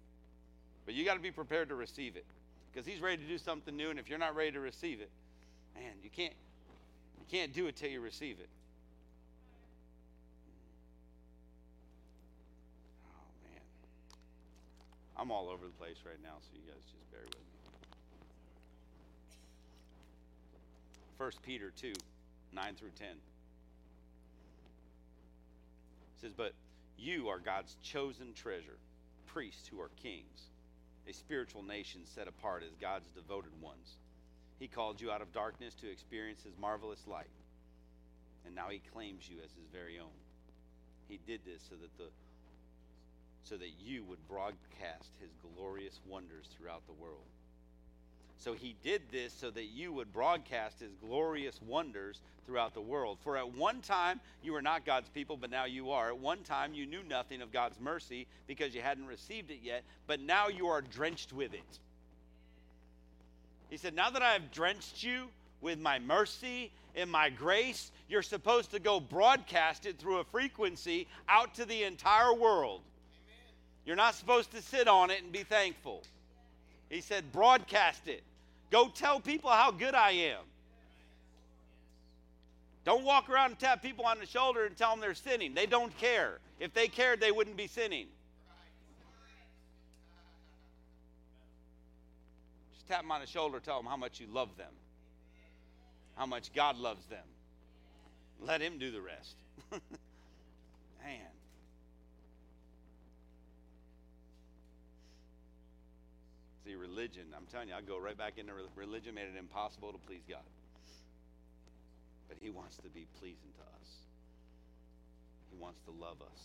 But 0.86 0.94
you 0.94 1.04
got 1.04 1.14
to 1.14 1.20
be 1.20 1.32
prepared 1.32 1.68
to 1.68 1.74
receive 1.74 2.16
it 2.16 2.24
because 2.72 2.86
he's 2.86 3.00
ready 3.00 3.20
to 3.20 3.28
do 3.28 3.38
something 3.38 3.76
new. 3.76 3.90
And 3.90 3.98
if 3.98 4.08
you're 4.08 4.20
not 4.20 4.36
ready 4.36 4.52
to 4.52 4.60
receive 4.60 5.00
it, 5.00 5.10
man, 5.74 5.92
you 6.02 6.08
can't 6.08 6.32
you 7.18 7.26
can't 7.28 7.52
do 7.52 7.66
it 7.66 7.74
till 7.74 7.90
you 7.90 8.00
receive 8.00 8.38
it. 8.38 8.48
Oh 13.04 13.50
man, 13.50 13.60
I'm 15.18 15.32
all 15.32 15.48
over 15.48 15.66
the 15.66 15.72
place 15.72 15.96
right 16.06 16.22
now, 16.22 16.36
so 16.40 16.48
you 16.54 16.62
guys 16.72 16.80
just 16.84 17.10
bear 17.10 17.22
with 17.24 17.34
me. 17.34 17.40
First 21.18 21.42
Peter 21.42 21.72
two, 21.76 21.94
nine 22.54 22.76
through 22.76 22.92
ten 22.96 23.16
says, 26.20 26.32
"But 26.32 26.52
you 26.96 27.28
are 27.28 27.40
God's 27.40 27.76
chosen 27.82 28.34
treasure, 28.34 28.78
priests 29.26 29.66
who 29.66 29.80
are 29.80 29.90
kings." 30.00 30.50
A 31.08 31.12
spiritual 31.12 31.62
nation 31.62 32.02
set 32.04 32.28
apart 32.28 32.62
as 32.64 32.74
God's 32.80 33.10
devoted 33.10 33.52
ones. 33.60 33.96
He 34.58 34.66
called 34.66 35.00
you 35.00 35.10
out 35.10 35.22
of 35.22 35.32
darkness 35.32 35.74
to 35.76 35.90
experience 35.90 36.42
His 36.42 36.58
marvelous 36.58 37.06
light, 37.06 37.30
and 38.44 38.54
now 38.54 38.68
He 38.68 38.80
claims 38.92 39.28
you 39.28 39.36
as 39.38 39.50
His 39.52 39.68
very 39.72 39.98
own. 39.98 40.16
He 41.08 41.20
did 41.26 41.40
this 41.44 41.62
so 41.68 41.76
that 41.76 41.96
the 41.98 42.10
so 43.44 43.56
that 43.56 43.78
you 43.78 44.02
would 44.02 44.26
broadcast 44.26 45.10
His 45.20 45.30
glorious 45.54 46.00
wonders 46.08 46.48
throughout 46.56 46.84
the 46.86 46.92
world. 46.92 47.30
So 48.38 48.52
he 48.52 48.76
did 48.82 49.02
this 49.10 49.32
so 49.32 49.50
that 49.50 49.66
you 49.66 49.92
would 49.92 50.12
broadcast 50.12 50.80
his 50.80 50.92
glorious 51.00 51.60
wonders 51.66 52.20
throughout 52.46 52.74
the 52.74 52.80
world. 52.80 53.18
For 53.22 53.36
at 53.36 53.54
one 53.54 53.80
time 53.80 54.20
you 54.42 54.52
were 54.52 54.62
not 54.62 54.84
God's 54.84 55.08
people, 55.08 55.36
but 55.36 55.50
now 55.50 55.64
you 55.64 55.90
are. 55.90 56.08
At 56.08 56.18
one 56.18 56.42
time 56.42 56.74
you 56.74 56.86
knew 56.86 57.02
nothing 57.02 57.42
of 57.42 57.52
God's 57.52 57.80
mercy 57.80 58.26
because 58.46 58.74
you 58.74 58.82
hadn't 58.82 59.06
received 59.06 59.50
it 59.50 59.60
yet, 59.62 59.84
but 60.06 60.20
now 60.20 60.48
you 60.48 60.68
are 60.68 60.82
drenched 60.82 61.32
with 61.32 61.54
it. 61.54 61.78
He 63.70 63.76
said, 63.76 63.94
Now 63.94 64.10
that 64.10 64.22
I 64.22 64.32
have 64.32 64.52
drenched 64.52 65.02
you 65.02 65.28
with 65.60 65.80
my 65.80 65.98
mercy 65.98 66.70
and 66.94 67.10
my 67.10 67.30
grace, 67.30 67.90
you're 68.08 68.22
supposed 68.22 68.70
to 68.70 68.78
go 68.78 69.00
broadcast 69.00 69.86
it 69.86 69.98
through 69.98 70.18
a 70.18 70.24
frequency 70.24 71.08
out 71.28 71.54
to 71.54 71.64
the 71.64 71.82
entire 71.82 72.32
world. 72.32 72.82
You're 73.84 73.96
not 73.96 74.14
supposed 74.14 74.50
to 74.52 74.62
sit 74.62 74.88
on 74.88 75.10
it 75.10 75.22
and 75.22 75.32
be 75.32 75.42
thankful. 75.42 76.02
He 76.88 77.00
said, 77.00 77.32
broadcast 77.32 78.08
it. 78.08 78.22
Go 78.70 78.88
tell 78.88 79.20
people 79.20 79.50
how 79.50 79.70
good 79.70 79.94
I 79.94 80.10
am. 80.10 80.42
Don't 82.84 83.04
walk 83.04 83.28
around 83.28 83.50
and 83.50 83.58
tap 83.58 83.82
people 83.82 84.04
on 84.04 84.20
the 84.20 84.26
shoulder 84.26 84.64
and 84.64 84.76
tell 84.76 84.90
them 84.90 85.00
they're 85.00 85.14
sinning. 85.14 85.54
They 85.54 85.66
don't 85.66 85.96
care. 85.98 86.38
If 86.60 86.72
they 86.72 86.86
cared, 86.86 87.20
they 87.20 87.32
wouldn't 87.32 87.56
be 87.56 87.66
sinning. 87.66 88.06
Just 92.74 92.86
tap 92.86 93.02
them 93.02 93.10
on 93.10 93.20
the 93.20 93.26
shoulder, 93.26 93.58
tell 93.58 93.78
them 93.78 93.86
how 93.86 93.96
much 93.96 94.20
you 94.20 94.28
love 94.32 94.56
them, 94.56 94.72
how 96.16 96.26
much 96.26 96.52
God 96.54 96.78
loves 96.78 97.04
them. 97.06 97.24
Let 98.40 98.60
Him 98.60 98.78
do 98.78 98.92
the 98.92 99.00
rest. 99.00 99.34
Man. 101.02 101.35
Religion, 106.76 107.24
I'm 107.36 107.46
telling 107.46 107.68
you, 107.68 107.74
I 107.74 107.80
go 107.80 107.98
right 107.98 108.16
back 108.16 108.38
into 108.38 108.52
religion, 108.76 109.14
made 109.14 109.28
it 109.32 109.38
impossible 109.38 109.92
to 109.92 109.98
please 109.98 110.22
God. 110.28 110.44
But 112.28 112.38
He 112.40 112.50
wants 112.50 112.76
to 112.78 112.88
be 112.90 113.06
pleasing 113.20 113.50
to 113.56 113.62
us, 113.62 113.88
He 115.50 115.56
wants 115.56 115.80
to 115.86 115.90
love 115.90 116.20
us. 116.22 116.42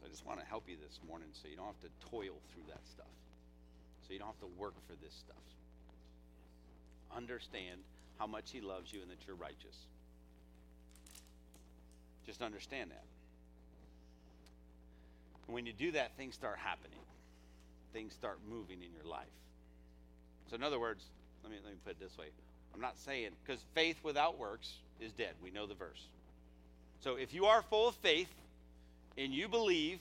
So 0.00 0.06
I 0.06 0.08
just 0.10 0.26
want 0.26 0.40
to 0.40 0.46
help 0.46 0.68
you 0.68 0.76
this 0.76 1.00
morning 1.08 1.28
so 1.32 1.48
you 1.48 1.56
don't 1.56 1.66
have 1.66 1.80
to 1.82 2.08
toil 2.10 2.40
through 2.52 2.66
that 2.68 2.86
stuff, 2.86 3.14
so 4.06 4.12
you 4.12 4.18
don't 4.18 4.28
have 4.28 4.40
to 4.40 4.52
work 4.58 4.74
for 4.86 4.94
this 5.02 5.14
stuff. 5.14 5.36
Understand 7.16 7.80
how 8.18 8.26
much 8.26 8.50
He 8.50 8.60
loves 8.60 8.92
you 8.92 9.02
and 9.02 9.10
that 9.10 9.26
you're 9.26 9.36
righteous. 9.36 9.86
Just 12.26 12.42
understand 12.42 12.90
that. 12.90 13.04
And 15.46 15.54
when 15.54 15.66
you 15.66 15.72
do 15.72 15.92
that, 15.92 16.16
things 16.16 16.34
start 16.34 16.58
happening. 16.58 16.98
Things 17.92 18.12
start 18.12 18.38
moving 18.48 18.82
in 18.82 18.92
your 18.92 19.10
life. 19.10 19.26
So, 20.50 20.56
in 20.56 20.62
other 20.62 20.80
words, 20.80 21.04
let 21.42 21.52
me, 21.52 21.58
let 21.62 21.72
me 21.72 21.78
put 21.84 21.92
it 21.92 22.00
this 22.00 22.16
way 22.18 22.26
I'm 22.74 22.80
not 22.80 22.98
saying, 22.98 23.30
because 23.44 23.62
faith 23.74 23.98
without 24.02 24.38
works 24.38 24.72
is 25.00 25.12
dead. 25.12 25.34
We 25.42 25.50
know 25.50 25.66
the 25.66 25.74
verse. 25.74 26.08
So, 27.00 27.16
if 27.16 27.32
you 27.32 27.46
are 27.46 27.62
full 27.62 27.88
of 27.88 27.94
faith 27.96 28.32
and 29.16 29.32
you 29.32 29.48
believe, 29.48 30.00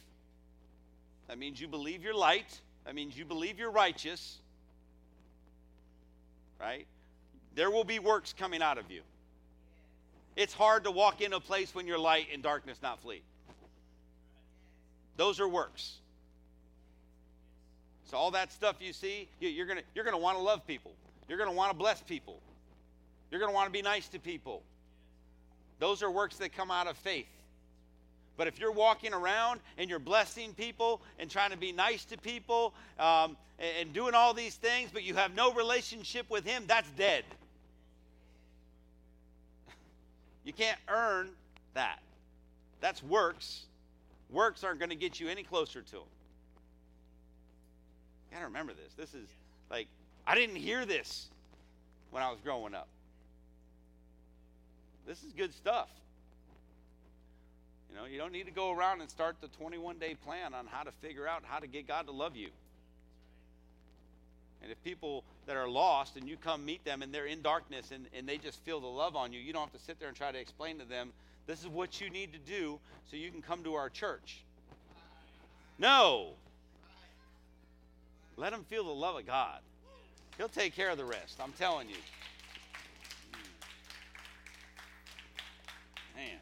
that 1.27 1.37
means 1.37 1.59
you 1.59 1.67
believe 1.67 2.03
you're 2.03 2.15
light, 2.15 2.61
that 2.85 2.95
means 2.95 3.17
you 3.17 3.25
believe 3.25 3.59
you're 3.59 3.71
righteous, 3.71 4.39
right? 6.59 6.87
There 7.55 7.69
will 7.69 7.83
be 7.83 7.99
works 7.99 8.33
coming 8.37 8.61
out 8.61 8.77
of 8.77 8.89
you. 8.89 9.01
It's 10.35 10.53
hard 10.53 10.85
to 10.85 10.91
walk 10.91 11.21
in 11.21 11.33
a 11.33 11.39
place 11.39 11.75
when 11.75 11.85
you're 11.85 11.99
light 11.99 12.27
and 12.33 12.41
darkness 12.41 12.79
not 12.81 13.01
flee. 13.01 13.21
Those 15.17 15.39
are 15.39 15.47
works. 15.47 15.99
So 18.05 18.17
all 18.17 18.31
that 18.31 18.51
stuff 18.51 18.75
you 18.79 18.93
see, 18.93 19.27
you're 19.39 19.65
gonna 19.65 19.81
you're 19.95 20.05
gonna 20.05 20.17
want 20.17 20.37
to 20.37 20.43
love 20.43 20.65
people. 20.67 20.91
You're 21.27 21.37
gonna 21.37 21.51
want 21.51 21.71
to 21.71 21.77
bless 21.77 22.01
people. 22.01 22.39
You're 23.31 23.39
gonna 23.39 23.53
want 23.53 23.67
to 23.67 23.71
be 23.71 23.81
nice 23.81 24.07
to 24.09 24.19
people. 24.19 24.61
Those 25.79 26.03
are 26.03 26.11
works 26.11 26.37
that 26.37 26.53
come 26.53 26.71
out 26.71 26.87
of 26.87 26.97
faith. 26.97 27.27
But 28.37 28.47
if 28.47 28.59
you're 28.59 28.71
walking 28.71 29.13
around 29.13 29.59
and 29.77 29.89
you're 29.89 29.99
blessing 29.99 30.53
people 30.53 31.01
and 31.19 31.29
trying 31.29 31.51
to 31.51 31.57
be 31.57 31.71
nice 31.71 32.05
to 32.05 32.17
people 32.17 32.73
um, 32.99 33.37
and, 33.59 33.69
and 33.79 33.93
doing 33.93 34.15
all 34.15 34.33
these 34.33 34.55
things, 34.55 34.89
but 34.91 35.03
you 35.03 35.13
have 35.13 35.35
no 35.35 35.53
relationship 35.53 36.29
with 36.29 36.45
Him, 36.45 36.63
that's 36.67 36.89
dead. 36.91 37.25
You 40.45 40.51
can't 40.51 40.79
earn 40.89 41.29
that. 41.73 41.99
That's 42.81 43.01
works 43.01 43.61
Works 44.33 44.63
aren't 44.63 44.79
going 44.79 44.89
to 44.89 44.95
get 44.95 45.19
you 45.19 45.29
any 45.29 45.43
closer 45.43 45.81
to 45.81 45.95
Him. 45.95 46.03
You 48.29 48.35
got 48.35 48.39
to 48.39 48.45
remember 48.47 48.73
this. 48.73 48.93
This 48.97 49.13
is 49.13 49.29
like, 49.69 49.87
I 50.25 50.33
didn't 50.33 50.55
hear 50.55 50.85
this 50.85 51.29
when 52.09 52.23
I 52.23 52.31
was 52.31 52.39
growing 52.41 52.73
up. 52.73 52.87
This 55.05 55.23
is 55.23 55.33
good 55.33 55.53
stuff. 55.53 55.89
You 57.91 57.99
know, 57.99 58.05
you 58.05 58.17
don't 58.17 58.31
need 58.31 58.47
to 58.47 58.51
go 58.51 58.71
around 58.71 59.01
and 59.01 59.09
start 59.09 59.35
the 59.39 59.49
21 59.49 59.99
day 59.99 60.15
plan 60.25 60.55
on 60.55 60.65
how 60.65 60.81
to 60.81 60.91
figure 60.91 61.27
out 61.27 61.43
how 61.45 61.59
to 61.59 61.67
get 61.67 61.87
God 61.87 62.07
to 62.07 62.11
love 62.11 62.35
you. 62.35 62.49
And 64.63 64.71
if 64.71 64.81
people 64.83 65.23
that 65.45 65.57
are 65.57 65.67
lost 65.67 66.15
and 66.15 66.27
you 66.27 66.37
come 66.37 66.65
meet 66.65 66.83
them 66.85 67.03
and 67.03 67.13
they're 67.13 67.27
in 67.27 67.41
darkness 67.41 67.91
and, 67.91 68.07
and 68.17 68.27
they 68.27 68.37
just 68.37 68.63
feel 68.63 68.79
the 68.79 68.87
love 68.87 69.15
on 69.15 69.31
you, 69.31 69.39
you 69.39 69.53
don't 69.53 69.63
have 69.63 69.73
to 69.73 69.85
sit 69.85 69.99
there 69.99 70.07
and 70.07 70.17
try 70.17 70.31
to 70.31 70.39
explain 70.39 70.79
to 70.79 70.85
them 70.85 71.11
This 71.45 71.59
is 71.59 71.67
what 71.67 71.99
you 71.99 72.09
need 72.09 72.33
to 72.33 72.39
do 72.39 72.79
so 73.09 73.17
you 73.17 73.29
can 73.31 73.41
come 73.41 73.63
to 73.63 73.73
our 73.73 73.89
church. 73.89 74.43
No. 75.77 76.31
Let 78.37 78.51
them 78.51 78.63
feel 78.63 78.85
the 78.85 78.91
love 78.91 79.17
of 79.17 79.25
God. 79.25 79.59
He'll 80.37 80.47
take 80.47 80.75
care 80.75 80.89
of 80.89 80.97
the 80.97 81.05
rest. 81.05 81.39
I'm 81.41 81.51
telling 81.53 81.89
you. 81.89 81.95
Man. 86.15 86.39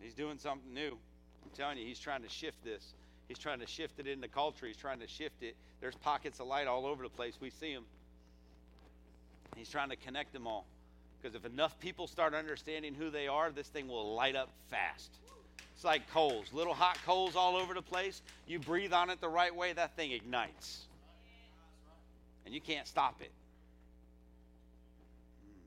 He's 0.00 0.14
doing 0.14 0.38
something 0.38 0.72
new. 0.72 0.96
I'm 1.44 1.50
telling 1.54 1.78
you, 1.78 1.84
he's 1.84 1.98
trying 1.98 2.22
to 2.22 2.28
shift 2.28 2.62
this. 2.64 2.94
He's 3.28 3.38
trying 3.38 3.60
to 3.60 3.66
shift 3.66 3.98
it 3.98 4.06
into 4.06 4.28
culture. 4.28 4.66
He's 4.66 4.76
trying 4.76 5.00
to 5.00 5.08
shift 5.08 5.42
it. 5.42 5.56
There's 5.80 5.96
pockets 5.96 6.40
of 6.40 6.46
light 6.46 6.66
all 6.66 6.86
over 6.86 7.02
the 7.02 7.10
place. 7.10 7.34
We 7.40 7.50
see 7.50 7.74
them. 7.74 7.84
He's 9.56 9.68
trying 9.68 9.90
to 9.90 9.96
connect 9.96 10.32
them 10.32 10.46
all. 10.46 10.64
Because 11.20 11.34
if 11.34 11.44
enough 11.44 11.78
people 11.80 12.06
start 12.06 12.34
understanding 12.34 12.94
who 12.94 13.10
they 13.10 13.26
are, 13.26 13.50
this 13.50 13.68
thing 13.68 13.88
will 13.88 14.14
light 14.14 14.36
up 14.36 14.50
fast. 14.70 15.10
It's 15.74 15.84
like 15.84 16.10
coals, 16.10 16.52
little 16.52 16.74
hot 16.74 16.98
coals 17.04 17.36
all 17.36 17.56
over 17.56 17.74
the 17.74 17.82
place. 17.82 18.22
You 18.46 18.58
breathe 18.58 18.92
on 18.92 19.10
it 19.10 19.20
the 19.20 19.28
right 19.28 19.54
way, 19.54 19.72
that 19.74 19.94
thing 19.94 20.12
ignites. 20.12 20.84
And 22.44 22.54
you 22.54 22.60
can't 22.60 22.86
stop 22.86 23.20
it. 23.20 23.30
Hmm. 25.44 25.60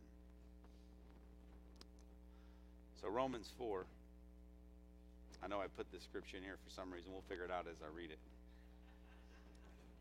So, 3.02 3.10
Romans 3.10 3.52
4. 3.58 3.86
I 5.44 5.48
know 5.48 5.60
I 5.60 5.68
put 5.78 5.92
this 5.92 6.04
scripture 6.04 6.38
in 6.38 6.44
here 6.44 6.58
for 6.66 6.74
some 6.74 6.92
reason. 6.92 7.12
We'll 7.12 7.24
figure 7.30 7.46
it 7.46 7.52
out 7.52 7.66
as 7.70 7.78
I 7.84 7.96
read 7.96 8.12
it. 8.12 8.20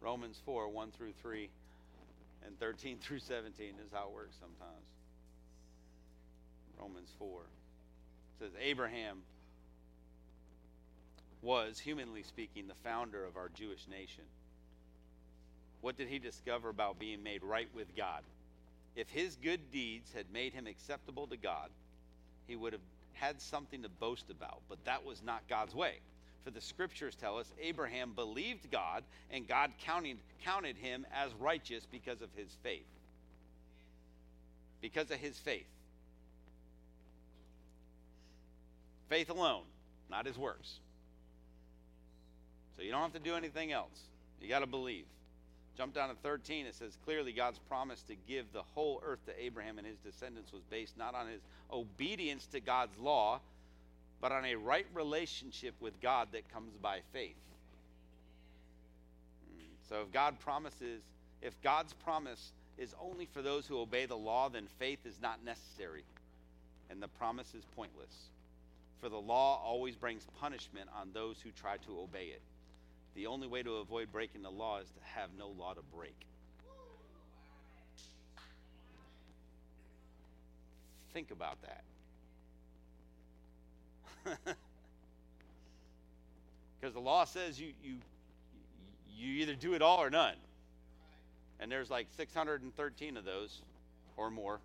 Romans 0.01 0.41
4 0.45 0.69
1 0.69 0.91
through 0.93 1.13
3 1.21 1.49
and 2.47 2.59
13 2.59 2.99
through 2.99 3.19
17 3.19 3.75
is 3.85 3.93
how 3.93 4.09
it 4.09 4.15
works 4.15 4.37
sometimes. 4.41 4.98
Romans 6.81 7.11
4 7.19 7.29
it 8.41 8.45
says, 8.45 8.53
Abraham 8.61 9.19
was, 11.43 11.79
humanly 11.79 12.23
speaking, 12.23 12.69
the 12.69 12.75
founder 12.75 13.25
of 13.25 13.37
our 13.37 13.49
Jewish 13.55 13.87
nation. 13.89 14.25
What 15.81 15.97
did 15.97 16.09
he 16.09 16.19
discover 16.19 16.69
about 16.69 16.99
being 16.99 17.23
made 17.23 17.43
right 17.43 17.69
with 17.75 17.97
God? 17.97 18.23
If 18.97 19.09
his 19.11 19.37
good 19.43 19.61
deeds 19.71 20.13
had 20.15 20.27
made 20.33 20.53
him 20.53 20.67
acceptable 20.67 21.27
to 21.29 21.37
God, 21.37 21.71
he 22.47 22.57
would 22.57 22.73
have 22.73 22.83
had 23.15 23.41
something 23.41 23.83
to 23.83 23.89
boast 23.89 24.31
about, 24.31 24.61
but 24.69 24.85
that 24.85 25.05
was 25.05 25.23
not 25.23 25.43
God's 25.49 25.75
way. 25.75 25.99
For 26.45 26.51
the 26.51 26.61
scriptures 26.61 27.15
tell 27.15 27.39
us 27.39 27.53
Abraham 27.61 28.13
believed 28.15 28.71
God, 28.71 29.05
and 29.31 29.47
God 29.47 29.71
counted, 29.81 30.19
counted 30.45 30.77
him 30.77 31.07
as 31.13 31.33
righteous 31.35 31.87
because 31.91 32.23
of 32.23 32.31
his 32.37 32.49
faith. 32.63 32.87
Because 34.81 35.11
of 35.11 35.19
his 35.19 35.39
faith. 35.39 35.67
Faith 39.09 39.31
alone, 39.31 39.63
not 40.11 40.27
his 40.27 40.39
works. 40.39 40.81
So 42.77 42.83
you 42.83 42.91
don't 42.91 43.03
have 43.03 43.13
to 43.13 43.19
do 43.19 43.35
anything 43.35 43.73
else. 43.73 44.09
You 44.41 44.49
got 44.49 44.61
to 44.61 44.67
believe. 44.67 45.05
Jump 45.77 45.95
down 45.95 46.09
to 46.09 46.15
13. 46.17 46.67
It 46.67 46.75
says 46.75 46.97
clearly 47.05 47.33
God's 47.33 47.59
promise 47.59 48.03
to 48.03 48.15
give 48.27 48.53
the 48.53 48.63
whole 48.75 49.03
earth 49.05 49.25
to 49.27 49.43
Abraham 49.43 49.79
and 49.79 49.87
his 49.87 49.99
descendants 49.99 50.53
was 50.53 50.63
based 50.71 50.97
not 50.97 51.15
on 51.15 51.29
his 51.29 51.41
obedience 51.73 52.47
to 52.47 52.61
God's 52.61 52.99
law, 52.99 53.41
but 54.21 54.33
on 54.33 54.45
a 54.45 54.57
right 54.57 54.87
relationship 54.95 55.75
with 55.81 56.01
God 56.01 56.29
that 56.33 56.53
comes 56.53 56.73
by 56.83 57.01
faith. 57.13 57.37
Hmm. 59.53 59.65
So 59.89 60.03
if 60.03 60.13
God 60.13 60.39
promises, 60.41 61.03
if 61.43 61.61
God's 61.63 61.93
promise 61.93 62.53
is 62.77 62.95
only 63.01 63.27
for 63.27 63.43
those 63.43 63.67
who 63.67 63.79
obey 63.79 64.07
the 64.07 64.17
law, 64.17 64.49
then 64.49 64.67
faith 64.79 65.01
is 65.05 65.21
not 65.21 65.45
necessary, 65.45 66.05
and 66.91 67.03
the 67.03 67.09
promise 67.09 67.55
is 67.55 67.65
pointless. 67.77 68.31
For 69.01 69.09
the 69.09 69.17
law 69.17 69.63
always 69.65 69.97
brings 69.97 70.27
punishment 70.41 70.89
on 70.99 71.11
those 71.13 71.41
who 71.41 71.51
try 71.51 71.77
to 71.79 72.01
obey 72.01 72.27
it. 72.27 72.43
The 73.15 73.27
only 73.27 73.47
way 73.47 73.63
to 73.63 73.77
avoid 73.77 74.11
breaking 74.13 74.43
the 74.43 74.51
law 74.51 74.79
is 74.79 74.89
to 74.89 75.01
have 75.15 75.31
no 75.39 75.49
law 75.49 75.75
to 75.75 75.83
break. 75.95 76.17
Think 81.13 81.31
about 81.31 81.59
that. 81.63 81.85
because 86.81 86.95
the 86.95 87.01
law 87.01 87.25
says 87.25 87.61
you, 87.61 87.73
you, 87.83 87.95
you 89.17 89.43
either 89.43 89.55
do 89.55 89.75
it 89.75 89.83
all 89.83 90.03
or 90.03 90.11
none. 90.11 90.37
And 91.61 91.73
there's 91.73 91.91
like 91.91 92.07
613 92.17 93.17
of 93.17 93.25
those 93.25 93.63
or 94.17 94.31
more. 94.31 94.61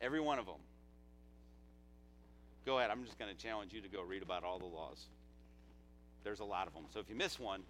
Every 0.00 0.20
one 0.20 0.38
of 0.38 0.46
them. 0.46 0.60
Go 2.66 2.78
ahead. 2.78 2.90
I'm 2.90 3.04
just 3.04 3.18
going 3.18 3.34
to 3.34 3.40
challenge 3.40 3.72
you 3.72 3.80
to 3.80 3.88
go 3.88 4.02
read 4.02 4.22
about 4.22 4.44
all 4.44 4.58
the 4.58 4.64
laws. 4.64 5.06
There's 6.22 6.40
a 6.40 6.44
lot 6.44 6.66
of 6.66 6.74
them. 6.74 6.84
So 6.92 7.00
if 7.00 7.08
you 7.08 7.14
miss 7.14 7.38
one, 7.38 7.62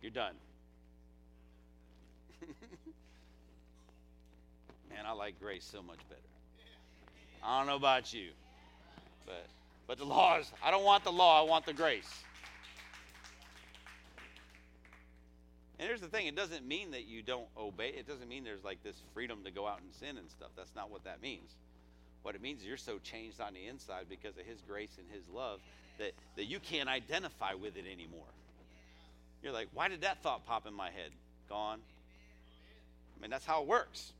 you're 0.00 0.10
done. 0.10 0.34
Man, 4.90 5.04
I 5.06 5.12
like 5.12 5.38
grace 5.38 5.68
so 5.70 5.82
much 5.82 5.98
better. 6.08 6.20
I 7.42 7.58
don't 7.58 7.66
know 7.66 7.76
about 7.76 8.14
you. 8.14 8.30
But 9.26 9.46
but 9.86 9.98
the 9.98 10.04
laws, 10.04 10.50
I 10.62 10.70
don't 10.70 10.84
want 10.84 11.04
the 11.04 11.12
law, 11.12 11.42
I 11.42 11.44
want 11.48 11.66
the 11.66 11.72
grace. 11.72 12.08
And 15.78 15.88
here's 15.88 16.00
the 16.00 16.06
thing, 16.06 16.26
it 16.26 16.36
doesn't 16.36 16.66
mean 16.66 16.92
that 16.92 17.06
you 17.06 17.20
don't 17.22 17.48
obey. 17.58 17.88
It 17.88 18.06
doesn't 18.06 18.28
mean 18.28 18.44
there's 18.44 18.64
like 18.64 18.82
this 18.82 18.96
freedom 19.12 19.40
to 19.44 19.50
go 19.50 19.66
out 19.66 19.80
and 19.82 19.92
sin 19.92 20.16
and 20.16 20.30
stuff. 20.30 20.50
That's 20.56 20.74
not 20.74 20.90
what 20.90 21.04
that 21.04 21.20
means. 21.20 21.50
What 22.24 22.34
it 22.34 22.42
means 22.42 22.62
is 22.62 22.66
you're 22.66 22.76
so 22.76 22.98
changed 22.98 23.40
on 23.40 23.54
the 23.54 23.66
inside 23.66 24.06
because 24.08 24.36
of 24.36 24.44
his 24.44 24.60
grace 24.66 24.96
and 24.98 25.06
his 25.12 25.22
love 25.32 25.60
that, 25.98 26.12
that 26.34 26.46
you 26.46 26.58
can't 26.58 26.88
identify 26.88 27.54
with 27.54 27.76
it 27.76 27.84
anymore. 27.86 28.26
You're 29.42 29.52
like, 29.52 29.68
why 29.72 29.88
did 29.88 30.00
that 30.00 30.22
thought 30.22 30.44
pop 30.44 30.66
in 30.66 30.74
my 30.74 30.86
head? 30.86 31.12
Gone. 31.48 31.78
I 33.16 33.22
mean, 33.22 33.30
that's 33.30 33.46
how 33.46 33.62
it 33.62 33.68
works. 33.68 34.12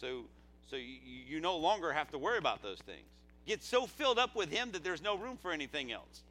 So 0.00 0.24
so 0.70 0.76
you, 0.76 0.96
you 1.28 1.40
no 1.40 1.56
longer 1.56 1.92
have 1.92 2.10
to 2.10 2.18
worry 2.18 2.38
about 2.38 2.62
those 2.62 2.78
things. 2.78 3.06
Get 3.46 3.62
so 3.62 3.86
filled 3.86 4.18
up 4.18 4.34
with 4.34 4.50
Him 4.50 4.72
that 4.72 4.82
there's 4.82 5.02
no 5.02 5.16
room 5.16 5.38
for 5.40 5.52
anything 5.52 5.92
else. 5.92 6.22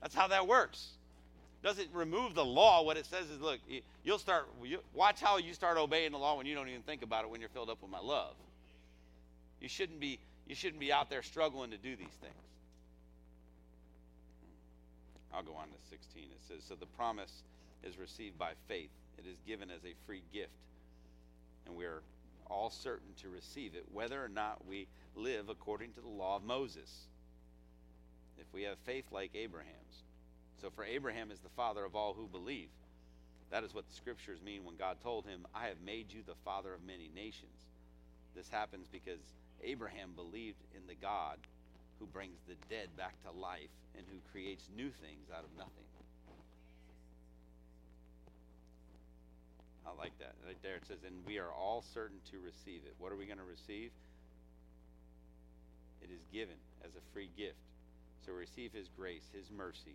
That's 0.00 0.14
how 0.14 0.28
that 0.28 0.46
works. 0.46 0.88
Doesn't 1.62 1.88
remove 1.92 2.34
the 2.34 2.44
law. 2.44 2.82
What 2.82 2.96
it 2.96 3.06
says 3.06 3.30
is, 3.30 3.40
look, 3.40 3.60
you'll 4.02 4.18
start. 4.18 4.48
You, 4.64 4.78
watch 4.94 5.20
how 5.20 5.36
you 5.36 5.54
start 5.54 5.78
obeying 5.78 6.12
the 6.12 6.18
law 6.18 6.36
when 6.36 6.46
you 6.46 6.54
don't 6.54 6.68
even 6.68 6.82
think 6.82 7.02
about 7.02 7.24
it. 7.24 7.30
When 7.30 7.40
you're 7.40 7.50
filled 7.50 7.70
up 7.70 7.80
with 7.82 7.90
my 7.90 8.00
love, 8.00 8.34
you 9.62 9.68
shouldn't 9.68 10.00
be. 10.00 10.18
You 10.48 10.56
shouldn't 10.56 10.80
be 10.80 10.92
out 10.92 11.08
there 11.08 11.22
struggling 11.22 11.70
to 11.70 11.78
do 11.78 11.94
these 11.94 12.18
things. 12.20 12.34
I'll 15.32 15.44
go 15.44 15.54
on 15.54 15.68
to 15.68 15.88
16. 15.88 16.24
It 16.24 16.42
says, 16.46 16.64
So 16.68 16.74
the 16.74 16.86
promise 16.86 17.32
is 17.84 17.96
received 17.96 18.36
by 18.36 18.52
faith. 18.66 18.90
It 19.16 19.24
is 19.26 19.38
given 19.46 19.70
as 19.70 19.84
a 19.84 19.94
free 20.04 20.22
gift. 20.32 20.50
And 21.66 21.76
we 21.76 21.84
are 21.84 22.02
all 22.50 22.70
certain 22.70 23.14
to 23.22 23.28
receive 23.28 23.74
it, 23.74 23.84
whether 23.92 24.22
or 24.22 24.28
not 24.28 24.66
we 24.66 24.88
live 25.14 25.48
according 25.48 25.92
to 25.92 26.00
the 26.00 26.08
law 26.08 26.36
of 26.36 26.42
Moses. 26.42 27.06
If 28.38 28.52
we 28.52 28.64
have 28.64 28.76
faith 28.84 29.04
like 29.12 29.30
Abraham's. 29.34 30.02
So, 30.60 30.70
for 30.70 30.84
Abraham 30.84 31.30
is 31.30 31.38
the 31.38 31.48
father 31.56 31.84
of 31.84 31.94
all 31.94 32.14
who 32.14 32.26
believe. 32.26 32.68
That 33.50 33.64
is 33.64 33.74
what 33.74 33.88
the 33.88 33.94
scriptures 33.94 34.40
mean 34.44 34.64
when 34.64 34.76
God 34.76 34.96
told 35.02 35.24
him, 35.26 35.46
I 35.54 35.68
have 35.68 35.80
made 35.84 36.06
you 36.12 36.22
the 36.26 36.34
father 36.44 36.74
of 36.74 36.84
many 36.84 37.10
nations. 37.14 37.68
This 38.34 38.48
happens 38.48 38.88
because 38.90 39.20
Abraham 39.62 40.10
believed 40.16 40.58
in 40.74 40.86
the 40.86 40.94
God 40.94 41.38
who 41.98 42.06
brings 42.06 42.38
the 42.48 42.54
dead 42.68 42.88
back 42.96 43.14
to 43.22 43.30
life 43.30 43.70
and 43.96 44.04
who 44.10 44.18
creates 44.32 44.68
new 44.76 44.90
things 45.00 45.30
out 45.30 45.44
of 45.44 45.50
nothing. 45.56 45.86
I 49.86 49.90
like 49.98 50.16
that. 50.18 50.34
Right 50.46 50.58
there 50.62 50.76
it 50.76 50.86
says, 50.86 50.98
and 51.06 51.14
we 51.26 51.38
are 51.38 51.50
all 51.50 51.84
certain 51.94 52.18
to 52.30 52.38
receive 52.38 52.82
it. 52.86 52.94
What 52.98 53.12
are 53.12 53.16
we 53.16 53.26
going 53.26 53.38
to 53.38 53.44
receive? 53.44 53.90
It 56.02 56.10
is 56.10 56.22
given 56.32 56.56
as 56.84 56.94
a 56.94 57.04
free 57.12 57.30
gift. 57.36 57.58
So 58.26 58.32
receive 58.32 58.72
his 58.72 58.88
grace, 58.96 59.26
his 59.34 59.50
mercy. 59.50 59.94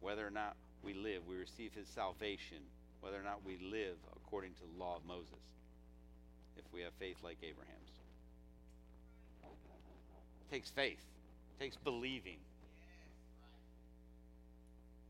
Whether 0.00 0.26
or 0.26 0.30
not 0.30 0.56
we 0.82 0.94
live, 0.94 1.22
we 1.28 1.36
receive 1.36 1.72
his 1.74 1.86
salvation, 1.88 2.58
whether 3.00 3.18
or 3.18 3.22
not 3.22 3.44
we 3.44 3.58
live 3.62 3.96
according 4.16 4.54
to 4.54 4.62
the 4.66 4.78
law 4.78 4.96
of 4.96 5.04
Moses, 5.06 5.42
if 6.56 6.64
we 6.72 6.82
have 6.82 6.92
faith 6.98 7.16
like 7.22 7.38
Abraham's. 7.42 7.91
Takes 10.52 10.68
faith, 10.68 11.00
it 11.00 11.64
takes 11.64 11.78
believing, 11.78 12.36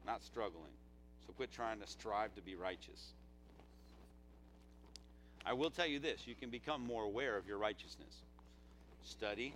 not 0.07 0.23
struggling. 0.23 0.71
So 1.27 1.33
quit 1.33 1.51
trying 1.51 1.81
to 1.81 1.87
strive 1.89 2.33
to 2.37 2.41
be 2.41 2.55
righteous. 2.55 3.09
I 5.45 5.53
will 5.53 5.71
tell 5.71 5.87
you 5.87 5.99
this 5.99 6.29
you 6.29 6.37
can 6.37 6.49
become 6.49 6.87
more 6.87 7.03
aware 7.03 7.37
of 7.37 7.49
your 7.49 7.59
righteousness. 7.59 8.23
Study, 9.03 9.53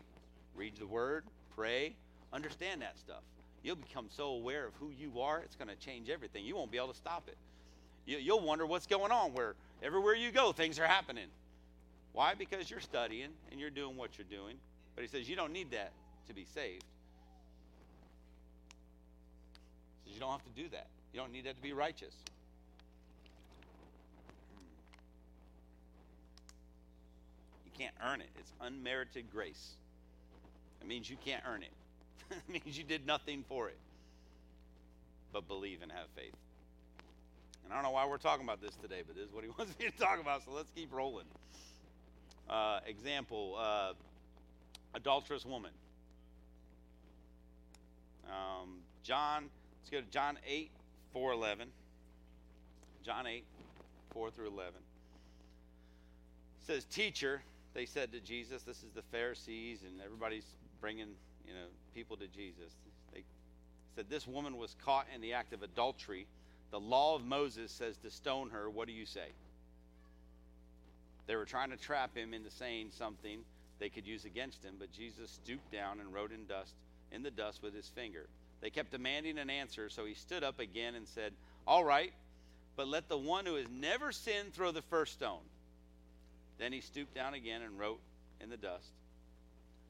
read 0.57 0.77
the 0.77 0.89
word, 0.89 1.23
pray, 1.55 1.95
understand 2.33 2.83
that 2.83 2.99
stuff. 2.99 3.23
You'll 3.63 3.77
become 3.77 4.07
so 4.11 4.31
aware 4.31 4.67
of 4.67 4.73
who 4.81 4.91
you 4.91 5.21
are, 5.21 5.39
it's 5.39 5.55
going 5.55 5.69
to 5.69 5.77
change 5.77 6.11
everything. 6.11 6.45
You 6.45 6.57
won't 6.57 6.73
be 6.73 6.79
able 6.79 6.89
to 6.89 6.97
stop 6.97 7.29
it. 7.29 7.37
You, 8.07 8.35
will 8.35 8.45
wonder 8.45 8.67
what's 8.67 8.89
going 8.89 9.13
on 9.13 9.35
where 9.35 9.55
everywhere 9.85 10.17
you 10.17 10.33
go, 10.33 10.51
things 10.51 10.81
are 10.81 10.87
happening. 10.89 11.29
Why? 12.13 12.35
Because 12.35 12.69
you're 12.69 12.81
studying 12.81 13.29
and 13.53 13.61
you're 13.61 13.71
doing 13.71 13.97
what 13.97 14.19
you're 14.19 14.27
doing. 14.29 14.57
But 14.97 15.02
he 15.02 15.09
says 15.09 15.28
you 15.28 15.36
don't 15.36 15.52
need 15.52 15.70
that 15.70 15.93
to 16.27 16.35
be 16.35 16.47
saved. 16.55 16.85
He 20.02 20.10
says 20.10 20.14
you 20.14 20.20
don't 20.20 20.32
have 20.32 20.43
to 20.43 20.60
do 20.62 20.68
that. 20.70 20.89
You 21.12 21.20
don't 21.20 21.32
need 21.32 21.44
that 21.44 21.56
to 21.56 21.62
be 21.62 21.73
righteous. 21.73 22.14
You 27.64 27.70
can't 27.78 27.94
earn 28.05 28.23
it. 28.23 28.28
It's 28.39 28.52
unmerited 28.60 29.31
grace. 29.31 29.74
It 30.81 30.89
means 30.89 31.09
you 31.09 31.16
can't 31.24 31.43
earn 31.47 31.62
it. 31.62 31.73
it 32.31 32.48
means 32.48 32.77
you 32.78 32.85
did 32.85 33.06
nothing 33.06 33.44
for 33.48 33.68
it. 33.68 33.78
But 35.32 35.47
believe 35.47 35.82
and 35.82 35.93
have 35.93 36.09
faith. 36.16 36.35
And 37.64 37.73
I 37.73 37.77
don't 37.77 37.85
know 37.85 37.90
why 37.90 38.06
we're 38.06 38.16
talking 38.18 38.44
about 38.44 38.62
this 38.62 38.74
today, 38.77 39.02
but 39.06 39.16
this 39.16 39.27
is 39.27 39.32
what 39.32 39.44
he 39.44 39.51
wants 39.59 39.78
me 39.78 39.86
to 39.86 39.98
talk 39.98 40.20
about, 40.20 40.44
so 40.44 40.52
let's 40.52 40.70
keep 40.74 40.93
rolling. 40.93 41.27
Uh, 42.48 42.78
example 42.86 43.56
uh, 43.59 43.93
adulterous 44.97 45.44
woman. 45.44 45.70
Um, 48.27 48.78
John, 49.05 49.44
let's 49.81 49.90
go 49.90 50.01
to 50.01 50.10
John 50.10 50.39
8, 50.47 50.70
4 51.12 51.32
11. 51.32 51.68
John 53.05 53.27
8, 53.27 53.44
4 54.12 54.31
through 54.31 54.48
11. 54.48 54.73
It 54.74 56.66
says, 56.66 56.85
Teacher, 56.86 57.43
they 57.74 57.86
said 57.86 58.10
to 58.12 58.20
Jesus, 58.20 58.62
this 58.62 58.78
is 58.78 58.90
the 58.94 59.02
Pharisees, 59.12 59.82
and 59.86 60.01
everybody's 60.02 60.47
bringing 60.81 61.09
you 61.47 61.55
know 61.55 61.66
people 61.94 62.16
to 62.16 62.27
Jesus. 62.27 62.73
They 63.12 63.23
said, 63.94 64.06
This 64.09 64.27
woman 64.27 64.56
was 64.56 64.74
caught 64.85 65.06
in 65.14 65.20
the 65.20 65.35
act 65.35 65.52
of 65.52 65.62
adultery. 65.62 66.27
The 66.73 66.81
law 66.81 67.14
of 67.14 67.24
Moses 67.24 67.70
says 67.70 67.97
to 67.98 68.10
stone 68.10 68.51
her. 68.51 68.68
What 68.68 68.89
do 68.89 68.93
you 68.93 69.06
say? 69.06 69.28
They 71.28 71.36
were 71.36 71.44
trying 71.44 71.70
to 71.70 71.77
trap 71.77 72.16
him 72.16 72.35
into 72.35 72.51
saying 72.51 72.89
something 72.90 73.40
they 73.78 73.89
could 73.89 74.07
use 74.07 74.24
against 74.24 74.65
him, 74.65 74.74
but 74.78 74.93
Jesus 74.93 75.31
stooped 75.31 75.70
down 75.73 76.01
and 76.01 76.12
wrote 76.12 76.32
in 76.32 76.47
dust 76.47 76.74
in 77.12 77.23
the 77.23 77.31
dust 77.31 77.62
with 77.62 77.74
his 77.74 77.89
finger. 77.89 78.27
They 78.61 78.70
kept 78.70 78.90
demanding 78.90 79.39
an 79.39 79.51
answer, 79.51 79.89
so 79.89 80.05
he 80.05 80.15
stood 80.15 80.43
up 80.43 80.59
again 80.59 80.94
and 80.94 81.07
said, 81.07 81.32
All 81.66 81.85
right, 81.85 82.12
but 82.74 82.89
let 82.89 83.09
the 83.09 83.19
one 83.19 83.47
who 83.47 83.55
has 83.57 83.69
never 83.69 84.12
sinned 84.12 84.55
throw 84.55 84.73
the 84.73 84.82
first 84.82 85.15
stone. 85.15 85.43
Then 86.59 86.73
he 86.73 86.81
stooped 86.81 87.15
down 87.15 87.35
again 87.35 87.62
and 87.62 87.78
wrote 87.78 88.01
in 88.40 88.51
the 88.51 88.57
dust. 88.57 88.89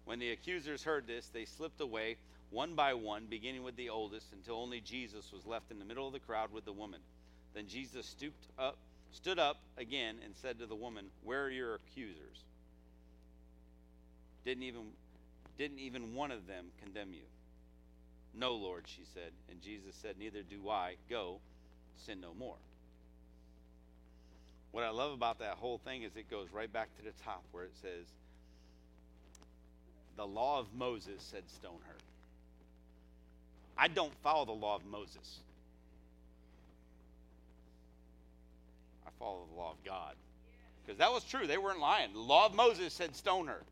When 0.04 0.18
the 0.18 0.30
accusers 0.30 0.82
heard 0.82 1.06
this, 1.06 1.28
they 1.28 1.44
slipped 1.44 1.80
away 1.80 2.16
one 2.50 2.74
by 2.74 2.94
one, 2.94 3.26
beginning 3.28 3.64
with 3.64 3.76
the 3.76 3.90
oldest, 3.90 4.32
until 4.32 4.56
only 4.56 4.80
Jesus 4.80 5.32
was 5.32 5.46
left 5.46 5.70
in 5.70 5.78
the 5.78 5.84
middle 5.84 6.06
of 6.06 6.12
the 6.12 6.20
crowd 6.20 6.52
with 6.52 6.64
the 6.64 6.72
woman. 6.72 7.00
Then 7.54 7.66
Jesus 7.66 8.06
stooped 8.06 8.46
up, 8.58 8.76
stood 9.10 9.38
up 9.38 9.58
again, 9.76 10.16
and 10.24 10.34
said 10.36 10.58
to 10.58 10.66
the 10.66 10.74
woman, 10.74 11.06
Where 11.24 11.44
are 11.44 11.50
your 11.50 11.74
accusers? 11.74 12.44
Didn't 14.46 14.62
even, 14.62 14.82
didn't 15.58 15.80
even 15.80 16.14
one 16.14 16.30
of 16.30 16.46
them 16.46 16.66
condemn 16.80 17.12
you? 17.12 17.24
No, 18.32 18.54
Lord, 18.54 18.84
she 18.86 19.02
said. 19.12 19.32
And 19.50 19.60
Jesus 19.60 19.96
said, 20.00 20.14
Neither 20.18 20.42
do 20.42 20.70
I. 20.70 20.94
Go, 21.10 21.40
sin 21.96 22.20
no 22.20 22.32
more. 22.38 22.54
What 24.70 24.84
I 24.84 24.90
love 24.90 25.12
about 25.12 25.40
that 25.40 25.54
whole 25.54 25.78
thing 25.78 26.04
is 26.04 26.14
it 26.16 26.30
goes 26.30 26.46
right 26.52 26.72
back 26.72 26.96
to 26.98 27.02
the 27.02 27.10
top 27.24 27.42
where 27.50 27.64
it 27.64 27.74
says, 27.82 28.06
The 30.16 30.26
law 30.26 30.60
of 30.60 30.66
Moses 30.76 31.20
said, 31.20 31.42
Stone 31.48 31.80
her. 31.88 31.96
I 33.76 33.88
don't 33.88 34.14
follow 34.22 34.44
the 34.44 34.52
law 34.52 34.76
of 34.76 34.86
Moses. 34.86 35.40
I 39.04 39.10
follow 39.18 39.40
the 39.52 39.58
law 39.58 39.72
of 39.72 39.84
God. 39.84 40.14
Because 40.84 40.98
that 40.98 41.10
was 41.10 41.24
true. 41.24 41.48
They 41.48 41.58
weren't 41.58 41.80
lying. 41.80 42.12
The 42.12 42.20
law 42.20 42.46
of 42.46 42.54
Moses 42.54 42.92
said, 42.92 43.16
Stone 43.16 43.48
her. 43.48 43.62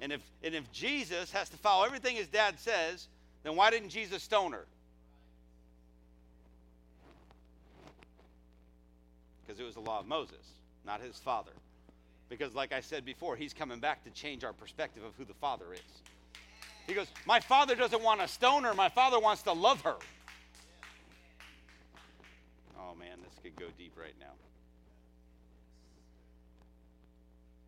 And 0.00 0.12
if, 0.12 0.20
and 0.42 0.54
if 0.54 0.70
Jesus 0.72 1.30
has 1.32 1.48
to 1.50 1.56
follow 1.56 1.84
everything 1.84 2.16
his 2.16 2.26
dad 2.26 2.58
says, 2.58 3.08
then 3.42 3.56
why 3.56 3.70
didn't 3.70 3.90
Jesus 3.90 4.22
stone 4.22 4.52
her? 4.52 4.66
Because 9.46 9.60
it 9.60 9.64
was 9.64 9.74
the 9.74 9.80
law 9.80 10.00
of 10.00 10.06
Moses, 10.06 10.36
not 10.86 11.00
his 11.00 11.16
father. 11.16 11.52
Because, 12.28 12.54
like 12.54 12.72
I 12.72 12.80
said 12.80 13.04
before, 13.04 13.36
he's 13.36 13.52
coming 13.52 13.78
back 13.78 14.02
to 14.04 14.10
change 14.10 14.42
our 14.44 14.52
perspective 14.52 15.04
of 15.04 15.12
who 15.16 15.24
the 15.24 15.34
father 15.34 15.66
is. 15.72 15.80
He 16.86 16.94
goes, 16.94 17.06
My 17.26 17.40
father 17.40 17.74
doesn't 17.74 18.02
want 18.02 18.20
to 18.20 18.28
stone 18.28 18.64
her, 18.64 18.74
my 18.74 18.88
father 18.88 19.18
wants 19.20 19.42
to 19.42 19.52
love 19.52 19.82
her. 19.82 19.96
Oh 22.78 22.94
man, 22.98 23.18
this 23.22 23.38
could 23.42 23.56
go 23.56 23.66
deep 23.78 23.92
right 23.96 24.14
now. 24.18 24.32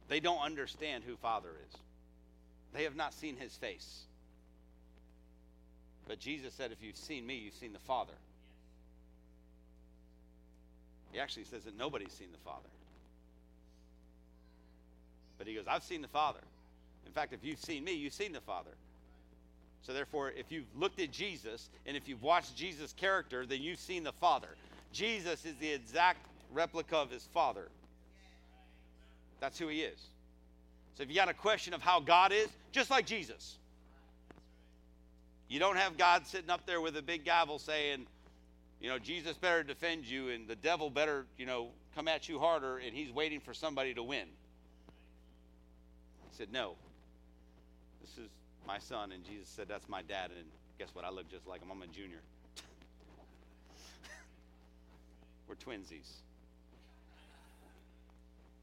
They 0.08 0.20
don't 0.20 0.40
understand 0.40 1.04
who 1.04 1.16
Father 1.16 1.50
is. 1.68 1.78
They 2.76 2.84
have 2.84 2.94
not 2.94 3.14
seen 3.14 3.36
his 3.38 3.54
face. 3.54 4.02
But 6.06 6.20
Jesus 6.20 6.52
said, 6.52 6.72
If 6.72 6.82
you've 6.82 6.96
seen 6.96 7.26
me, 7.26 7.36
you've 7.36 7.54
seen 7.54 7.72
the 7.72 7.78
Father. 7.78 8.12
He 11.10 11.18
actually 11.18 11.44
says 11.44 11.64
that 11.64 11.78
nobody's 11.78 12.12
seen 12.12 12.28
the 12.32 12.38
Father. 12.44 12.68
But 15.38 15.46
he 15.46 15.54
goes, 15.54 15.64
I've 15.66 15.84
seen 15.84 16.02
the 16.02 16.08
Father. 16.08 16.40
In 17.06 17.12
fact, 17.12 17.32
if 17.32 17.42
you've 17.42 17.60
seen 17.60 17.82
me, 17.82 17.94
you've 17.94 18.12
seen 18.12 18.32
the 18.32 18.42
Father. 18.42 18.72
So 19.82 19.94
therefore, 19.94 20.32
if 20.36 20.52
you've 20.52 20.66
looked 20.76 21.00
at 21.00 21.10
Jesus 21.10 21.70
and 21.86 21.96
if 21.96 22.06
you've 22.06 22.22
watched 22.22 22.56
Jesus' 22.56 22.92
character, 22.92 23.46
then 23.46 23.62
you've 23.62 23.78
seen 23.78 24.04
the 24.04 24.12
Father. 24.12 24.48
Jesus 24.92 25.46
is 25.46 25.54
the 25.56 25.70
exact 25.70 26.18
replica 26.52 26.96
of 26.96 27.10
his 27.10 27.26
Father. 27.32 27.68
That's 29.40 29.58
who 29.58 29.68
he 29.68 29.80
is. 29.80 29.98
So 30.96 31.02
if 31.02 31.10
you 31.10 31.14
got 31.14 31.28
a 31.28 31.34
question 31.34 31.74
of 31.74 31.82
how 31.82 32.00
God 32.00 32.32
is, 32.32 32.48
just 32.72 32.90
like 32.90 33.06
Jesus. 33.06 33.58
You 35.48 35.60
don't 35.60 35.76
have 35.76 35.98
God 35.98 36.26
sitting 36.26 36.50
up 36.50 36.66
there 36.66 36.80
with 36.80 36.96
a 36.96 37.02
big 37.02 37.24
gavel 37.24 37.58
saying, 37.58 38.06
you 38.80 38.88
know, 38.88 38.98
Jesus 38.98 39.36
better 39.36 39.62
defend 39.62 40.06
you 40.06 40.30
and 40.30 40.48
the 40.48 40.56
devil 40.56 40.90
better, 40.90 41.26
you 41.38 41.46
know, 41.46 41.68
come 41.94 42.08
at 42.08 42.28
you 42.28 42.38
harder 42.38 42.78
and 42.78 42.94
he's 42.94 43.12
waiting 43.12 43.40
for 43.40 43.54
somebody 43.54 43.94
to 43.94 44.02
win. 44.02 44.26
He 46.30 46.36
said, 46.36 46.52
No. 46.52 46.74
This 48.00 48.18
is 48.18 48.30
my 48.66 48.78
son. 48.78 49.12
And 49.12 49.24
Jesus 49.24 49.48
said, 49.48 49.66
That's 49.68 49.88
my 49.88 50.02
dad. 50.02 50.30
And 50.36 50.46
guess 50.78 50.88
what? 50.94 51.04
I 51.04 51.10
look 51.10 51.30
just 51.30 51.46
like 51.46 51.62
him. 51.62 51.70
I'm 51.70 51.82
a 51.82 51.86
junior. 51.86 52.20
We're 55.48 55.54
twinsies. 55.54 56.10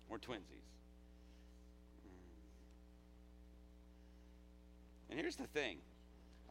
We're 0.10 0.18
twinsies. 0.18 0.62
And 5.14 5.22
here's 5.22 5.35
the 5.35 5.45
thing 5.45 5.77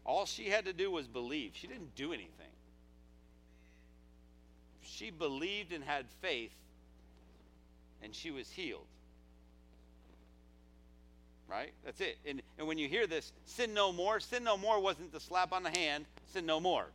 all 0.07 0.25
she 0.25 0.49
had 0.49 0.67
to 0.67 0.73
do 0.73 0.89
was 0.89 1.09
believe. 1.09 1.51
She 1.55 1.67
didn't 1.67 1.97
do 1.97 2.13
anything. 2.13 2.31
She 4.83 5.11
believed 5.11 5.73
and 5.73 5.83
had 5.83 6.07
faith, 6.21 6.53
and 8.05 8.15
she 8.15 8.31
was 8.31 8.49
healed. 8.49 8.87
Right? 11.49 11.73
That's 11.85 12.01
it. 12.01 12.19
And, 12.25 12.41
and 12.57 12.69
when 12.69 12.79
you 12.79 12.87
hear 12.87 13.09
this, 13.09 13.33
sin 13.47 13.75
no 13.75 13.91
more, 13.91 14.21
sin 14.21 14.45
no 14.45 14.57
more 14.57 14.81
wasn't 14.81 15.13
the 15.13 15.19
slap 15.19 15.53
on 15.53 15.65
the 15.65 15.71
hand, 15.71 16.05
sin 16.33 16.47
no 16.47 16.61
more. 16.61 16.87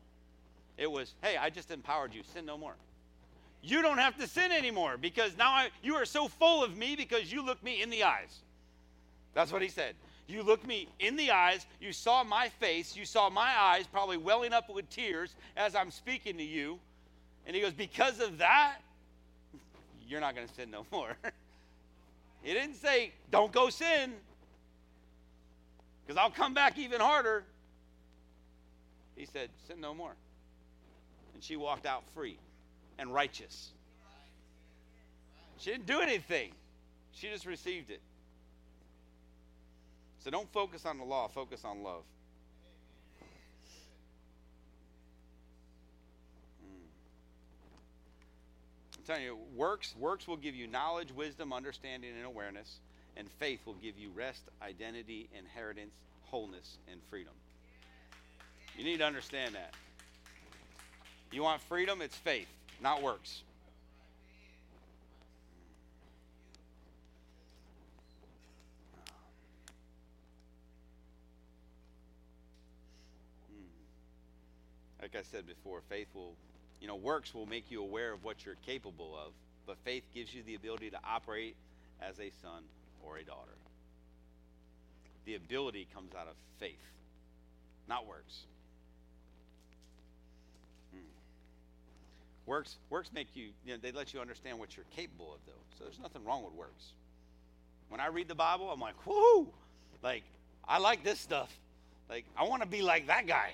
It 0.77 0.89
was, 0.89 1.15
hey, 1.21 1.35
I 1.35 1.49
just 1.49 1.69
empowered 1.69 2.13
you, 2.13 2.21
sin 2.33 2.45
no 2.45 2.57
more. 2.57 2.75
You 3.61 3.81
don't 3.81 3.97
have 3.97 4.17
to 4.19 4.27
sin 4.27 4.53
anymore 4.53 4.95
because 4.95 5.35
now 5.37 5.51
I, 5.51 5.69
you 5.83 5.95
are 5.95 6.05
so 6.05 6.29
full 6.29 6.63
of 6.63 6.77
me 6.77 6.95
because 6.95 7.29
you 7.29 7.45
look 7.45 7.61
me 7.61 7.81
in 7.81 7.89
the 7.89 8.03
eyes. 8.03 8.39
That's 9.33 9.51
what 9.51 9.61
he 9.61 9.67
said. 9.67 9.95
You 10.27 10.43
looked 10.43 10.67
me 10.67 10.89
in 10.99 11.15
the 11.15 11.31
eyes. 11.31 11.65
You 11.79 11.93
saw 11.93 12.23
my 12.23 12.49
face. 12.49 12.95
You 12.95 13.05
saw 13.05 13.29
my 13.29 13.53
eyes 13.57 13.87
probably 13.87 14.17
welling 14.17 14.51
up 14.51 14.69
with 14.69 14.89
tears 14.89 15.35
as 15.55 15.73
I'm 15.73 15.89
speaking 15.89 16.37
to 16.37 16.43
you. 16.43 16.79
And 17.45 17.55
he 17.55 17.61
goes, 17.61 17.71
Because 17.71 18.19
of 18.19 18.39
that, 18.39 18.77
you're 20.07 20.19
not 20.19 20.35
going 20.35 20.47
to 20.47 20.53
sin 20.53 20.69
no 20.69 20.85
more. 20.91 21.15
he 22.43 22.53
didn't 22.53 22.75
say, 22.75 23.13
Don't 23.31 23.53
go 23.53 23.69
sin, 23.69 24.13
because 26.05 26.17
I'll 26.17 26.31
come 26.31 26.53
back 26.53 26.77
even 26.77 26.99
harder. 26.99 27.43
He 29.15 29.25
said, 29.25 29.49
Sin 29.67 29.79
no 29.79 29.93
more. 29.93 30.13
And 31.33 31.43
she 31.43 31.55
walked 31.55 31.85
out 31.85 32.03
free 32.13 32.37
and 32.99 33.13
righteous. 33.13 33.69
She 35.57 35.71
didn't 35.71 35.85
do 35.85 36.01
anything, 36.01 36.51
she 37.13 37.29
just 37.29 37.45
received 37.45 37.89
it. 37.89 38.01
So 40.27 40.31
don't 40.31 40.51
focus 40.51 40.85
on 40.85 40.97
the 40.97 41.05
law, 41.05 41.29
focus 41.29 41.63
on 41.63 41.83
love. 41.83 42.03
Hmm. 46.59 46.83
I'm 48.97 49.03
telling 49.05 49.23
you, 49.23 49.37
works 49.55 49.95
works 49.97 50.27
will 50.27 50.35
give 50.35 50.53
you 50.53 50.67
knowledge, 50.67 51.13
wisdom, 51.13 51.53
understanding, 51.53 52.09
and 52.13 52.25
awareness, 52.25 52.79
and 53.15 53.29
faith 53.39 53.61
will 53.65 53.75
give 53.75 53.97
you 53.97 54.09
rest, 54.13 54.41
identity, 54.61 55.29
inheritance, 55.33 55.93
wholeness, 56.25 56.75
and 56.91 56.99
freedom. 57.09 57.31
You 58.77 58.83
need 58.83 58.97
to 58.97 59.05
understand 59.05 59.55
that. 59.55 59.75
You 61.31 61.41
want 61.41 61.61
freedom? 61.61 62.01
It's 62.01 62.17
faith, 62.17 62.49
not 62.81 63.01
works. 63.01 63.43
Like 75.13 75.23
I 75.23 75.23
said 75.31 75.47
before, 75.47 75.79
faith 75.87 76.07
will, 76.13 76.33
you 76.81 76.87
know, 76.87 76.95
works 76.95 77.33
will 77.33 77.45
make 77.45 77.71
you 77.71 77.81
aware 77.81 78.11
of 78.11 78.25
what 78.25 78.45
you're 78.45 78.57
capable 78.65 79.15
of, 79.15 79.31
but 79.65 79.77
faith 79.85 80.03
gives 80.13 80.33
you 80.33 80.43
the 80.43 80.55
ability 80.55 80.89
to 80.89 80.99
operate 81.01 81.55
as 82.01 82.19
a 82.19 82.29
son 82.41 82.63
or 83.05 83.17
a 83.17 83.23
daughter. 83.23 83.55
The 85.25 85.35
ability 85.35 85.87
comes 85.93 86.13
out 86.13 86.27
of 86.27 86.33
faith, 86.59 86.83
not 87.87 88.05
works. 88.05 88.39
Hmm. 90.91 90.99
Works, 92.45 92.75
works 92.89 93.09
make 93.13 93.33
you, 93.33 93.49
you 93.65 93.73
know, 93.73 93.79
they 93.81 93.93
let 93.93 94.13
you 94.13 94.19
understand 94.19 94.59
what 94.59 94.75
you're 94.75 94.85
capable 94.93 95.33
of, 95.33 95.39
though. 95.45 95.53
So 95.77 95.85
there's 95.85 95.99
nothing 95.99 96.25
wrong 96.25 96.43
with 96.43 96.53
works. 96.53 96.91
When 97.87 98.01
I 98.01 98.07
read 98.07 98.27
the 98.27 98.35
Bible, 98.35 98.69
I'm 98.69 98.81
like, 98.81 99.05
whoo! 99.05 99.47
Like, 100.03 100.23
I 100.67 100.79
like 100.79 101.05
this 101.05 101.19
stuff. 101.19 101.53
Like, 102.09 102.25
I 102.35 102.43
want 102.43 102.61
to 102.61 102.67
be 102.67 102.81
like 102.81 103.07
that 103.07 103.25
guy. 103.25 103.53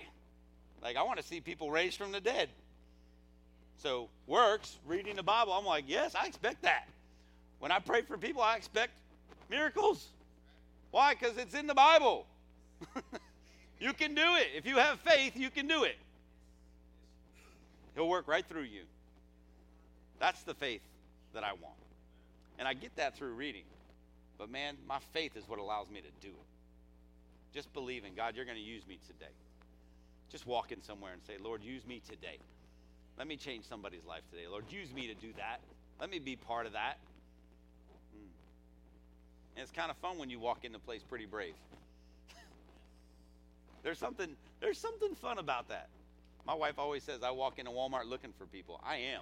Like, 0.83 0.97
I 0.97 1.03
want 1.03 1.17
to 1.17 1.23
see 1.23 1.39
people 1.39 1.71
raised 1.71 1.97
from 1.97 2.11
the 2.11 2.19
dead. 2.19 2.49
So, 3.77 4.09
works, 4.27 4.77
reading 4.85 5.15
the 5.15 5.23
Bible, 5.23 5.53
I'm 5.53 5.65
like, 5.65 5.85
yes, 5.87 6.13
I 6.13 6.27
expect 6.27 6.63
that. 6.63 6.87
When 7.59 7.71
I 7.71 7.79
pray 7.79 8.01
for 8.01 8.17
people, 8.17 8.41
I 8.41 8.57
expect 8.57 8.91
miracles. 9.49 10.05
Why? 10.91 11.13
Because 11.13 11.37
it's 11.37 11.55
in 11.55 11.67
the 11.67 11.73
Bible. 11.73 12.25
you 13.79 13.93
can 13.93 14.13
do 14.13 14.35
it. 14.35 14.47
If 14.55 14.65
you 14.65 14.75
have 14.77 14.99
faith, 14.99 15.37
you 15.37 15.49
can 15.49 15.67
do 15.67 15.83
it. 15.83 15.97
He'll 17.95 18.09
work 18.09 18.27
right 18.27 18.45
through 18.45 18.63
you. 18.63 18.81
That's 20.19 20.43
the 20.43 20.53
faith 20.53 20.81
that 21.33 21.43
I 21.43 21.53
want. 21.53 21.75
And 22.59 22.67
I 22.67 22.73
get 22.73 22.95
that 22.97 23.15
through 23.15 23.33
reading. 23.33 23.63
But 24.37 24.49
man, 24.49 24.75
my 24.87 24.99
faith 25.13 25.37
is 25.37 25.47
what 25.47 25.59
allows 25.59 25.89
me 25.89 26.01
to 26.01 26.27
do 26.27 26.33
it. 26.33 27.53
Just 27.53 27.71
believe 27.73 28.03
in 28.03 28.15
God, 28.15 28.35
you're 28.35 28.45
going 28.45 28.57
to 28.57 28.63
use 28.63 28.85
me 28.87 28.99
today. 29.07 29.31
Just 30.31 30.47
walk 30.47 30.71
in 30.71 30.81
somewhere 30.81 31.13
and 31.13 31.21
say, 31.23 31.33
Lord, 31.41 31.63
use 31.63 31.85
me 31.85 32.01
today. 32.09 32.39
Let 33.17 33.27
me 33.27 33.37
change 33.37 33.65
somebody's 33.65 34.05
life 34.05 34.23
today. 34.31 34.47
Lord, 34.49 34.65
use 34.69 34.93
me 34.93 35.07
to 35.07 35.13
do 35.13 35.31
that. 35.37 35.59
Let 35.99 36.09
me 36.09 36.19
be 36.19 36.35
part 36.35 36.65
of 36.65 36.73
that. 36.73 36.97
Mm. 38.15 38.27
And 39.55 39.63
it's 39.63 39.71
kind 39.71 39.91
of 39.91 39.97
fun 39.97 40.17
when 40.17 40.29
you 40.29 40.39
walk 40.39 40.65
into 40.65 40.79
place 40.79 41.01
pretty 41.03 41.25
brave. 41.25 41.53
there's 43.83 43.99
something 43.99 44.35
there's 44.59 44.79
something 44.79 45.13
fun 45.15 45.37
about 45.37 45.69
that. 45.69 45.89
My 46.47 46.55
wife 46.55 46.79
always 46.79 47.03
says 47.03 47.21
I 47.23 47.31
walk 47.31 47.59
into 47.59 47.71
Walmart 47.71 48.05
looking 48.09 48.33
for 48.37 48.45
people. 48.45 48.81
I 48.83 48.95
am. 48.95 49.21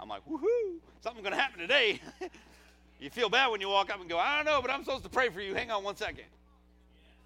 I'm 0.00 0.08
like, 0.08 0.22
woohoo, 0.28 0.78
something's 1.00 1.22
gonna 1.22 1.40
happen 1.40 1.60
today. 1.60 2.00
You 3.02 3.10
feel 3.10 3.28
bad 3.28 3.48
when 3.48 3.60
you 3.60 3.68
walk 3.68 3.92
up 3.92 4.00
and 4.00 4.08
go, 4.08 4.16
I 4.16 4.36
don't 4.36 4.44
know, 4.44 4.62
but 4.62 4.70
I'm 4.70 4.84
supposed 4.84 5.02
to 5.02 5.10
pray 5.10 5.28
for 5.28 5.40
you. 5.40 5.56
Hang 5.56 5.72
on 5.72 5.82
one 5.82 5.96
second. 5.96 6.26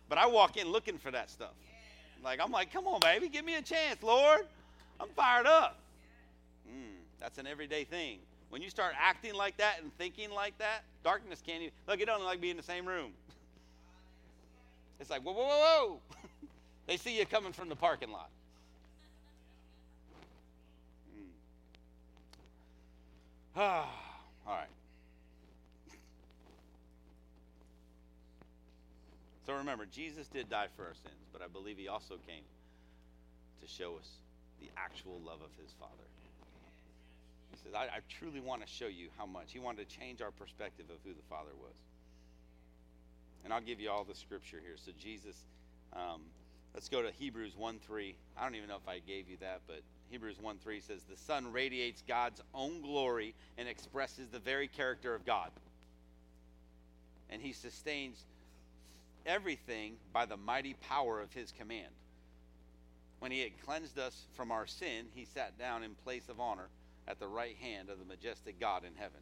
But 0.08 0.16
I 0.16 0.26
walk 0.26 0.56
in 0.56 0.68
looking 0.68 0.96
for 0.96 1.10
that 1.10 1.28
stuff. 1.28 1.52
Like, 2.26 2.40
I'm 2.42 2.50
like, 2.50 2.72
come 2.72 2.88
on, 2.88 2.98
baby, 2.98 3.28
give 3.28 3.44
me 3.44 3.54
a 3.54 3.62
chance, 3.62 4.02
Lord. 4.02 4.40
I'm 4.98 5.06
fired 5.10 5.46
up. 5.46 5.78
Mm, 6.68 6.96
that's 7.20 7.38
an 7.38 7.46
everyday 7.46 7.84
thing. 7.84 8.18
When 8.48 8.62
you 8.62 8.68
start 8.68 8.94
acting 8.98 9.34
like 9.34 9.56
that 9.58 9.76
and 9.80 9.96
thinking 9.96 10.32
like 10.32 10.58
that, 10.58 10.82
darkness 11.04 11.40
can't 11.46 11.62
even, 11.62 11.72
look, 11.86 12.00
it 12.00 12.06
doesn't 12.06 12.24
like 12.24 12.40
being 12.40 12.50
in 12.52 12.56
the 12.56 12.62
same 12.64 12.84
room. 12.84 13.12
It's 14.98 15.10
like, 15.10 15.20
whoa, 15.22 15.34
whoa, 15.34 15.46
whoa, 15.46 15.58
whoa. 15.58 16.00
they 16.86 16.96
see 16.96 17.16
you 17.16 17.26
coming 17.26 17.52
from 17.52 17.68
the 17.68 17.76
parking 17.76 18.10
lot. 18.10 18.30
Mm. 21.14 21.26
Ah, 23.54 23.88
all 24.48 24.54
right. 24.54 24.75
So 29.46 29.54
remember, 29.54 29.86
Jesus 29.86 30.26
did 30.26 30.50
die 30.50 30.66
for 30.74 30.86
our 30.86 30.94
sins, 30.94 31.30
but 31.32 31.40
I 31.40 31.46
believe 31.46 31.78
he 31.78 31.86
also 31.86 32.16
came 32.26 32.42
to 33.62 33.68
show 33.68 33.96
us 33.96 34.08
the 34.60 34.68
actual 34.76 35.20
love 35.24 35.38
of 35.40 35.50
his 35.62 35.72
Father. 35.78 35.92
He 37.52 37.56
says, 37.62 37.72
I, 37.72 37.84
I 37.84 38.00
truly 38.08 38.40
want 38.40 38.66
to 38.66 38.68
show 38.68 38.88
you 38.88 39.08
how 39.16 39.24
much. 39.24 39.52
He 39.52 39.60
wanted 39.60 39.88
to 39.88 39.96
change 39.96 40.20
our 40.20 40.32
perspective 40.32 40.86
of 40.90 40.96
who 41.04 41.10
the 41.10 41.22
Father 41.30 41.52
was. 41.60 41.74
And 43.44 43.52
I'll 43.52 43.60
give 43.60 43.78
you 43.78 43.88
all 43.88 44.02
the 44.02 44.16
scripture 44.16 44.60
here. 44.60 44.74
So, 44.84 44.90
Jesus, 44.98 45.36
um, 45.92 46.22
let's 46.74 46.88
go 46.88 47.00
to 47.00 47.12
Hebrews 47.12 47.56
1 47.56 47.78
3. 47.86 48.16
I 48.36 48.42
don't 48.42 48.56
even 48.56 48.68
know 48.68 48.76
if 48.76 48.88
I 48.88 48.98
gave 48.98 49.30
you 49.30 49.36
that, 49.40 49.60
but 49.68 49.82
Hebrews 50.10 50.40
1 50.40 50.56
3 50.58 50.80
says, 50.80 51.02
The 51.08 51.16
Son 51.16 51.52
radiates 51.52 52.02
God's 52.08 52.40
own 52.52 52.82
glory 52.82 53.34
and 53.56 53.68
expresses 53.68 54.28
the 54.28 54.40
very 54.40 54.66
character 54.66 55.14
of 55.14 55.24
God. 55.24 55.50
And 57.30 57.40
he 57.40 57.52
sustains 57.52 58.24
everything 59.26 59.94
by 60.12 60.24
the 60.24 60.36
mighty 60.36 60.74
power 60.88 61.20
of 61.20 61.32
his 61.32 61.52
command. 61.52 61.92
When 63.18 63.32
he 63.32 63.40
had 63.40 63.60
cleansed 63.64 63.98
us 63.98 64.24
from 64.34 64.52
our 64.52 64.66
sin, 64.66 65.06
he 65.14 65.24
sat 65.24 65.58
down 65.58 65.82
in 65.82 65.94
place 66.04 66.28
of 66.28 66.40
honor 66.40 66.68
at 67.08 67.18
the 67.18 67.26
right 67.26 67.56
hand 67.60 67.88
of 67.88 67.98
the 67.98 68.04
majestic 68.04 68.60
God 68.60 68.84
in 68.84 68.94
heaven. 68.96 69.20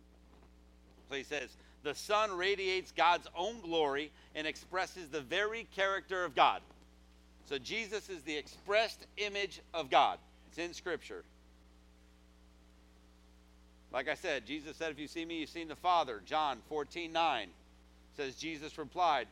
So 1.09 1.17
he 1.17 1.23
says, 1.23 1.57
the 1.85 1.95
Son 1.95 2.37
radiates 2.37 2.93
God's 2.93 3.29
own 3.37 3.61
glory 3.61 4.11
and 4.35 4.47
expresses 4.47 5.09
the 5.09 5.21
very 5.21 5.69
character 5.77 6.25
of 6.25 6.35
God. 6.35 6.63
So 7.45 7.59
Jesus 7.59 8.09
is 8.09 8.23
the 8.23 8.37
expressed 8.37 9.07
image 9.19 9.61
of 9.75 9.91
God. 9.91 10.19
It's 10.49 10.59
in 10.59 10.73
Scripture. 10.73 11.25
Like 13.93 14.09
I 14.09 14.15
said, 14.15 14.47
Jesus 14.47 14.77
said, 14.77 14.91
If 14.91 14.99
you 14.99 15.07
see 15.07 15.25
me, 15.25 15.41
you've 15.41 15.51
seen 15.51 15.69
the 15.69 15.77
Father. 15.77 16.23
John 16.25 16.59
14 16.69 17.13
9 17.13 17.49
says, 18.17 18.35
Jesus 18.35 18.79
replied, 18.79 19.29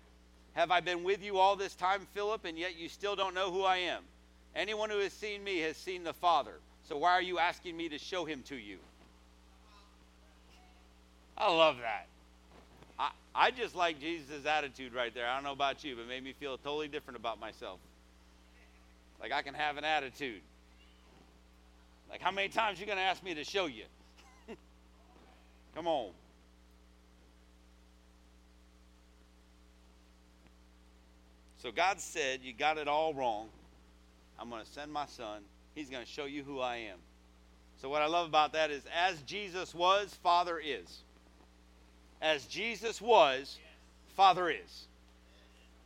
have 0.55 0.70
I 0.70 0.81
been 0.81 1.03
with 1.05 1.23
you 1.23 1.39
all 1.39 1.57
this 1.57 1.74
time, 1.74 2.07
Philip, 2.12 2.45
and 2.45 2.59
yet 2.59 2.77
you 2.77 2.89
still 2.89 3.16
don't 3.16 3.35
know 3.35 3.51
who 3.51 3.62
I 3.62 3.79
am? 3.79 4.03
Anyone 4.55 4.91
who 4.91 4.99
has 4.99 5.12
seen 5.12 5.43
me 5.43 5.61
has 5.61 5.77
seen 5.77 6.05
the 6.05 6.12
Father. 6.12 6.55
So 6.89 6.99
why 6.99 7.12
are 7.12 7.23
you 7.23 7.39
asking 7.39 7.77
me 7.77 7.89
to 7.89 7.99
show 7.99 8.24
him 8.24 8.43
to 8.49 8.57
you? 8.57 8.79
I 11.39 11.51
love 11.51 11.79
that. 11.79 12.07
I, 12.99 13.11
I 13.35 13.51
just 13.51 13.74
like 13.74 13.99
Jesus' 13.99 14.45
attitude 14.45 14.95
right 14.95 15.15
there. 15.15 15.27
I 15.27 15.35
don't 15.35 15.45
know 15.45 15.53
about 15.53 15.83
you, 15.83 15.97
but 15.97 16.03
it 16.03 16.09
made 16.09 16.23
me 16.23 16.35
feel 16.39 16.59
totally 16.59 16.89
different 16.89 17.19
about 17.19 17.41
myself. 17.41 17.79
Like 19.20 19.33
I 19.33 19.41
can 19.43 19.55
have 19.55 19.79
an 19.79 19.85
attitude. 19.85 20.43
Like 22.11 22.20
how 22.20 22.31
many 22.31 22.49
times 22.49 22.79
you 22.79 22.85
going 22.85 22.99
to 22.99 23.05
ask 23.05 23.24
me 23.24 23.35
to 23.35 23.45
show 23.45 23.66
you? 23.66 23.85
Come 25.74 25.87
on. 25.87 26.11
So 31.62 31.70
God 31.70 32.01
said, 32.01 32.40
You 32.43 32.52
got 32.52 32.76
it 32.76 32.89
all 32.89 33.14
wrong. 33.14 33.48
I'm 34.36 34.51
going 34.51 34.64
to 34.64 34.68
send 34.68 34.93
my 34.93 35.06
son. 35.06 35.43
He's 35.76 35.89
going 35.89 36.05
to 36.05 36.10
show 36.10 36.24
you 36.24 36.43
who 36.43 36.59
I 36.59 36.76
am. 36.76 36.98
So, 37.80 37.89
what 37.89 38.02
I 38.02 38.06
love 38.06 38.26
about 38.26 38.52
that 38.55 38.72
is, 38.72 38.82
as 38.93 39.22
Jesus 39.22 39.72
was, 39.72 40.12
Father 40.24 40.59
is. 40.59 41.02
As 42.20 42.47
Jesus 42.47 43.01
was, 43.01 43.59
Father 44.16 44.51
is. 44.51 44.86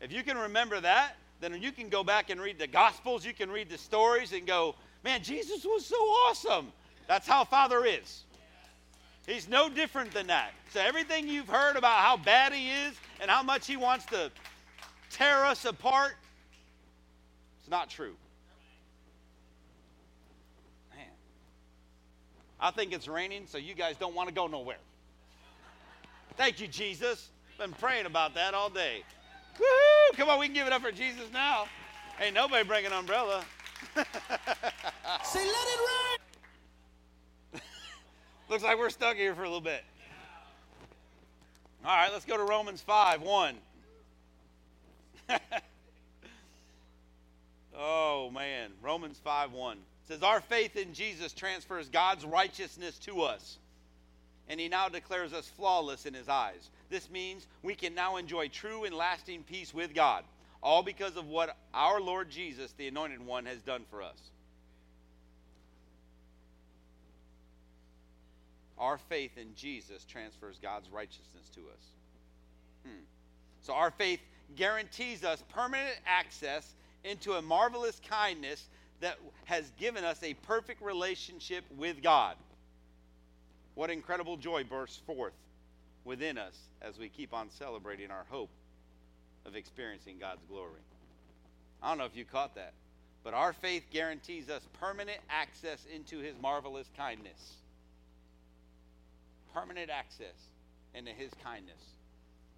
If 0.01 0.13
you 0.13 0.23
can 0.23 0.39
remember 0.39 0.81
that, 0.81 1.17
then 1.41 1.61
you 1.61 1.73
can 1.73 1.91
go 1.91 2.03
back 2.03 2.31
and 2.31 2.41
read 2.41 2.59
the 2.59 2.67
Gospels, 2.67 3.27
you 3.27 3.35
can 3.35 3.51
read 3.51 3.69
the 3.69 3.79
stories 3.79 4.33
and 4.33 4.47
go, 4.47 4.75
man, 5.05 5.23
Jesus 5.23 5.63
was 5.65 5.85
so 5.85 5.97
awesome. 5.97 6.73
That's 7.07 7.29
how 7.29 7.45
Father 7.45 7.85
is. 7.85 8.25
He's 9.27 9.47
no 9.47 9.69
different 9.69 10.13
than 10.13 10.29
that. 10.29 10.53
So, 10.73 10.81
everything 10.81 11.29
you've 11.29 11.51
heard 11.51 11.77
about 11.77 11.99
how 11.99 12.17
bad 12.17 12.55
He 12.55 12.71
is 12.71 12.95
and 13.21 13.31
how 13.31 13.43
much 13.43 13.67
He 13.67 13.77
wants 13.77 14.07
to 14.07 14.31
tear 15.17 15.47
us 15.47 15.65
apart. 15.65 16.15
It's 17.61 17.71
not 17.71 17.89
true. 17.89 18.15
Man. 20.95 21.07
I 22.61 22.71
think 22.71 22.93
it's 22.93 23.09
raining, 23.09 23.47
so 23.47 23.57
you 23.59 23.75
guys 23.75 23.97
don't 23.97 24.15
want 24.15 24.29
to 24.29 24.35
go 24.35 24.47
nowhere. 24.47 24.77
Thank 26.37 26.61
you, 26.61 26.69
Jesus. 26.69 27.31
Been 27.59 27.73
praying 27.73 28.05
about 28.05 28.35
that 28.35 28.53
all 28.53 28.69
day. 28.69 29.03
Woo! 29.59 29.65
Come 30.17 30.29
on, 30.29 30.39
we 30.39 30.47
can 30.47 30.55
give 30.55 30.67
it 30.67 30.73
up 30.73 30.83
for 30.83 30.93
Jesus 30.93 31.33
now. 31.33 31.65
Ain't 32.21 32.35
nobody 32.35 32.67
bring 32.67 32.85
an 32.85 32.93
umbrella. 32.93 33.43
Say, 33.95 35.47
let 35.47 35.67
it 35.67 35.81
rain. 37.55 37.63
Looks 38.51 38.63
like 38.63 38.79
we're 38.79 38.91
stuck 38.91 39.17
here 39.17 39.35
for 39.35 39.43
a 39.43 39.47
little 39.47 39.63
bit. 39.63 39.83
All 41.85 41.97
right, 41.97 42.13
let's 42.13 42.27
go 42.27 42.37
to 42.37 42.43
Romans 42.43 42.83
5 42.83 43.23
1. 43.23 43.57
oh 47.77 48.31
man, 48.31 48.71
Romans 48.83 49.21
5 49.23 49.53
1 49.53 49.79
says, 50.05 50.23
Our 50.23 50.41
faith 50.41 50.77
in 50.77 50.95
Jesus 50.95 51.33
transfers 51.33 51.89
God's 51.89 52.25
righteousness 52.25 52.99
to 53.01 53.23
us, 53.23 53.59
and 54.49 54.61
he 54.61 54.69
now 54.69 54.89
declares 54.89 55.33
us 55.33 55.49
flawless 55.49 56.07
in 56.07 56.15
his 56.15 56.29
eyes. 56.29 56.71
This 56.91 57.11
means 57.11 57.47
we 57.63 57.75
can 57.75 57.95
now 57.95 58.17
enjoy 58.17 58.49
true 58.49 58.85
and 58.85 58.95
lasting 58.95 59.43
peace 59.43 59.75
with 59.75 59.95
God, 59.95 60.25
all 60.63 60.83
because 60.83 61.17
of 61.17 61.27
what 61.27 61.57
our 61.75 62.01
Lord 62.01 62.31
Jesus, 62.31 62.73
the 62.73 62.89
Anointed 62.89 63.25
One, 63.25 63.47
has 63.47 63.61
done 63.63 63.85
for 63.91 64.03
us. 64.03 64.19
Our 68.79 68.99
faith 68.99 69.39
in 69.39 69.55
Jesus 69.55 70.05
transfers 70.05 70.59
God's 70.63 70.91
righteousness 70.91 71.49
to 71.55 71.61
us. 71.61 71.85
Hmm. 72.85 73.05
So 73.63 73.73
our 73.73 73.91
faith 73.91 74.21
guarantees 74.55 75.25
us 75.25 75.43
permanent 75.49 75.99
access 76.07 76.75
into 77.05 77.33
a 77.33 77.43
marvelous 77.43 78.01
kindness 78.09 78.69
that 79.01 79.19
has 79.45 79.71
given 79.79 80.05
us 80.05 80.23
a 80.23 80.35
perfect 80.35 80.81
relationship 80.83 81.65
with 81.77 82.03
God. 82.03 82.37
What 83.75 83.91
incredible 83.91 84.37
joy 84.37 84.65
bursts 84.65 84.97
forth 85.07 85.35
within 86.05 86.39
us 86.39 86.57
as 86.81 86.99
we 86.99 87.09
keep 87.09 87.35
on 87.35 87.51
celebrating 87.51 88.11
our 88.11 88.25
hope 88.31 88.51
of 89.45 89.55
experiencing 89.55 90.17
God's 90.19 90.43
glory. 90.49 90.81
I 91.83 91.89
don't 91.89 91.99
know 91.99 92.05
if 92.05 92.17
you 92.17 92.25
caught 92.25 92.55
that, 92.55 92.73
but 93.23 93.35
our 93.35 93.53
faith 93.53 93.85
guarantees 93.93 94.49
us 94.49 94.63
permanent 94.81 95.19
access 95.29 95.85
into 95.95 96.19
His 96.19 96.35
marvelous 96.41 96.89
kindness. 96.97 97.57
Permanent 99.53 99.91
access 99.91 100.35
into 100.95 101.11
His 101.11 101.31
kindness. 101.45 101.96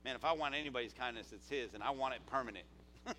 Man, 0.04 0.14
if 0.16 0.24
I 0.24 0.32
want 0.32 0.54
anybody's 0.54 0.92
kindness, 0.92 1.32
it's 1.32 1.48
His, 1.48 1.74
and 1.74 1.82
I 1.82 1.90
want 1.90 2.14
it 2.14 2.20
permanent. 2.26 2.66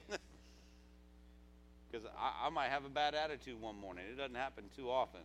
Because 1.92 2.08
I, 2.20 2.48
I 2.48 2.50
might 2.50 2.70
have 2.70 2.86
a 2.86 2.90
bad 2.90 3.16
attitude 3.16 3.60
one 3.60 3.80
morning. 3.80 4.04
It 4.12 4.18
doesn't 4.18 4.36
happen 4.36 4.66
too 4.76 4.90
often. 4.90 5.22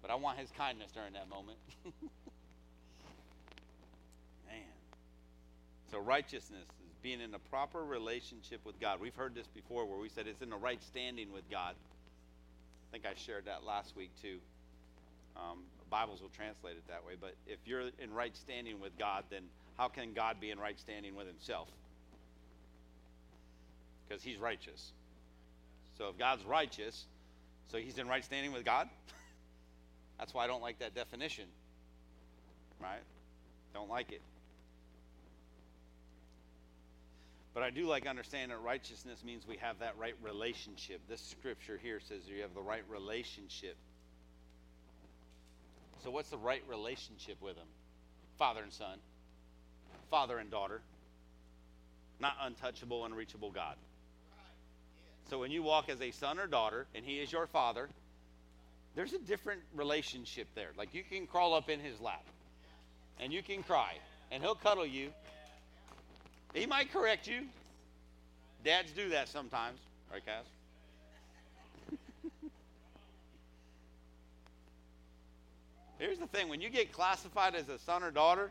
But 0.00 0.10
I 0.10 0.14
want 0.14 0.38
His 0.38 0.50
kindness 0.56 0.90
during 0.92 1.12
that 1.12 1.28
moment. 1.28 1.58
Man. 4.46 4.62
So, 5.90 5.98
righteousness 5.98 6.64
is 6.64 6.94
being 7.02 7.20
in 7.20 7.34
a 7.34 7.38
proper 7.38 7.84
relationship 7.84 8.60
with 8.64 8.80
God. 8.80 9.00
We've 9.00 9.14
heard 9.14 9.34
this 9.34 9.46
before 9.48 9.84
where 9.84 9.98
we 9.98 10.08
said 10.08 10.26
it's 10.26 10.42
in 10.42 10.50
the 10.50 10.56
right 10.56 10.82
standing 10.82 11.32
with 11.32 11.48
God. 11.50 11.74
I 11.74 12.92
think 12.92 13.04
I 13.04 13.14
shared 13.14 13.44
that 13.46 13.64
last 13.64 13.96
week 13.96 14.10
too. 14.22 14.38
Um, 15.36 15.58
Bibles 15.90 16.22
will 16.22 16.30
translate 16.30 16.76
it 16.76 16.88
that 16.88 17.04
way. 17.04 17.14
But 17.20 17.34
if 17.46 17.58
you're 17.66 17.90
in 18.02 18.12
right 18.14 18.34
standing 18.36 18.80
with 18.80 18.96
God, 18.98 19.24
then 19.30 19.42
how 19.76 19.88
can 19.88 20.12
God 20.12 20.40
be 20.40 20.50
in 20.50 20.58
right 20.58 20.78
standing 20.78 21.14
with 21.14 21.26
Himself? 21.26 21.68
Because 24.08 24.22
He's 24.22 24.38
righteous. 24.38 24.92
So 25.98 26.08
if 26.08 26.18
God's 26.18 26.44
righteous, 26.44 27.04
so 27.68 27.78
He's 27.78 27.98
in 27.98 28.08
right 28.08 28.24
standing 28.24 28.52
with 28.52 28.64
God? 28.64 28.88
That's 30.18 30.32
why 30.32 30.44
I 30.44 30.46
don't 30.46 30.62
like 30.62 30.78
that 30.78 30.94
definition. 30.94 31.46
Right? 32.80 33.02
Don't 33.74 33.90
like 33.90 34.12
it. 34.12 34.22
But 37.56 37.62
I 37.62 37.70
do 37.70 37.86
like 37.86 38.06
understanding 38.06 38.50
that 38.50 38.62
righteousness 38.62 39.24
means 39.24 39.46
we 39.48 39.56
have 39.56 39.78
that 39.78 39.96
right 39.98 40.14
relationship. 40.22 41.00
This 41.08 41.22
scripture 41.22 41.78
here 41.82 42.00
says 42.00 42.20
you 42.28 42.42
have 42.42 42.54
the 42.54 42.60
right 42.60 42.82
relationship. 42.90 43.76
So, 46.04 46.10
what's 46.10 46.28
the 46.28 46.36
right 46.36 46.62
relationship 46.68 47.40
with 47.40 47.56
Him? 47.56 47.66
Father 48.36 48.60
and 48.62 48.70
Son, 48.70 48.98
Father 50.10 50.38
and 50.38 50.50
daughter, 50.50 50.80
not 52.20 52.36
untouchable, 52.42 53.04
unreachable 53.04 53.50
God. 53.50 53.76
So, 55.28 55.38
when 55.38 55.50
you 55.50 55.62
walk 55.62 55.88
as 55.88 56.00
a 56.00 56.10
son 56.12 56.38
or 56.38 56.46
daughter 56.46 56.86
and 56.94 57.04
He 57.04 57.20
is 57.20 57.30
your 57.30 57.46
Father, 57.46 57.88
there's 58.94 59.12
a 59.12 59.18
different 59.18 59.60
relationship 59.74 60.48
there. 60.54 60.70
Like 60.78 60.94
you 60.94 61.02
can 61.02 61.26
crawl 61.26 61.54
up 61.54 61.68
in 61.68 61.80
His 61.80 62.00
lap 62.00 62.24
and 63.20 63.32
you 63.32 63.42
can 63.42 63.62
cry 63.62 63.94
and 64.30 64.42
He'll 64.42 64.54
cuddle 64.54 64.86
you 64.86 65.10
he 66.56 66.66
might 66.66 66.92
correct 66.92 67.28
you. 67.28 67.42
Dads 68.64 68.90
do 68.92 69.10
that 69.10 69.28
sometimes, 69.28 69.78
right, 70.10 70.24
Cass? 70.24 70.46
Here's 75.98 76.18
the 76.18 76.26
thing 76.26 76.48
when 76.48 76.62
you 76.62 76.70
get 76.70 76.92
classified 76.92 77.54
as 77.54 77.68
a 77.68 77.78
son 77.80 78.02
or 78.02 78.10
daughter, 78.10 78.50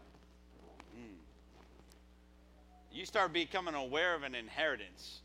you 2.95 3.05
start 3.05 3.33
becoming 3.33 3.75
aware 3.75 4.15
of 4.15 4.23
an 4.23 4.33
inheritance. 4.35 5.19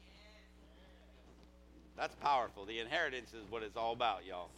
That's 1.97 2.15
powerful. 2.17 2.65
The 2.65 2.81
inheritance 2.81 3.33
is 3.33 3.49
what 3.49 3.63
it's 3.63 3.77
all 3.77 3.93
about, 3.93 4.27
y'all. 4.27 4.49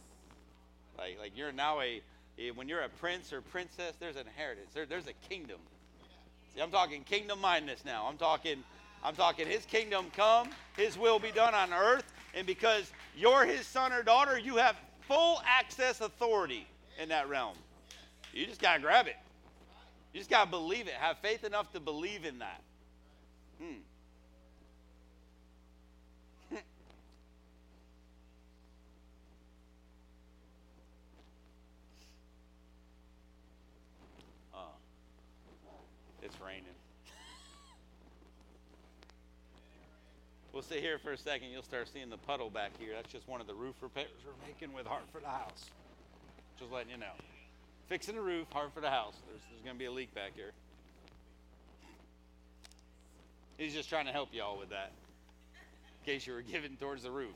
Like, 0.97 1.19
like 1.19 1.31
you're 1.35 1.51
now 1.51 1.79
a, 1.81 2.01
when 2.55 2.67
you're 2.67 2.81
a 2.81 2.89
prince 2.89 3.31
or 3.31 3.41
princess, 3.41 3.93
there's 3.99 4.15
an 4.15 4.25
inheritance. 4.27 4.69
There, 4.73 4.87
there's 4.87 5.07
a 5.07 5.13
kingdom. 5.29 5.59
See, 6.55 6.61
I'm 6.61 6.71
talking 6.71 7.03
kingdom 7.03 7.39
mindedness 7.39 7.85
now. 7.85 8.07
I'm 8.09 8.17
talking, 8.17 8.63
I'm 9.03 9.15
talking 9.15 9.45
his 9.45 9.65
kingdom 9.65 10.07
come, 10.15 10.49
his 10.75 10.97
will 10.97 11.19
be 11.19 11.31
done 11.31 11.53
on 11.53 11.71
earth. 11.71 12.11
And 12.33 12.47
because 12.47 12.91
you're 13.15 13.45
his 13.45 13.67
son 13.67 13.93
or 13.93 14.01
daughter, 14.01 14.39
you 14.39 14.55
have 14.57 14.75
full 15.07 15.39
access 15.45 16.01
authority 16.01 16.65
in 16.99 17.09
that 17.09 17.29
realm. 17.29 17.55
You 18.33 18.47
just 18.47 18.61
got 18.61 18.75
to 18.75 18.81
grab 18.81 19.05
it. 19.05 19.17
You 20.13 20.19
just 20.19 20.31
got 20.31 20.45
to 20.45 20.49
believe 20.49 20.87
it. 20.87 20.93
Have 20.93 21.19
faith 21.19 21.43
enough 21.43 21.71
to 21.73 21.79
believe 21.79 22.25
in 22.25 22.39
that. 22.39 22.61
Hmm. 23.63 23.75
it's 36.21 36.41
raining. 36.41 36.63
we'll 40.51 40.61
sit 40.61 40.79
here 40.79 40.97
for 40.97 41.13
a 41.13 41.17
second. 41.17 41.49
You'll 41.49 41.63
start 41.63 41.87
seeing 41.87 42.09
the 42.09 42.17
puddle 42.17 42.49
back 42.49 42.71
here. 42.77 42.89
That's 42.95 43.11
just 43.11 43.29
one 43.29 43.39
of 43.39 43.47
the 43.47 43.53
roof 43.53 43.75
repairs 43.81 44.07
we're 44.25 44.33
making 44.45 44.73
with 44.73 44.85
Hartford 44.85 45.23
House. 45.23 45.69
Just 46.59 46.71
letting 46.71 46.91
you 46.91 46.97
know 46.97 47.13
fixing 47.87 48.15
the 48.15 48.21
roof, 48.21 48.47
hard 48.51 48.73
for 48.73 48.81
the 48.81 48.89
house. 48.89 49.15
There's, 49.27 49.41
there's 49.51 49.61
going 49.61 49.75
to 49.75 49.79
be 49.79 49.85
a 49.85 49.91
leak 49.91 50.13
back 50.15 50.31
here. 50.35 50.51
He's 53.57 53.73
just 53.73 53.89
trying 53.89 54.05
to 54.05 54.11
help 54.11 54.29
y'all 54.33 54.57
with 54.57 54.69
that, 54.69 54.91
in 56.01 56.13
case 56.13 56.25
you 56.25 56.33
were 56.33 56.41
giving 56.41 56.75
towards 56.77 57.03
the 57.03 57.11
roof. 57.11 57.35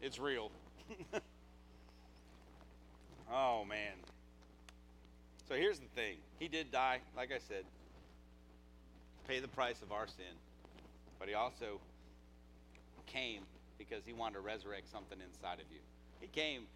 It's 0.00 0.18
real. 0.18 0.50
oh, 3.32 3.64
man. 3.64 3.92
So 5.48 5.54
here's 5.54 5.78
the 5.78 5.86
thing 5.94 6.16
He 6.38 6.48
did 6.48 6.72
die, 6.72 7.00
like 7.16 7.30
I 7.32 7.38
said, 7.38 7.64
pay 9.28 9.40
the 9.40 9.48
price 9.48 9.80
of 9.82 9.92
our 9.92 10.06
sin. 10.06 10.34
But 11.18 11.28
He 11.28 11.34
also 11.34 11.80
came 13.06 13.42
because 13.78 14.02
He 14.04 14.12
wanted 14.12 14.34
to 14.34 14.40
resurrect 14.40 14.90
something 14.90 15.18
inside 15.20 15.60
of 15.60 15.66
you. 15.70 15.78
He 16.20 16.26
came 16.26 16.66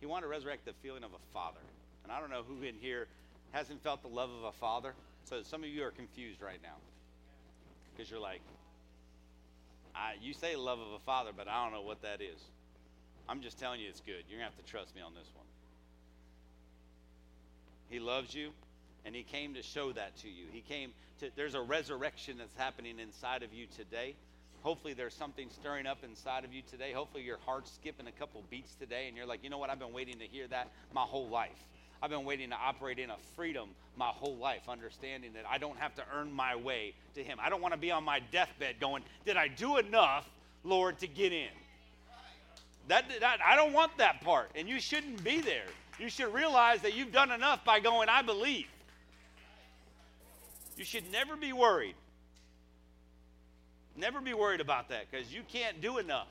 he 0.00 0.06
wanted 0.06 0.22
to 0.24 0.28
resurrect 0.28 0.64
the 0.64 0.72
feeling 0.82 1.04
of 1.04 1.12
a 1.12 1.32
father. 1.32 1.60
And 2.02 2.12
I 2.12 2.20
don't 2.20 2.30
know 2.30 2.42
who 2.46 2.62
in 2.62 2.74
here 2.80 3.06
hasn't 3.52 3.82
felt 3.82 4.02
the 4.02 4.08
love 4.08 4.30
of 4.30 4.44
a 4.44 4.52
father. 4.52 4.92
So 5.24 5.42
some 5.42 5.62
of 5.62 5.70
you 5.70 5.84
are 5.84 5.90
confused 5.90 6.42
right 6.42 6.60
now 6.62 6.76
because 7.96 8.10
you're 8.10 8.20
like, 8.20 8.40
I, 9.94 10.14
you 10.20 10.34
say 10.34 10.56
love 10.56 10.78
of 10.78 10.92
a 10.92 10.98
father, 11.00 11.30
but 11.34 11.48
I 11.48 11.64
don't 11.64 11.72
know 11.72 11.82
what 11.82 12.02
that 12.02 12.20
is. 12.20 12.38
I'm 13.28 13.40
just 13.40 13.58
telling 13.58 13.80
you 13.80 13.88
it's 13.88 14.00
good. 14.00 14.24
You're 14.28 14.38
going 14.38 14.50
to 14.50 14.56
have 14.56 14.64
to 14.64 14.70
trust 14.70 14.94
me 14.94 15.00
on 15.00 15.14
this 15.14 15.28
one. 15.34 15.46
He 17.88 17.98
loves 17.98 18.34
you, 18.34 18.50
and 19.04 19.14
He 19.14 19.22
came 19.22 19.54
to 19.54 19.62
show 19.62 19.92
that 19.92 20.16
to 20.18 20.28
you. 20.28 20.44
He 20.52 20.60
came 20.60 20.92
to, 21.20 21.30
there's 21.36 21.54
a 21.54 21.62
resurrection 21.62 22.38
that's 22.38 22.56
happening 22.56 22.98
inside 22.98 23.42
of 23.42 23.52
you 23.54 23.66
today. 23.76 24.14
Hopefully, 24.62 24.94
there's 24.94 25.14
something 25.14 25.48
stirring 25.50 25.86
up 25.86 25.98
inside 26.02 26.44
of 26.44 26.52
you 26.52 26.62
today. 26.68 26.92
Hopefully, 26.92 27.22
your 27.22 27.38
heart's 27.46 27.72
skipping 27.72 28.06
a 28.06 28.12
couple 28.12 28.42
beats 28.50 28.74
today, 28.74 29.06
and 29.08 29.16
you're 29.16 29.26
like, 29.26 29.44
you 29.44 29.50
know 29.50 29.58
what? 29.58 29.70
I've 29.70 29.78
been 29.78 29.92
waiting 29.92 30.18
to 30.18 30.24
hear 30.24 30.46
that 30.48 30.70
my 30.92 31.02
whole 31.02 31.28
life. 31.28 31.50
I've 32.02 32.10
been 32.10 32.24
waiting 32.24 32.50
to 32.50 32.56
operate 32.56 32.98
in 32.98 33.10
a 33.10 33.16
freedom 33.34 33.68
my 33.96 34.08
whole 34.08 34.36
life, 34.36 34.68
understanding 34.68 35.32
that 35.34 35.44
I 35.48 35.58
don't 35.58 35.78
have 35.78 35.94
to 35.96 36.02
earn 36.14 36.32
my 36.32 36.56
way 36.56 36.94
to 37.14 37.22
Him. 37.22 37.38
I 37.40 37.48
don't 37.48 37.62
want 37.62 37.72
to 37.74 37.80
be 37.80 37.90
on 37.90 38.04
my 38.04 38.20
deathbed 38.30 38.80
going, 38.80 39.02
Did 39.24 39.36
I 39.36 39.48
do 39.48 39.78
enough, 39.78 40.28
Lord, 40.64 40.98
to 41.00 41.06
get 41.06 41.32
in? 41.32 41.48
That, 42.88 43.04
that, 43.20 43.38
I 43.44 43.56
don't 43.56 43.72
want 43.72 43.98
that 43.98 44.20
part, 44.20 44.50
and 44.54 44.68
you 44.68 44.78
shouldn't 44.78 45.24
be 45.24 45.40
there. 45.40 45.66
You 45.98 46.08
should 46.08 46.32
realize 46.32 46.82
that 46.82 46.94
you've 46.94 47.12
done 47.12 47.32
enough 47.32 47.64
by 47.64 47.80
going, 47.80 48.08
I 48.08 48.22
believe. 48.22 48.66
You 50.76 50.84
should 50.84 51.10
never 51.10 51.36
be 51.36 51.52
worried 51.52 51.94
Never 53.96 54.20
be 54.20 54.34
worried 54.34 54.60
about 54.60 54.90
that 54.90 55.10
because 55.10 55.32
you 55.32 55.42
can't 55.50 55.80
do 55.80 55.98
enough. 55.98 56.28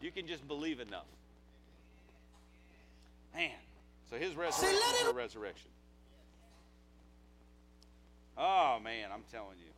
You 0.00 0.10
can 0.10 0.26
just 0.26 0.46
believe 0.48 0.80
enough. 0.80 1.04
Man. 3.34 3.50
So 4.12 4.18
his 4.18 4.36
resurrection 4.36 4.78
is 5.00 5.08
a 5.08 5.14
resurrection. 5.14 5.70
Oh, 8.36 8.78
man, 8.84 9.08
I'm 9.10 9.22
telling 9.32 9.56
you. 9.58 9.72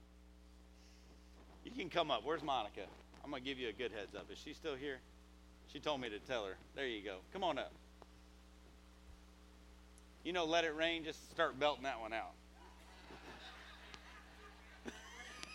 You 1.64 1.70
can 1.70 1.88
come 1.88 2.10
up. 2.10 2.22
Where's 2.24 2.42
Monica? 2.42 2.80
I'm 3.22 3.30
going 3.30 3.44
to 3.44 3.48
give 3.48 3.60
you 3.60 3.68
a 3.68 3.72
good 3.72 3.92
heads 3.92 4.16
up. 4.16 4.26
Is 4.32 4.38
she 4.44 4.52
still 4.52 4.74
here? 4.74 4.98
She 5.72 5.78
told 5.78 6.00
me 6.00 6.08
to 6.08 6.18
tell 6.18 6.44
her. 6.46 6.56
There 6.74 6.88
you 6.88 7.00
go. 7.04 7.18
Come 7.32 7.44
on 7.44 7.58
up. 7.58 7.70
You 10.24 10.32
know, 10.32 10.46
let 10.46 10.64
it 10.64 10.74
rain, 10.74 11.04
just 11.04 11.30
start 11.30 11.60
belting 11.60 11.84
that 11.84 12.00
one 12.00 12.12
out. 12.12 12.32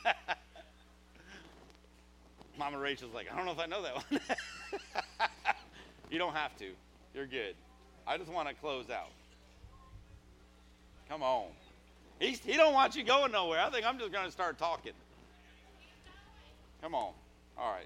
Mama 2.57 2.79
Rachel's 2.79 3.13
like, 3.13 3.27
I 3.29 3.35
don't 3.35 3.45
know 3.45 3.51
if 3.51 3.59
I 3.59 3.65
know 3.65 3.81
that 3.81 3.95
one. 3.95 4.21
you 6.09 6.17
don't 6.17 6.33
have 6.33 6.55
to. 6.59 6.71
You're 7.13 7.27
good. 7.27 7.55
I 8.09 8.17
just 8.17 8.31
want 8.33 8.49
to 8.49 8.55
close 8.55 8.89
out. 8.89 9.11
Come 11.07 11.21
on. 11.21 11.45
He's, 12.19 12.39
he 12.39 12.53
don't 12.53 12.73
want 12.73 12.95
you 12.95 13.03
going 13.03 13.31
nowhere. 13.31 13.61
I 13.61 13.69
think 13.69 13.85
I'm 13.85 13.99
just 13.99 14.11
going 14.11 14.25
to 14.25 14.31
start 14.31 14.57
talking. 14.57 14.93
Come 16.81 16.95
on. 16.95 17.13
All 17.55 17.71
right. 17.71 17.85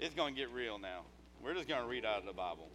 It's 0.00 0.16
going 0.16 0.34
to 0.34 0.40
get 0.40 0.50
real 0.50 0.80
now. 0.80 1.02
We're 1.44 1.54
just 1.54 1.68
going 1.68 1.80
to 1.80 1.88
read 1.88 2.04
out 2.04 2.18
of 2.18 2.26
the 2.26 2.32
Bible. 2.32 2.68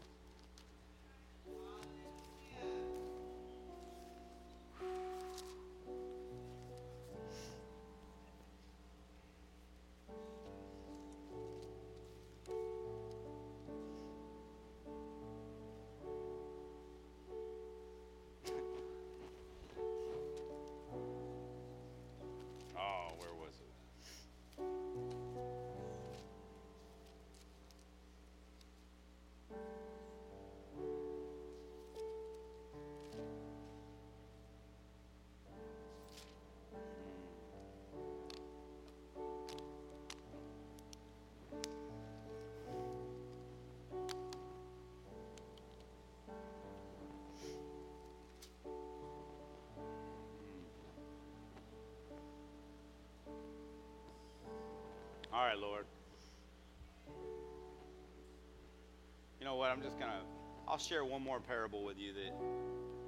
Right, 55.49 55.57
Lord. 55.57 55.85
You 59.39 59.45
know 59.45 59.55
what? 59.55 59.71
I'm 59.71 59.81
just 59.81 59.97
going 59.97 60.11
to, 60.11 60.19
I'll 60.67 60.77
share 60.77 61.03
one 61.03 61.23
more 61.23 61.39
parable 61.39 61.83
with 61.83 61.97
you 61.97 62.13
that 62.13 62.35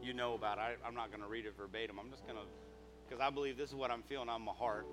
you 0.01 0.13
know 0.13 0.33
about. 0.33 0.57
I, 0.57 0.73
I'm 0.83 0.95
not 0.95 1.11
going 1.11 1.21
to 1.21 1.27
read 1.27 1.45
it 1.45 1.53
verbatim. 1.55 1.99
I'm 1.99 2.09
just 2.09 2.25
going 2.25 2.39
to, 2.39 2.45
because 3.07 3.21
I 3.21 3.29
believe 3.29 3.57
this 3.57 3.69
is 3.69 3.75
what 3.75 3.91
I'm 3.91 4.01
feeling 4.09 4.27
on 4.27 4.41
my 4.41 4.53
heart, 4.53 4.87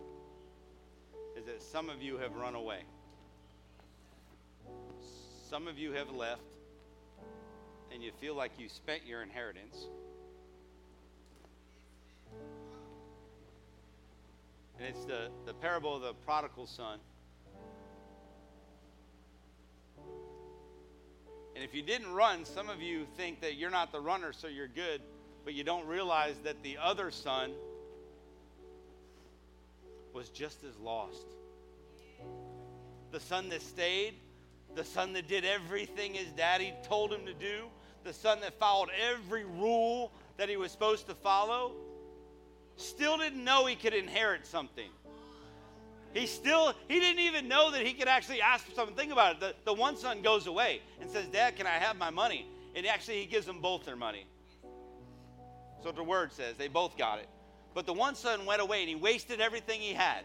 is 1.39 1.47
that 1.47 1.63
some 1.63 1.89
of 1.89 2.03
you 2.03 2.19
have 2.19 2.35
run 2.35 2.55
away. 2.55 2.81
Some 5.49 5.69
of 5.69 5.79
you 5.79 5.93
have 5.93 6.11
left, 6.11 6.43
and 7.91 8.03
you 8.03 8.13
feel 8.21 8.35
like 8.35 8.53
you 8.59 8.69
spent 8.69 9.07
your 9.07 9.23
inheritance. 9.23 9.87
And 14.79 14.87
it's 14.87 15.07
the, 15.07 15.31
the 15.47 15.55
parable 15.55 15.97
of 15.97 16.03
the 16.03 16.13
prodigal 16.27 16.67
son. 16.67 16.99
And 21.59 21.65
if 21.65 21.75
you 21.75 21.83
didn't 21.83 22.13
run, 22.15 22.45
some 22.45 22.69
of 22.69 22.81
you 22.81 23.05
think 23.17 23.41
that 23.41 23.57
you're 23.57 23.69
not 23.69 23.91
the 23.91 23.99
runner, 23.99 24.33
so 24.33 24.47
you're 24.47 24.69
good, 24.69 25.01
but 25.45 25.55
you 25.55 25.65
don't 25.65 25.85
realize 25.89 26.37
that 26.45 26.63
the 26.63 26.79
other 26.81 27.11
son 27.11 27.51
was 30.13 30.29
just 30.29 30.63
as 30.63 30.79
lost. 30.79 31.27
The 33.11 33.19
son 33.19 33.49
that 33.49 33.61
stayed, 33.61 34.15
the 34.77 34.85
son 34.85 35.13
that 35.15 35.27
did 35.27 35.45
everything 35.45 36.15
his 36.15 36.31
daddy 36.31 36.75
told 36.85 37.13
him 37.13 37.27
to 37.27 37.35
do, 37.35 37.65
the 38.05 38.13
son 38.13 38.39
that 38.43 38.57
followed 38.61 38.91
every 39.11 39.45
rule 39.45 40.13
that 40.37 40.49
he 40.49 40.57
was 40.57 40.71
supposed 40.71 41.09
to 41.09 41.15
follow, 41.17 41.73
still 42.77 43.19
didn't 43.19 43.43
know 43.43 43.67
he 43.67 43.75
could 43.75 43.95
inherit 43.95 44.47
something. 44.47 44.91
He 46.15 46.27
still, 46.27 46.75
he 46.89 47.01
didn't 47.01 47.21
even 47.21 47.49
know 47.49 47.71
that 47.71 47.87
he 47.87 47.93
could 47.93 48.09
actually 48.09 48.41
ask 48.41 48.65
for 48.65 48.73
something. 48.73 48.97
Think 48.97 49.13
about 49.13 49.37
it. 49.37 49.41
The, 49.41 49.55
the 49.65 49.75
one 49.75 49.97
son 49.97 50.23
goes 50.23 50.47
away 50.47 50.81
and 51.01 51.11
says, 51.11 51.27
Dad, 51.27 51.57
can 51.57 51.67
I 51.67 51.79
have 51.79 51.97
my 51.97 52.11
money? 52.11 52.47
And 52.75 52.87
actually, 52.87 53.21
he 53.21 53.27
gives 53.27 53.47
them 53.47 53.61
both 53.61 53.85
their 53.85 53.97
money. 53.97 54.27
So 55.83 55.93
the 55.93 56.03
word 56.03 56.33
says 56.33 56.57
they 56.57 56.69
both 56.69 56.97
got 56.97 57.19
it. 57.19 57.29
But 57.75 57.87
the 57.87 57.93
one 57.93 58.15
son 58.15 58.47
went 58.47 58.61
away 58.61 58.81
and 58.81 58.89
he 58.89 58.97
wasted 58.97 59.41
everything 59.41 59.81
he 59.81 59.93
had. 59.93 60.25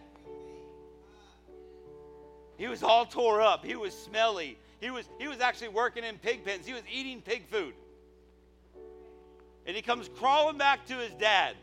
He 2.57 2.67
was 2.67 2.83
all 2.83 3.05
tore 3.05 3.41
up. 3.41 3.65
He 3.65 3.75
was 3.75 3.93
smelly. 3.93 4.57
He 4.79 4.89
was, 4.89 5.07
he 5.19 5.27
was 5.27 5.39
actually 5.39 5.69
working 5.69 6.03
in 6.03 6.17
pig 6.17 6.43
pens. 6.45 6.65
He 6.65 6.73
was 6.73 6.83
eating 6.91 7.21
pig 7.21 7.47
food. 7.49 7.73
And 9.65 9.75
he 9.75 9.81
comes 9.81 10.09
crawling 10.17 10.57
back 10.57 10.85
to 10.87 10.95
his 10.95 11.13
dad. 11.13 11.55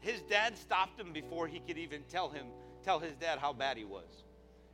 His 0.00 0.22
dad 0.22 0.56
stopped 0.56 0.98
him 0.98 1.12
before 1.12 1.46
he 1.46 1.60
could 1.60 1.78
even 1.78 2.02
tell 2.08 2.28
him, 2.28 2.46
tell 2.82 2.98
his 2.98 3.14
dad 3.16 3.38
how 3.38 3.52
bad 3.52 3.76
he 3.76 3.84
was. 3.84 4.24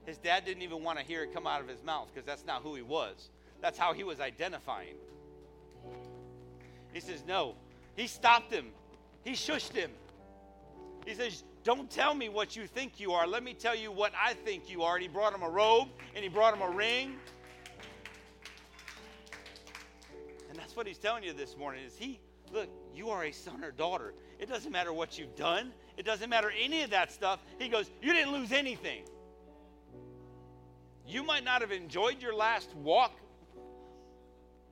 His 0.05 0.19
dad 0.19 0.45
didn't 0.45 0.63
even 0.63 0.85
want 0.85 0.99
to 0.99 1.05
hear 1.05 1.25
it 1.25 1.35
come 1.35 1.47
out 1.47 1.61
of 1.61 1.69
his 1.69 1.83
mouth 1.83 2.09
because 2.13 2.25
that's 2.25 2.47
not 2.47 2.63
who 2.63 2.77
he 2.77 2.83
was. 2.83 3.31
That's 3.61 3.77
how 3.77 3.93
he 3.93 4.05
was 4.05 4.21
identifying. 4.21 4.95
He 6.93 7.01
says, 7.01 7.25
No. 7.27 7.57
He 7.97 8.07
stopped 8.07 8.53
him. 8.53 8.67
He 9.25 9.33
shushed 9.33 9.73
him. 9.73 9.91
He 11.05 11.15
says, 11.15 11.43
Don't 11.65 11.91
tell 11.91 12.15
me 12.15 12.29
what 12.29 12.55
you 12.55 12.67
think 12.69 13.01
you 13.01 13.13
are. 13.13 13.27
Let 13.27 13.43
me 13.43 13.53
tell 13.53 13.75
you 13.75 13.91
what 13.91 14.13
I 14.17 14.35
think 14.35 14.71
you 14.71 14.83
are. 14.83 14.95
And 14.95 15.03
he 15.03 15.09
brought 15.09 15.35
him 15.35 15.43
a 15.43 15.51
robe 15.51 15.89
and 16.15 16.23
he 16.23 16.29
brought 16.29 16.55
him 16.55 16.63
a 16.63 16.71
ring. 16.71 17.17
And 20.49 20.57
that's 20.57 20.77
what 20.77 20.87
he's 20.87 20.99
telling 20.99 21.25
you 21.25 21.33
this 21.33 21.57
morning 21.57 21.85
is 21.85 21.97
he, 21.97 22.21
look, 22.53 22.69
you 22.95 23.11
are 23.11 23.25
a 23.25 23.33
son 23.33 23.65
or 23.65 23.73
daughter. 23.73 24.15
It 24.39 24.49
doesn't 24.49 24.71
matter 24.71 24.93
what 24.93 25.19
you've 25.19 25.35
done. 25.37 25.73
It 25.97 26.05
doesn't 26.05 26.29
matter 26.29 26.53
any 26.61 26.83
of 26.83 26.91
that 26.91 27.13
stuff. 27.13 27.41
He 27.59 27.69
goes, 27.69 27.91
You 28.03 28.13
didn't 28.13 28.33
lose 28.33 28.53
anything. 28.53 29.03
You 31.07 31.23
might 31.23 31.45
not 31.45 31.61
have 31.61 31.73
enjoyed 31.73 32.21
your 32.21 32.35
last 32.35 32.75
walk, 32.77 33.13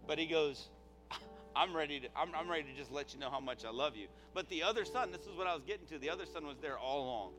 but 0.07 0.19
he 0.19 0.27
goes, 0.27 0.69
I'm 1.57 1.75
ready 1.75 2.01
to 2.01 2.09
I'm, 2.17 2.31
I'm 2.35 2.51
ready 2.51 2.65
to 2.65 2.75
just 2.77 2.93
let 2.93 3.15
you 3.15 3.21
know 3.21 3.31
how 3.31 3.41
much 3.41 3.65
I 3.65 3.71
love 3.71 3.97
you. 3.97 4.09
But 4.35 4.49
the 4.49 4.63
other 4.63 4.85
son, 4.85 5.13
this 5.13 5.23
is 5.23 5.37
what 5.37 5.47
I 5.47 5.55
was 5.55 5.63
getting 5.65 5.87
to. 5.87 5.99
The 5.99 6.11
other 6.11 6.27
son 6.27 6.47
was 6.47 6.59
there 6.59 6.79
all 6.79 7.05
along. 7.05 7.33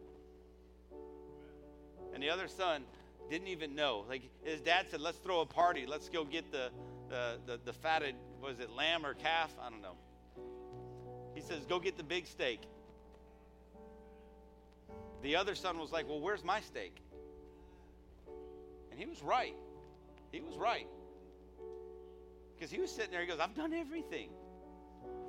And 2.14 2.23
the 2.23 2.30
other 2.30 2.47
son 2.47 2.84
didn't 3.30 3.49
even 3.49 3.76
know. 3.76 4.06
Like 4.07 4.22
his 4.43 4.61
dad 4.61 4.85
said, 4.89 5.02
let's 5.02 5.18
throw 5.18 5.41
a 5.41 5.45
party. 5.45 5.85
Let's 5.85 6.07
go 6.07 6.23
get 6.23 6.52
the 6.52 6.69
the, 7.10 7.38
the, 7.45 7.60
the 7.65 7.73
fatted, 7.73 8.15
was 8.41 8.60
it 8.60 8.72
lamb 8.72 9.06
or 9.06 9.14
calf? 9.14 9.53
I 9.61 9.69
don't 9.69 9.81
know. 9.81 9.95
He 11.35 11.41
says, 11.41 11.65
go 11.67 11.79
get 11.79 11.97
the 11.97 12.03
big 12.03 12.25
steak. 12.25 12.61
The 15.21 15.35
other 15.35 15.53
son 15.53 15.77
was 15.77 15.91
like, 15.91 16.07
well, 16.07 16.19
where's 16.19 16.43
my 16.43 16.61
steak? 16.61 16.95
And 18.89 18.99
he 18.99 19.05
was 19.05 19.21
right. 19.21 19.55
He 20.31 20.39
was 20.39 20.55
right. 20.55 20.87
Because 22.55 22.71
he 22.71 22.79
was 22.79 22.89
sitting 22.89 23.11
there, 23.11 23.21
he 23.21 23.27
goes, 23.27 23.39
I've 23.39 23.55
done 23.55 23.73
everything. 23.73 24.29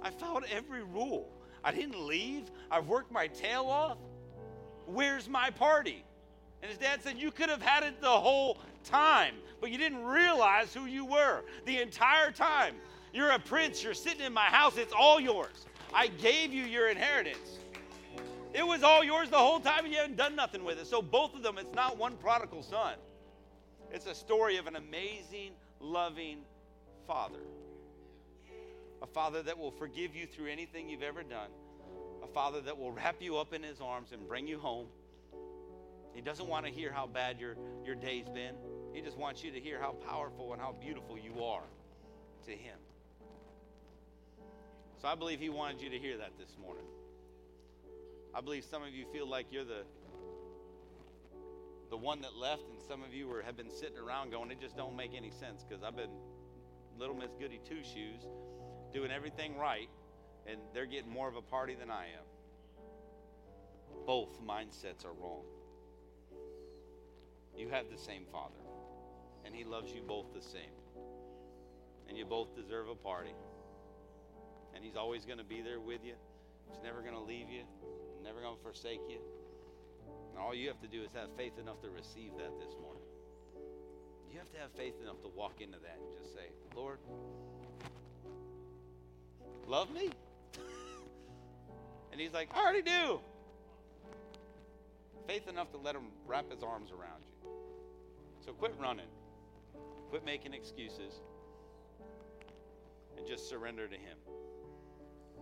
I 0.00 0.10
followed 0.10 0.44
every 0.50 0.84
rule. 0.84 1.28
I 1.64 1.72
didn't 1.72 1.98
leave. 2.06 2.50
I've 2.70 2.86
worked 2.86 3.10
my 3.10 3.26
tail 3.26 3.64
off. 3.64 3.98
Where's 4.86 5.28
my 5.28 5.50
party? 5.50 6.04
And 6.62 6.70
his 6.70 6.78
dad 6.78 7.02
said, 7.02 7.18
You 7.18 7.32
could 7.32 7.48
have 7.48 7.60
had 7.60 7.82
it 7.82 8.00
the 8.00 8.08
whole 8.08 8.58
time, 8.84 9.34
but 9.60 9.70
you 9.70 9.78
didn't 9.78 10.04
realize 10.04 10.72
who 10.72 10.86
you 10.86 11.04
were 11.04 11.42
the 11.64 11.80
entire 11.80 12.30
time. 12.30 12.76
You're 13.12 13.30
a 13.30 13.38
prince. 13.38 13.82
You're 13.82 13.94
sitting 13.94 14.24
in 14.24 14.32
my 14.32 14.44
house. 14.44 14.76
It's 14.76 14.92
all 14.96 15.18
yours. 15.18 15.65
I 15.94 16.08
gave 16.08 16.52
you 16.52 16.64
your 16.64 16.88
inheritance. 16.88 17.58
It 18.54 18.66
was 18.66 18.82
all 18.82 19.04
yours 19.04 19.28
the 19.28 19.38
whole 19.38 19.60
time, 19.60 19.84
and 19.84 19.92
you 19.92 19.98
haven't 19.98 20.16
done 20.16 20.34
nothing 20.34 20.64
with 20.64 20.78
it. 20.78 20.86
So, 20.86 21.02
both 21.02 21.34
of 21.34 21.42
them, 21.42 21.58
it's 21.58 21.74
not 21.74 21.98
one 21.98 22.16
prodigal 22.16 22.62
son. 22.62 22.94
It's 23.90 24.06
a 24.06 24.14
story 24.14 24.56
of 24.56 24.66
an 24.66 24.76
amazing, 24.76 25.52
loving 25.80 26.38
father. 27.06 27.40
A 29.02 29.06
father 29.06 29.42
that 29.42 29.58
will 29.58 29.70
forgive 29.70 30.14
you 30.16 30.26
through 30.26 30.46
anything 30.46 30.88
you've 30.88 31.02
ever 31.02 31.22
done. 31.22 31.50
A 32.22 32.26
father 32.26 32.60
that 32.62 32.78
will 32.78 32.92
wrap 32.92 33.16
you 33.20 33.36
up 33.36 33.52
in 33.52 33.62
his 33.62 33.80
arms 33.80 34.12
and 34.12 34.26
bring 34.26 34.46
you 34.46 34.58
home. 34.58 34.86
He 36.14 36.22
doesn't 36.22 36.48
want 36.48 36.64
to 36.64 36.72
hear 36.72 36.90
how 36.90 37.06
bad 37.06 37.38
your, 37.38 37.56
your 37.84 37.94
day's 37.94 38.28
been. 38.28 38.54
He 38.94 39.02
just 39.02 39.18
wants 39.18 39.44
you 39.44 39.50
to 39.50 39.60
hear 39.60 39.78
how 39.78 39.92
powerful 40.08 40.54
and 40.54 40.60
how 40.62 40.74
beautiful 40.80 41.18
you 41.18 41.44
are 41.44 41.64
to 42.46 42.52
him. 42.52 42.78
So 45.00 45.08
I 45.08 45.14
believe 45.14 45.40
he 45.40 45.50
wanted 45.50 45.82
you 45.82 45.90
to 45.90 45.98
hear 45.98 46.16
that 46.18 46.32
this 46.38 46.56
morning. 46.60 46.84
I 48.34 48.40
believe 48.40 48.64
some 48.64 48.82
of 48.82 48.90
you 48.90 49.04
feel 49.12 49.28
like 49.28 49.46
you're 49.50 49.64
the 49.64 49.84
the 51.88 51.96
one 51.96 52.20
that 52.22 52.34
left, 52.34 52.62
and 52.68 52.82
some 52.88 53.04
of 53.04 53.14
you 53.14 53.28
were, 53.28 53.42
have 53.42 53.56
been 53.56 53.70
sitting 53.70 53.96
around 53.96 54.32
going, 54.32 54.50
it 54.50 54.60
just 54.60 54.76
don't 54.76 54.96
make 54.96 55.12
any 55.16 55.30
sense 55.30 55.64
because 55.66 55.84
I've 55.84 55.94
been 55.94 56.10
little 56.98 57.14
Miss 57.14 57.30
Goody 57.38 57.60
Two 57.64 57.82
Shoes 57.84 58.26
doing 58.92 59.10
everything 59.12 59.56
right, 59.56 59.88
and 60.46 60.58
they're 60.74 60.86
getting 60.86 61.10
more 61.10 61.28
of 61.28 61.36
a 61.36 61.42
party 61.42 61.74
than 61.74 61.90
I 61.90 62.06
am. 62.06 62.24
Both 64.04 64.40
mindsets 64.44 65.04
are 65.04 65.12
wrong. 65.12 65.44
You 67.56 67.68
have 67.68 67.86
the 67.90 67.98
same 67.98 68.24
Father, 68.32 68.54
and 69.44 69.54
He 69.54 69.64
loves 69.64 69.92
you 69.92 70.02
both 70.02 70.34
the 70.34 70.42
same. 70.42 70.74
And 72.08 72.16
you 72.16 72.24
both 72.24 72.54
deserve 72.54 72.88
a 72.88 72.94
party. 72.94 73.34
And 74.76 74.84
He's 74.84 74.96
always 74.96 75.24
going 75.24 75.38
to 75.38 75.44
be 75.44 75.62
there 75.62 75.80
with 75.80 76.04
you. 76.04 76.12
He's 76.70 76.82
never 76.84 77.00
going 77.00 77.14
to 77.14 77.20
leave 77.20 77.48
you, 77.48 77.62
never 78.22 78.40
going 78.40 78.56
to 78.56 78.62
forsake 78.62 79.00
you. 79.08 79.18
And 80.30 80.38
all 80.38 80.54
you 80.54 80.68
have 80.68 80.80
to 80.82 80.88
do 80.88 81.02
is 81.02 81.10
have 81.14 81.30
faith 81.36 81.58
enough 81.58 81.80
to 81.80 81.88
receive 81.88 82.32
that 82.36 82.52
this 82.60 82.76
morning. 82.82 83.02
You 84.30 84.38
have 84.38 84.52
to 84.52 84.58
have 84.58 84.70
faith 84.72 84.94
enough 85.02 85.22
to 85.22 85.28
walk 85.28 85.62
into 85.62 85.78
that 85.78 85.98
and 85.98 86.12
just 86.20 86.34
say, 86.34 86.52
Lord, 86.76 86.98
love 89.66 89.90
me? 89.90 90.10
and 92.12 92.20
he's 92.20 92.34
like, 92.34 92.50
I 92.54 92.60
already 92.60 92.82
do. 92.82 93.20
Faith 95.26 95.48
enough 95.48 95.70
to 95.72 95.78
let 95.78 95.96
him 95.96 96.08
wrap 96.26 96.50
his 96.50 96.62
arms 96.62 96.90
around 96.90 97.22
you. 97.24 97.50
So 98.44 98.52
quit 98.52 98.74
running. 98.78 99.08
Quit 100.10 100.24
making 100.24 100.52
excuses. 100.52 101.20
And 103.16 103.26
just 103.26 103.48
surrender 103.48 103.88
to 103.88 103.94
him. 103.94 104.18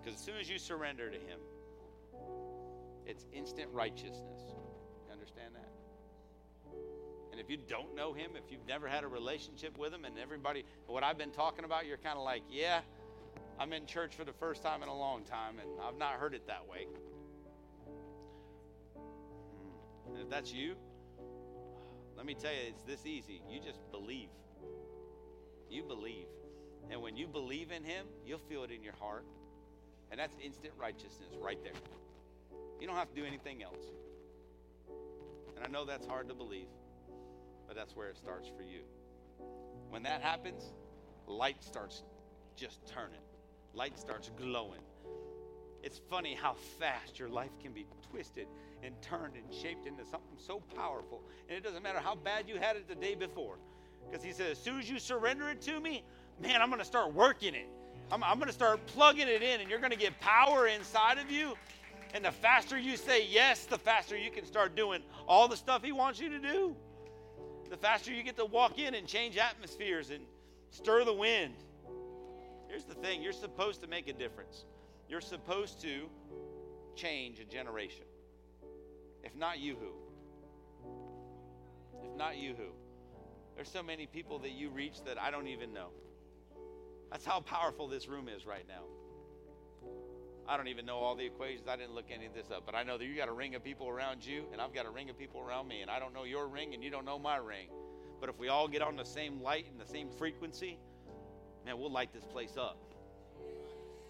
Because 0.04 0.18
as 0.18 0.24
soon 0.24 0.36
as 0.38 0.50
you 0.50 0.58
surrender 0.58 1.08
to 1.08 1.16
him, 1.16 1.38
it's 3.06 3.24
instant 3.32 3.68
righteousness. 3.72 4.40
You 5.06 5.12
understand 5.12 5.54
that? 5.54 5.70
And 7.32 7.40
if 7.40 7.48
you 7.48 7.56
don't 7.56 7.96
know 7.96 8.12
him, 8.12 8.32
if 8.36 8.52
you've 8.52 8.66
never 8.68 8.86
had 8.86 9.02
a 9.04 9.08
relationship 9.08 9.78
with 9.78 9.94
him, 9.94 10.04
and 10.04 10.18
everybody, 10.18 10.64
what 10.86 11.02
I've 11.02 11.16
been 11.16 11.30
talking 11.30 11.64
about, 11.64 11.86
you're 11.86 11.96
kind 11.96 12.18
of 12.18 12.24
like, 12.24 12.42
yeah, 12.50 12.80
I'm 13.58 13.72
in 13.72 13.86
church 13.86 14.14
for 14.14 14.24
the 14.24 14.32
first 14.32 14.62
time 14.62 14.82
in 14.82 14.88
a 14.88 14.96
long 14.96 15.24
time, 15.24 15.58
and 15.58 15.68
I've 15.82 15.98
not 15.98 16.14
heard 16.14 16.34
it 16.34 16.46
that 16.48 16.68
way. 16.68 16.86
Hmm. 18.94 20.12
And 20.12 20.22
if 20.22 20.28
that's 20.28 20.52
you, 20.52 20.74
let 22.16 22.26
me 22.26 22.34
tell 22.34 22.52
you, 22.52 22.58
it's 22.68 22.82
this 22.82 23.06
easy. 23.06 23.40
You 23.48 23.60
just 23.60 23.80
believe. 23.90 24.28
You 25.70 25.82
believe. 25.82 26.26
And 26.90 27.00
when 27.00 27.16
you 27.16 27.26
believe 27.26 27.70
in 27.70 27.82
Him, 27.84 28.06
you'll 28.26 28.38
feel 28.38 28.64
it 28.64 28.70
in 28.70 28.82
your 28.82 28.94
heart. 28.94 29.24
And 30.14 30.20
that's 30.20 30.36
instant 30.40 30.72
righteousness 30.78 31.30
right 31.42 31.58
there. 31.64 31.72
You 32.80 32.86
don't 32.86 32.94
have 32.94 33.12
to 33.12 33.20
do 33.20 33.26
anything 33.26 33.64
else. 33.64 33.84
And 35.56 35.64
I 35.64 35.68
know 35.68 35.84
that's 35.84 36.06
hard 36.06 36.28
to 36.28 36.34
believe, 36.36 36.68
but 37.66 37.74
that's 37.74 37.96
where 37.96 38.10
it 38.10 38.16
starts 38.16 38.48
for 38.56 38.62
you. 38.62 38.82
When 39.90 40.04
that 40.04 40.22
happens, 40.22 40.72
light 41.26 41.64
starts 41.64 42.04
just 42.54 42.86
turning, 42.86 43.22
light 43.74 43.98
starts 43.98 44.30
glowing. 44.36 44.82
It's 45.82 46.00
funny 46.08 46.38
how 46.40 46.54
fast 46.78 47.18
your 47.18 47.28
life 47.28 47.50
can 47.60 47.72
be 47.72 47.84
twisted 48.08 48.46
and 48.84 48.94
turned 49.02 49.34
and 49.34 49.52
shaped 49.52 49.84
into 49.88 50.04
something 50.04 50.38
so 50.38 50.62
powerful. 50.76 51.22
And 51.48 51.58
it 51.58 51.64
doesn't 51.64 51.82
matter 51.82 51.98
how 51.98 52.14
bad 52.14 52.48
you 52.48 52.60
had 52.60 52.76
it 52.76 52.86
the 52.86 52.94
day 52.94 53.16
before. 53.16 53.58
Because 54.08 54.24
he 54.24 54.30
said, 54.30 54.52
as 54.52 54.62
soon 54.62 54.78
as 54.78 54.88
you 54.88 55.00
surrender 55.00 55.50
it 55.50 55.60
to 55.62 55.80
me, 55.80 56.04
man, 56.40 56.62
I'm 56.62 56.68
going 56.68 56.78
to 56.78 56.84
start 56.84 57.12
working 57.12 57.56
it. 57.56 57.66
I'm, 58.14 58.22
I'm 58.22 58.36
going 58.36 58.46
to 58.46 58.54
start 58.54 58.78
plugging 58.86 59.26
it 59.26 59.42
in, 59.42 59.60
and 59.60 59.68
you're 59.68 59.80
going 59.80 59.90
to 59.90 59.98
get 59.98 60.18
power 60.20 60.68
inside 60.68 61.18
of 61.18 61.32
you. 61.32 61.54
And 62.14 62.24
the 62.24 62.30
faster 62.30 62.78
you 62.78 62.96
say 62.96 63.26
yes, 63.26 63.66
the 63.66 63.76
faster 63.76 64.16
you 64.16 64.30
can 64.30 64.46
start 64.46 64.76
doing 64.76 65.02
all 65.26 65.48
the 65.48 65.56
stuff 65.56 65.82
he 65.82 65.90
wants 65.90 66.20
you 66.20 66.28
to 66.28 66.38
do. 66.38 66.76
The 67.70 67.76
faster 67.76 68.12
you 68.12 68.22
get 68.22 68.36
to 68.36 68.44
walk 68.44 68.78
in 68.78 68.94
and 68.94 69.04
change 69.04 69.36
atmospheres 69.36 70.10
and 70.10 70.20
stir 70.70 71.04
the 71.04 71.12
wind. 71.12 71.54
Here's 72.68 72.84
the 72.84 72.94
thing 72.94 73.20
you're 73.20 73.32
supposed 73.32 73.80
to 73.82 73.88
make 73.88 74.06
a 74.06 74.12
difference. 74.12 74.64
You're 75.08 75.20
supposed 75.20 75.80
to 75.82 76.08
change 76.94 77.40
a 77.40 77.44
generation. 77.44 78.04
If 79.24 79.34
not 79.34 79.58
you, 79.58 79.74
who? 79.74 79.90
If 82.08 82.16
not 82.16 82.36
you, 82.36 82.54
who? 82.56 82.70
There's 83.56 83.68
so 83.68 83.82
many 83.82 84.06
people 84.06 84.38
that 84.38 84.52
you 84.52 84.70
reach 84.70 85.02
that 85.04 85.20
I 85.20 85.32
don't 85.32 85.48
even 85.48 85.72
know. 85.72 85.88
That's 87.14 87.24
how 87.24 87.38
powerful 87.38 87.86
this 87.86 88.08
room 88.08 88.28
is 88.28 88.44
right 88.44 88.64
now. 88.66 88.82
I 90.48 90.56
don't 90.56 90.66
even 90.66 90.84
know 90.84 90.96
all 90.96 91.14
the 91.14 91.24
equations. 91.24 91.68
I 91.68 91.76
didn't 91.76 91.94
look 91.94 92.06
any 92.10 92.26
of 92.26 92.34
this 92.34 92.50
up, 92.50 92.66
but 92.66 92.74
I 92.74 92.82
know 92.82 92.98
that 92.98 93.04
you 93.04 93.14
got 93.14 93.28
a 93.28 93.32
ring 93.32 93.54
of 93.54 93.62
people 93.62 93.88
around 93.88 94.26
you, 94.26 94.46
and 94.50 94.60
I've 94.60 94.74
got 94.74 94.84
a 94.84 94.90
ring 94.90 95.08
of 95.10 95.16
people 95.16 95.40
around 95.40 95.68
me, 95.68 95.80
and 95.80 95.88
I 95.88 96.00
don't 96.00 96.12
know 96.12 96.24
your 96.24 96.48
ring, 96.48 96.74
and 96.74 96.82
you 96.82 96.90
don't 96.90 97.04
know 97.04 97.16
my 97.16 97.36
ring. 97.36 97.68
But 98.20 98.30
if 98.30 98.38
we 98.40 98.48
all 98.48 98.66
get 98.66 98.82
on 98.82 98.96
the 98.96 99.04
same 99.04 99.40
light 99.40 99.66
and 99.70 99.80
the 99.80 99.86
same 99.86 100.10
frequency, 100.10 100.76
man, 101.64 101.78
we'll 101.78 101.92
light 101.92 102.12
this 102.12 102.24
place 102.24 102.56
up. 102.58 102.80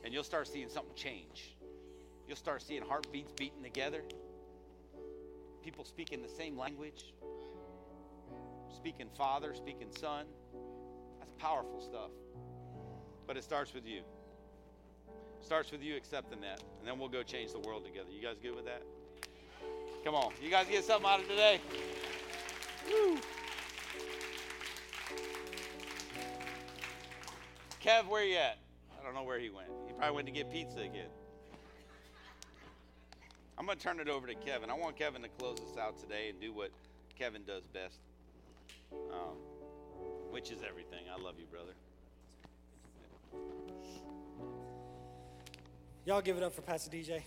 And 0.02 0.14
you'll 0.14 0.24
start 0.24 0.48
seeing 0.48 0.70
something 0.70 0.94
change. 0.94 1.58
You'll 2.26 2.38
start 2.38 2.62
seeing 2.62 2.80
heartbeats 2.80 3.32
beating 3.36 3.62
together, 3.62 4.02
people 5.62 5.84
speaking 5.84 6.22
the 6.22 6.28
same 6.30 6.56
language, 6.56 7.12
speaking 8.74 9.10
Father, 9.14 9.54
speaking 9.54 9.90
Son. 9.90 10.24
That's 11.18 11.34
powerful 11.36 11.82
stuff. 11.82 12.10
But 13.26 13.36
it 13.36 13.44
starts 13.44 13.72
with 13.72 13.86
you. 13.86 14.02
Starts 15.40 15.70
with 15.70 15.82
you 15.82 15.96
accepting 15.96 16.40
that, 16.40 16.62
and 16.78 16.88
then 16.88 16.98
we'll 16.98 17.08
go 17.08 17.22
change 17.22 17.52
the 17.52 17.58
world 17.60 17.84
together. 17.84 18.08
You 18.10 18.22
guys 18.22 18.36
good 18.42 18.54
with 18.54 18.64
that? 18.64 18.82
Come 20.04 20.14
on. 20.14 20.32
You 20.42 20.50
guys 20.50 20.66
get 20.66 20.84
something 20.84 21.08
out 21.08 21.20
of 21.20 21.28
today? 21.28 21.60
Woo. 22.90 23.18
Kev, 27.82 28.06
where 28.08 28.24
you 28.24 28.36
at? 28.36 28.58
I 28.98 29.04
don't 29.04 29.14
know 29.14 29.22
where 29.22 29.38
he 29.38 29.50
went. 29.50 29.68
He 29.86 29.92
probably 29.92 30.14
went 30.14 30.26
to 30.26 30.32
get 30.32 30.50
pizza 30.50 30.78
again. 30.80 31.10
I'm 33.58 33.66
going 33.66 33.78
to 33.78 33.84
turn 33.84 34.00
it 34.00 34.08
over 34.08 34.26
to 34.26 34.34
Kevin. 34.34 34.70
I 34.70 34.74
want 34.74 34.96
Kevin 34.96 35.22
to 35.22 35.28
close 35.28 35.58
us 35.60 35.78
out 35.78 35.98
today 35.98 36.30
and 36.30 36.40
do 36.40 36.52
what 36.52 36.70
Kevin 37.18 37.42
does 37.46 37.62
best, 37.72 37.98
um, 38.92 39.36
which 40.30 40.50
is 40.50 40.58
everything. 40.68 41.04
I 41.14 41.20
love 41.22 41.34
you, 41.38 41.46
brother. 41.46 41.72
Y'all 46.06 46.20
give 46.20 46.36
it 46.36 46.42
up 46.42 46.52
for 46.52 46.60
Pastor 46.60 46.90
DJ. 46.90 47.22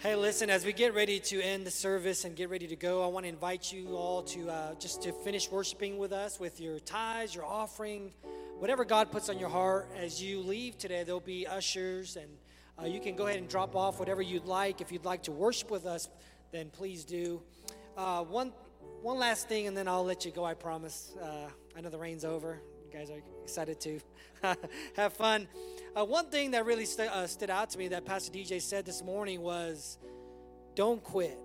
Hey, 0.00 0.14
listen, 0.14 0.48
as 0.50 0.64
we 0.64 0.72
get 0.72 0.94
ready 0.94 1.18
to 1.18 1.42
end 1.42 1.66
the 1.66 1.70
service 1.72 2.24
and 2.24 2.36
get 2.36 2.48
ready 2.48 2.68
to 2.68 2.76
go, 2.76 3.02
I 3.02 3.08
want 3.08 3.24
to 3.24 3.28
invite 3.28 3.72
you 3.72 3.96
all 3.96 4.22
to 4.22 4.48
uh, 4.48 4.74
just 4.76 5.02
to 5.02 5.12
finish 5.12 5.50
worshiping 5.50 5.98
with 5.98 6.12
us 6.12 6.38
with 6.38 6.60
your 6.60 6.78
tithes, 6.78 7.34
your 7.34 7.44
offering, 7.44 8.12
whatever 8.60 8.84
God 8.84 9.10
puts 9.10 9.28
on 9.28 9.40
your 9.40 9.48
heart. 9.48 9.88
As 9.96 10.22
you 10.22 10.38
leave 10.38 10.78
today, 10.78 11.02
there'll 11.02 11.18
be 11.18 11.48
ushers, 11.48 12.14
and 12.14 12.30
uh, 12.80 12.86
you 12.86 13.00
can 13.00 13.16
go 13.16 13.26
ahead 13.26 13.40
and 13.40 13.48
drop 13.48 13.74
off 13.74 13.98
whatever 13.98 14.22
you'd 14.22 14.46
like. 14.46 14.80
If 14.80 14.92
you'd 14.92 15.04
like 15.04 15.24
to 15.24 15.32
worship 15.32 15.72
with 15.72 15.86
us, 15.86 16.08
then 16.52 16.70
please 16.70 17.04
do. 17.04 17.42
Uh, 17.96 18.22
one, 18.22 18.52
one 19.02 19.18
last 19.18 19.48
thing, 19.48 19.66
and 19.66 19.76
then 19.76 19.88
I'll 19.88 20.04
let 20.04 20.24
you 20.24 20.30
go, 20.30 20.44
I 20.44 20.54
promise. 20.54 21.10
I 21.76 21.80
know 21.80 21.90
the 21.90 21.98
rain's 21.98 22.24
over. 22.24 22.60
You 22.86 22.98
guys 22.98 23.10
are 23.10 23.22
excited 23.42 23.80
to 23.80 24.00
have 24.96 25.12
fun. 25.12 25.48
Uh, 25.96 26.04
one 26.04 26.26
thing 26.26 26.52
that 26.52 26.66
really 26.66 26.84
st- 26.84 27.10
uh, 27.10 27.26
stood 27.26 27.50
out 27.50 27.70
to 27.70 27.78
me 27.78 27.88
that 27.88 28.04
Pastor 28.04 28.32
DJ 28.32 28.60
said 28.60 28.84
this 28.84 29.02
morning 29.02 29.40
was, 29.40 29.98
"Don't 30.74 31.02
quit." 31.02 31.38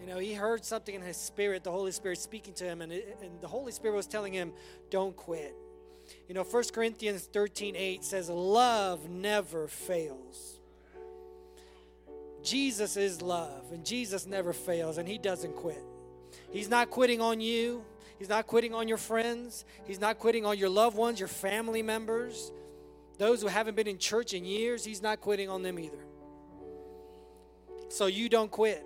You 0.00 0.06
know, 0.06 0.18
he 0.18 0.32
heard 0.32 0.64
something 0.64 0.94
in 0.94 1.02
his 1.02 1.16
spirit, 1.16 1.62
the 1.62 1.70
Holy 1.70 1.92
Spirit 1.92 2.18
speaking 2.18 2.54
to 2.54 2.64
him, 2.64 2.80
and, 2.80 2.90
it, 2.90 3.18
and 3.22 3.40
the 3.40 3.48
Holy 3.48 3.72
Spirit 3.72 3.94
was 3.94 4.06
telling 4.06 4.32
him, 4.32 4.52
"Don't 4.90 5.14
quit." 5.14 5.54
You 6.28 6.34
know, 6.34 6.44
1 6.44 6.64
Corinthians 6.72 7.22
13 7.32 7.76
8 7.76 8.04
says, 8.04 8.28
Love 8.28 9.08
never 9.08 9.68
fails. 9.68 10.60
Jesus 12.42 12.96
is 12.96 13.20
love, 13.20 13.72
and 13.72 13.84
Jesus 13.84 14.26
never 14.26 14.52
fails, 14.52 14.96
and 14.98 15.06
he 15.06 15.18
doesn't 15.18 15.54
quit. 15.56 15.82
He's 16.50 16.68
not 16.68 16.90
quitting 16.90 17.20
on 17.20 17.40
you. 17.40 17.84
He's 18.20 18.28
not 18.28 18.46
quitting 18.46 18.74
on 18.74 18.86
your 18.86 18.98
friends. 18.98 19.64
He's 19.86 19.98
not 19.98 20.18
quitting 20.18 20.44
on 20.44 20.58
your 20.58 20.68
loved 20.68 20.94
ones, 20.94 21.18
your 21.18 21.26
family 21.26 21.80
members. 21.82 22.52
Those 23.16 23.40
who 23.40 23.48
haven't 23.48 23.76
been 23.76 23.88
in 23.88 23.96
church 23.96 24.34
in 24.34 24.44
years, 24.44 24.84
he's 24.84 25.00
not 25.00 25.22
quitting 25.22 25.48
on 25.48 25.62
them 25.62 25.78
either. 25.78 26.04
So 27.88 28.06
you 28.06 28.28
don't 28.28 28.50
quit. 28.50 28.84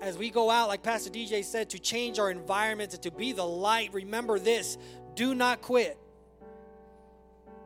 As 0.00 0.16
we 0.16 0.30
go 0.30 0.48
out, 0.48 0.68
like 0.68 0.84
Pastor 0.84 1.10
DJ 1.10 1.44
said, 1.44 1.70
to 1.70 1.80
change 1.80 2.20
our 2.20 2.30
environment 2.30 2.94
and 2.94 3.02
to 3.02 3.10
be 3.10 3.32
the 3.32 3.44
light, 3.44 3.92
remember 3.92 4.38
this 4.38 4.78
do 5.16 5.34
not 5.34 5.60
quit. 5.60 5.98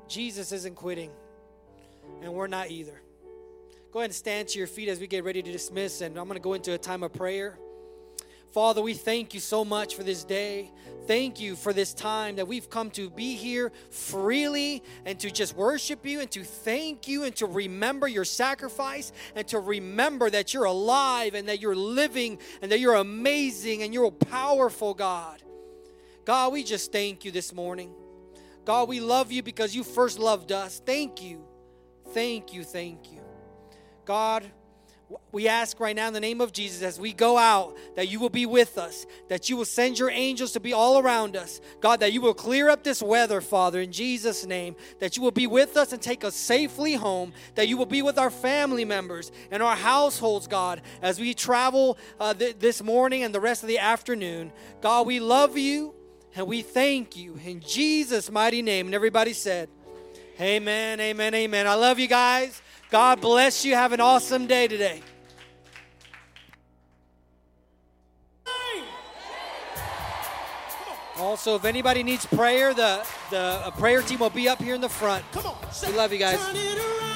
Jesus 0.09 0.51
isn't 0.53 0.77
quitting, 0.77 1.11
and 2.23 2.33
we're 2.33 2.47
not 2.47 2.71
either. 2.71 3.03
Go 3.93 3.99
ahead 3.99 4.09
and 4.09 4.15
stand 4.15 4.49
to 4.49 4.59
your 4.59 4.67
feet 4.67 4.89
as 4.89 4.99
we 4.99 5.07
get 5.07 5.25
ready 5.25 5.43
to 5.43 5.53
dismiss, 5.53 6.01
and 6.01 6.19
I'm 6.19 6.27
going 6.27 6.41
to 6.41 6.43
go 6.43 6.55
into 6.55 6.73
a 6.73 6.79
time 6.79 7.03
of 7.03 7.13
prayer. 7.13 7.59
Father, 8.53 8.81
we 8.81 8.95
thank 8.95 9.35
you 9.35 9.41
so 9.41 9.65
much 9.65 9.95
for 9.95 10.03
this 10.03 10.25
day. 10.25 10.73
Thank 11.07 11.41
you 11.41 11.55
for 11.55 11.73
this 11.73 11.95
time 11.95 12.37
that 12.37 12.49
we've 12.49 12.69
come 12.69 12.91
to 12.93 13.09
be 13.09 13.35
here 13.35 13.73
freely 13.91 14.83
and 15.05 15.19
to 15.21 15.31
just 15.31 15.55
worship 15.57 16.05
you 16.05 16.21
and 16.21 16.31
to 16.33 16.45
thank 16.45 17.09
you 17.09 17.25
and 17.25 17.35
to 17.37 17.47
remember 17.47 18.09
your 18.09 18.25
sacrifice 18.25 19.13
and 19.35 19.47
to 19.49 19.59
remember 19.59 20.29
that 20.31 20.53
you're 20.53 20.65
alive 20.65 21.35
and 21.35 21.49
that 21.49 21.61
you're 21.61 21.77
living 21.77 22.39
and 22.63 22.73
that 22.73 22.81
you're 22.81 22.95
amazing 22.95 23.83
and 23.83 23.95
you're 23.95 24.07
a 24.07 24.11
powerful 24.11 24.95
God. 24.95 25.43
God, 26.25 26.53
we 26.53 26.63
just 26.63 26.93
thank 26.93 27.25
you 27.25 27.31
this 27.31 27.55
morning. 27.55 27.93
God, 28.65 28.89
we 28.89 29.01
love 29.01 29.33
you 29.33 29.43
because 29.43 29.75
you 29.75 29.83
first 29.83 30.19
loved 30.19 30.53
us. 30.53 30.83
Thank 30.85 31.23
you. 31.23 31.43
Thank 32.13 32.53
you. 32.53 32.65
Thank 32.65 33.11
you. 33.11 33.21
God, 34.05 34.45
we 35.33 35.49
ask 35.49 35.81
right 35.81 35.97
now 35.97 36.07
in 36.09 36.13
the 36.13 36.21
name 36.21 36.41
of 36.41 36.53
Jesus 36.53 36.83
as 36.83 37.01
we 37.01 37.13
go 37.13 37.39
out 37.39 37.77
that 37.97 38.09
you 38.09 38.21
will 38.21 38.29
be 38.29 38.45
with 38.45 38.77
us, 38.77 39.07
that 39.29 39.49
you 39.49 39.57
will 39.57 39.65
send 39.65 39.99
your 39.99 40.11
angels 40.11 40.53
to 40.53 40.61
be 40.61 40.73
all 40.73 40.99
around 40.99 41.37
us. 41.37 41.61
God, 41.81 42.01
that 42.01 42.13
you 42.13 42.21
will 42.21 42.35
clear 42.35 42.69
up 42.69 42.83
this 42.83 43.03
weather, 43.03 43.41
Father, 43.41 43.81
in 43.81 43.93
Jesus' 43.93 44.45
name, 44.45 44.77
that 45.01 45.17
you 45.17 45.23
will 45.23 45.31
be 45.31 45.47
with 45.47 45.77
us 45.77 45.93
and 45.93 46.03
take 46.03 46.25
us 46.25 46.35
safely 46.35 46.95
home, 46.95 47.33
that 47.55 47.69
you 47.69 47.77
will 47.77 47.87
be 47.87 48.03
with 48.03 48.19
our 48.19 48.31
family 48.31 48.85
members 48.85 49.33
and 49.51 49.63
our 49.63 49.77
households, 49.77 50.47
God, 50.47 50.83
as 51.01 51.19
we 51.19 51.33
travel 51.33 51.97
uh, 52.21 52.35
th- 52.35 52.59
this 52.59 52.83
morning 52.83 53.23
and 53.23 53.35
the 53.35 53.41
rest 53.41 53.63
of 53.63 53.69
the 53.69 53.79
afternoon. 53.79 54.53
God, 54.83 55.07
we 55.07 55.21
love 55.21 55.57
you 55.57 55.95
and 56.37 56.47
we 56.47 56.63
thank 56.63 57.17
you 57.17 57.39
in 57.45 57.61
Jesus' 57.61 58.31
mighty 58.31 58.61
name. 58.61 58.87
And 58.87 58.95
everybody 58.95 59.33
said, 59.33 59.69
Amen, 60.41 61.01
amen, 61.01 61.35
amen. 61.35 61.67
I 61.67 61.75
love 61.75 61.99
you 61.99 62.07
guys. 62.07 62.63
God 62.91 63.21
bless 63.21 63.65
you. 63.65 63.75
Have 63.75 63.93
an 63.93 64.01
awesome 64.01 64.47
day 64.47 64.67
today. 64.67 65.03
Also, 71.19 71.57
if 71.57 71.65
anybody 71.65 72.05
needs 72.05 72.25
prayer, 72.27 72.73
the, 72.73 73.05
the 73.31 73.73
prayer 73.77 74.03
team 74.03 74.21
will 74.21 74.31
be 74.31 74.49
up 74.49 74.63
here 74.63 74.77
in 74.77 74.81
the 74.81 74.89
front. 74.89 75.25
Come 75.33 75.47
on, 75.47 75.57
We 75.87 75.93
love 75.95 76.13
you 76.13 76.19
guys. 76.19 76.39
Turn 76.39 76.55
it 76.55 76.79
around. 76.79 77.08